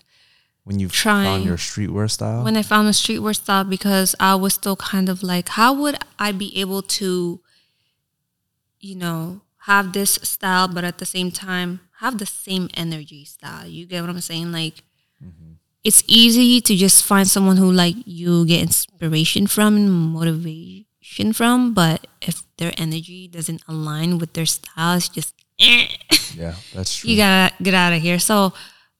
when 0.65 0.80
you 0.80 0.90
found 0.90 1.44
your 1.44 1.57
streetwear 1.57 2.10
style. 2.10 2.44
when 2.44 2.56
I 2.56 2.64
found 2.64 2.88
the 2.88 2.91
streetwear 2.91 3.36
style 3.36 3.64
because 3.65 4.15
I 4.20 4.36
was 4.36 4.53
still 4.53 4.76
kind 4.76 5.10
of 5.10 5.24
like, 5.24 5.49
how 5.49 5.74
would 5.74 5.98
I 6.20 6.32
be 6.32 6.57
able 6.60 6.82
to, 6.99 7.41
you 8.80 8.95
know, 8.95 9.41
have 9.65 9.91
this 9.94 10.20
style, 10.24 10.68
but 10.68 10.84
at 10.84 10.98
the 10.99 11.06
same 11.06 11.32
time 11.32 11.80
have 11.99 12.18
the 12.18 12.26
same 12.26 12.70
energy 12.76 13.26
style? 13.26 13.68
You 13.68 13.86
get 13.86 14.02
what 14.02 14.10
I'm 14.10 14.22
saying? 14.22 14.52
Like, 14.52 14.84
mm-hmm. 15.24 15.53
it's 15.84 16.03
easy 16.07 16.61
to 16.61 16.76
just 16.76 17.03
find 17.03 17.28
someone 17.28 17.57
who 17.57 17.72
like 17.72 17.95
you 18.06 18.45
get 18.45 18.61
inspiration 18.61 19.48
from 19.48 19.76
and 19.76 19.91
motivation 19.91 21.34
from, 21.34 21.74
but 21.74 22.07
if 22.22 22.44
their 22.57 22.74
energy 22.78 23.28
doesn't 23.28 23.61
align 23.68 24.18
with 24.18 24.34
their 24.34 24.45
style, 24.45 24.98
it's 24.98 25.07
just. 25.07 25.36
Eh 25.64 25.88
yeah, 26.35 26.56
that's 26.73 26.98
true. 26.98 27.10
you 27.10 27.18
gotta 27.18 27.53
get 27.64 27.73
out 27.73 27.94
of 27.94 28.02
here. 28.02 28.19
So 28.19 28.53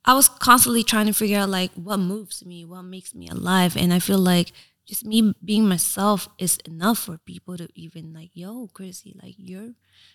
I 0.06 0.14
was 0.14 0.30
constantly 0.30 0.84
trying 0.84 1.08
to 1.08 1.14
figure 1.14 1.40
out 1.40 1.50
like 1.50 1.72
what 1.74 1.98
moves 1.98 2.46
me, 2.46 2.66
what 2.66 2.84
makes 2.84 3.14
me 3.14 3.28
alive, 3.28 3.78
and 3.78 3.94
I 3.94 4.00
feel 4.00 4.20
like 4.20 4.52
just 4.86 5.06
me 5.06 5.34
being 5.44 5.68
myself 5.68 6.28
is 6.38 6.58
enough 6.66 7.00
for 7.00 7.18
people 7.18 7.56
to 7.58 7.70
even 7.74 8.14
like, 8.14 8.32
yo, 8.34 8.70
Chrissy, 8.74 9.16
like 9.22 9.36
you're 9.38 9.72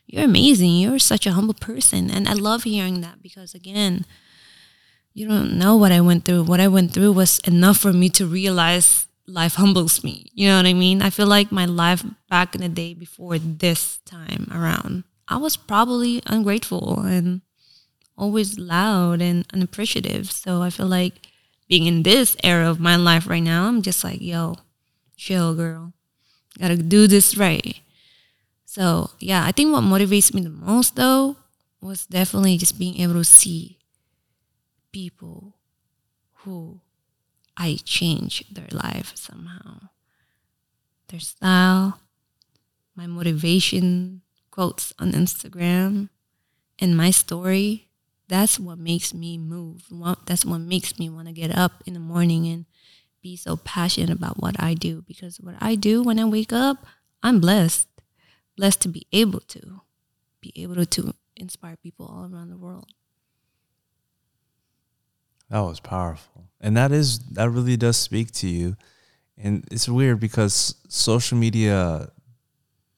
you're 0.06 0.24
amazing. 0.24 0.76
You're 0.76 0.98
such 0.98 1.26
a 1.26 1.32
humble 1.32 1.54
person, 1.54 2.10
and 2.10 2.28
I 2.28 2.34
love 2.34 2.64
hearing 2.64 3.00
that 3.00 3.22
because 3.22 3.54
again, 3.54 4.04
you 5.14 5.26
don't 5.26 5.58
know 5.58 5.76
what 5.76 5.92
I 5.92 6.00
went 6.00 6.24
through. 6.24 6.44
What 6.44 6.60
I 6.60 6.68
went 6.68 6.92
through 6.92 7.12
was 7.12 7.40
enough 7.40 7.78
for 7.78 7.92
me 7.92 8.08
to 8.10 8.26
realize 8.26 9.06
life 9.26 9.54
humbles 9.54 10.02
me. 10.04 10.30
You 10.32 10.48
know 10.48 10.56
what 10.56 10.66
I 10.66 10.74
mean? 10.74 11.02
I 11.02 11.10
feel 11.10 11.26
like 11.26 11.52
my 11.52 11.66
life 11.66 12.04
back 12.28 12.54
in 12.54 12.60
the 12.60 12.68
day 12.68 12.94
before 12.94 13.38
this 13.38 13.98
time 14.04 14.48
around, 14.52 15.04
I 15.28 15.36
was 15.36 15.56
probably 15.56 16.22
ungrateful 16.26 17.00
and 17.00 17.42
always 18.16 18.58
loud 18.58 19.20
and 19.20 19.46
unappreciative. 19.52 20.32
So 20.32 20.62
I 20.62 20.70
feel 20.70 20.86
like 20.86 21.28
being 21.68 21.86
in 21.86 22.02
this 22.02 22.36
era 22.42 22.68
of 22.68 22.80
my 22.80 22.96
life 22.96 23.28
right 23.28 23.42
now, 23.42 23.66
I'm 23.66 23.82
just 23.82 24.02
like, 24.02 24.20
yo, 24.20 24.56
chill, 25.16 25.54
girl. 25.54 25.92
Gotta 26.58 26.76
do 26.76 27.06
this 27.06 27.36
right. 27.36 27.78
So 28.64 29.10
yeah, 29.20 29.44
I 29.44 29.52
think 29.52 29.72
what 29.72 29.84
motivates 29.84 30.34
me 30.34 30.40
the 30.42 30.50
most 30.50 30.96
though 30.96 31.36
was 31.80 32.06
definitely 32.06 32.58
just 32.58 32.78
being 32.78 33.00
able 33.00 33.14
to 33.14 33.24
see 33.24 33.78
people 34.92 35.54
who 36.42 36.80
I 37.56 37.78
change 37.84 38.44
their 38.50 38.68
life 38.72 39.12
somehow. 39.14 39.90
Their 41.08 41.20
style, 41.20 42.00
my 42.96 43.06
motivation 43.06 44.22
quotes 44.58 44.92
on 44.98 45.12
Instagram, 45.12 46.08
and 46.80 46.96
my 46.96 47.12
story. 47.12 47.90
That's 48.26 48.58
what 48.58 48.76
makes 48.76 49.14
me 49.14 49.38
move. 49.38 49.86
That's 50.26 50.44
what 50.44 50.58
makes 50.58 50.98
me 50.98 51.08
want 51.08 51.28
to 51.28 51.32
get 51.32 51.56
up 51.56 51.80
in 51.86 51.94
the 51.94 52.00
morning 52.00 52.44
and 52.48 52.66
be 53.22 53.36
so 53.36 53.56
passionate 53.56 54.10
about 54.10 54.42
what 54.42 54.60
I 54.60 54.74
do. 54.74 55.04
Because 55.06 55.38
what 55.38 55.54
I 55.60 55.76
do 55.76 56.02
when 56.02 56.18
I 56.18 56.24
wake 56.24 56.52
up, 56.52 56.84
I'm 57.22 57.38
blessed. 57.38 57.86
Blessed 58.56 58.80
to 58.80 58.88
be 58.88 59.06
able 59.12 59.40
to 59.40 59.82
be 60.40 60.52
able 60.56 60.84
to, 60.84 61.14
inspire 61.36 61.76
people 61.76 62.04
all 62.04 62.28
around 62.28 62.50
the 62.50 62.56
world. 62.56 62.90
That 65.50 65.60
was 65.60 65.78
powerful. 65.78 66.48
And 66.60 66.76
that 66.76 66.90
is 66.90 67.20
that 67.34 67.48
really 67.50 67.76
does 67.76 67.96
speak 67.96 68.32
to 68.32 68.48
you. 68.48 68.76
And 69.36 69.64
it's 69.70 69.88
weird 69.88 70.18
because 70.18 70.74
social 70.88 71.38
media 71.38 72.10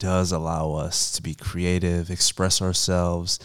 does 0.00 0.32
allow 0.32 0.72
us 0.72 1.12
to 1.12 1.22
be 1.22 1.34
creative, 1.34 2.10
express 2.10 2.60
ourselves. 2.60 3.38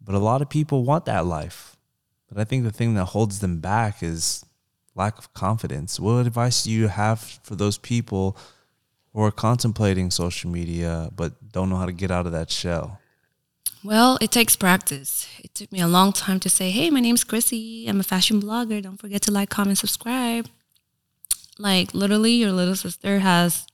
But 0.00 0.14
a 0.14 0.18
lot 0.18 0.42
of 0.42 0.48
people 0.48 0.84
want 0.84 1.06
that 1.06 1.26
life. 1.26 1.76
But 2.28 2.40
I 2.40 2.44
think 2.44 2.62
the 2.62 2.70
thing 2.70 2.94
that 2.94 3.06
holds 3.06 3.40
them 3.40 3.58
back 3.58 4.02
is 4.02 4.44
lack 4.94 5.18
of 5.18 5.34
confidence. 5.34 5.98
What 5.98 6.26
advice 6.26 6.62
do 6.62 6.70
you 6.70 6.86
have 6.86 7.20
for 7.42 7.56
those 7.56 7.78
people 7.78 8.36
who 9.12 9.22
are 9.22 9.32
contemplating 9.32 10.10
social 10.12 10.50
media 10.50 11.10
but 11.16 11.52
don't 11.52 11.68
know 11.68 11.76
how 11.76 11.86
to 11.86 11.92
get 11.92 12.12
out 12.12 12.26
of 12.26 12.32
that 12.32 12.50
shell? 12.50 13.00
Well, 13.82 14.18
it 14.20 14.30
takes 14.30 14.56
practice. 14.56 15.26
It 15.38 15.54
took 15.54 15.72
me 15.72 15.80
a 15.80 15.88
long 15.88 16.12
time 16.12 16.38
to 16.40 16.50
say, 16.50 16.70
hey, 16.70 16.90
my 16.90 17.00
name's 17.00 17.24
Chrissy. 17.24 17.86
I'm 17.88 17.98
a 17.98 18.04
fashion 18.04 18.40
blogger. 18.40 18.82
Don't 18.82 19.00
forget 19.00 19.22
to 19.22 19.32
like, 19.32 19.48
comment, 19.48 19.78
subscribe. 19.78 20.48
Like, 21.58 21.94
literally, 21.94 22.32
your 22.32 22.52
little 22.52 22.76
sister 22.76 23.20
has 23.20 23.66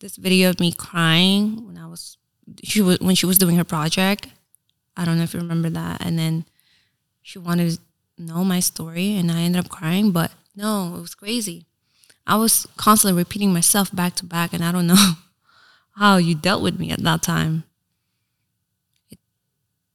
this 0.00 0.16
video 0.16 0.50
of 0.50 0.60
me 0.60 0.72
crying 0.72 1.66
when 1.66 1.78
I 1.78 1.86
was, 1.86 2.16
she 2.62 2.82
was, 2.82 2.98
when 3.00 3.14
she 3.14 3.26
was 3.26 3.38
doing 3.38 3.56
her 3.56 3.64
project. 3.64 4.28
I 4.96 5.04
don't 5.04 5.18
know 5.18 5.24
if 5.24 5.34
you 5.34 5.40
remember 5.40 5.70
that. 5.70 6.04
And 6.04 6.18
then 6.18 6.44
she 7.22 7.38
wanted 7.38 7.70
to 7.72 8.22
know 8.22 8.44
my 8.44 8.60
story, 8.60 9.14
and 9.14 9.30
I 9.30 9.40
ended 9.42 9.64
up 9.64 9.70
crying. 9.70 10.10
But 10.10 10.32
no, 10.56 10.94
it 10.96 11.00
was 11.00 11.14
crazy. 11.14 11.66
I 12.26 12.36
was 12.36 12.66
constantly 12.76 13.18
repeating 13.18 13.52
myself 13.52 13.94
back 13.94 14.14
to 14.16 14.26
back, 14.26 14.52
and 14.52 14.64
I 14.64 14.72
don't 14.72 14.86
know 14.88 15.14
how 15.96 16.16
you 16.16 16.34
dealt 16.34 16.62
with 16.62 16.78
me 16.78 16.90
at 16.90 17.02
that 17.02 17.22
time 17.22 17.64
It 19.10 19.18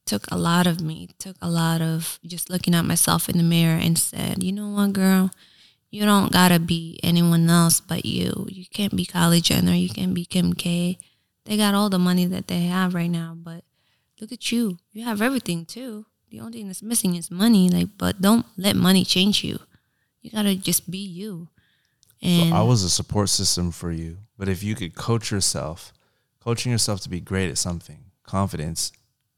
took 0.04 0.26
a 0.30 0.38
lot 0.38 0.66
of 0.66 0.80
me, 0.80 1.08
It 1.10 1.18
took 1.18 1.36
a 1.42 1.50
lot 1.50 1.82
of 1.82 2.18
just 2.24 2.48
looking 2.48 2.74
at 2.74 2.84
myself 2.84 3.28
in 3.28 3.38
the 3.38 3.42
mirror 3.42 3.78
and 3.78 3.98
said, 3.98 4.42
you 4.42 4.52
know 4.52 4.68
what, 4.68 4.92
girl, 4.92 5.30
you 5.96 6.04
don't 6.04 6.30
gotta 6.30 6.58
be 6.58 7.00
anyone 7.02 7.48
else 7.48 7.80
but 7.80 8.04
you. 8.04 8.46
You 8.50 8.66
can't 8.66 8.94
be 8.94 9.06
Kylie 9.06 9.42
Jenner, 9.42 9.72
you 9.72 9.88
can't 9.88 10.12
be 10.12 10.26
Kim 10.26 10.52
K. 10.52 10.98
They 11.46 11.56
got 11.56 11.74
all 11.74 11.88
the 11.88 11.98
money 11.98 12.26
that 12.26 12.48
they 12.48 12.64
have 12.64 12.92
right 12.94 13.10
now, 13.10 13.34
but 13.34 13.64
look 14.20 14.30
at 14.30 14.52
you. 14.52 14.76
You 14.92 15.04
have 15.04 15.22
everything 15.22 15.64
too. 15.64 16.04
The 16.30 16.40
only 16.40 16.58
thing 16.58 16.66
that's 16.66 16.82
missing 16.82 17.16
is 17.16 17.30
money. 17.30 17.70
Like, 17.70 17.88
but 17.96 18.20
don't 18.20 18.44
let 18.58 18.76
money 18.76 19.06
change 19.06 19.42
you. 19.42 19.58
You 20.20 20.30
gotta 20.30 20.54
just 20.54 20.90
be 20.90 20.98
you. 20.98 21.48
And 22.20 22.52
I 22.52 22.62
was 22.62 22.82
a 22.82 22.90
support 22.90 23.30
system 23.30 23.70
for 23.70 23.90
you. 23.90 24.18
But 24.36 24.50
if 24.50 24.62
you 24.62 24.74
could 24.74 24.94
coach 24.96 25.30
yourself, 25.30 25.94
coaching 26.40 26.72
yourself 26.72 27.00
to 27.02 27.08
be 27.08 27.20
great 27.20 27.48
at 27.48 27.56
something, 27.56 28.04
confidence 28.22 28.92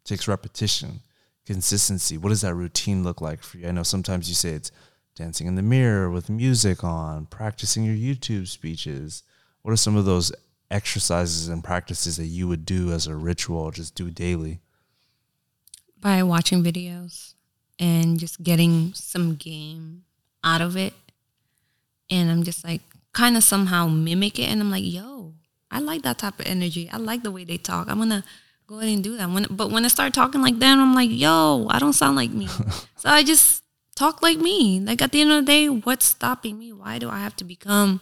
takes 0.05 0.27
repetition, 0.27 1.03
consistency? 1.47 2.19
What 2.19 2.31
does 2.31 2.41
that 2.41 2.55
routine 2.55 3.05
look 3.05 3.21
like 3.21 3.45
for 3.45 3.59
you? 3.59 3.69
I 3.69 3.71
know 3.71 3.85
sometimes 3.85 4.29
you 4.29 4.35
say 4.35 4.51
it's 4.51 4.73
dancing 5.19 5.49
in 5.49 5.57
the 5.57 5.63
mirror 5.63 6.09
with 6.09 6.31
music 6.31 6.85
on, 6.85 7.27
practicing 7.27 7.85
your 7.85 7.97
YouTube 7.97 8.47
speeches. 8.47 9.25
What 9.63 9.73
are 9.73 9.77
some 9.77 9.97
of 9.97 10.05
those 10.05 10.33
exercises 10.71 11.49
and 11.49 11.63
practices 11.65 12.17
that 12.19 12.27
you 12.27 12.47
would 12.47 12.65
do 12.65 12.93
as 12.93 13.09
a 13.09 13.17
ritual, 13.17 13.73
just 13.73 13.97
do 13.97 14.11
daily? 14.11 14.61
By 16.01 16.23
watching 16.23 16.63
videos 16.63 17.35
and 17.81 18.21
just 18.21 18.45
getting 18.45 18.95
some 18.95 19.35
game 19.35 20.05
out 20.45 20.61
of 20.61 20.77
it. 20.77 20.95
And 22.09 22.31
I'm 22.31 22.45
just 22.45 22.65
like, 22.65 22.81
kind 23.13 23.37
of 23.37 23.43
somehow 23.43 23.89
mimic 23.89 24.39
it. 24.39 24.49
And 24.49 24.61
I'm 24.61 24.71
like, 24.71 24.85
yo, 24.85 25.35
I 25.69 25.81
like 25.81 26.03
that 26.03 26.19
type 26.19 26.39
of 26.39 26.47
energy. 26.47 26.89
I 26.93 26.99
like 26.99 27.25
the 27.25 27.33
way 27.33 27.43
they 27.43 27.57
talk. 27.57 27.89
I'm 27.91 27.97
going 27.97 28.11
to 28.11 28.25
go 28.69 28.79
ahead 28.79 28.95
and 28.95 29.03
do 29.03 29.17
that. 29.17 29.29
When, 29.29 29.47
but 29.51 29.73
when 29.73 29.85
I 29.85 29.89
start 29.89 30.15
talking 30.15 30.43
like 30.43 30.61
that, 30.61 30.79
I'm 30.79 30.95
like, 30.95 31.11
yo, 31.11 31.67
I 31.69 31.81
don't 31.81 31.93
sound 31.93 32.15
like 32.15 32.31
me. 32.31 32.47
so 32.97 33.09
I 33.09 33.25
just 33.25 33.65
talk 33.99 34.23
like 34.23 34.39
me. 34.39 34.81
Like 34.81 35.03
at 35.03 35.13
the 35.13 35.21
end 35.21 35.33
of 35.33 35.45
the 35.45 35.53
day, 35.53 35.69
what's 35.69 36.07
stopping 36.07 36.59
me? 36.59 36.73
Why 36.73 36.99
do 36.99 37.11
I 37.11 37.19
have 37.19 37.35
to 37.37 37.45
become 37.45 38.01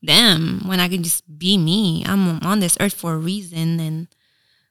them 0.00 0.62
when 0.64 0.78
I 0.78 0.88
can 0.88 1.02
just 1.02 1.38
be 1.38 1.58
me? 1.58 2.04
I'm 2.06 2.40
on 2.40 2.60
this 2.60 2.76
earth 2.80 2.94
for 2.94 3.14
a 3.14 3.18
reason. 3.18 3.80
And 3.80 4.08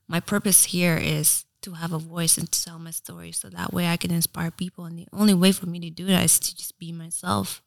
my 0.07 0.21
purpose 0.21 0.65
here 0.65 0.97
is 0.97 1.45
to 1.61 1.73
have 1.73 1.91
a 1.91 1.99
voice 1.99 2.37
and 2.37 2.49
to 2.51 2.63
tell 2.63 2.79
my 2.79 2.91
story 2.91 3.31
so 3.31 3.49
that 3.49 3.73
way 3.73 3.87
I 3.87 3.97
can 3.97 4.11
inspire 4.11 4.51
people. 4.51 4.85
And 4.85 4.97
the 4.97 5.07
only 5.11 5.33
way 5.33 5.51
for 5.51 5.65
me 5.65 5.79
to 5.81 5.89
do 5.89 6.05
that 6.05 6.23
is 6.23 6.39
to 6.39 6.55
just 6.55 6.79
be 6.79 6.91
myself. 6.91 7.61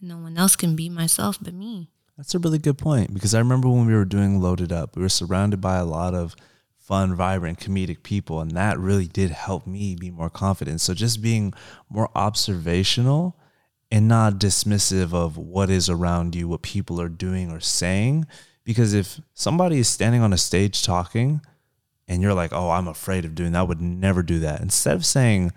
No 0.00 0.18
one 0.18 0.36
else 0.36 0.56
can 0.56 0.76
be 0.76 0.88
myself 0.88 1.38
but 1.40 1.54
me. 1.54 1.90
That's 2.16 2.34
a 2.34 2.38
really 2.38 2.58
good 2.58 2.76
point 2.76 3.14
because 3.14 3.34
I 3.34 3.38
remember 3.38 3.68
when 3.68 3.86
we 3.86 3.94
were 3.94 4.04
doing 4.04 4.40
Loaded 4.40 4.72
Up, 4.72 4.94
we 4.94 5.00
were 5.00 5.08
surrounded 5.08 5.60
by 5.62 5.76
a 5.76 5.86
lot 5.86 6.14
of 6.14 6.36
fun, 6.90 7.14
vibrant, 7.14 7.60
comedic 7.60 8.02
people, 8.02 8.40
and 8.40 8.50
that 8.50 8.76
really 8.76 9.06
did 9.06 9.30
help 9.30 9.64
me 9.64 9.94
be 9.94 10.10
more 10.10 10.28
confident. 10.28 10.80
So 10.80 10.92
just 10.92 11.22
being 11.22 11.54
more 11.88 12.10
observational 12.16 13.36
and 13.92 14.08
not 14.08 14.40
dismissive 14.40 15.14
of 15.14 15.36
what 15.36 15.70
is 15.70 15.88
around 15.88 16.34
you, 16.34 16.48
what 16.48 16.62
people 16.62 17.00
are 17.00 17.08
doing 17.08 17.48
or 17.48 17.60
saying. 17.60 18.26
Because 18.64 18.92
if 18.92 19.20
somebody 19.34 19.78
is 19.78 19.86
standing 19.86 20.20
on 20.20 20.32
a 20.32 20.36
stage 20.36 20.82
talking 20.82 21.40
and 22.08 22.20
you're 22.20 22.34
like, 22.34 22.52
oh, 22.52 22.70
I'm 22.70 22.88
afraid 22.88 23.24
of 23.24 23.36
doing 23.36 23.52
that, 23.52 23.60
I 23.60 23.62
would 23.62 23.80
never 23.80 24.24
do 24.24 24.40
that. 24.40 24.60
Instead 24.60 24.96
of 24.96 25.06
saying, 25.06 25.52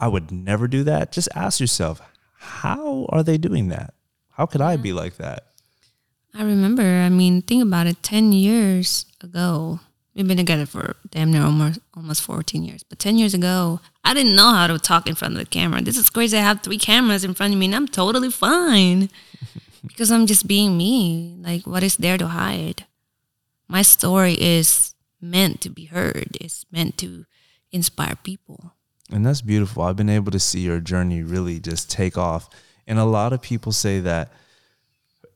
I 0.00 0.08
would 0.08 0.32
never 0.32 0.66
do 0.66 0.84
that, 0.84 1.12
just 1.12 1.28
ask 1.34 1.60
yourself, 1.60 2.00
how 2.38 3.04
are 3.10 3.22
they 3.22 3.36
doing 3.36 3.68
that? 3.68 3.92
How 4.30 4.46
could 4.46 4.62
I 4.62 4.76
be 4.78 4.88
mm-hmm. 4.88 4.96
like 4.96 5.18
that? 5.18 5.48
I 6.32 6.44
remember, 6.44 6.82
I 6.82 7.10
mean, 7.10 7.42
think 7.42 7.62
about 7.62 7.86
it 7.86 8.02
10 8.02 8.32
years 8.32 9.04
ago. 9.22 9.80
We've 10.18 10.26
been 10.26 10.36
together 10.36 10.66
for 10.66 10.96
damn 11.10 11.30
near 11.30 11.42
almost, 11.42 11.78
almost 11.94 12.22
14 12.22 12.64
years. 12.64 12.82
But 12.82 12.98
10 12.98 13.18
years 13.18 13.34
ago, 13.34 13.78
I 14.02 14.14
didn't 14.14 14.34
know 14.34 14.50
how 14.50 14.66
to 14.66 14.76
talk 14.76 15.06
in 15.06 15.14
front 15.14 15.34
of 15.34 15.38
the 15.38 15.46
camera. 15.46 15.80
This 15.80 15.96
is 15.96 16.10
crazy. 16.10 16.36
I 16.36 16.40
have 16.40 16.60
three 16.60 16.76
cameras 16.76 17.22
in 17.22 17.34
front 17.34 17.52
of 17.52 17.58
me 17.60 17.66
and 17.66 17.74
I'm 17.76 17.86
totally 17.86 18.28
fine 18.28 19.10
because 19.86 20.10
I'm 20.10 20.26
just 20.26 20.48
being 20.48 20.76
me. 20.76 21.36
Like, 21.40 21.68
what 21.68 21.84
is 21.84 21.98
there 21.98 22.18
to 22.18 22.26
hide? 22.26 22.84
My 23.68 23.82
story 23.82 24.34
is 24.34 24.96
meant 25.20 25.60
to 25.60 25.70
be 25.70 25.84
heard, 25.84 26.36
it's 26.40 26.66
meant 26.72 26.98
to 26.98 27.24
inspire 27.70 28.16
people. 28.24 28.72
And 29.12 29.24
that's 29.24 29.40
beautiful. 29.40 29.84
I've 29.84 29.94
been 29.94 30.10
able 30.10 30.32
to 30.32 30.40
see 30.40 30.60
your 30.60 30.80
journey 30.80 31.22
really 31.22 31.60
just 31.60 31.92
take 31.92 32.18
off. 32.18 32.50
And 32.88 32.98
a 32.98 33.04
lot 33.04 33.32
of 33.32 33.40
people 33.40 33.70
say 33.70 34.00
that 34.00 34.32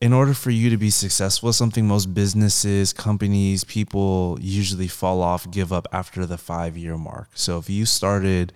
in 0.02 0.12
order 0.12 0.34
for 0.34 0.50
you 0.50 0.68
to 0.68 0.76
be 0.76 0.90
successful, 0.90 1.52
something 1.52 1.86
most 1.86 2.12
businesses, 2.12 2.92
companies, 2.92 3.62
people 3.62 4.36
usually 4.40 4.88
fall 4.88 5.22
off, 5.22 5.48
give 5.48 5.72
up 5.72 5.86
after 5.92 6.26
the 6.26 6.36
five 6.36 6.76
year 6.76 6.98
mark. 6.98 7.28
So 7.34 7.56
if 7.58 7.70
you 7.70 7.86
started 7.86 8.52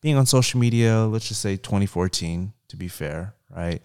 being 0.00 0.14
on 0.14 0.26
social 0.26 0.60
media, 0.60 1.00
let's 1.00 1.26
just 1.26 1.42
say 1.42 1.56
2014, 1.56 2.52
to 2.68 2.76
be 2.76 2.86
fair, 2.86 3.34
right? 3.50 3.82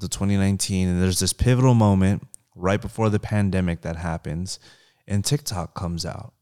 To 0.00 0.08
2019, 0.08 0.88
and 0.88 1.00
there's 1.00 1.20
this 1.20 1.32
pivotal 1.32 1.74
moment 1.74 2.26
right 2.56 2.80
before 2.80 3.08
the 3.08 3.20
pandemic 3.20 3.82
that 3.82 3.94
happens, 3.94 4.58
and 5.06 5.24
TikTok 5.24 5.74
comes 5.74 6.04
out. 6.04 6.32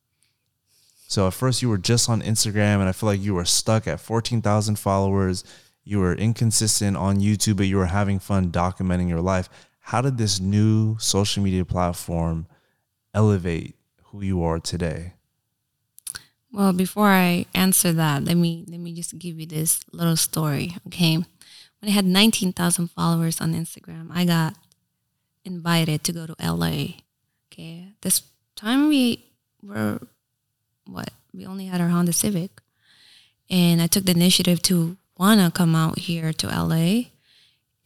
So 1.08 1.26
at 1.26 1.34
first 1.34 1.60
you 1.60 1.68
were 1.68 1.76
just 1.76 2.08
on 2.08 2.22
Instagram, 2.22 2.80
and 2.80 2.88
I 2.88 2.92
feel 2.92 3.10
like 3.10 3.20
you 3.20 3.34
were 3.34 3.44
stuck 3.44 3.86
at 3.86 4.00
14,000 4.00 4.78
followers. 4.78 5.44
You 5.84 5.98
were 5.98 6.14
inconsistent 6.14 6.96
on 6.96 7.20
YouTube, 7.20 7.58
but 7.58 7.66
you 7.66 7.76
were 7.76 7.86
having 7.86 8.18
fun 8.18 8.50
documenting 8.50 9.10
your 9.10 9.20
life. 9.20 9.50
How 9.90 10.00
did 10.00 10.18
this 10.18 10.38
new 10.38 10.96
social 11.00 11.42
media 11.42 11.64
platform 11.64 12.46
elevate 13.12 13.74
who 14.04 14.22
you 14.22 14.40
are 14.44 14.60
today? 14.60 15.14
Well, 16.52 16.72
before 16.72 17.08
I 17.08 17.46
answer 17.56 17.92
that, 17.94 18.22
let 18.22 18.36
me 18.36 18.64
let 18.68 18.78
me 18.78 18.92
just 18.92 19.18
give 19.18 19.40
you 19.40 19.46
this 19.46 19.80
little 19.90 20.14
story. 20.14 20.76
Okay, 20.86 21.16
when 21.16 21.88
I 21.88 21.90
had 21.90 22.04
19,000 22.04 22.86
followers 22.92 23.40
on 23.40 23.52
Instagram, 23.52 24.10
I 24.12 24.24
got 24.24 24.54
invited 25.44 26.04
to 26.04 26.12
go 26.12 26.24
to 26.24 26.36
LA. 26.38 27.02
Okay, 27.50 27.88
this 28.02 28.22
time 28.54 28.86
we 28.86 29.24
were 29.60 29.98
what 30.86 31.10
we 31.34 31.44
only 31.44 31.66
had 31.66 31.80
our 31.80 31.88
Honda 31.88 32.12
Civic, 32.12 32.62
and 33.50 33.82
I 33.82 33.88
took 33.88 34.04
the 34.04 34.12
initiative 34.12 34.62
to 34.70 34.98
wanna 35.18 35.50
come 35.50 35.74
out 35.74 35.98
here 35.98 36.32
to 36.34 36.46
LA. 36.46 37.10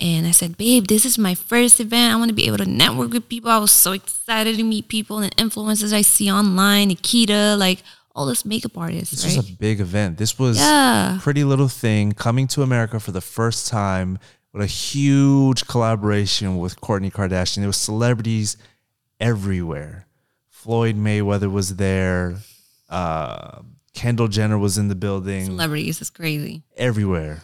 And 0.01 0.27
I 0.27 0.33
said, 0.33 0.57
babe, 0.57 0.89
this 0.89 1.05
is 1.05 1.19
my 1.19 1.35
first 1.37 1.79
event. 1.79 2.12
I 2.12 2.16
want 2.16 2.29
to 2.29 2.35
be 2.35 2.47
able 2.47 2.59
to 2.59 2.66
network 2.66 3.12
with 3.12 3.29
people. 3.29 3.51
I 3.51 3.59
was 3.59 3.71
so 3.71 3.93
excited 3.93 4.57
to 4.57 4.65
meet 4.65 4.89
people 4.89 5.19
and 5.19 5.35
influencers 5.37 5.93
I 5.93 6.03
see 6.03 6.31
online, 6.31 6.89
Nikita, 6.89 7.55
like 7.57 7.83
all 8.15 8.27
this 8.27 8.45
makeup 8.45 8.77
artists. 8.77 9.11
This 9.11 9.25
right? 9.25 9.37
was 9.37 9.51
a 9.51 9.53
big 9.53 9.81
event. 9.81 10.19
This 10.19 10.37
was 10.39 10.59
Yeah. 10.59 11.19
Pretty 11.23 11.45
Little 11.45 11.69
Thing 11.69 12.12
coming 12.12 12.49
to 12.49 12.62
America 12.62 12.99
for 12.99 13.12
the 13.12 13.21
first 13.21 13.69
time 13.69 14.19
with 14.53 14.62
a 14.62 14.66
huge 14.66 15.66
collaboration 15.69 16.59
with 16.59 16.81
Kourtney 16.81 17.12
Kardashian. 17.12 17.57
There 17.57 17.66
were 17.66 17.73
celebrities 17.73 18.57
everywhere. 19.21 20.07
Floyd 20.49 20.97
Mayweather 20.97 21.51
was 21.51 21.77
there. 21.77 22.37
Uh, 22.89 23.61
Kendall 23.95 24.29
Jenner 24.29 24.59
was 24.59 24.77
in 24.77 24.89
the 24.89 24.95
building. 24.95 25.47
Celebrities 25.47 26.01
is 26.01 26.11
crazy. 26.11 26.62
everywhere. 26.77 27.43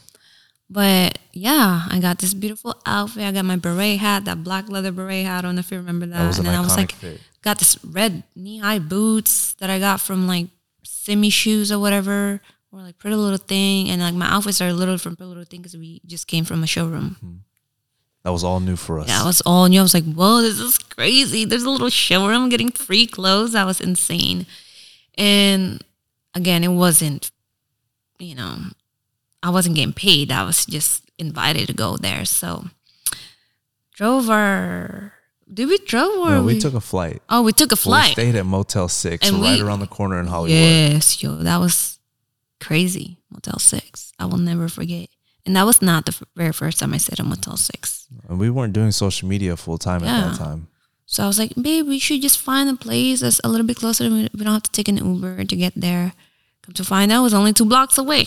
But 0.72 1.18
yeah, 1.32 1.86
I 1.90 1.98
got 1.98 2.20
this 2.20 2.32
beautiful 2.32 2.80
outfit. 2.86 3.24
I 3.24 3.32
got 3.32 3.44
my 3.44 3.56
beret 3.56 3.98
hat, 3.98 4.24
that 4.26 4.44
black 4.44 4.68
leather 4.68 4.92
beret 4.92 5.26
hat. 5.26 5.38
I 5.38 5.42
don't 5.42 5.56
know 5.56 5.60
if 5.60 5.70
you 5.72 5.78
remember 5.78 6.06
that. 6.06 6.18
That 6.18 6.26
was 6.28 6.38
an 6.38 6.46
and 6.46 6.54
then 6.54 6.60
I 6.60 6.62
was 6.62 6.76
like, 6.76 6.92
fit. 6.92 7.20
got 7.42 7.58
this 7.58 7.76
red 7.84 8.22
knee 8.36 8.58
high 8.58 8.78
boots 8.78 9.54
that 9.54 9.68
I 9.68 9.80
got 9.80 10.00
from 10.00 10.28
like 10.28 10.46
Simmi 10.84 11.32
shoes 11.32 11.72
or 11.72 11.80
whatever, 11.80 12.40
or 12.70 12.80
like 12.80 12.98
Pretty 12.98 13.16
Little 13.16 13.36
Thing. 13.36 13.90
And 13.90 14.00
like 14.00 14.14
my 14.14 14.30
outfits 14.32 14.60
are 14.60 14.68
a 14.68 14.72
little 14.72 14.96
from 14.96 15.16
Pretty 15.16 15.28
Little 15.28 15.44
Thing 15.44 15.60
because 15.60 15.76
we 15.76 16.00
just 16.06 16.28
came 16.28 16.44
from 16.44 16.62
a 16.62 16.68
showroom. 16.68 17.16
Hmm. 17.20 17.36
That 18.22 18.30
was 18.30 18.44
all 18.44 18.60
new 18.60 18.76
for 18.76 19.00
us. 19.00 19.08
Yeah, 19.08 19.22
I 19.22 19.26
was 19.26 19.40
all 19.40 19.66
new. 19.66 19.80
I 19.80 19.82
was 19.82 19.94
like, 19.94 20.04
whoa, 20.04 20.42
this 20.42 20.60
is 20.60 20.78
crazy. 20.78 21.46
There's 21.46 21.62
a 21.62 21.70
little 21.70 21.88
showroom 21.88 22.48
getting 22.48 22.70
free 22.70 23.06
clothes. 23.06 23.52
That 23.52 23.64
was 23.64 23.80
insane. 23.80 24.46
And 25.16 25.82
again, 26.34 26.62
it 26.62 26.68
wasn't, 26.68 27.32
you 28.18 28.34
know, 28.34 28.58
I 29.42 29.50
wasn't 29.50 29.76
getting 29.76 29.92
paid. 29.94 30.30
I 30.30 30.44
was 30.44 30.66
just 30.66 31.02
invited 31.18 31.66
to 31.68 31.72
go 31.74 31.96
there. 31.96 32.24
So 32.24 32.66
drove 33.94 34.28
our, 34.30 35.12
did 35.52 35.68
we 35.68 35.78
drove 35.78 36.18
or 36.18 36.30
No, 36.36 36.42
we, 36.44 36.58
took 36.58 36.74
a 36.74 36.80
flight. 36.80 37.22
oh, 37.28 37.42
we 37.42 37.52
took 37.52 37.72
a 37.72 37.74
We 37.74 37.78
flight. 37.80 38.12
stayed 38.12 38.34
at 38.36 38.46
Motel 38.46 38.88
6 38.88 39.26
And 39.28 39.40
right 39.40 39.56
we- 39.58 39.62
around 39.62 39.80
the 39.80 39.86
corner 39.86 40.18
in 40.20 40.26
Hollywood. 40.26 40.58
Yes, 40.58 41.22
yo, 41.22 41.36
that 41.36 41.58
was 41.58 41.98
crazy. 42.60 43.18
Motel 43.30 43.58
6. 43.58 44.12
I 44.18 44.26
will 44.26 44.38
never 44.38 44.68
forget. 44.68 45.08
And 45.46 45.56
that 45.56 45.64
was 45.64 45.80
not 45.80 46.04
the 46.06 46.14
very 46.36 46.52
first 46.52 46.78
time 46.78 46.92
I 46.92 46.98
stayed 46.98 47.18
at 47.20 47.26
Motel 47.26 47.56
6. 47.56 48.06
And 48.28 48.38
we 48.38 48.50
weren't 48.50 48.72
doing 48.74 48.92
social 48.92 49.28
media 49.28 49.56
full 49.56 49.78
time 49.78 50.02
at 50.04 50.06
Yeah. 50.06 50.28
that 50.30 50.38
time. 50.38 50.68
So 51.06 51.24
I 51.24 51.26
was 51.26 51.38
like, 51.38 51.54
babe, 51.60 51.88
we 51.88 51.98
should 51.98 52.22
just 52.22 52.38
find 52.38 52.68
a 52.68 52.76
place 52.76 53.20
that's 53.20 53.40
a 53.42 53.48
little 53.48 53.66
bit 53.66 53.76
closer. 53.76 54.04
We 54.08 54.28
we 54.32 54.44
don't 54.44 54.52
have 54.52 54.62
to 54.64 54.70
take 54.70 54.86
an 54.88 54.98
Uber 54.98 55.44
to 55.44 55.56
get 55.56 55.72
there. 55.74 56.12
Come 56.62 56.74
to 56.74 56.84
find 56.84 57.10
out, 57.10 57.20
it 57.20 57.22
was 57.24 57.34
only 57.34 57.52
two 57.52 57.64
blocks 57.64 57.98
away. 57.98 58.26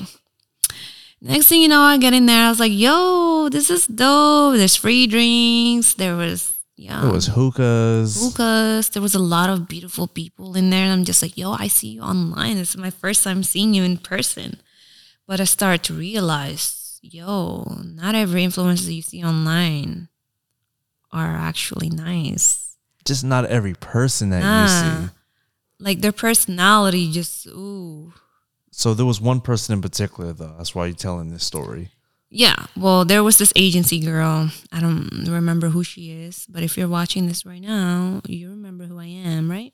Next 1.25 1.47
thing 1.47 1.61
you 1.61 1.69
know, 1.69 1.79
I 1.81 1.97
get 1.97 2.13
in 2.13 2.25
there. 2.25 2.45
I 2.45 2.49
was 2.49 2.59
like, 2.59 2.73
yo, 2.73 3.47
this 3.49 3.69
is 3.69 3.87
dope. 3.87 4.57
There's 4.57 4.75
free 4.75 5.07
drinks. 5.07 5.93
There 5.93 6.17
was, 6.17 6.53
yeah. 6.75 7.07
It 7.07 7.13
was 7.13 7.27
hookahs. 7.27 8.19
hookahs. 8.21 8.89
There 8.89 9.01
was 9.01 9.15
a 9.15 9.19
lot 9.19 9.49
of 9.49 9.69
beautiful 9.69 10.07
people 10.07 10.55
in 10.57 10.69
there. 10.69 10.83
And 10.83 10.91
I'm 10.91 11.05
just 11.05 11.21
like, 11.21 11.37
yo, 11.37 11.53
I 11.53 11.67
see 11.69 11.87
you 11.95 12.01
online. 12.01 12.57
This 12.57 12.71
is 12.71 12.77
my 12.77 12.89
first 12.89 13.23
time 13.23 13.41
seeing 13.43 13.73
you 13.73 13.83
in 13.83 13.97
person. 13.99 14.59
But 15.25 15.39
I 15.39 15.45
started 15.45 15.83
to 15.83 15.93
realize, 15.93 16.99
yo, 17.01 17.77
not 17.85 18.15
every 18.15 18.43
influencer 18.43 18.93
you 18.93 19.01
see 19.01 19.23
online 19.23 20.09
are 21.09 21.37
actually 21.37 21.89
nice. 21.89 22.75
Just 23.05 23.23
not 23.23 23.45
every 23.45 23.75
person 23.75 24.29
that 24.31 24.39
you 24.43 24.49
Ah. 24.49 25.09
see. 25.09 25.09
Like 25.79 26.01
their 26.01 26.11
personality 26.11 27.09
just, 27.13 27.47
ooh. 27.47 28.11
So 28.75 28.95
there 28.95 29.05
was 29.05 29.21
one 29.21 29.39
person 29.39 29.73
in 29.73 29.81
particular, 29.81 30.33
though. 30.33 30.55
That's 30.57 30.73
why 30.73 30.87
you're 30.87 30.95
telling 30.95 31.29
this 31.29 31.43
story. 31.43 31.89
Yeah. 32.29 32.55
Well, 32.75 33.05
there 33.05 33.23
was 33.23 33.37
this 33.37 33.53
agency 33.55 33.99
girl. 33.99 34.49
I 34.71 34.79
don't 34.79 35.25
remember 35.27 35.69
who 35.69 35.83
she 35.83 36.09
is, 36.11 36.47
but 36.49 36.63
if 36.63 36.75
you're 36.75 36.87
watching 36.87 37.27
this 37.27 37.45
right 37.45 37.61
now, 37.61 38.21
you 38.27 38.49
remember 38.49 38.85
who 38.85 38.99
I 38.99 39.05
am, 39.05 39.49
right? 39.51 39.73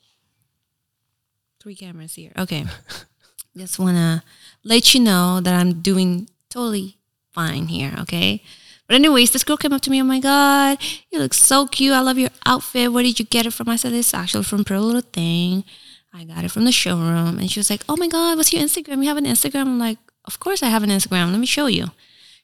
Three 1.60 1.74
cameras 1.74 2.14
here. 2.14 2.32
Okay. 2.36 2.66
Just 3.56 3.78
want 3.78 3.96
to 3.96 4.22
let 4.64 4.92
you 4.92 5.00
know 5.00 5.40
that 5.40 5.54
I'm 5.54 5.80
doing 5.80 6.28
totally 6.50 6.98
fine 7.32 7.68
here, 7.68 7.94
okay? 8.00 8.42
But 8.86 8.96
anyways, 8.96 9.30
this 9.30 9.44
girl 9.44 9.56
came 9.56 9.72
up 9.72 9.80
to 9.82 9.90
me. 9.90 10.02
Oh 10.02 10.04
my 10.04 10.20
god, 10.20 10.78
you 11.10 11.18
look 11.18 11.32
so 11.32 11.66
cute. 11.66 11.94
I 11.94 12.00
love 12.00 12.18
your 12.18 12.30
outfit. 12.44 12.92
Where 12.92 13.02
did 13.02 13.18
you 13.18 13.24
get 13.24 13.46
it 13.46 13.52
from? 13.52 13.68
I 13.68 13.76
said 13.76 13.92
it's 13.92 14.12
actually 14.12 14.44
from 14.44 14.64
Pretty 14.64 14.82
Little 14.82 15.00
Thing. 15.00 15.64
I 16.12 16.24
got 16.24 16.44
it 16.44 16.50
from 16.50 16.64
the 16.64 16.72
showroom. 16.72 17.38
And 17.38 17.50
she 17.50 17.60
was 17.60 17.70
like, 17.70 17.82
Oh 17.88 17.96
my 17.96 18.08
god, 18.08 18.36
what's 18.36 18.52
your 18.52 18.62
Instagram? 18.62 19.02
You 19.02 19.08
have 19.08 19.16
an 19.16 19.26
Instagram? 19.26 19.62
I'm 19.62 19.78
like, 19.78 19.98
Of 20.24 20.40
course 20.40 20.62
I 20.62 20.68
have 20.68 20.82
an 20.82 20.90
Instagram. 20.90 21.30
Let 21.30 21.40
me 21.40 21.46
show 21.46 21.66
you. 21.66 21.86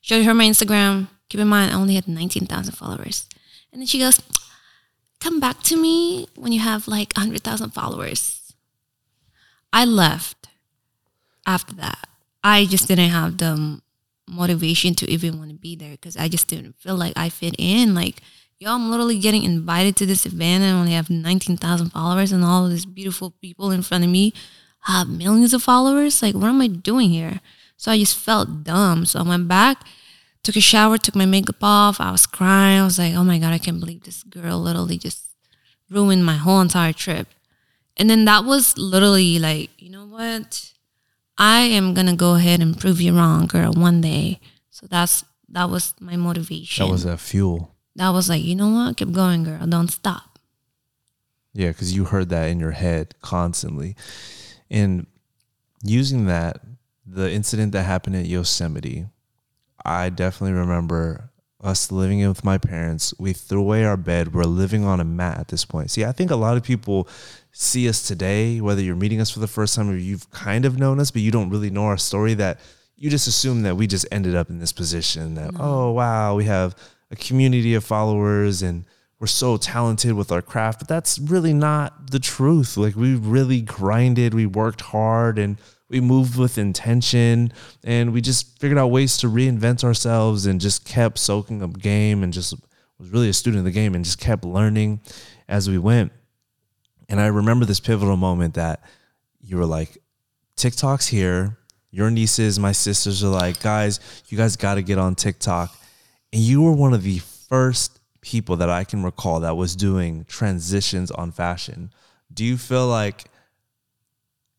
Showed 0.01 0.25
her 0.25 0.35
my 0.35 0.47
Instagram. 0.47 1.09
Keep 1.29 1.41
in 1.41 1.49
mind, 1.49 1.73
I 1.73 1.75
only 1.75 1.95
had 1.95 2.07
19,000 2.07 2.73
followers. 2.75 3.29
And 3.73 3.81
then 3.81 3.87
she 3.87 3.99
goes, 3.99 4.21
Come 5.21 5.41
back 5.41 5.63
to 5.65 5.77
me 5.77 6.29
when 6.37 6.53
you 6.53 6.61
have 6.61 6.87
like 6.87 7.13
100,000 7.17 7.71
followers. 7.71 8.55
I 9.73 9.85
left 9.85 10.49
after 11.47 11.75
that. 11.77 12.09
I 12.45 12.67
just 12.67 12.87
didn't 12.87 13.11
have 13.11 13.39
the 13.39 13.81
motivation 14.29 14.95
to 14.95 15.11
even 15.11 15.39
want 15.39 15.51
to 15.51 15.57
be 15.57 15.77
there 15.77 15.93
because 15.93 16.17
I 16.17 16.29
just 16.29 16.49
didn't 16.49 16.77
feel 16.77 16.97
like 16.97 17.13
I 17.17 17.29
fit 17.29 17.55
in. 17.59 17.95
Like, 17.95 18.23
yo, 18.59 18.75
I'm 18.75 18.91
literally 18.91 19.19
getting 19.19 19.45
invited 19.45 19.97
to 19.97 20.07
this 20.07 20.27
event 20.27 20.65
and 20.65 20.77
I 20.77 20.81
only 20.81 20.93
have 20.93 21.11
19,000 21.11 21.91
followers 21.91 22.33
and 22.33 22.45
all 22.45 22.65
of 22.65 22.71
these 22.71 22.87
beautiful 22.87 23.33
people 23.41 23.71
in 23.71 23.83
front 23.83 24.05
of 24.05 24.11
me 24.11 24.33
have 24.83 25.09
millions 25.09 25.53
of 25.53 25.63
followers. 25.63 26.23
Like, 26.23 26.35
what 26.35 26.49
am 26.49 26.61
I 26.61 26.69
doing 26.69 27.11
here? 27.11 27.41
So 27.77 27.93
I 27.93 27.99
just 27.99 28.17
felt 28.17 28.65
dumb. 28.65 29.05
So 29.05 29.21
I 29.21 29.23
went 29.23 29.49
back, 29.49 29.83
took 30.43 30.57
a 30.57 30.61
shower, 30.61 30.97
took 30.97 31.15
my 31.15 31.27
makeup 31.27 31.63
off. 31.63 32.01
I 32.01 32.11
was 32.11 32.27
crying. 32.27 32.81
I 32.81 32.85
was 32.85 32.99
like, 32.99 33.15
oh 33.15 33.25
my 33.25 33.39
God, 33.39 33.53
I 33.53 33.59
can't 33.59 33.81
believe 33.81 34.05
this 34.05 34.23
girl 34.23 34.59
literally 34.59 34.97
just 34.97 35.25
ruined 35.91 36.25
my 36.25 36.37
whole 36.37 36.61
entire 36.61 36.93
trip. 36.93 37.29
And 37.97 38.09
then 38.09 38.25
that 38.27 38.45
was 38.45 38.77
literally 38.79 39.39
like, 39.39 39.71
you 39.79 39.91
know 39.91 40.07
what? 40.07 40.73
I 41.39 41.61
am 41.63 41.93
gonna 41.93 42.17
go 42.17 42.35
ahead 42.37 42.61
and 42.61 42.79
prove 42.79 43.01
you 43.01 43.15
wrong, 43.15 43.47
girl, 43.47 43.73
one 43.73 44.01
day. 44.01 44.41
So 44.71 44.87
that's 44.87 45.25
that 45.49 45.69
was 45.71 45.95
my 46.01 46.17
motivation. 46.17 46.87
That 46.87 46.93
was 46.93 47.05
a 47.05 47.17
fuel. 47.19 47.76
That 47.97 48.11
was 48.11 48.29
like, 48.29 48.43
you 48.43 48.55
know 48.55 48.69
what? 48.69 48.97
Keep 48.97 49.13
going, 49.13 49.45
girl. 49.45 49.67
Don't 49.67 49.89
stop. 49.89 50.39
Yeah, 51.53 51.69
because 51.69 51.95
you 51.95 52.05
heard 52.05 52.29
that 52.29 52.49
in 52.49 52.61
your 52.61 52.73
head 52.73 53.15
constantly. 53.23 53.97
And 54.71 55.07
using 55.83 56.27
that, 56.27 56.61
the 57.07 57.31
incident 57.31 57.73
that 57.73 57.85
happened 57.85 58.17
at 58.17 58.27
Yosemite, 58.27 59.07
I 59.85 60.11
definitely 60.11 60.59
remember 60.59 61.31
us 61.63 61.91
living 61.91 62.21
in 62.21 62.29
with 62.29 62.45
my 62.45 62.59
parents. 62.59 63.15
We 63.19 63.33
threw 63.33 63.61
away 63.61 63.85
our 63.85 63.97
bed. 63.97 64.35
We're 64.35 64.45
living 64.45 64.85
on 64.85 65.01
a 65.01 65.05
mat 65.05 65.39
at 65.39 65.49
this 65.49 65.65
point. 65.65 65.91
See, 65.91 66.05
I 66.05 66.13
think 66.13 66.31
a 66.31 66.37
lot 66.37 66.57
of 66.57 66.63
people 66.63 67.09
see 67.53 67.89
us 67.89 68.03
today, 68.03 68.61
whether 68.61 68.83
you're 68.83 68.95
meeting 68.95 69.21
us 69.21 69.31
for 69.31 69.41
the 69.41 69.47
first 69.47 69.75
time 69.75 69.89
or 69.89 69.97
you've 69.97 70.31
kind 70.31 70.67
of 70.67 70.79
known 70.79 71.01
us, 71.01 71.11
but 71.11 71.23
you 71.23 71.31
don't 71.31 71.49
really 71.49 71.71
know 71.71 71.85
our 71.85 71.97
story, 71.97 72.35
that 72.35 72.61
you 72.97 73.09
just 73.09 73.27
assume 73.27 73.63
that 73.63 73.77
we 73.77 73.87
just 73.87 74.07
ended 74.13 74.35
up 74.35 74.51
in 74.51 74.59
this 74.59 74.73
position 74.73 75.35
that, 75.37 75.53
oh, 75.59 75.93
wow, 75.93 76.35
we 76.35 76.45
have 76.45 76.77
a 77.19 77.25
community 77.25 77.75
of 77.75 77.85
followers 77.85 78.63
and 78.63 78.85
we're 79.19 79.27
so 79.27 79.57
talented 79.57 80.13
with 80.13 80.31
our 80.31 80.43
craft. 80.43 80.81
But 80.81 80.89
that's 80.89 81.19
really 81.19 81.55
not 81.55 82.11
the 82.11 82.19
truth. 82.19 82.77
Like, 82.77 82.97
we 82.97 83.15
really 83.15 83.63
grinded, 83.63 84.35
we 84.35 84.47
worked 84.47 84.83
hard, 84.83 85.39
and 85.39 85.57
we 85.89 86.01
moved 86.01 86.37
with 86.37 86.59
intention 86.59 87.53
and 87.85 88.13
we 88.13 88.21
just 88.21 88.59
figured 88.59 88.79
out 88.79 88.89
ways 88.89 89.17
to 89.19 89.29
reinvent 89.29 89.85
ourselves 89.85 90.45
and 90.47 90.61
just 90.61 90.85
kept 90.85 91.19
soaking 91.19 91.63
up 91.63 91.79
game 91.79 92.25
and 92.25 92.33
just 92.33 92.55
was 92.99 93.11
really 93.11 93.29
a 93.29 93.33
student 93.33 93.61
of 93.61 93.65
the 93.65 93.71
game 93.71 93.95
and 93.95 94.05
just 94.05 94.19
kept 94.19 94.45
learning 94.45 95.01
as 95.49 95.69
we 95.69 95.79
went. 95.79 96.13
And 97.09 97.21
I 97.21 97.27
remember 97.27 97.65
this 97.65 97.79
pivotal 97.79 98.17
moment 98.17 98.55
that 98.55 98.83
you 99.41 99.57
were 99.59 99.67
like, 99.67 99.99
TikTok's 100.57 101.07
here. 101.07 101.57
Your 101.91 102.11
nieces, 102.11 102.59
my 102.59 102.73
sisters 102.73 103.23
are 103.23 103.29
like, 103.29 103.63
guys, 103.63 104.01
you 104.29 104.37
guys 104.37 104.57
got 104.57 104.75
to 104.75 104.83
get 104.83 104.99
on 104.99 105.15
TikTok. 105.15 105.75
And 106.37 106.45
you 106.45 106.61
were 106.61 106.73
one 106.73 106.93
of 106.93 107.03
the 107.03 107.21
first 107.49 107.99
people 108.21 108.57
that 108.57 108.69
I 108.69 108.85
can 108.85 109.03
recall 109.03 109.41
that 109.41 109.57
was 109.57 109.75
doing 109.75 110.27
transitions 110.29 111.11
on 111.11 111.33
fashion. 111.33 111.95
Do 112.31 112.45
you 112.45 112.59
feel 112.59 112.87
like 112.89 113.25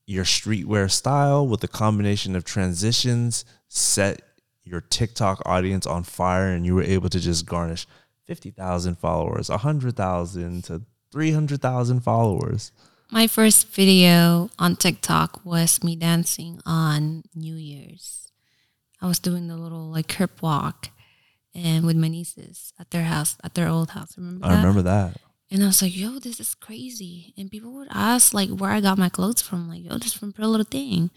your 0.07 0.23
streetwear 0.23 0.89
style 0.89 1.47
with 1.47 1.59
the 1.59 1.67
combination 1.67 2.35
of 2.35 2.43
transitions 2.43 3.45
set 3.67 4.23
your 4.63 4.81
TikTok 4.81 5.43
audience 5.45 5.85
on 5.85 6.01
fire 6.01 6.47
and 6.47 6.65
you 6.65 6.73
were 6.73 6.81
able 6.81 7.09
to 7.09 7.19
just 7.19 7.45
garnish 7.45 7.85
50,000 8.25 8.97
followers, 8.97 9.47
100,000 9.47 10.63
to 10.63 10.81
300,000 11.11 11.99
followers? 11.99 12.71
My 13.11 13.27
first 13.27 13.67
video 13.67 14.49
on 14.57 14.77
TikTok 14.77 15.45
was 15.45 15.83
me 15.83 15.95
dancing 15.95 16.59
on 16.65 17.25
New 17.35 17.53
Year's. 17.53 18.31
I 18.99 19.05
was 19.05 19.19
doing 19.19 19.47
the 19.47 19.57
little 19.57 19.91
like 19.91 20.15
crip 20.15 20.41
walk 20.41 20.89
and 21.57 21.85
with 21.85 21.97
my 21.97 22.07
nieces 22.07 22.71
at 22.79 22.91
their 22.91 23.03
house, 23.03 23.35
at 23.43 23.55
their 23.55 23.67
old 23.67 23.89
house. 23.91 24.15
Remember 24.17 24.45
I 24.45 24.49
that? 24.49 24.57
remember 24.57 24.81
that. 24.83 25.17
And 25.49 25.63
I 25.63 25.67
was 25.67 25.81
like, 25.81 25.95
yo, 25.95 26.19
this 26.19 26.39
is 26.39 26.55
crazy. 26.55 27.33
And 27.37 27.49
people 27.49 27.73
would 27.73 27.87
ask 27.91 28.33
like 28.33 28.49
where 28.49 28.71
I 28.71 28.81
got 28.81 28.97
my 28.97 29.09
clothes 29.09 29.41
from. 29.41 29.69
Like, 29.69 29.83
yo, 29.83 29.97
this 29.97 30.07
is 30.07 30.13
from 30.13 30.33
Pretty 30.33 30.47
Little 30.47 30.65
Thing. 30.65 31.09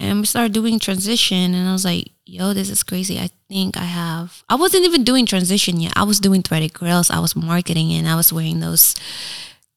And 0.00 0.20
we 0.20 0.26
started 0.26 0.52
doing 0.52 0.78
transition 0.78 1.54
and 1.54 1.68
I 1.68 1.72
was 1.72 1.84
like, 1.84 2.10
yo, 2.24 2.54
this 2.54 2.70
is 2.70 2.82
crazy. 2.82 3.18
I 3.18 3.30
think 3.48 3.76
I 3.76 3.84
have 3.84 4.42
I 4.48 4.54
wasn't 4.54 4.84
even 4.84 5.04
doing 5.04 5.26
transition 5.26 5.80
yet. 5.80 5.92
I 5.96 6.04
was 6.04 6.18
doing 6.20 6.42
threaded 6.42 6.72
grills. 6.72 7.10
I 7.10 7.20
was 7.20 7.36
marketing 7.36 7.92
and 7.92 8.08
I 8.08 8.16
was 8.16 8.32
wearing 8.32 8.60
those 8.60 8.94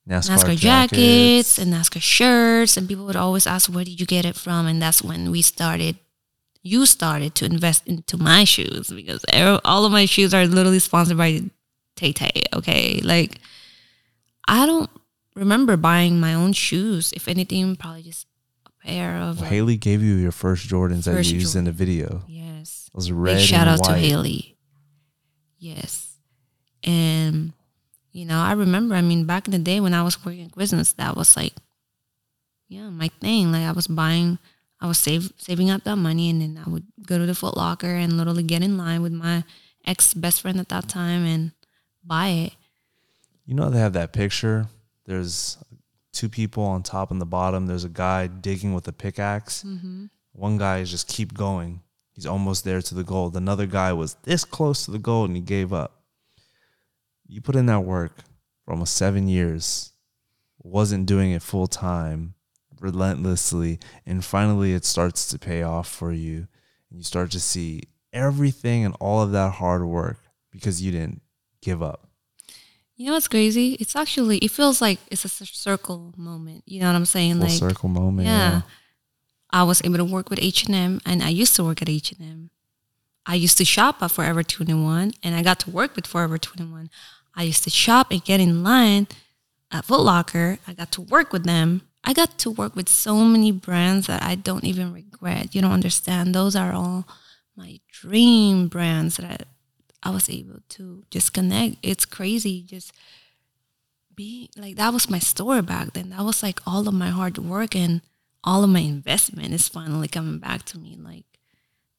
NASCAR, 0.07 0.37
NASCAR 0.37 0.57
jackets 0.57 1.59
and 1.59 1.73
NASCAR 1.73 2.01
shirts, 2.01 2.75
and 2.75 2.87
people 2.87 3.05
would 3.05 3.15
always 3.15 3.45
ask, 3.45 3.69
"Where 3.69 3.85
did 3.85 3.99
you 3.99 4.05
get 4.05 4.25
it 4.25 4.35
from?" 4.35 4.65
And 4.65 4.81
that's 4.81 5.03
when 5.03 5.29
we 5.31 5.41
started. 5.41 5.97
You 6.63 6.85
started 6.85 7.33
to 7.35 7.45
invest 7.45 7.87
into 7.87 8.17
my 8.17 8.43
shoes 8.43 8.89
because 8.89 9.25
all 9.65 9.85
of 9.85 9.91
my 9.91 10.05
shoes 10.05 10.33
are 10.33 10.45
literally 10.45 10.79
sponsored 10.79 11.17
by 11.17 11.41
Tay 11.95 12.13
Tay. 12.13 12.43
Okay, 12.53 13.01
like 13.03 13.39
I 14.47 14.65
don't 14.65 14.89
remember 15.35 15.75
buying 15.77 16.19
my 16.19 16.33
own 16.33 16.53
shoes. 16.53 17.13
If 17.13 17.27
anything, 17.27 17.75
probably 17.75 18.03
just 18.03 18.27
a 18.67 18.85
pair 18.85 19.17
of. 19.17 19.39
like- 19.41 19.49
Haley 19.49 19.77
gave 19.77 20.03
you 20.03 20.15
your 20.15 20.31
first 20.31 20.67
Jordans 20.69 21.05
that 21.05 21.25
you 21.25 21.39
used 21.39 21.55
in 21.55 21.65
the 21.65 21.71
video. 21.71 22.23
yes, 22.27 22.89
Those 22.93 23.09
red 23.11 23.37
Big 23.37 23.45
shout 23.45 23.67
out 23.67 23.83
to. 23.85 23.93
Haley. 23.93 24.55
Yes. 25.57 26.15
And, 26.83 27.53
you 28.11 28.25
know, 28.25 28.39
I 28.39 28.53
remember, 28.53 28.95
I 28.95 29.01
mean, 29.01 29.25
back 29.25 29.47
in 29.47 29.51
the 29.51 29.59
day 29.59 29.79
when 29.79 29.93
I 29.93 30.01
was 30.03 30.23
working 30.25 30.45
at 30.45 30.51
Quiznos, 30.51 30.95
that 30.95 31.15
was 31.15 31.35
like, 31.37 31.53
yeah, 32.67 32.89
my 32.89 33.09
thing. 33.19 33.51
Like 33.51 33.63
I 33.63 33.71
was 33.71 33.87
buying, 33.87 34.39
I 34.81 34.87
was 34.87 34.97
save, 34.97 35.31
saving 35.37 35.69
up 35.69 35.83
that 35.83 35.97
money 35.97 36.29
and 36.29 36.41
then 36.41 36.63
I 36.65 36.69
would 36.69 36.85
go 37.05 37.17
to 37.17 37.25
the 37.25 37.35
Foot 37.35 37.55
Locker 37.55 37.93
and 37.93 38.17
literally 38.17 38.43
get 38.43 38.63
in 38.63 38.77
line 38.77 39.01
with 39.01 39.13
my 39.13 39.43
ex 39.85 40.13
best 40.13 40.41
friend 40.41 40.59
at 40.59 40.69
that 40.69 40.89
time 40.89 41.25
and 41.25 41.51
buy 42.03 42.27
it. 42.29 42.53
You 43.45 43.55
know 43.55 43.69
they 43.69 43.79
have 43.79 43.93
that 43.93 44.13
picture. 44.13 44.67
There's 45.05 45.57
two 46.13 46.29
people 46.29 46.63
on 46.63 46.83
top 46.83 47.11
and 47.11 47.21
the 47.21 47.25
bottom. 47.25 47.67
There's 47.67 47.83
a 47.83 47.89
guy 47.89 48.27
digging 48.27 48.73
with 48.73 48.87
a 48.87 48.93
pickaxe. 48.93 49.63
Mm-hmm. 49.63 50.05
One 50.33 50.57
guy 50.57 50.79
is 50.79 50.89
just 50.89 51.07
keep 51.07 51.33
going. 51.33 51.81
He's 52.13 52.25
almost 52.25 52.63
there 52.63 52.81
to 52.81 52.95
the 52.95 53.03
gold. 53.03 53.35
Another 53.35 53.65
guy 53.65 53.93
was 53.93 54.15
this 54.23 54.43
close 54.43 54.85
to 54.85 54.91
the 54.91 54.99
gold 54.99 55.29
and 55.29 55.35
he 55.35 55.41
gave 55.41 55.73
up. 55.73 56.03
You 57.27 57.41
put 57.41 57.55
in 57.55 57.67
that 57.67 57.81
work 57.81 58.17
for 58.65 58.71
almost 58.71 58.95
seven 58.95 59.27
years, 59.27 59.93
wasn't 60.59 61.05
doing 61.05 61.31
it 61.31 61.41
full 61.41 61.67
time, 61.67 62.33
relentlessly, 62.81 63.79
and 64.05 64.25
finally 64.25 64.73
it 64.73 64.85
starts 64.85 65.27
to 65.27 65.39
pay 65.39 65.63
off 65.63 65.87
for 65.87 66.11
you. 66.11 66.47
And 66.89 66.99
you 66.99 67.03
start 67.03 67.31
to 67.31 67.39
see 67.39 67.83
everything 68.11 68.83
and 68.83 68.95
all 68.99 69.21
of 69.21 69.31
that 69.31 69.53
hard 69.53 69.85
work 69.85 70.17
because 70.51 70.81
you 70.81 70.91
didn't 70.91 71.21
give 71.61 71.81
up. 71.81 72.07
You 72.95 73.07
know 73.07 73.13
what's 73.13 73.27
crazy? 73.27 73.77
It's 73.79 73.95
actually, 73.95 74.37
it 74.39 74.51
feels 74.51 74.81
like 74.81 74.99
it's 75.09 75.25
a 75.25 75.29
circle 75.29 76.13
moment. 76.17 76.63
You 76.67 76.81
know 76.81 76.87
what 76.87 76.95
I'm 76.95 77.05
saying? 77.05 77.37
Full 77.37 77.47
like, 77.47 77.51
circle 77.51 77.89
moment. 77.89 78.27
yeah. 78.27 78.61
I 79.49 79.63
was 79.63 79.81
able 79.83 79.97
to 79.97 80.05
work 80.05 80.29
with 80.29 80.39
H&M 80.41 81.01
and 81.05 81.23
I 81.23 81.29
used 81.29 81.55
to 81.57 81.63
work 81.63 81.81
at 81.81 81.89
H&M. 81.89 82.51
I 83.25 83.35
used 83.35 83.57
to 83.57 83.65
shop 83.65 84.01
at 84.01 84.11
Forever 84.11 84.43
21 84.43 85.13
and 85.23 85.35
I 85.35 85.43
got 85.43 85.59
to 85.61 85.69
work 85.69 85.95
with 85.95 86.07
Forever 86.07 86.37
21. 86.37 86.89
I 87.35 87.43
used 87.43 87.63
to 87.63 87.69
shop 87.69 88.11
and 88.11 88.23
get 88.23 88.39
in 88.39 88.63
line 88.63 89.07
at 89.71 89.85
Foot 89.85 90.01
Locker. 90.01 90.59
I 90.67 90.73
got 90.73 90.91
to 90.93 91.01
work 91.01 91.33
with 91.33 91.43
them. 91.43 91.81
I 92.03 92.13
got 92.13 92.37
to 92.39 92.51
work 92.51 92.75
with 92.75 92.89
so 92.89 93.17
many 93.17 93.51
brands 93.51 94.07
that 94.07 94.23
I 94.23 94.35
don't 94.35 94.63
even 94.63 94.91
regret. 94.93 95.53
You 95.53 95.61
don't 95.61 95.71
understand. 95.71 96.33
Those 96.33 96.55
are 96.55 96.73
all 96.73 97.07
my 97.55 97.79
dream 97.91 98.67
brands 98.67 99.17
that 99.17 99.45
I, 100.03 100.09
I 100.09 100.11
was 100.11 100.29
able 100.29 100.59
to 100.69 101.03
just 101.11 101.33
connect. 101.33 101.75
It's 101.83 102.05
crazy. 102.05 102.63
Just 102.63 102.91
be 104.15 104.49
like 104.57 104.75
that 104.77 104.93
was 104.93 105.09
my 105.09 105.19
story 105.19 105.61
back 105.61 105.93
then. 105.93 106.09
That 106.09 106.23
was 106.25 106.41
like 106.43 106.59
all 106.65 106.87
of 106.87 106.93
my 106.93 107.09
hard 107.09 107.37
work 107.37 107.75
and 107.75 108.01
all 108.43 108.63
of 108.63 108.69
my 108.69 108.79
investment 108.79 109.53
is 109.53 109.67
finally 109.69 110.07
coming 110.07 110.39
back 110.39 110.63
to 110.65 110.79
me. 110.79 110.97
Like 110.99 111.25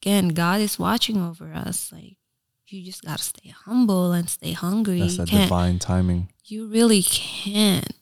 again, 0.02 0.28
God 0.30 0.60
is 0.60 0.78
watching 0.78 1.16
over 1.20 1.52
us. 1.54 1.92
Like 1.92 2.16
you 2.66 2.82
just 2.84 3.04
gotta 3.04 3.22
stay 3.22 3.50
humble 3.50 4.12
and 4.12 4.28
stay 4.28 4.52
hungry. 4.52 5.00
That's 5.00 5.16
that 5.18 5.28
divine 5.28 5.78
timing. 5.78 6.28
you 6.44 6.66
really 6.66 7.02
can't 7.02 7.92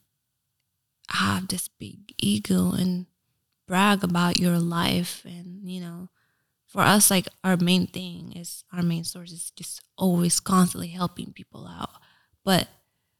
have 1.11 1.49
this 1.49 1.69
big 1.69 2.15
ego 2.19 2.73
and 2.73 3.07
brag 3.67 4.03
about 4.03 4.39
your 4.39 4.59
life 4.59 5.23
and 5.25 5.69
you 5.71 5.81
know 5.81 6.09
for 6.71 6.83
us 6.83 7.11
like 7.11 7.27
our 7.43 7.57
main 7.57 7.87
thing 7.87 8.33
is 8.37 8.63
our 8.73 8.83
main 8.83 9.03
source 9.03 9.33
is 9.33 9.51
just 9.51 9.83
always 9.99 10.39
constantly 10.39 10.89
helping 10.89 11.33
people 11.33 11.67
out. 11.67 11.91
But 12.45 12.69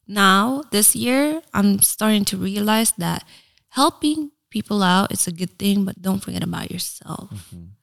now 0.07 0.63
this 0.71 0.97
year 0.97 1.43
i'm 1.55 1.79
starting 1.81 2.25
to 2.25 2.37
realize 2.37 2.93
that 2.99 3.25
helping 3.71 4.31
people 4.51 4.83
out 4.83 5.13
is 5.13 5.27
a 5.27 5.33
good 5.33 5.59
thing 5.59 5.85
but 5.85 6.01
don't 6.03 6.23
forget 6.23 6.43
about 6.43 6.71
yourself. 6.71 7.31
Mm-hmm. 7.31 7.75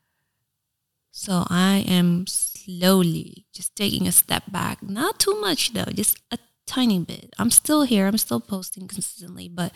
so 1.12 1.46
i 1.50 1.84
am 1.88 2.26
slowly 2.28 3.46
just 3.54 3.76
taking 3.76 4.08
a 4.08 4.12
step 4.12 4.44
back. 4.52 4.82
Not 4.82 5.20
too 5.20 5.40
much 5.40 5.74
though 5.74 5.92
just 5.92 6.20
a 6.32 6.38
tiny 6.68 7.00
bit 7.00 7.34
i'm 7.40 7.50
still 7.50 7.84
here 7.84 8.06
i'm 8.06 8.18
still 8.18 8.40
posting 8.40 8.88
consistently 8.88 9.50
but 9.50 9.72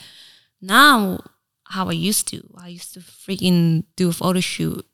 now 0.61 1.19
how 1.71 1.87
I 1.87 1.93
used 1.93 2.27
to. 2.29 2.43
I 2.57 2.67
used 2.67 2.93
to 2.93 2.99
freaking 2.99 3.85
do 3.95 4.09
a 4.09 4.13
photo 4.13 4.39
shoot 4.39 4.85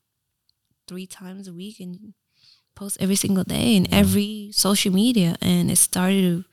three 0.87 1.07
times 1.07 1.47
a 1.47 1.53
week 1.53 1.79
and 1.79 2.13
post 2.75 2.97
every 2.99 3.15
single 3.15 3.43
day 3.43 3.75
in 3.75 3.91
every 3.93 4.51
social 4.53 4.93
media. 4.93 5.35
And 5.41 5.69
it 5.71 5.77
started 5.77 6.21
to 6.21 6.45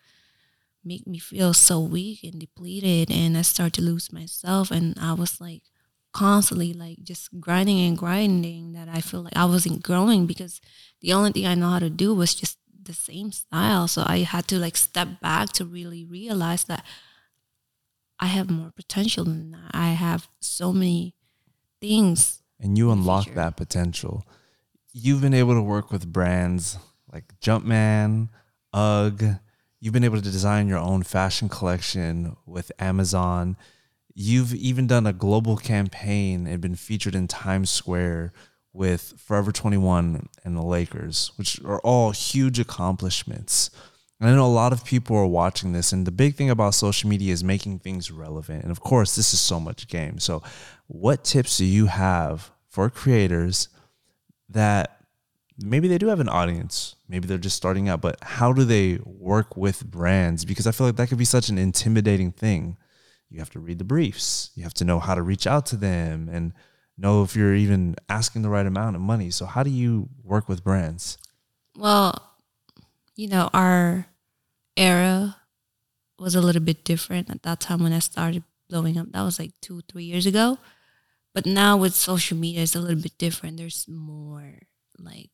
make 0.85 1.07
me 1.07 1.19
feel 1.19 1.53
so 1.53 1.81
weak 1.81 2.25
and 2.25 2.41
depleted. 2.41 3.11
And 3.11 3.37
I 3.37 3.43
started 3.43 3.75
to 3.75 3.83
lose 3.83 4.13
myself. 4.13 4.71
And 4.71 4.97
I 4.99 5.13
was 5.13 5.41
like 5.41 5.63
constantly 6.13 6.73
like 6.73 7.03
just 7.03 7.29
grinding 7.41 7.81
and 7.81 7.99
grinding 7.99 8.73
that 8.73 8.89
I 8.89 9.01
feel 9.01 9.23
like 9.23 9.37
I 9.37 9.45
wasn't 9.45 9.83
growing 9.83 10.27
because 10.27 10.61
the 11.01 11.13
only 11.13 11.33
thing 11.33 11.47
I 11.47 11.55
know 11.55 11.71
how 11.71 11.81
to 11.81 11.91
do 11.91 12.15
was 12.15 12.35
just 12.35 12.57
the 12.85 12.95
same 12.95 13.33
style. 13.33 13.89
So 13.89 14.05
I 14.07 14.19
had 14.19 14.47
to 14.49 14.59
like 14.59 14.77
step 14.77 15.21
back 15.21 15.53
to 15.55 15.65
really 15.65 16.05
realize 16.05 16.65
that 16.65 16.85
I 18.21 18.27
have 18.27 18.51
more 18.51 18.73
potential 18.75 19.25
than 19.25 19.51
that. 19.53 19.71
I 19.73 19.89
have 19.89 20.29
so 20.41 20.73
many 20.73 21.15
things. 21.81 22.43
And 22.61 22.79
you 22.79 22.91
unlock 22.91 23.35
that 23.35 23.57
potential. 23.57 24.25
You've 24.93 25.21
been 25.21 25.35
able 25.35 25.55
to 25.55 25.63
work 25.63 25.91
with 25.91 26.13
brands 26.13 26.79
like 27.13 27.39
Jumpman, 27.41 28.29
UGG. 28.73 29.41
You've 29.81 29.93
been 29.93 30.05
able 30.05 30.17
to 30.17 30.23
design 30.23 30.69
your 30.69 30.79
own 30.79 31.03
fashion 31.03 31.49
collection 31.49 32.37
with 32.47 32.73
Amazon. 32.79 33.57
You've 34.15 34.55
even 34.55 34.87
done 34.87 35.07
a 35.07 35.13
global 35.13 35.57
campaign 35.57 36.47
and 36.47 36.61
been 36.61 36.77
featured 36.77 37.15
in 37.15 37.29
Times 37.29 37.71
Square 37.71 38.33
with 38.75 39.15
Forever 39.17 39.53
21 39.53 40.29
and 40.45 40.57
the 40.57 40.63
Lakers, 40.63 41.31
which 41.37 41.61
are 41.65 41.81
all 41.81 42.11
huge 42.11 42.59
accomplishments. 42.59 43.71
And 44.21 44.29
I 44.29 44.35
know 44.35 44.45
a 44.45 44.49
lot 44.49 44.73
of 44.73 44.85
people 44.85 45.17
are 45.17 45.27
watching 45.27 45.73
this, 45.73 45.93
and 45.93 46.07
the 46.07 46.11
big 46.11 46.35
thing 46.35 46.51
about 46.51 46.75
social 46.75 47.09
media 47.09 47.33
is 47.33 47.45
making 47.45 47.79
things 47.79 48.11
relevant. 48.11 48.63
And 48.63 48.73
of 48.73 48.81
course, 48.81 49.15
this 49.15 49.33
is 49.33 49.41
so 49.41 49.61
much 49.61 49.89
game. 49.89 50.19
So, 50.19 50.43
what 50.89 51.25
tips 51.25 51.59
do 51.59 51.65
you 51.65 51.87
have 51.87 52.51
for 52.69 52.91
creators 52.91 53.69
that 54.49 55.07
maybe 55.59 55.87
they 55.87 55.99
do 55.99 56.09
have 56.09 56.21
an 56.21 56.29
audience, 56.29 56.97
maybe 57.09 57.29
they're 57.29 57.39
just 57.39 57.57
starting 57.57 57.89
out, 57.89 58.01
but 58.01 58.19
how 58.23 58.53
do 58.53 58.65
they 58.65 58.99
work 59.05 59.57
with 59.57 59.89
brands? 59.89 60.45
Because 60.45 60.67
I 60.67 60.73
feel 60.73 60.87
like 60.87 60.97
that 60.97 61.09
could 61.09 61.19
be 61.19 61.25
such 61.25 61.49
an 61.49 61.59
intimidating 61.59 62.33
thing. 62.33 62.77
You 63.31 63.39
have 63.39 63.51
to 63.51 63.61
read 63.61 63.79
the 63.79 63.85
briefs, 63.85 64.51
you 64.55 64.65
have 64.65 64.75
to 64.75 64.85
know 64.85 64.99
how 64.99 65.15
to 65.15 65.23
reach 65.23 65.47
out 65.47 65.67
to 65.67 65.77
them, 65.77 66.29
and 66.31 66.53
know 66.97 67.23
if 67.23 67.35
you're 67.35 67.55
even 67.55 67.97
asking 68.09 68.43
the 68.43 68.49
right 68.49 68.67
amount 68.67 68.97
of 68.97 69.03
money. 69.03 69.31
So, 69.31 69.47
how 69.47 69.63
do 69.63 69.71
you 69.71 70.09
work 70.23 70.49
with 70.49 70.65
brands? 70.65 71.19
Well, 71.77 72.31
you 73.17 73.29
know, 73.29 73.51
our 73.53 74.07
era 74.77 75.37
was 76.19 76.35
a 76.35 76.41
little 76.41 76.63
bit 76.63 76.85
different 76.85 77.31
at 77.31 77.43
that 77.43 77.61
time 77.61 77.83
when 77.83 77.93
I 77.93 77.99
started 77.99 78.45
blowing 78.69 78.97
up. 78.99 79.11
That 79.13 79.23
was 79.23 79.39
like 79.39 79.53
two, 79.61 79.83
three 79.89 80.05
years 80.05 80.27
ago. 80.27 80.59
But 81.35 81.47
now 81.47 81.77
with 81.77 81.95
social 81.95 82.37
media, 82.37 82.63
it's 82.63 82.77
a 82.77 82.81
little 82.81 83.03
bit 83.03 83.19
different. 83.19 83.57
There's 83.57 83.87
more 83.89 84.55
like, 84.99 85.31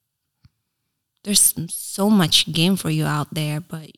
there's 1.25 1.55
so 1.69 2.09
much 2.09 2.51
game 2.51 2.77
for 2.77 2.89
you 2.89 3.05
out 3.05 3.35
there, 3.35 3.61
but 3.61 3.91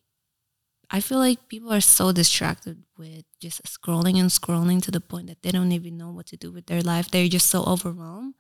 I 0.95 1.01
feel 1.01 1.19
like 1.19 1.49
people 1.49 1.73
are 1.73 1.81
so 1.81 2.13
distracted 2.13 2.85
with 2.99 3.25
just 3.41 3.63
scrolling 3.65 4.21
and 4.21 4.29
scrolling 4.29 4.83
to 4.83 4.91
the 4.91 5.01
point 5.01 5.27
that 5.29 5.43
they 5.43 5.51
don't 5.51 5.73
even 5.73 5.97
know 5.97 6.11
what 6.11 6.27
to 6.27 6.37
do 6.37 6.53
with 6.53 6.67
their 6.67 6.83
life. 6.83 7.11
They're 7.11 7.29
just 7.29 7.49
so 7.49 7.65
overwhelmed. 7.65 8.35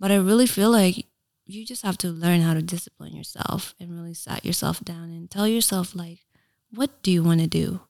But 0.00 0.10
I 0.10 0.16
really 0.16 0.46
feel 0.46 0.70
like 0.70 1.06
you 1.46 1.64
just 1.64 1.82
have 1.82 1.98
to 1.98 2.08
learn 2.08 2.40
how 2.40 2.54
to 2.54 2.62
discipline 2.62 3.14
yourself 3.14 3.74
and 3.78 3.90
really 3.90 4.14
set 4.14 4.44
yourself 4.44 4.80
down 4.84 5.04
and 5.10 5.30
tell 5.30 5.48
yourself 5.48 5.94
like 5.94 6.20
what 6.70 7.02
do 7.02 7.10
you 7.10 7.22
want 7.22 7.40
to 7.40 7.46
do 7.46 7.80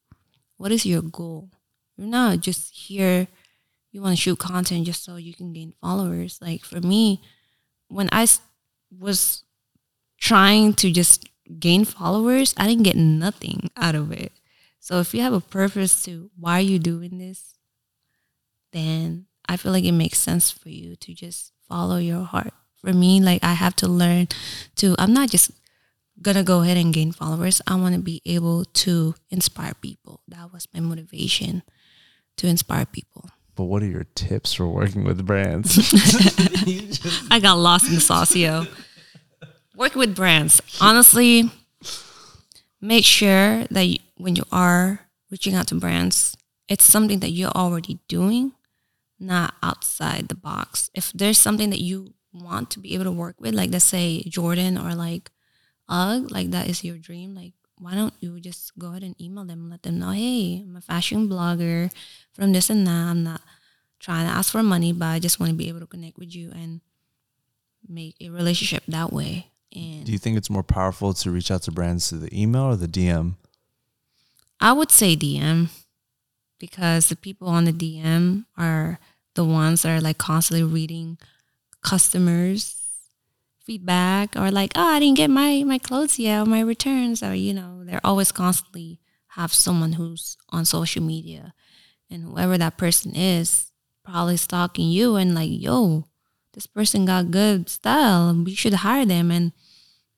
what 0.56 0.72
is 0.72 0.86
your 0.86 1.02
goal 1.02 1.50
you're 1.96 2.06
not 2.06 2.40
just 2.40 2.74
here 2.74 3.28
you 3.92 4.00
want 4.00 4.16
to 4.16 4.20
shoot 4.20 4.38
content 4.38 4.86
just 4.86 5.04
so 5.04 5.16
you 5.16 5.34
can 5.34 5.52
gain 5.52 5.74
followers 5.80 6.38
like 6.40 6.64
for 6.64 6.80
me 6.80 7.20
when 7.88 8.08
i 8.12 8.26
was 8.98 9.44
trying 10.18 10.72
to 10.72 10.90
just 10.90 11.28
gain 11.58 11.84
followers 11.84 12.54
i 12.56 12.66
didn't 12.66 12.84
get 12.84 12.96
nothing 12.96 13.70
out 13.76 13.94
of 13.94 14.12
it. 14.12 14.32
So 14.82 14.98
if 14.98 15.12
you 15.12 15.20
have 15.20 15.32
a 15.32 15.40
purpose 15.40 16.02
to 16.04 16.30
why 16.38 16.58
are 16.58 16.62
you 16.62 16.78
doing 16.78 17.18
this 17.18 17.54
then 18.72 19.26
i 19.48 19.56
feel 19.56 19.72
like 19.72 19.84
it 19.84 19.92
makes 19.92 20.18
sense 20.18 20.50
for 20.50 20.68
you 20.68 20.96
to 20.96 21.14
just 21.14 21.52
follow 21.68 21.96
your 21.96 22.24
heart. 22.24 22.52
For 22.76 22.92
me 22.92 23.20
like 23.20 23.44
i 23.44 23.54
have 23.54 23.76
to 23.76 23.88
learn 23.88 24.28
to 24.76 24.94
i'm 24.98 25.12
not 25.12 25.30
just 25.30 25.50
gonna 26.22 26.42
go 26.44 26.62
ahead 26.62 26.76
and 26.76 26.92
gain 26.92 27.12
followers. 27.12 27.62
I 27.66 27.76
want 27.76 27.94
to 27.94 28.00
be 28.00 28.20
able 28.26 28.64
to 28.64 29.14
inspire 29.30 29.74
people. 29.80 30.20
That 30.28 30.52
was 30.52 30.68
my 30.74 30.80
motivation 30.80 31.62
to 32.36 32.46
inspire 32.46 32.86
people. 32.86 33.30
But 33.56 33.64
what 33.64 33.82
are 33.82 33.86
your 33.86 34.06
tips 34.14 34.54
for 34.54 34.66
working 34.66 35.04
with 35.04 35.26
brands? 35.26 35.76
I 37.30 37.40
got 37.40 37.58
lost 37.58 37.88
in 37.88 37.94
the 37.94 38.00
saucio 38.00 38.66
work 39.80 39.94
with 39.94 40.14
brands 40.14 40.60
honestly 40.80 41.50
make 42.80 43.04
sure 43.04 43.64
that 43.70 43.86
you, 43.86 43.98
when 44.16 44.36
you 44.36 44.44
are 44.52 45.08
reaching 45.30 45.54
out 45.54 45.66
to 45.66 45.74
brands 45.74 46.36
it's 46.68 46.84
something 46.84 47.20
that 47.20 47.30
you're 47.30 47.56
already 47.56 47.98
doing 48.06 48.52
not 49.18 49.54
outside 49.62 50.28
the 50.28 50.34
box 50.34 50.90
if 50.94 51.10
there's 51.12 51.38
something 51.38 51.70
that 51.70 51.80
you 51.80 52.12
want 52.32 52.70
to 52.70 52.78
be 52.78 52.94
able 52.94 53.04
to 53.04 53.12
work 53.12 53.36
with, 53.40 53.54
like 53.54 53.70
let's 53.70 53.84
say 53.84 54.22
Jordan 54.22 54.78
or 54.78 54.94
like 54.94 55.30
UGG, 55.88 56.30
like 56.30 56.50
that 56.50 56.68
is 56.68 56.84
your 56.84 56.98
dream, 56.98 57.34
like 57.34 57.52
why 57.78 57.94
don't 57.94 58.14
you 58.20 58.38
just 58.40 58.76
go 58.78 58.88
ahead 58.88 59.02
and 59.02 59.20
email 59.20 59.44
them 59.44 59.62
and 59.62 59.70
let 59.70 59.82
them 59.82 59.98
know, 59.98 60.10
hey, 60.10 60.62
I'm 60.62 60.76
a 60.76 60.80
fashion 60.80 61.28
blogger 61.28 61.92
from 62.32 62.52
this 62.52 62.70
and 62.70 62.86
that. 62.86 62.90
I'm 62.92 63.24
not 63.24 63.40
trying 63.98 64.26
to 64.26 64.32
ask 64.32 64.52
for 64.52 64.62
money, 64.62 64.92
but 64.92 65.06
I 65.06 65.18
just 65.18 65.40
want 65.40 65.50
to 65.50 65.56
be 65.56 65.68
able 65.68 65.80
to 65.80 65.86
connect 65.86 66.18
with 66.18 66.34
you 66.34 66.52
and 66.52 66.80
make 67.88 68.16
a 68.20 68.28
relationship 68.28 68.82
that 68.88 69.12
way. 69.12 69.50
And 69.74 70.04
do 70.04 70.12
you 70.12 70.18
think 70.18 70.36
it's 70.36 70.50
more 70.50 70.62
powerful 70.62 71.14
to 71.14 71.30
reach 71.30 71.50
out 71.50 71.62
to 71.62 71.70
brands 71.70 72.10
through 72.10 72.20
the 72.20 72.42
email 72.42 72.62
or 72.62 72.76
the 72.76 72.88
DM? 72.88 73.34
I 74.60 74.72
would 74.72 74.90
say 74.90 75.16
DM 75.16 75.68
because 76.58 77.08
the 77.08 77.16
people 77.16 77.48
on 77.48 77.64
the 77.64 77.72
DM 77.72 78.44
are 78.58 78.98
the 79.34 79.44
ones 79.44 79.82
that 79.82 79.96
are 79.96 80.00
like 80.00 80.18
constantly 80.18 80.64
reading 80.64 81.18
customers 81.82 82.76
feedback 83.64 84.34
or 84.36 84.50
like 84.50 84.72
oh 84.74 84.88
i 84.88 84.98
didn't 84.98 85.16
get 85.16 85.30
my 85.30 85.62
my 85.64 85.78
clothes 85.78 86.18
yet 86.18 86.40
or 86.40 86.46
my 86.46 86.60
returns 86.60 87.22
or 87.22 87.34
you 87.34 87.54
know 87.54 87.84
they're 87.84 88.00
always 88.04 88.32
constantly 88.32 88.98
have 89.28 89.52
someone 89.52 89.92
who's 89.92 90.36
on 90.50 90.64
social 90.64 91.02
media 91.02 91.54
and 92.10 92.24
whoever 92.24 92.58
that 92.58 92.76
person 92.76 93.14
is 93.14 93.70
probably 94.04 94.36
stalking 94.36 94.88
you 94.88 95.16
and 95.16 95.34
like 95.34 95.50
yo 95.50 96.04
this 96.52 96.66
person 96.66 97.04
got 97.04 97.30
good 97.30 97.68
style 97.68 98.34
we 98.44 98.54
should 98.54 98.74
hire 98.74 99.06
them 99.06 99.30
and 99.30 99.52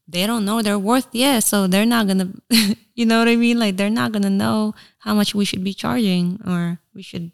they 0.09 0.27
don't 0.27 0.45
know 0.45 0.63
their 0.63 0.79
worth 0.79 1.09
yet 1.13 1.43
so 1.43 1.67
they're 1.67 1.87
not 1.87 2.07
gonna 2.07 2.33
you 2.95 3.07
know 3.07 3.19
what 3.19 3.29
i 3.29 3.37
mean? 3.37 3.59
Like 3.59 3.77
they're 3.77 3.91
not 3.91 4.13
gonna 4.13 4.31
know 4.31 4.75
how 4.99 5.15
much 5.15 5.35
we 5.35 5.45
should 5.45 5.65
be 5.65 5.75
charging 5.75 6.41
or 6.47 6.79
we 6.95 7.03
should 7.03 7.33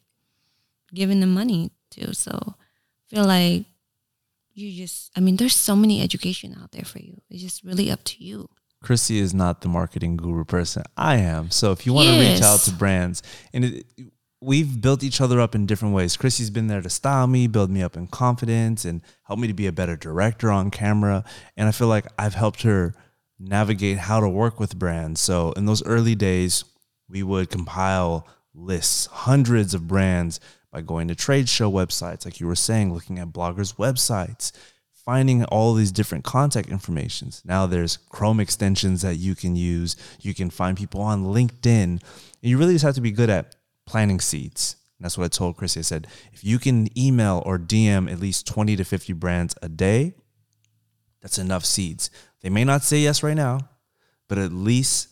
giving 0.95 1.21
them 1.21 1.35
money 1.35 1.71
to 1.91 2.15
so 2.15 2.33
I 2.33 3.15
feel 3.15 3.25
like 3.25 3.65
you 4.55 4.73
just 4.73 5.13
i 5.17 5.21
mean 5.21 5.37
there's 5.37 5.55
so 5.55 5.77
many 5.77 6.03
education 6.03 6.57
out 6.61 6.73
there 6.73 6.85
for 6.85 6.99
you. 6.99 7.21
It's 7.31 7.43
just 7.43 7.65
really 7.65 7.91
up 7.91 8.05
to 8.05 8.25
you. 8.25 8.49
Chrissy 8.83 9.19
is 9.19 9.35
not 9.35 9.61
the 9.61 9.69
marketing 9.69 10.17
guru 10.17 10.45
person. 10.45 10.85
I 10.97 11.17
am. 11.17 11.51
So 11.51 11.73
if 11.73 11.85
you 11.85 11.93
want 11.93 12.09
yes. 12.09 12.17
to 12.17 12.33
reach 12.33 12.43
out 12.43 12.61
to 12.61 12.71
brands 12.73 13.23
and 13.53 13.65
it, 13.65 13.87
we've 14.41 14.81
built 14.81 15.03
each 15.03 15.21
other 15.21 15.41
up 15.41 15.55
in 15.55 15.67
different 15.67 15.95
ways 15.95 16.17
chrissy's 16.17 16.51
been 16.51 16.69
there 16.69 16.83
to 16.83 16.91
style 16.91 17.27
me 17.27 17.47
build 17.47 17.71
me 17.71 17.83
up 17.83 17.97
in 17.97 18.07
confidence 18.07 18.85
and 18.85 19.03
help 19.25 19.39
me 19.39 19.49
to 19.49 19.55
be 19.55 19.67
a 19.67 19.73
better 19.73 19.97
director 19.97 20.51
on 20.51 20.71
camera 20.71 21.25
and 21.57 21.69
i 21.69 21.73
feel 21.73 21.89
like 21.89 22.07
i've 22.19 22.35
helped 22.35 22.63
her 22.63 22.95
navigate 23.41 23.99
how 23.99 24.21
to 24.21 24.29
work 24.29 24.59
with 24.61 24.79
brands 24.79 25.21
so 25.21 25.53
in 25.53 25.67
those 25.67 25.85
early 25.85 26.15
days 26.15 26.65
we 27.09 27.23
would 27.23 27.51
compile 27.51 28.27
lists 28.55 29.07
hundreds 29.07 29.75
of 29.75 29.87
brands 29.87 30.41
by 30.73 30.81
going 30.81 31.09
to 31.09 31.15
trade 31.15 31.49
show 31.49 31.71
websites, 31.71 32.25
like 32.25 32.41
you 32.41 32.47
were 32.47 32.55
saying, 32.55 32.93
looking 32.93 33.19
at 33.19 33.29
bloggers' 33.29 33.77
websites, 33.77 34.53
finding 34.93 35.45
all 35.47 35.75
these 35.75 35.93
different 35.93 36.25
contact 36.25 36.69
informations. 36.69 37.43
Now 37.45 37.67
there's 37.67 37.97
Chrome 38.11 38.41
extensions 38.41 39.03
that 39.03 39.17
you 39.17 39.35
can 39.35 39.57
use. 39.57 39.97
You 40.21 40.35
can 40.35 40.51
find 40.51 40.77
people 40.77 41.01
on 41.01 41.25
LinkedIn. 41.25 41.83
And 41.85 42.01
you 42.43 42.59
really 42.59 42.75
just 42.75 42.85
have 42.85 42.95
to 42.97 43.01
be 43.01 43.11
good 43.11 43.31
at 43.31 43.55
planting 43.89 44.21
seeds. 44.21 44.77
And 44.99 45.05
that's 45.05 45.17
what 45.17 45.25
I 45.25 45.29
told 45.29 45.57
Chrissy. 45.57 45.81
I 45.81 45.83
said, 45.83 46.07
if 46.33 46.45
you 46.45 46.59
can 46.59 46.97
email 46.99 47.43
or 47.47 47.59
DM 47.59 48.11
at 48.11 48.21
least 48.21 48.47
20 48.47 48.77
to 48.77 48.85
50 48.85 49.13
brands 49.15 49.55
a 49.63 49.69
day, 49.69 50.15
that's 51.23 51.39
enough 51.39 51.65
seeds. 51.65 52.11
They 52.43 52.51
may 52.51 52.65
not 52.65 52.83
say 52.83 52.99
yes 52.99 53.23
right 53.23 53.37
now, 53.37 53.61
but 54.29 54.39
at 54.39 54.53
least 54.53 55.09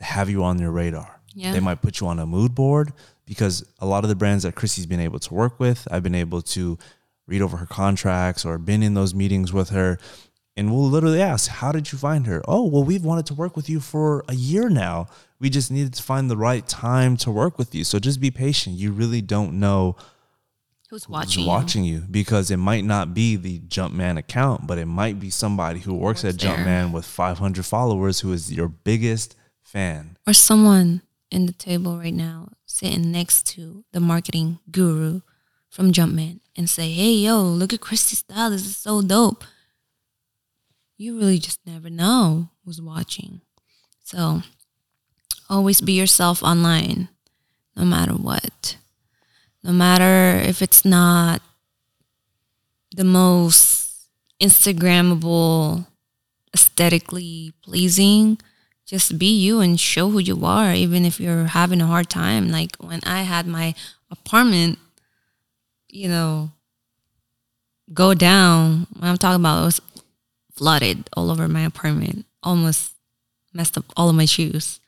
have 0.00 0.28
you 0.28 0.44
on 0.44 0.58
their 0.58 0.70
radar. 0.70 1.20
Yeah. 1.34 1.52
They 1.52 1.60
might 1.60 1.82
put 1.82 2.00
you 2.00 2.06
on 2.06 2.18
a 2.18 2.26
mood 2.26 2.54
board 2.54 2.92
because 3.26 3.64
a 3.78 3.86
lot 3.86 4.04
of 4.04 4.08
the 4.08 4.16
brands 4.16 4.44
that 4.44 4.54
Chrissy's 4.54 4.86
been 4.86 5.00
able 5.00 5.18
to 5.20 5.34
work 5.34 5.58
with, 5.58 5.86
I've 5.90 6.02
been 6.02 6.14
able 6.14 6.42
to 6.42 6.78
read 7.26 7.42
over 7.42 7.58
her 7.58 7.66
contracts 7.66 8.44
or 8.44 8.58
been 8.58 8.82
in 8.82 8.94
those 8.94 9.14
meetings 9.14 9.52
with 9.52 9.70
her. 9.70 9.98
And 10.56 10.72
we'll 10.72 10.88
literally 10.88 11.22
ask, 11.22 11.48
How 11.48 11.70
did 11.70 11.92
you 11.92 11.98
find 11.98 12.26
her? 12.26 12.42
Oh, 12.48 12.66
well, 12.66 12.82
we've 12.82 13.04
wanted 13.04 13.26
to 13.26 13.34
work 13.34 13.54
with 13.54 13.68
you 13.68 13.78
for 13.78 14.24
a 14.28 14.34
year 14.34 14.68
now. 14.68 15.06
We 15.40 15.50
just 15.50 15.70
needed 15.70 15.94
to 15.94 16.02
find 16.02 16.30
the 16.30 16.36
right 16.36 16.66
time 16.66 17.16
to 17.18 17.30
work 17.30 17.58
with 17.58 17.74
you. 17.74 17.84
So 17.84 17.98
just 17.98 18.20
be 18.20 18.30
patient. 18.30 18.76
You 18.76 18.92
really 18.92 19.22
don't 19.22 19.60
know 19.60 19.96
Who's 20.90 21.04
who's 21.04 21.08
watching? 21.08 21.42
you? 21.42 21.48
watching 21.48 21.84
you 21.84 22.00
because 22.10 22.50
it 22.50 22.56
might 22.56 22.84
not 22.84 23.14
be 23.14 23.36
the 23.36 23.60
Jumpman 23.60 24.18
account, 24.18 24.66
but 24.66 24.78
it 24.78 24.86
might 24.86 25.20
be 25.20 25.30
somebody 25.30 25.80
who 25.80 25.94
works 25.94 26.24
at 26.24 26.38
there. 26.38 26.56
Jumpman 26.56 26.92
with 26.92 27.04
500 27.04 27.64
followers 27.64 28.20
who 28.20 28.32
is 28.32 28.52
your 28.52 28.68
biggest 28.68 29.36
fan. 29.62 30.16
Or 30.26 30.32
someone 30.32 31.02
in 31.30 31.46
the 31.46 31.52
table 31.52 31.98
right 31.98 32.14
now 32.14 32.48
sitting 32.66 33.12
next 33.12 33.46
to 33.48 33.84
the 33.92 34.00
marketing 34.00 34.58
guru 34.70 35.20
from 35.68 35.92
Jumpman 35.92 36.40
and 36.56 36.68
say, 36.68 36.90
"Hey, 36.90 37.12
yo, 37.12 37.42
look 37.42 37.72
at 37.74 37.80
Chrissy's 37.80 38.20
style. 38.20 38.50
This 38.50 38.64
is 38.64 38.76
so 38.76 39.02
dope." 39.02 39.44
You 40.96 41.18
really 41.18 41.38
just 41.38 41.60
never 41.66 41.90
know 41.90 42.50
who's 42.64 42.80
watching. 42.82 43.42
So, 44.02 44.42
always 45.48 45.80
be 45.80 45.92
yourself 45.92 46.42
online, 46.42 47.08
no 47.76 47.84
matter 47.84 48.12
what. 48.12 48.76
No 49.62 49.72
matter 49.72 50.38
if 50.48 50.62
it's 50.62 50.84
not 50.84 51.42
the 52.94 53.04
most 53.04 54.08
Instagrammable, 54.40 55.86
aesthetically 56.54 57.52
pleasing, 57.62 58.38
just 58.86 59.18
be 59.18 59.26
you 59.26 59.60
and 59.60 59.78
show 59.78 60.08
who 60.10 60.18
you 60.18 60.44
are, 60.44 60.72
even 60.72 61.04
if 61.04 61.20
you're 61.20 61.46
having 61.46 61.80
a 61.80 61.86
hard 61.86 62.08
time. 62.08 62.50
Like 62.50 62.76
when 62.76 63.00
I 63.04 63.22
had 63.22 63.46
my 63.46 63.74
apartment, 64.10 64.78
you 65.88 66.08
know, 66.08 66.52
go 67.92 68.14
down, 68.14 68.86
when 68.98 69.10
I'm 69.10 69.18
talking 69.18 69.42
about, 69.42 69.62
it 69.62 69.66
was 69.66 69.80
flooded 70.52 71.08
all 71.14 71.30
over 71.30 71.48
my 71.48 71.62
apartment, 71.62 72.24
almost 72.42 72.94
messed 73.52 73.76
up 73.76 73.84
all 73.96 74.08
of 74.08 74.16
my 74.16 74.24
shoes. 74.24 74.80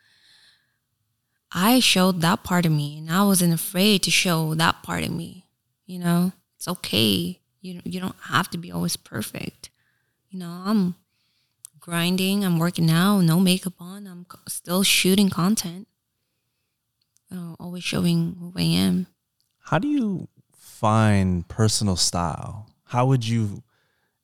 I 1.52 1.80
showed 1.80 2.20
that 2.20 2.44
part 2.44 2.66
of 2.66 2.72
me 2.72 2.98
and 2.98 3.10
I 3.10 3.24
wasn't 3.24 3.52
afraid 3.52 4.02
to 4.04 4.10
show 4.10 4.54
that 4.54 4.82
part 4.82 5.02
of 5.02 5.10
me. 5.10 5.46
You 5.86 5.98
know, 5.98 6.32
it's 6.56 6.68
okay. 6.68 7.40
You 7.60 7.80
you 7.84 8.00
don't 8.00 8.16
have 8.24 8.48
to 8.50 8.58
be 8.58 8.70
always 8.70 8.96
perfect. 8.96 9.70
You 10.28 10.38
know, 10.38 10.62
I'm 10.64 10.94
grinding, 11.80 12.44
I'm 12.44 12.58
working 12.58 12.90
out, 12.90 13.20
no 13.20 13.40
makeup 13.40 13.74
on. 13.80 14.06
I'm 14.06 14.26
still 14.48 14.82
shooting 14.82 15.30
content. 15.30 15.88
Uh, 17.32 17.54
always 17.58 17.84
showing 17.84 18.36
who 18.38 18.52
I 18.56 18.62
am. 18.62 19.06
How 19.58 19.78
do 19.78 19.88
you 19.88 20.28
find 20.52 21.46
personal 21.48 21.96
style? 21.96 22.68
How 22.84 23.06
would 23.06 23.26
you 23.26 23.62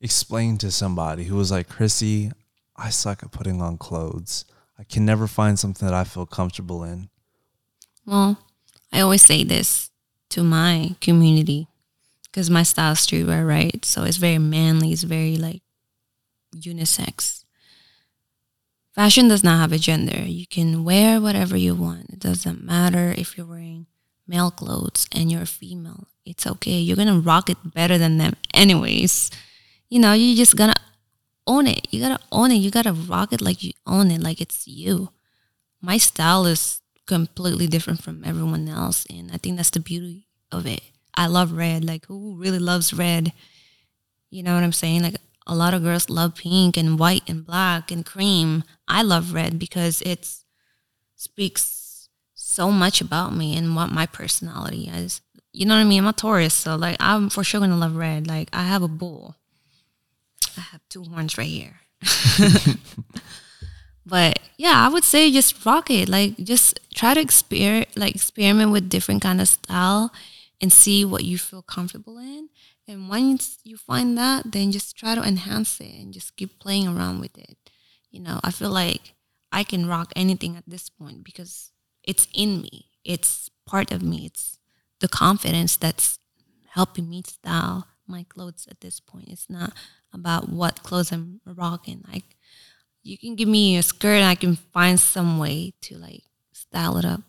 explain 0.01 0.57
to 0.59 0.71
somebody 0.71 1.25
who 1.25 1.35
was 1.35 1.51
like, 1.51 1.69
Chrissy, 1.69 2.31
I 2.75 2.89
suck 2.89 3.23
at 3.23 3.31
putting 3.31 3.61
on 3.61 3.77
clothes. 3.77 4.45
I 4.77 4.83
can 4.83 5.05
never 5.05 5.27
find 5.27 5.57
something 5.57 5.87
that 5.87 5.95
I 5.95 6.03
feel 6.03 6.25
comfortable 6.25 6.83
in. 6.83 7.09
Well, 8.07 8.39
I 8.93 9.01
always 9.01 9.21
say 9.21 9.43
this 9.43 9.91
to 10.29 10.41
my 10.41 10.95
community 11.01 11.67
because 12.23 12.49
my 12.49 12.63
style 12.63 12.93
is 12.93 12.99
streetwear, 12.99 13.45
right? 13.45 13.83
So 13.83 14.03
it's 14.03 14.15
very 14.17 14.37
manly, 14.37 14.93
it's 14.93 15.03
very 15.03 15.35
like 15.35 15.61
unisex. 16.55 17.43
Fashion 18.95 19.27
does 19.27 19.43
not 19.43 19.59
have 19.59 19.73
a 19.73 19.77
gender. 19.77 20.21
You 20.21 20.47
can 20.47 20.85
wear 20.85 21.19
whatever 21.19 21.57
you 21.57 21.75
want. 21.75 22.09
It 22.09 22.19
doesn't 22.19 22.63
matter 22.63 23.13
if 23.15 23.37
you're 23.37 23.45
wearing 23.45 23.87
male 24.25 24.51
clothes 24.51 25.05
and 25.11 25.29
you're 25.29 25.45
female. 25.45 26.07
It's 26.25 26.47
okay. 26.47 26.79
You're 26.79 26.95
gonna 26.95 27.19
rock 27.19 27.49
it 27.49 27.57
better 27.73 27.97
than 27.97 28.17
them, 28.17 28.37
anyways. 28.53 29.31
You 29.89 29.99
know, 29.99 30.13
you're 30.13 30.37
just 30.37 30.55
gonna 30.55 30.75
own 31.45 31.67
it. 31.67 31.87
You 31.91 31.99
gotta 31.99 32.23
own 32.31 32.51
it. 32.51 32.55
You 32.55 32.71
gotta 32.71 32.93
rock 32.93 33.33
it 33.33 33.41
like 33.41 33.63
you 33.63 33.73
own 33.85 34.11
it, 34.11 34.21
like 34.21 34.39
it's 34.39 34.65
you. 34.65 35.09
My 35.81 35.97
style 35.97 36.45
is 36.45 36.81
completely 37.07 37.67
different 37.67 38.03
from 38.03 38.23
everyone 38.23 38.67
else, 38.67 39.05
and 39.09 39.31
I 39.31 39.37
think 39.37 39.57
that's 39.57 39.71
the 39.71 39.79
beauty 39.79 40.27
of 40.51 40.65
it. 40.65 40.81
I 41.15 41.27
love 41.27 41.51
red. 41.51 41.83
Like, 41.83 42.05
who 42.05 42.35
really 42.35 42.59
loves 42.59 42.93
red? 42.93 43.33
You 44.29 44.43
know 44.43 44.53
what 44.53 44.63
I'm 44.63 44.73
saying? 44.73 45.01
Like, 45.01 45.15
a 45.47 45.55
lot 45.55 45.73
of 45.73 45.81
girls 45.81 46.09
love 46.09 46.35
pink 46.35 46.77
and 46.77 46.99
white 46.99 47.23
and 47.27 47.45
black 47.45 47.89
and 47.89 48.05
cream. 48.05 48.63
I 48.87 49.01
love 49.01 49.33
red 49.33 49.57
because 49.57 50.01
it 50.01 50.29
speaks 51.15 52.09
so 52.35 52.71
much 52.71 53.01
about 53.01 53.33
me 53.33 53.57
and 53.57 53.75
what 53.75 53.89
my 53.89 54.05
personality 54.05 54.89
is. 54.93 55.21
You 55.53 55.65
know 55.65 55.75
what 55.75 55.81
I 55.81 55.85
mean? 55.85 56.03
I'm 56.03 56.09
a 56.09 56.13
Taurus, 56.13 56.53
so 56.53 56.75
like 56.75 56.97
I'm 56.99 57.29
for 57.29 57.43
sure 57.43 57.61
gonna 57.61 57.77
love 57.77 57.95
red. 57.95 58.27
Like 58.27 58.49
I 58.53 58.63
have 58.63 58.83
a 58.83 58.87
bull. 58.87 59.35
I 60.57 60.61
have 60.61 60.81
two 60.89 61.03
horns 61.03 61.37
right 61.37 61.47
here. 61.47 61.79
but 64.07 64.39
yeah, 64.57 64.85
I 64.85 64.89
would 64.89 65.03
say 65.03 65.31
just 65.31 65.65
rock 65.65 65.89
it. 65.89 66.07
Like 66.07 66.37
just 66.37 66.79
try 66.95 67.13
to 67.13 67.21
exper 67.23 67.85
like 67.95 68.15
experiment 68.15 68.71
with 68.71 68.89
different 68.89 69.21
kind 69.21 69.41
of 69.41 69.47
style 69.47 70.11
and 70.61 70.71
see 70.71 71.03
what 71.03 71.25
you 71.25 71.37
feel 71.37 71.61
comfortable 71.61 72.17
in. 72.17 72.49
And 72.87 73.09
once 73.09 73.59
you 73.63 73.75
find 73.75 74.17
that, 74.17 74.51
then 74.53 74.71
just 74.71 74.97
try 74.97 75.13
to 75.13 75.21
enhance 75.21 75.81
it 75.81 75.93
and 75.93 76.13
just 76.13 76.37
keep 76.37 76.57
playing 76.57 76.87
around 76.87 77.19
with 77.19 77.37
it. 77.37 77.57
You 78.09 78.21
know, 78.21 78.39
I 78.43 78.51
feel 78.51 78.69
like 78.69 79.13
I 79.51 79.65
can 79.65 79.87
rock 79.87 80.13
anything 80.15 80.55
at 80.55 80.63
this 80.65 80.89
point 80.89 81.25
because 81.25 81.71
it's 82.01 82.29
in 82.33 82.61
me. 82.61 82.85
It's 83.03 83.49
part 83.65 83.91
of 83.91 84.01
me. 84.01 84.25
It's 84.25 84.57
the 85.01 85.09
confidence 85.09 85.75
that's 85.75 86.17
helping 86.69 87.09
me 87.09 87.23
style 87.25 87.87
my 88.07 88.25
clothes 88.29 88.67
at 88.71 88.79
this 88.79 89.01
point. 89.01 89.27
It's 89.27 89.49
not 89.49 89.73
about 90.13 90.47
what 90.47 90.81
clothes 90.83 91.11
I'm 91.11 91.41
rocking. 91.45 92.05
Like 92.07 92.36
you 93.07 93.17
can 93.17 93.35
give 93.35 93.47
me 93.47 93.77
a 93.77 93.83
skirt 93.83 94.15
and 94.15 94.25
I 94.25 94.35
can 94.35 94.55
find 94.55 94.99
some 94.99 95.39
way 95.39 95.73
to 95.81 95.97
like 95.97 96.23
style 96.51 96.97
it 96.97 97.05
up 97.05 97.21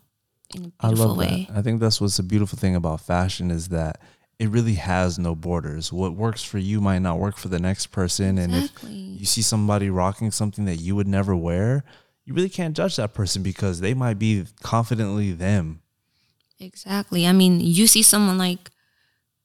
in 0.53 0.65
a 0.65 0.67
beautiful 0.67 0.75
I 0.81 0.89
love 0.89 1.17
way. 1.17 1.47
that. 1.49 1.57
I 1.57 1.61
think 1.61 1.79
that's 1.79 2.01
what's 2.01 2.17
the 2.17 2.23
beautiful 2.23 2.57
thing 2.59 2.75
about 2.75 3.01
fashion 3.01 3.49
is 3.49 3.69
that 3.69 4.01
it 4.39 4.49
really 4.49 4.75
has 4.75 5.17
no 5.17 5.35
borders. 5.35 5.91
What 5.91 6.15
works 6.15 6.43
for 6.43 6.57
you 6.57 6.81
might 6.81 6.99
not 6.99 7.19
work 7.19 7.37
for 7.37 7.47
the 7.47 7.59
next 7.59 7.87
person. 7.87 8.37
And 8.37 8.53
if 8.53 8.71
you 8.83 9.25
see 9.25 9.41
somebody 9.41 9.89
rocking 9.89 10.31
something 10.31 10.65
that 10.65 10.77
you 10.77 10.95
would 10.95 11.07
never 11.07 11.35
wear, 11.35 11.83
you 12.25 12.33
really 12.33 12.49
can't 12.49 12.75
judge 12.75 12.95
that 12.97 13.13
person 13.13 13.41
because 13.43 13.79
they 13.79 13.93
might 13.93 14.19
be 14.19 14.45
confidently 14.61 15.33
them. 15.33 15.81
Exactly. 16.59 17.25
I 17.25 17.31
mean, 17.31 17.59
you 17.59 17.87
see 17.87 18.03
someone 18.03 18.37
like 18.37 18.69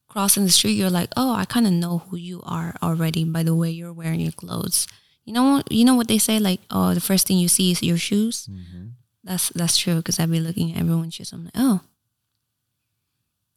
crossing 0.08 0.44
the 0.44 0.50
street, 0.50 0.72
you're 0.72 0.90
like, 0.90 1.10
oh, 1.16 1.32
I 1.32 1.44
kind 1.44 1.66
of 1.66 1.72
know 1.72 1.98
who 1.98 2.16
you 2.16 2.40
are 2.44 2.74
already 2.82 3.24
by 3.24 3.42
the 3.42 3.54
way 3.54 3.70
you're 3.70 3.92
wearing 3.92 4.20
your 4.20 4.32
clothes. 4.32 4.86
You 5.24 5.32
know 5.32 5.52
what? 5.52 5.72
You 5.72 5.84
know 5.84 5.94
what 5.94 6.08
they 6.08 6.18
say, 6.18 6.38
like, 6.38 6.60
oh, 6.70 6.94
the 6.94 7.00
first 7.00 7.26
thing 7.26 7.38
you 7.38 7.48
see 7.48 7.72
is 7.72 7.82
your 7.82 7.96
shoes. 7.96 8.48
Mm-hmm. 8.50 8.88
That's 9.24 9.48
that's 9.50 9.78
true 9.78 9.96
because 9.96 10.20
I've 10.20 10.30
been 10.30 10.44
looking 10.44 10.72
at 10.72 10.80
everyone's 10.80 11.14
shoes. 11.14 11.32
I'm 11.32 11.44
like, 11.44 11.54
oh, 11.56 11.80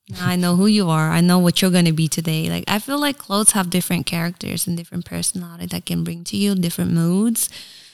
now 0.09 0.27
I 0.27 0.37
know 0.37 0.55
who 0.55 0.67
you 0.67 0.89
are. 0.89 1.11
I 1.11 1.19
know 1.19 1.39
what 1.39 1.61
you're 1.61 1.71
gonna 1.71 1.91
be 1.91 2.07
today. 2.07 2.49
Like, 2.49 2.63
I 2.67 2.79
feel 2.79 2.99
like 2.99 3.17
clothes 3.17 3.51
have 3.51 3.69
different 3.69 4.05
characters 4.05 4.65
and 4.65 4.77
different 4.77 5.05
personality 5.05 5.65
that 5.67 5.85
can 5.85 6.03
bring 6.03 6.23
to 6.25 6.37
you 6.37 6.55
different 6.55 6.91
moods. 6.91 7.49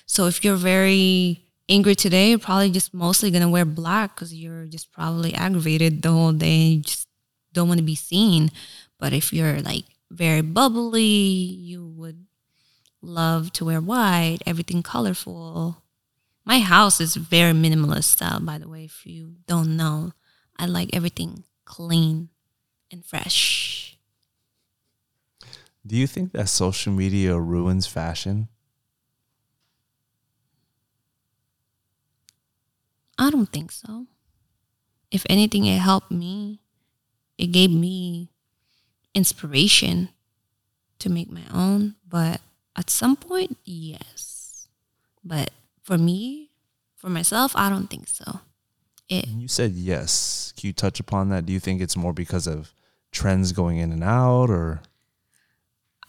So 0.06 0.28
if 0.28 0.44
you're 0.44 0.56
very 0.56 1.44
angry 1.68 1.96
today, 1.96 2.30
you're 2.30 2.40
probably 2.40 2.70
just 2.70 2.94
mostly 2.94 3.32
gonna 3.32 3.50
wear 3.50 3.66
black 3.66 4.16
because 4.16 4.34
you're 4.34 4.66
just 4.66 4.92
probably 4.92 5.34
aggravated 5.34 6.04
the 6.04 6.12
whole 6.12 6.34
day. 6.34 6.78
You 6.78 6.82
just 6.82 7.08
don't 7.54 7.68
want 7.68 7.80
to 7.80 7.86
be 7.86 7.96
seen. 7.96 8.52
But 9.00 9.14
if 9.14 9.34
you're 9.34 9.62
like 9.62 9.86
very 10.12 10.42
bubbly, 10.42 11.02
you 11.02 11.88
would 11.88 12.26
love 13.04 13.52
to 13.54 13.66
wear 13.66 13.82
white, 13.82 14.40
everything 14.46 14.82
colorful. 14.82 15.84
My 16.46 16.60
house 16.60 17.00
is 17.00 17.16
very 17.16 17.54
minimalist 17.54 18.06
style, 18.06 18.40
by 18.40 18.58
the 18.58 18.68
way, 18.68 18.86
if 18.86 19.06
you 19.06 19.36
don't 19.48 19.78
know. 19.78 20.14
I 20.58 20.66
like 20.66 20.90
everything 20.94 21.44
clean 21.66 22.30
and 22.92 23.06
fresh. 23.06 23.98
Do 25.86 25.96
you 25.96 26.08
think 26.08 26.32
that 26.32 26.48
social 26.50 26.94
media 26.94 27.38
ruins 27.40 27.88
fashion? 27.88 28.48
I 33.18 33.30
don't 33.30 33.50
think 33.50 33.72
so. 33.72 34.08
If 35.12 35.26
anything, 35.30 35.66
it 35.66 35.80
helped 35.80 36.12
me. 36.12 36.60
It 37.38 37.48
gave 37.48 37.72
me 37.72 38.32
inspiration 39.14 40.10
to 41.00 41.10
make 41.10 41.32
my 41.32 41.44
own. 41.54 41.96
But 42.08 42.42
at 42.76 42.90
some 42.90 43.16
point, 43.16 43.58
yes. 43.64 44.68
But 45.24 45.52
for 45.82 45.98
me, 45.98 46.50
for 46.96 47.10
myself, 47.10 47.54
I 47.56 47.70
don't 47.70 47.90
think 47.90 48.08
so. 48.08 48.42
it. 49.10 49.28
You 49.28 49.48
said 49.48 49.74
yes. 49.74 50.54
Can 50.58 50.68
you 50.68 50.74
touch 50.74 51.00
upon 51.00 51.30
that? 51.30 51.46
Do 51.46 51.54
you 51.54 51.60
think 51.60 51.82
it's 51.82 51.98
more 51.98 52.14
because 52.14 52.48
of 52.48 52.74
trends 53.12 53.52
going 53.52 53.78
in 53.78 53.92
and 53.92 54.04
out 54.04 54.50
or 54.50 54.82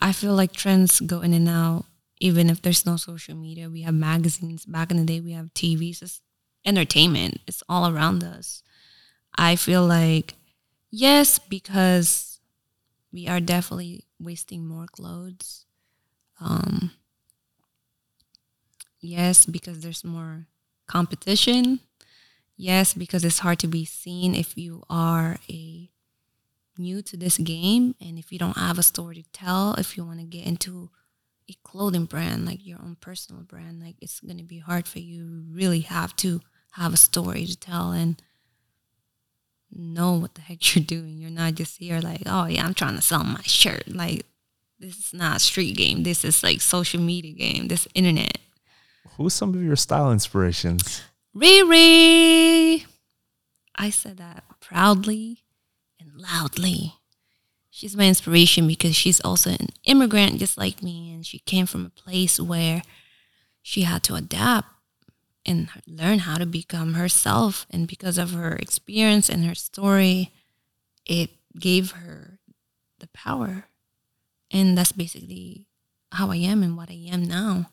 I 0.01 0.12
feel 0.12 0.35
like 0.35 0.53
trends 0.53 1.01
go 1.01 1.20
in 1.20 1.32
and 1.32 1.49
out. 1.49 1.85
Even 2.20 2.49
if 2.49 2.62
there's 2.62 2.86
no 2.86 2.97
social 2.97 3.35
media, 3.35 3.69
we 3.69 3.82
have 3.82 3.95
magazines. 3.95 4.65
Back 4.65 4.91
in 4.91 4.97
the 4.97 5.05
day, 5.05 5.20
we 5.20 5.32
have 5.32 5.53
TVs. 5.55 6.03
It's 6.03 6.20
entertainment. 6.65 7.41
It's 7.47 7.62
all 7.69 7.89
around 7.91 8.23
us. 8.23 8.62
I 9.36 9.57
feel 9.57 9.85
like 9.85 10.35
yes, 10.91 11.39
because 11.39 12.41
we 13.12 13.28
are 13.28 13.41
definitely 13.41 14.05
wasting 14.20 14.66
more 14.66 14.86
clothes. 14.86 15.64
Um, 16.45 16.91
yes, 19.01 19.47
because 19.47 19.81
there's 19.81 20.05
more 20.05 20.47
competition. 20.87 21.81
Yes, 22.57 22.95
because 22.95 23.25
it's 23.25 23.41
hard 23.41 23.59
to 23.61 23.66
be 23.66 23.85
seen 23.85 24.35
if 24.35 24.57
you 24.57 24.85
are 24.89 25.39
a 25.51 25.91
new 26.77 27.03
to 27.03 27.16
this 27.16 27.39
game 27.39 27.95
and 28.01 28.19
if 28.19 28.31
you 28.31 28.39
don't 28.39 28.59
have 28.59 28.79
a 28.79 28.83
story 28.83 29.16
to 29.16 29.33
tell, 29.33 29.75
if 29.75 29.97
you 29.97 30.05
want 30.05 30.21
to 30.21 30.27
get 30.27 30.47
into 30.47 30.91
a 31.49 31.55
clothing 31.65 32.05
brand, 32.05 32.47
like 32.47 32.65
your 32.65 32.79
own 32.81 32.97
personal 33.01 33.43
brand, 33.43 33.83
like 33.83 33.97
it's 34.01 34.21
going 34.21 34.39
to 34.39 34.45
be 34.45 34.59
hard 34.59 34.87
for 34.87 34.99
you. 34.99 35.25
You 35.25 35.45
really 35.51 35.81
have 35.81 36.15
to 36.16 36.41
have 36.73 36.93
a 36.93 36.99
story 36.99 37.47
to 37.47 37.57
tell 37.57 37.91
and 37.91 38.21
know 39.71 40.12
what 40.12 40.35
the 40.35 40.43
heck 40.43 40.75
you're 40.75 40.85
doing. 40.85 41.19
You're 41.19 41.31
not 41.31 41.55
just 41.55 41.79
here 41.79 42.01
like, 42.01 42.23
oh 42.27 42.47
yeah, 42.47 42.65
I'm 42.66 42.75
trying 42.75 42.97
to 42.97 43.03
sell 43.03 43.25
my 43.25 43.43
shirt. 43.43 43.89
Like 43.89 44.27
this 44.79 44.99
is 44.99 45.15
not 45.15 45.41
street 45.41 45.77
game. 45.77 46.03
This 46.03 46.25
is 46.25 46.43
like 46.43 46.61
social 46.61 47.01
media 47.01 47.33
game. 47.33 47.69
This 47.69 47.89
internet. 47.95 48.39
who's 49.17 49.35
some 49.35 49.55
of 49.55 49.63
your 49.63 49.77
style 49.77 50.11
inspirations? 50.11 51.03
Riri. 51.37 52.85
I 53.77 53.91
said 53.91 54.19
that 54.19 54.45
proudly 54.61 55.45
and 56.01 56.11
loudly. 56.21 56.95
She's 57.71 57.97
my 57.97 58.07
inspiration 58.07 58.69
because 58.69 58.95
she's 58.95 59.21
also 59.21 59.51
an 59.51 59.69
immigrant 59.85 60.39
just 60.39 60.57
like 60.57 60.83
me 60.83 61.13
and 61.13 61.27
she 61.27 61.41
came 61.41 61.67
from 61.67 61.85
a 61.85 61.91
place 61.91 62.39
where 62.39 62.83
she 63.63 63.83
had 63.83 64.05
to 64.05 64.15
adapt 64.15 64.69
and 65.45 65.69
learn 65.87 66.21
how 66.21 66.39
to 66.39 66.47
become 66.47 66.95
herself 66.95 67.67
and 67.71 67.89
because 67.89 68.17
of 68.17 68.33
her 68.33 68.55
experience 68.57 69.29
and 69.29 69.45
her 69.45 69.55
story 69.55 70.33
it 71.05 71.31
gave 71.59 71.93
her 71.93 72.39
the 73.01 73.09
power 73.09 73.67
and 74.55 74.78
that's 74.78 74.93
basically 74.93 75.66
how 76.12 76.31
I 76.31 76.36
am 76.36 76.62
and 76.62 76.76
what 76.76 76.89
I 76.89 77.09
am 77.12 77.24
now. 77.24 77.66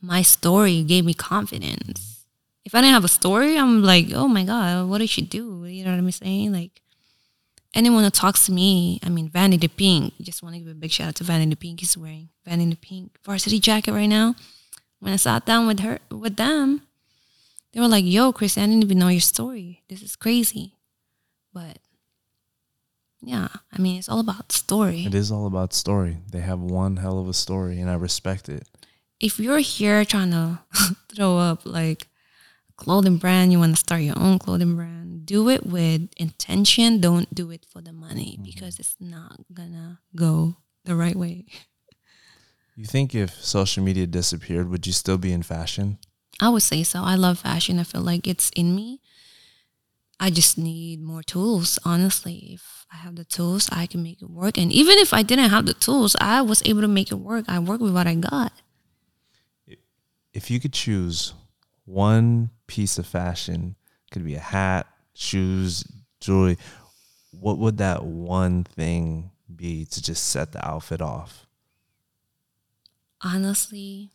My 0.00 0.22
story 0.22 0.82
gave 0.84 1.04
me 1.04 1.12
confidence. 1.12 2.24
If 2.64 2.74
I 2.74 2.80
didn't 2.80 2.94
have 2.94 3.04
a 3.04 3.08
story, 3.08 3.58
I'm 3.58 3.82
like, 3.82 4.06
oh 4.14 4.28
my 4.28 4.44
God, 4.44 4.88
what 4.88 4.98
did 4.98 5.10
she 5.10 5.22
do? 5.22 5.66
You 5.66 5.84
know 5.84 5.90
what 5.90 5.98
I'm 5.98 6.10
saying? 6.12 6.52
Like, 6.52 6.80
anyone 7.74 8.04
who 8.04 8.10
talks 8.10 8.46
to 8.46 8.52
me, 8.52 9.00
I 9.02 9.08
mean, 9.08 9.28
Vanity 9.28 9.66
Pink, 9.66 10.14
just 10.22 10.42
want 10.42 10.54
to 10.54 10.60
give 10.60 10.70
a 10.70 10.74
big 10.74 10.92
shout 10.92 11.08
out 11.08 11.14
to 11.16 11.24
Vanity 11.24 11.56
Pink. 11.56 11.80
He's 11.80 11.98
wearing 11.98 12.28
Vanity 12.46 12.78
Pink 12.80 13.18
varsity 13.24 13.58
jacket 13.58 13.92
right 13.92 14.06
now. 14.06 14.36
When 15.00 15.12
I 15.12 15.16
sat 15.16 15.44
down 15.44 15.66
with 15.66 15.80
her, 15.80 15.98
with 16.10 16.36
them, 16.36 16.82
they 17.72 17.80
were 17.80 17.88
like, 17.88 18.04
yo, 18.04 18.32
Chris, 18.32 18.56
I 18.56 18.62
didn't 18.62 18.84
even 18.84 18.98
know 18.98 19.08
your 19.08 19.20
story. 19.20 19.82
This 19.88 20.02
is 20.02 20.14
crazy. 20.14 20.74
But 21.52 21.78
yeah, 23.22 23.48
I 23.72 23.78
mean, 23.78 23.98
it's 23.98 24.08
all 24.08 24.20
about 24.20 24.52
story. 24.52 25.04
It 25.04 25.14
is 25.14 25.30
all 25.30 25.46
about 25.46 25.72
story. 25.74 26.18
They 26.30 26.40
have 26.40 26.60
one 26.60 26.96
hell 26.96 27.18
of 27.18 27.28
a 27.28 27.34
story, 27.34 27.80
and 27.80 27.90
I 27.90 27.94
respect 27.94 28.48
it. 28.48 28.66
if 29.20 29.38
you're 29.38 29.58
here 29.58 30.04
trying 30.04 30.30
to 30.30 30.60
throw 31.14 31.36
up 31.38 31.66
like 31.66 32.08
a 32.70 32.72
clothing 32.82 33.18
brand, 33.18 33.52
you 33.52 33.58
want 33.58 33.74
to 33.74 33.80
start 33.80 34.02
your 34.02 34.18
own 34.18 34.38
clothing 34.38 34.74
brand, 34.76 35.26
do 35.26 35.48
it 35.50 35.66
with 35.66 36.08
intention. 36.16 37.00
Don't 37.00 37.32
do 37.34 37.50
it 37.50 37.66
for 37.70 37.82
the 37.82 37.92
money 37.92 38.32
mm-hmm. 38.34 38.44
because 38.44 38.78
it's 38.78 38.96
not 38.98 39.40
gonna 39.52 40.00
go 40.16 40.56
the 40.84 40.96
right 40.96 41.16
way. 41.16 41.46
You 42.76 42.86
think 42.86 43.14
if 43.14 43.44
social 43.44 43.84
media 43.84 44.06
disappeared, 44.06 44.70
would 44.70 44.86
you 44.86 44.94
still 44.94 45.18
be 45.18 45.32
in 45.32 45.42
fashion? 45.42 45.98
I 46.40 46.48
would 46.48 46.62
say 46.62 46.82
so. 46.82 47.02
I 47.02 47.14
love 47.14 47.40
fashion. 47.40 47.78
I 47.78 47.82
feel 47.82 48.00
like 48.00 48.26
it's 48.26 48.48
in 48.56 48.74
me. 48.74 49.02
I 50.20 50.30
just 50.30 50.58
need 50.58 51.00
more 51.00 51.22
tools, 51.22 51.78
honestly. 51.84 52.50
If 52.52 52.86
I 52.92 52.96
have 52.96 53.16
the 53.16 53.24
tools, 53.24 53.68
I 53.72 53.86
can 53.86 54.02
make 54.02 54.20
it 54.20 54.30
work. 54.30 54.58
And 54.58 54.70
even 54.70 54.98
if 54.98 55.14
I 55.14 55.22
didn't 55.22 55.48
have 55.48 55.66
the 55.66 55.74
tools, 55.74 56.14
I 56.20 56.42
was 56.42 56.62
able 56.66 56.82
to 56.82 56.88
make 56.88 57.10
it 57.10 57.16
work. 57.16 57.46
I 57.48 57.58
work 57.58 57.80
with 57.80 57.94
what 57.94 58.06
I 58.06 58.14
got. 58.14 58.52
If 60.32 60.50
you 60.50 60.60
could 60.60 60.74
choose 60.74 61.34
one 61.86 62.50
piece 62.66 62.98
of 62.98 63.06
fashion, 63.06 63.74
could 64.12 64.24
be 64.24 64.36
a 64.36 64.40
hat, 64.40 64.86
shoes, 65.14 65.84
jewelry, 66.20 66.58
what 67.32 67.58
would 67.58 67.78
that 67.78 68.04
one 68.04 68.62
thing 68.64 69.30
be 69.56 69.86
to 69.86 70.02
just 70.02 70.28
set 70.28 70.52
the 70.52 70.64
outfit 70.64 71.00
off? 71.00 71.46
honestly, 73.22 74.10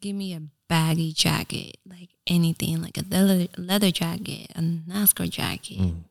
give 0.00 0.14
me 0.16 0.32
a 0.34 0.42
baggy 0.68 1.12
jacket, 1.12 1.76
like 1.88 2.10
anything, 2.26 2.82
like 2.82 2.98
a 2.98 3.04
leather, 3.08 3.46
leather 3.56 3.90
jacket, 3.90 4.50
a 4.54 4.60
NASCAR 4.60 5.30
jacket, 5.30 5.78
Mm. 5.78 6.02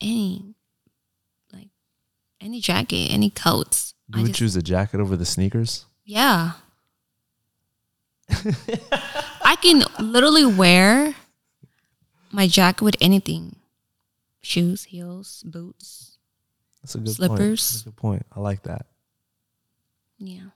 any, 0.00 0.54
like 1.52 1.68
any 2.40 2.60
jacket, 2.60 3.10
any 3.12 3.30
coats. 3.30 3.94
You 4.08 4.18
I 4.18 4.22
would 4.22 4.28
just- 4.28 4.38
choose 4.38 4.56
a 4.56 4.62
jacket 4.62 5.00
over 5.00 5.16
the 5.16 5.24
sneakers? 5.26 5.86
Yeah. 6.04 6.52
I 9.42 9.56
can 9.60 9.84
literally 9.98 10.46
wear 10.46 11.14
my 12.32 12.46
jacket 12.46 12.82
with 12.82 12.96
anything 13.00 13.56
shoes, 14.40 14.84
heels, 14.84 15.42
boots. 15.46 16.18
That's 16.82 16.94
a 16.94 16.98
good 16.98 17.04
point. 17.06 17.16
Slippers. 17.16 17.70
That's 17.72 17.80
a 17.82 17.84
good 17.86 17.96
point. 17.96 18.26
I 18.34 18.40
like 18.40 18.62
that. 18.64 18.86
Yeah. 20.18 20.50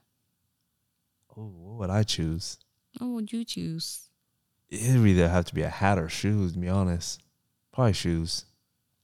Oh, 1.39 1.51
what 1.55 1.79
would 1.79 1.89
I 1.89 2.03
choose? 2.03 2.57
What 2.97 3.07
would 3.11 3.31
you 3.31 3.45
choose? 3.45 4.09
It'd 4.69 5.05
either 5.05 5.29
have 5.29 5.45
to 5.45 5.55
be 5.55 5.61
a 5.61 5.69
hat 5.69 5.97
or 5.97 6.09
shoes, 6.09 6.53
to 6.53 6.59
be 6.59 6.67
honest. 6.67 7.21
Probably 7.73 7.93
shoes. 7.93 8.45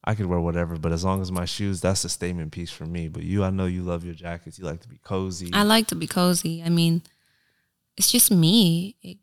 I 0.04 0.14
could 0.14 0.26
wear 0.28 0.40
whatever, 0.40 0.76
but 0.78 0.92
as 0.92 1.04
long 1.04 1.22
as 1.22 1.32
my 1.32 1.46
shoes, 1.46 1.82
that's 1.82 2.04
a 2.04 2.10
statement 2.10 2.52
piece 2.52 2.72
for 2.72 2.86
me. 2.86 3.08
But 3.08 3.24
you, 3.24 3.44
I 3.44 3.50
know 3.50 3.66
you 3.66 3.82
love 3.84 4.04
your 4.06 4.14
jackets. 4.14 4.60
You 4.60 4.66
like 4.66 4.82
to 4.82 4.90
be 4.90 5.00
cozy. 5.04 5.50
I 5.54 5.64
like 5.64 5.88
to 5.88 5.96
be 5.96 6.08
cozy. 6.08 6.62
I 6.64 6.70
mean, 6.70 7.02
it's 7.98 8.12
just 8.12 8.30
me. 8.32 8.96
It, 9.02 9.18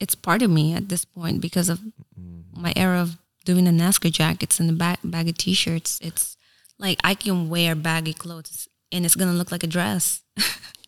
it's 0.00 0.14
part 0.14 0.42
of 0.42 0.50
me 0.50 0.74
at 0.74 0.88
this 0.88 1.04
point 1.04 1.40
because 1.40 1.68
of 1.68 1.80
Mm. 2.20 2.44
my 2.54 2.72
era 2.76 3.00
of 3.00 3.16
doing 3.46 3.64
the 3.64 3.70
NASCAR 3.70 4.12
jackets 4.12 4.60
and 4.60 4.68
the 4.68 4.74
bag, 4.74 4.98
baggy 5.02 5.32
t-shirts. 5.32 5.98
It's 6.02 6.36
like 6.78 6.98
I 7.02 7.14
can 7.14 7.48
wear 7.48 7.74
baggy 7.74 8.12
clothes 8.12 8.68
and 8.90 9.06
it's 9.06 9.14
gonna 9.16 9.32
look 9.32 9.50
like 9.50 9.62
a 9.62 9.66
dress. 9.66 10.20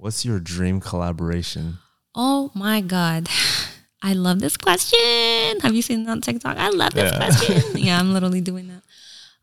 What's 0.00 0.24
your 0.24 0.40
dream 0.40 0.80
collaboration? 0.80 1.76
Oh 2.14 2.50
my 2.54 2.80
god, 2.80 3.28
I 4.02 4.14
love 4.14 4.40
this 4.40 4.56
question. 4.56 5.60
Have 5.60 5.74
you 5.74 5.82
seen 5.82 6.04
that 6.04 6.10
on 6.12 6.20
TikTok? 6.22 6.56
I 6.56 6.70
love 6.70 6.94
this 6.94 7.12
Yeah. 7.12 7.16
question. 7.18 7.62
yeah, 7.76 7.98
I'm 8.00 8.14
literally 8.14 8.40
doing 8.40 8.68
that. 8.68 8.82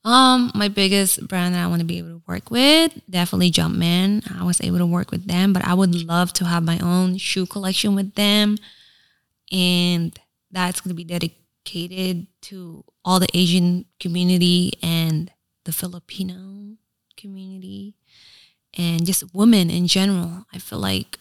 Um, 0.04 0.52
my 0.56 0.68
biggest 0.68 1.28
brand 1.28 1.54
that 1.54 1.64
I 1.64 1.68
want 1.68 1.82
to 1.82 1.86
be 1.86 2.00
able 2.00 2.10
to 2.10 2.22
work 2.28 2.50
with, 2.50 2.92
definitely 3.08 3.52
Jumpman. 3.52 4.24
I 4.40 4.44
was 4.46 4.60
able 4.62 4.80
to 4.80 4.86
work 4.88 5.12
with 5.12 5.28
them, 5.28 5.54
but 5.54 5.64
I 5.64 5.76
would 5.76 5.94
love 6.08 6.34
to 6.34 6.46
have 6.46 6.64
my 6.64 6.80
own 6.80 7.18
shoe 7.18 7.46
collection 7.46 7.94
with 7.94 8.16
them, 8.16 8.58
and 9.52 10.18
that's 10.50 10.82
going 10.82 10.90
to 10.90 10.96
be 10.96 11.04
dedicated 11.04 12.26
to 12.44 12.84
all 13.06 13.20
the 13.20 13.28
Asian 13.36 13.86
community 14.00 14.74
and 14.82 15.30
the 15.66 15.72
Filipino 15.74 16.78
community, 17.18 17.94
and 18.78 19.06
just 19.06 19.34
women 19.34 19.70
in 19.70 19.88
general. 19.88 20.46
I 20.54 20.60
feel 20.60 20.80
like 20.80 21.20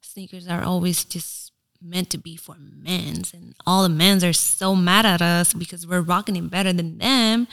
sneakers 0.00 0.48
are 0.48 0.62
always 0.62 1.04
just 1.04 1.52
meant 1.82 2.08
to 2.10 2.18
be 2.18 2.36
for 2.36 2.56
men's 2.58 3.34
and 3.34 3.54
all 3.66 3.82
the 3.82 3.88
men's 3.88 4.24
are 4.24 4.32
so 4.32 4.74
mad 4.74 5.04
at 5.04 5.20
us 5.20 5.52
because 5.52 5.86
we're 5.86 6.00
rocking 6.00 6.36
it 6.36 6.50
better 6.50 6.72
than 6.72 6.96
them 6.98 7.46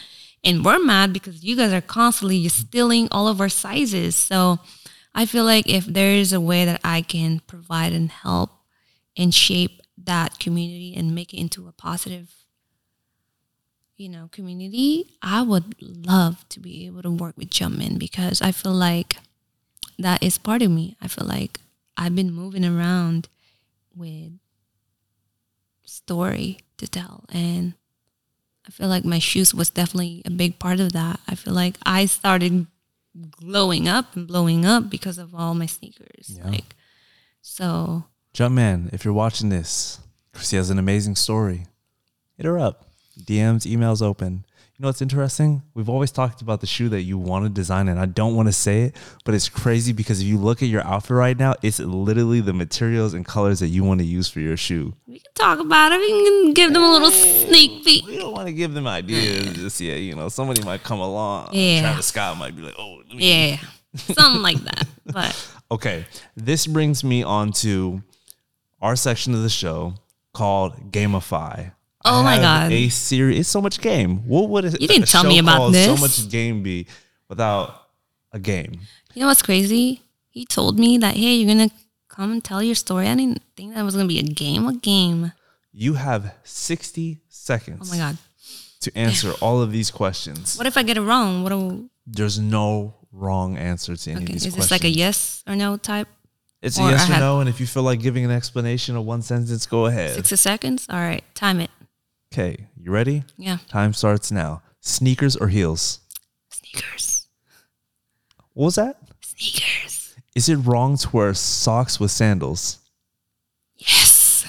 and 0.43 0.63
we're 0.63 0.79
mad 0.79 1.11
because 1.11 1.43
you 1.43 1.55
guys 1.55 1.73
are 1.73 1.81
constantly 1.81 2.47
stealing 2.47 3.07
all 3.11 3.27
of 3.27 3.41
our 3.41 3.49
sizes 3.49 4.15
so 4.15 4.59
i 5.13 5.25
feel 5.25 5.43
like 5.43 5.67
if 5.67 5.85
there 5.85 6.13
is 6.13 6.31
a 6.31 6.39
way 6.39 6.63
that 6.63 6.79
i 6.83 7.01
can 7.01 7.41
provide 7.41 7.91
and 7.91 8.09
help 8.09 8.51
and 9.17 9.35
shape 9.35 9.81
that 9.97 10.39
community 10.39 10.93
and 10.95 11.13
make 11.13 11.33
it 11.33 11.39
into 11.39 11.67
a 11.67 11.73
positive 11.73 12.45
you 13.97 14.07
know 14.07 14.29
community 14.31 15.17
i 15.21 15.41
would 15.41 15.75
love 15.81 16.47
to 16.47 16.59
be 16.59 16.85
able 16.85 17.01
to 17.01 17.11
work 17.11 17.35
with 17.35 17.49
jumpman 17.49 17.99
because 17.99 18.41
i 18.41 18.51
feel 18.51 18.71
like 18.71 19.17
that 19.99 20.21
is 20.23 20.37
part 20.37 20.61
of 20.61 20.71
me 20.71 20.95
i 21.01 21.07
feel 21.07 21.25
like 21.25 21.59
I've 21.97 22.15
been 22.15 22.31
moving 22.31 22.65
around 22.65 23.27
with 23.95 24.31
story 25.83 26.59
to 26.77 26.87
tell 26.87 27.25
and 27.31 27.73
I 28.65 28.71
feel 28.71 28.87
like 28.87 29.05
my 29.05 29.19
shoes 29.19 29.53
was 29.53 29.69
definitely 29.69 30.21
a 30.25 30.29
big 30.29 30.59
part 30.59 30.79
of 30.79 30.93
that. 30.93 31.19
I 31.27 31.33
feel 31.35 31.53
like 31.53 31.77
I 31.83 32.05
started 32.05 32.67
glowing 33.31 33.87
up 33.87 34.15
and 34.15 34.27
blowing 34.27 34.65
up 34.65 34.89
because 34.89 35.17
of 35.17 35.35
all 35.35 35.53
my 35.53 35.65
sneakers. 35.65 36.29
Yeah. 36.37 36.47
Like 36.47 36.75
so 37.41 38.05
Jumpman, 38.33 38.93
if 38.93 39.03
you're 39.03 39.13
watching 39.13 39.49
this, 39.49 39.99
Chrissy 40.33 40.57
has 40.57 40.69
an 40.69 40.79
amazing 40.79 41.15
story. 41.15 41.65
Hit 42.37 42.45
her 42.45 42.57
up. 42.57 42.85
DMs, 43.19 43.69
emails 43.69 44.01
open. 44.01 44.45
You 44.81 44.85
know 44.85 44.89
what's 44.89 45.01
interesting? 45.03 45.61
We've 45.75 45.89
always 45.89 46.11
talked 46.11 46.41
about 46.41 46.59
the 46.59 46.65
shoe 46.65 46.89
that 46.89 47.03
you 47.03 47.15
want 47.15 47.45
to 47.45 47.49
design, 47.51 47.87
and 47.87 47.99
I 47.99 48.07
don't 48.07 48.35
want 48.35 48.47
to 48.47 48.51
say 48.51 48.81
it, 48.85 48.95
but 49.23 49.35
it's 49.35 49.47
crazy 49.47 49.93
because 49.93 50.21
if 50.21 50.25
you 50.25 50.39
look 50.39 50.63
at 50.63 50.69
your 50.69 50.81
outfit 50.83 51.11
right 51.11 51.37
now, 51.37 51.53
it's 51.61 51.79
literally 51.79 52.41
the 52.41 52.51
materials 52.51 53.13
and 53.13 53.23
colors 53.23 53.59
that 53.59 53.67
you 53.67 53.83
want 53.83 53.99
to 53.99 54.07
use 54.07 54.27
for 54.27 54.39
your 54.39 54.57
shoe. 54.57 54.95
We 55.05 55.19
can 55.19 55.31
talk 55.35 55.59
about 55.59 55.91
it. 55.91 55.99
We 55.99 56.07
can 56.07 56.53
give 56.55 56.73
them 56.73 56.81
a 56.81 56.91
little 56.91 57.11
sneak 57.11 57.85
peek. 57.85 58.07
We 58.07 58.17
don't 58.17 58.33
want 58.33 58.47
to 58.47 58.53
give 58.53 58.73
them 58.73 58.87
ideas 58.87 59.53
just 59.53 59.79
yet. 59.81 59.99
You 59.99 60.15
know, 60.15 60.29
somebody 60.29 60.63
might 60.63 60.81
come 60.81 60.99
along. 60.99 61.49
Yeah. 61.51 61.81
Travis 61.81 62.07
Scott 62.07 62.39
might 62.39 62.55
be 62.55 62.63
like, 62.63 62.73
oh, 62.79 63.03
let 63.07 63.15
me 63.15 63.51
Yeah, 63.51 63.57
something 63.93 64.41
like 64.41 64.57
that. 64.63 64.87
But 65.05 65.55
Okay, 65.71 66.07
this 66.35 66.65
brings 66.65 67.03
me 67.03 67.21
on 67.21 67.51
to 67.51 68.01
our 68.81 68.95
section 68.95 69.35
of 69.35 69.43
the 69.43 69.49
show 69.49 69.93
called 70.33 70.91
Gamify. 70.91 71.73
Oh 72.03 72.23
my 72.23 72.37
God. 72.37 72.71
A 72.71 72.89
series. 72.89 73.39
It's 73.39 73.49
so 73.49 73.61
much 73.61 73.81
game. 73.81 74.27
What 74.27 74.49
would 74.49 74.65
a, 74.65 74.71
You 74.71 74.87
didn't 74.87 75.07
tell 75.07 75.23
show 75.23 75.29
me 75.29 75.39
about 75.39 75.57
called 75.57 75.75
So 75.75 75.97
much 75.97 76.29
game 76.29 76.63
be 76.63 76.87
without 77.29 77.87
a 78.31 78.39
game? 78.39 78.79
you 79.13 79.21
know 79.21 79.27
what's 79.27 79.41
crazy? 79.41 80.01
He 80.29 80.45
told 80.45 80.79
me 80.79 80.97
that 80.99 81.15
hey, 81.15 81.33
you're 81.35 81.53
gonna 81.53 81.69
come 82.07 82.31
and 82.31 82.43
tell 82.43 82.63
your 82.63 82.75
story. 82.75 83.07
I 83.07 83.15
didn't 83.15 83.41
think 83.55 83.75
that 83.75 83.83
was 83.83 83.95
gonna 83.95 84.07
be 84.07 84.19
a 84.19 84.23
game. 84.23 84.67
A 84.67 84.73
game. 84.73 85.33
You 85.73 85.93
have 85.93 86.33
sixty 86.43 87.19
seconds. 87.29 87.89
Oh 87.89 87.95
my 87.95 87.97
god. 87.97 88.17
To 88.81 88.97
answer 88.97 89.33
all 89.41 89.61
of 89.61 89.71
these 89.71 89.91
questions. 89.91 90.57
What 90.57 90.65
if 90.65 90.75
I 90.75 90.83
get 90.83 90.97
it 90.97 91.01
wrong? 91.01 91.43
What 91.43 91.49
do 91.49 91.89
There's 92.07 92.39
no 92.39 92.95
wrong 93.11 93.57
answer 93.57 93.95
to 93.95 94.11
any 94.11 94.23
okay? 94.23 94.23
of 94.23 94.31
these 94.31 94.43
questions. 94.43 94.45
Is 94.45 94.53
questions. 94.53 94.69
this 94.69 94.71
like 94.71 94.83
a 94.83 94.89
yes 94.89 95.43
or 95.45 95.55
no 95.55 95.77
type? 95.77 96.07
It's 96.61 96.77
a 96.79 96.83
yes 96.83 97.09
or 97.09 97.19
no, 97.19 97.39
and 97.39 97.49
if 97.49 97.59
you 97.59 97.65
feel 97.67 97.83
like 97.83 98.01
giving 98.01 98.23
an 98.23 98.31
explanation 98.31 98.95
of 98.95 99.03
one 99.03 99.21
sentence, 99.21 99.65
go 99.65 99.87
ahead. 99.87 100.15
Sixty 100.15 100.35
seconds. 100.35 100.87
All 100.89 100.99
right, 100.99 101.23
time 101.35 101.59
it. 101.59 101.69
Okay, 102.33 102.67
you 102.77 102.91
ready? 102.91 103.25
Yeah. 103.37 103.57
Time 103.67 103.91
starts 103.93 104.31
now. 104.31 104.61
Sneakers 104.79 105.35
or 105.35 105.49
heels? 105.49 105.99
Sneakers. 106.49 107.27
What 108.53 108.65
was 108.65 108.75
that? 108.75 108.97
Sneakers. 109.21 110.15
Is 110.33 110.47
it 110.47 110.55
wrong 110.55 110.95
to 110.97 111.09
wear 111.11 111.33
socks 111.33 111.99
with 111.99 112.09
sandals? 112.09 112.79
Yes. 113.75 114.45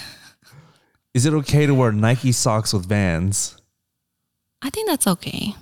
Is 1.13 1.27
it 1.27 1.35
okay 1.35 1.67
to 1.67 1.75
wear 1.75 1.91
Nike 1.91 2.31
socks 2.31 2.73
with 2.73 2.87
Vans? 2.87 3.57
I 4.63 4.71
think 4.71 4.89
that's 4.89 5.09
okay. 5.09 5.57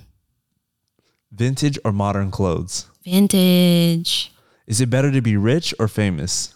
Vintage 1.31 1.79
or 1.83 1.91
modern 1.91 2.29
clothes? 2.29 2.85
Vintage. 3.03 4.31
Is 4.67 4.79
it 4.79 4.91
better 4.91 5.11
to 5.11 5.21
be 5.21 5.37
rich 5.37 5.73
or 5.79 5.87
famous? 5.87 6.53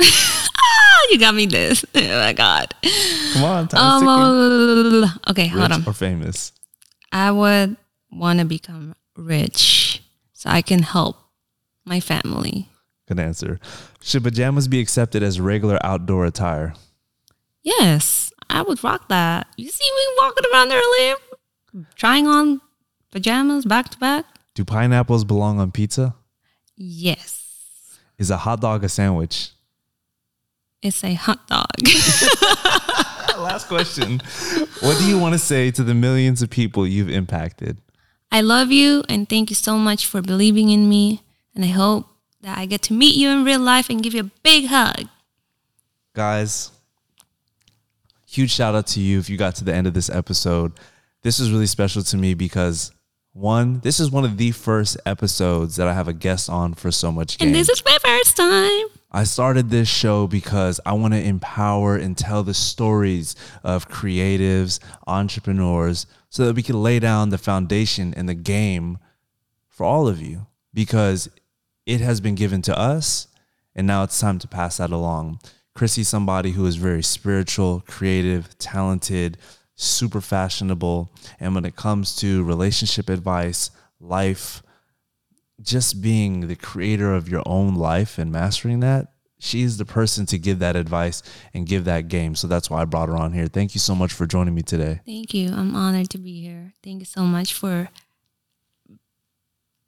Ah, 0.00 0.95
you 1.10 1.18
got 1.18 1.34
me 1.34 1.46
this. 1.46 1.84
Oh 1.94 2.18
my 2.20 2.32
god. 2.32 2.74
Come 3.32 3.44
on, 3.44 3.68
ticking. 3.68 3.84
Um, 3.84 5.20
okay, 5.30 5.46
hold 5.46 5.72
on. 5.72 5.78
Rich 5.80 5.88
or 5.88 5.92
famous? 5.92 6.52
I 7.12 7.30
would 7.30 7.76
want 8.10 8.38
to 8.40 8.44
become 8.44 8.94
rich 9.16 10.02
so 10.32 10.50
I 10.50 10.62
can 10.62 10.82
help 10.82 11.16
my 11.84 12.00
family. 12.00 12.68
Good 13.08 13.20
answer. 13.20 13.60
Should 14.02 14.24
pajamas 14.24 14.68
be 14.68 14.80
accepted 14.80 15.22
as 15.22 15.40
regular 15.40 15.78
outdoor 15.84 16.26
attire? 16.26 16.74
Yes, 17.62 18.32
I 18.50 18.62
would 18.62 18.82
rock 18.84 19.08
that. 19.08 19.46
You 19.56 19.68
see 19.70 19.90
me 19.90 20.14
walking 20.18 20.44
around 20.52 20.72
earlier, 20.72 21.14
trying 21.94 22.26
on 22.26 22.60
pajamas 23.10 23.64
back 23.64 23.88
to 23.90 23.98
back? 23.98 24.24
Do 24.54 24.64
pineapples 24.64 25.24
belong 25.24 25.60
on 25.60 25.70
pizza? 25.70 26.14
Yes. 26.76 27.42
Is 28.18 28.30
a 28.30 28.38
hot 28.38 28.60
dog 28.60 28.84
a 28.84 28.88
sandwich? 28.88 29.50
It's 30.86 31.02
a 31.04 31.14
hot 31.14 31.46
dog. 31.48 31.66
Last 33.38 33.68
question. 33.68 34.20
what 34.80 34.98
do 34.98 35.04
you 35.06 35.18
want 35.18 35.34
to 35.34 35.38
say 35.38 35.70
to 35.72 35.82
the 35.82 35.94
millions 35.94 36.40
of 36.42 36.48
people 36.50 36.86
you've 36.86 37.10
impacted? 37.10 37.78
I 38.32 38.40
love 38.40 38.70
you 38.72 39.04
and 39.08 39.28
thank 39.28 39.50
you 39.50 39.56
so 39.56 39.76
much 39.78 40.06
for 40.06 40.22
believing 40.22 40.70
in 40.70 40.88
me. 40.88 41.22
And 41.54 41.64
I 41.64 41.68
hope 41.68 42.06
that 42.40 42.56
I 42.58 42.66
get 42.66 42.82
to 42.82 42.92
meet 42.92 43.14
you 43.16 43.28
in 43.30 43.44
real 43.44 43.60
life 43.60 43.90
and 43.90 44.02
give 44.02 44.14
you 44.14 44.20
a 44.20 44.30
big 44.42 44.66
hug. 44.66 45.08
guys 46.14 46.70
huge 48.26 48.50
shout 48.50 48.74
out 48.74 48.86
to 48.88 49.00
you 49.00 49.18
if 49.18 49.30
you 49.30 49.36
got 49.36 49.54
to 49.54 49.64
the 49.64 49.72
end 49.74 49.86
of 49.86 49.94
this 49.94 50.10
episode 50.10 50.72
this 51.22 51.38
is 51.40 51.50
really 51.50 51.66
special 51.66 52.02
to 52.02 52.16
me 52.16 52.34
because 52.34 52.92
one 53.32 53.80
this 53.80 54.00
is 54.00 54.10
one 54.10 54.24
of 54.24 54.36
the 54.36 54.50
first 54.50 54.96
episodes 55.06 55.76
that 55.76 55.86
i 55.88 55.92
have 55.94 56.08
a 56.08 56.12
guest 56.12 56.48
on 56.50 56.74
for 56.74 56.90
so 56.90 57.10
much 57.12 57.38
game 57.38 57.48
And 57.48 57.54
this 57.54 57.68
is 57.68 57.82
my 57.84 57.96
first 58.02 58.36
time. 58.36 58.86
I 59.10 59.24
started 59.24 59.70
this 59.70 59.88
show 59.88 60.26
because 60.26 60.80
I 60.84 60.92
want 60.92 61.14
to 61.14 61.22
empower 61.22 61.96
and 61.96 62.16
tell 62.16 62.42
the 62.42 62.54
stories 62.54 63.36
of 63.62 63.88
creatives, 63.88 64.80
entrepreneurs, 65.06 66.06
so 66.28 66.46
that 66.46 66.56
we 66.56 66.62
can 66.62 66.82
lay 66.82 66.98
down 66.98 67.30
the 67.30 67.38
foundation 67.38 68.12
and 68.14 68.28
the 68.28 68.34
game 68.34 68.98
for 69.68 69.84
all 69.84 70.08
of 70.08 70.20
you 70.20 70.46
because 70.74 71.30
it 71.86 72.00
has 72.00 72.20
been 72.20 72.34
given 72.34 72.62
to 72.62 72.78
us 72.78 73.28
and 73.76 73.86
now 73.86 74.02
it's 74.02 74.18
time 74.18 74.38
to 74.38 74.48
pass 74.48 74.78
that 74.78 74.90
along. 74.90 75.38
Chrissy's 75.74 76.08
somebody 76.08 76.52
who 76.52 76.64
is 76.66 76.76
very 76.76 77.02
spiritual, 77.02 77.84
creative, 77.86 78.56
talented, 78.58 79.36
super 79.74 80.22
fashionable. 80.22 81.12
And 81.38 81.54
when 81.54 81.66
it 81.66 81.76
comes 81.76 82.16
to 82.16 82.42
relationship 82.42 83.10
advice, 83.10 83.70
life, 84.00 84.62
just 85.60 86.02
being 86.02 86.48
the 86.48 86.56
creator 86.56 87.14
of 87.14 87.28
your 87.28 87.42
own 87.46 87.74
life 87.74 88.18
and 88.18 88.30
mastering 88.30 88.80
that, 88.80 89.12
she's 89.38 89.76
the 89.76 89.84
person 89.84 90.26
to 90.26 90.38
give 90.38 90.58
that 90.58 90.76
advice 90.76 91.22
and 91.54 91.66
give 91.66 91.84
that 91.84 92.08
game. 92.08 92.34
So 92.34 92.46
that's 92.46 92.70
why 92.70 92.82
I 92.82 92.84
brought 92.84 93.08
her 93.08 93.16
on 93.16 93.32
here. 93.32 93.46
Thank 93.46 93.74
you 93.74 93.80
so 93.80 93.94
much 93.94 94.12
for 94.12 94.26
joining 94.26 94.54
me 94.54 94.62
today. 94.62 95.00
Thank 95.06 95.34
you. 95.34 95.48
I'm 95.50 95.74
honored 95.74 96.10
to 96.10 96.18
be 96.18 96.40
here. 96.40 96.74
Thank 96.82 97.00
you 97.00 97.06
so 97.06 97.22
much 97.22 97.52
for 97.52 97.88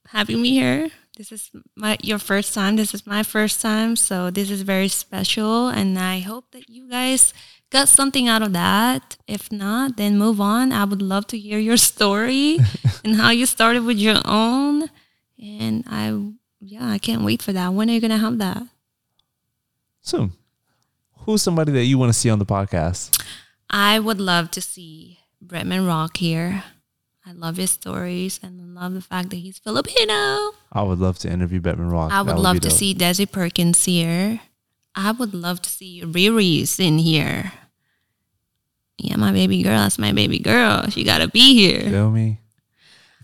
having 0.09 0.41
me 0.41 0.51
here. 0.51 0.91
This 1.17 1.33
is 1.33 1.51
my 1.75 1.99
your 2.03 2.19
first 2.19 2.55
time. 2.55 2.77
This 2.77 2.95
is 2.95 3.07
my 3.07 3.25
first 3.25 3.61
time, 3.61 3.97
so 3.97 4.31
this 4.31 4.51
is 4.51 4.63
very 4.63 4.89
special 4.89 5.69
and 5.69 5.99
I 5.99 6.21
hope 6.21 6.53
that 6.53 6.69
you 6.69 6.89
guys 6.89 7.35
got 7.71 7.89
something 7.89 8.29
out 8.29 8.43
of 8.43 8.53
that. 8.53 9.17
If 9.27 9.51
not, 9.51 9.97
then 9.97 10.17
move 10.17 10.41
on. 10.41 10.73
I 10.73 10.85
would 10.85 11.03
love 11.03 11.27
to 11.29 11.39
hear 11.39 11.59
your 11.59 11.77
story 11.77 12.59
and 13.05 13.17
how 13.17 13.31
you 13.31 13.47
started 13.47 13.85
with 13.85 13.99
your 13.99 14.21
own. 14.25 14.89
And 15.41 15.85
I 15.89 16.33
yeah, 16.61 16.89
I 16.91 16.99
can't 16.99 17.23
wait 17.25 17.43
for 17.43 17.53
that. 17.53 17.73
When 17.73 17.89
are 17.89 17.93
you 17.93 18.01
going 18.01 18.11
to 18.11 18.17
have 18.19 18.39
that? 18.39 18.63
Soon. 20.03 20.33
Who's 21.19 21.43
somebody 21.43 21.73
that 21.73 21.85
you 21.85 21.99
want 21.99 22.13
to 22.13 22.19
see 22.19 22.31
on 22.31 22.39
the 22.39 22.47
podcast? 22.47 23.23
I 23.71 23.99
would 24.01 24.21
love 24.21 24.51
to 24.53 24.61
see 24.61 25.19
Bretman 25.45 25.87
Rock 25.87 26.17
here. 26.17 26.65
I 27.27 27.33
love 27.33 27.59
his 27.59 27.71
stories 27.71 28.41
and 28.43 28.61
I 28.61 28.81
love 28.83 28.95
the 28.95 29.03
fact 29.03 29.31
that 29.31 29.37
he's 29.37 29.59
Filipino. 29.59 30.53
I 30.73 30.83
would 30.83 30.99
love 30.99 31.19
to 31.21 31.31
interview 31.31 31.61
Bretman 31.61 31.93
Rock. 31.93 32.11
I 32.11 32.23
That 32.23 32.35
would 32.35 32.43
love 32.43 32.61
to 32.61 32.69
dope. 32.71 32.79
see 32.79 32.95
Desi 32.95 33.31
Perkins 33.31 33.85
here. 33.85 34.41
I 34.95 35.13
would 35.13 35.35
love 35.35 35.61
to 35.63 35.71
see 35.71 36.01
Riri's 36.03 36.81
in 36.81 36.99
here. 36.99 37.53
Yeah, 38.97 39.17
my 39.17 39.31
baby 39.31 39.63
girl. 39.63 39.79
That's 39.79 39.99
my 39.99 40.13
baby 40.13 40.39
girl. 40.41 40.89
She 40.89 41.05
gotta 41.05 41.29
be 41.29 41.55
here. 41.55 41.89
Feel 41.91 42.11
me? 42.11 42.41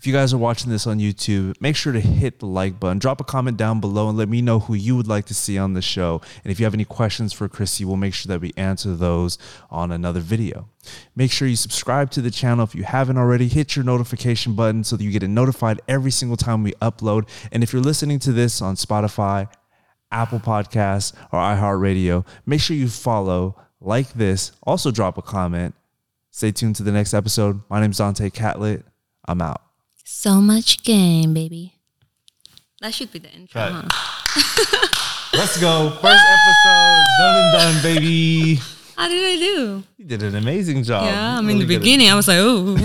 If 0.05 0.09
you 0.09 0.13
guys 0.13 0.35
are 0.35 0.37
watching 0.37 0.69
this 0.69 0.85
on 0.85 0.99
YouTube, 0.99 1.59
make 1.59 1.75
sure 1.75 1.91
to 1.91 1.99
hit 1.99 2.37
the 2.37 2.45
like 2.45 2.79
button. 2.79 2.99
Drop 2.99 3.19
a 3.21 3.23
comment 3.23 3.57
down 3.57 3.79
below 3.79 4.07
and 4.07 4.15
let 4.15 4.29
me 4.29 4.39
know 4.39 4.59
who 4.59 4.75
you 4.75 4.95
would 4.95 5.07
like 5.07 5.25
to 5.25 5.33
see 5.33 5.57
on 5.57 5.73
the 5.73 5.81
show. 5.81 6.21
And 6.43 6.51
if 6.51 6.59
you 6.59 6.65
have 6.67 6.75
any 6.75 6.85
questions 6.85 7.33
for 7.33 7.47
Chrissy, 7.47 7.85
we'll 7.85 7.95
make 7.95 8.13
sure 8.13 8.29
that 8.29 8.39
we 8.39 8.53
answer 8.55 8.95
those 8.95 9.39
on 9.71 9.91
another 9.91 10.19
video. 10.19 10.69
Make 11.15 11.31
sure 11.31 11.47
you 11.47 11.55
subscribe 11.55 12.11
to 12.11 12.21
the 12.21 12.29
channel 12.29 12.63
if 12.63 12.75
you 12.75 12.83
haven't 12.83 13.17
already. 13.17 13.47
Hit 13.47 13.75
your 13.75 13.83
notification 13.83 14.53
button 14.53 14.83
so 14.83 14.95
that 14.95 15.03
you 15.03 15.09
get 15.09 15.27
notified 15.27 15.81
every 15.87 16.11
single 16.11 16.37
time 16.37 16.61
we 16.61 16.73
upload. 16.73 17.27
And 17.51 17.63
if 17.63 17.73
you're 17.73 17.81
listening 17.81 18.19
to 18.19 18.31
this 18.31 18.61
on 18.61 18.75
Spotify, 18.75 19.51
Apple 20.11 20.39
Podcasts, 20.39 21.13
or 21.31 21.39
iHeartRadio, 21.39 22.27
make 22.45 22.61
sure 22.61 22.77
you 22.77 22.89
follow, 22.89 23.59
like 23.81 24.13
this, 24.13 24.51
also 24.61 24.91
drop 24.91 25.17
a 25.17 25.23
comment. 25.23 25.73
Stay 26.29 26.51
tuned 26.51 26.75
to 26.75 26.83
the 26.83 26.91
next 26.91 27.15
episode. 27.15 27.61
My 27.71 27.81
name's 27.81 27.97
Dontae 27.97 28.31
Catlett. 28.31 28.85
I'm 29.27 29.41
out. 29.41 29.64
So 30.07 30.39
much 30.39 30.83
game, 30.83 31.33
baby. 31.33 31.73
That 32.81 32.93
should 32.93 33.11
be 33.11 33.17
the 33.19 33.29
intro, 33.31 33.59
Cut. 33.59 33.85
huh? 33.89 35.27
Let's 35.37 35.59
go. 35.59 35.89
First 35.99 36.23
episode, 36.23 37.03
done 37.19 37.35
and 37.41 37.53
done, 37.53 37.83
baby. 37.83 38.59
How 38.95 39.07
did 39.09 39.25
I 39.25 39.35
do? 39.37 39.83
You 39.97 40.05
did 40.05 40.21
an 40.23 40.35
amazing 40.35 40.83
job. 40.83 41.05
yeah, 41.05 41.37
I'm 41.37 41.49
in 41.49 41.57
the 41.57 41.65
really 41.65 41.75
good 41.75 41.79
beginning. 41.81 42.09
I 42.09 42.15
was 42.15 42.27
like, 42.27 42.37
oh. 42.39 42.75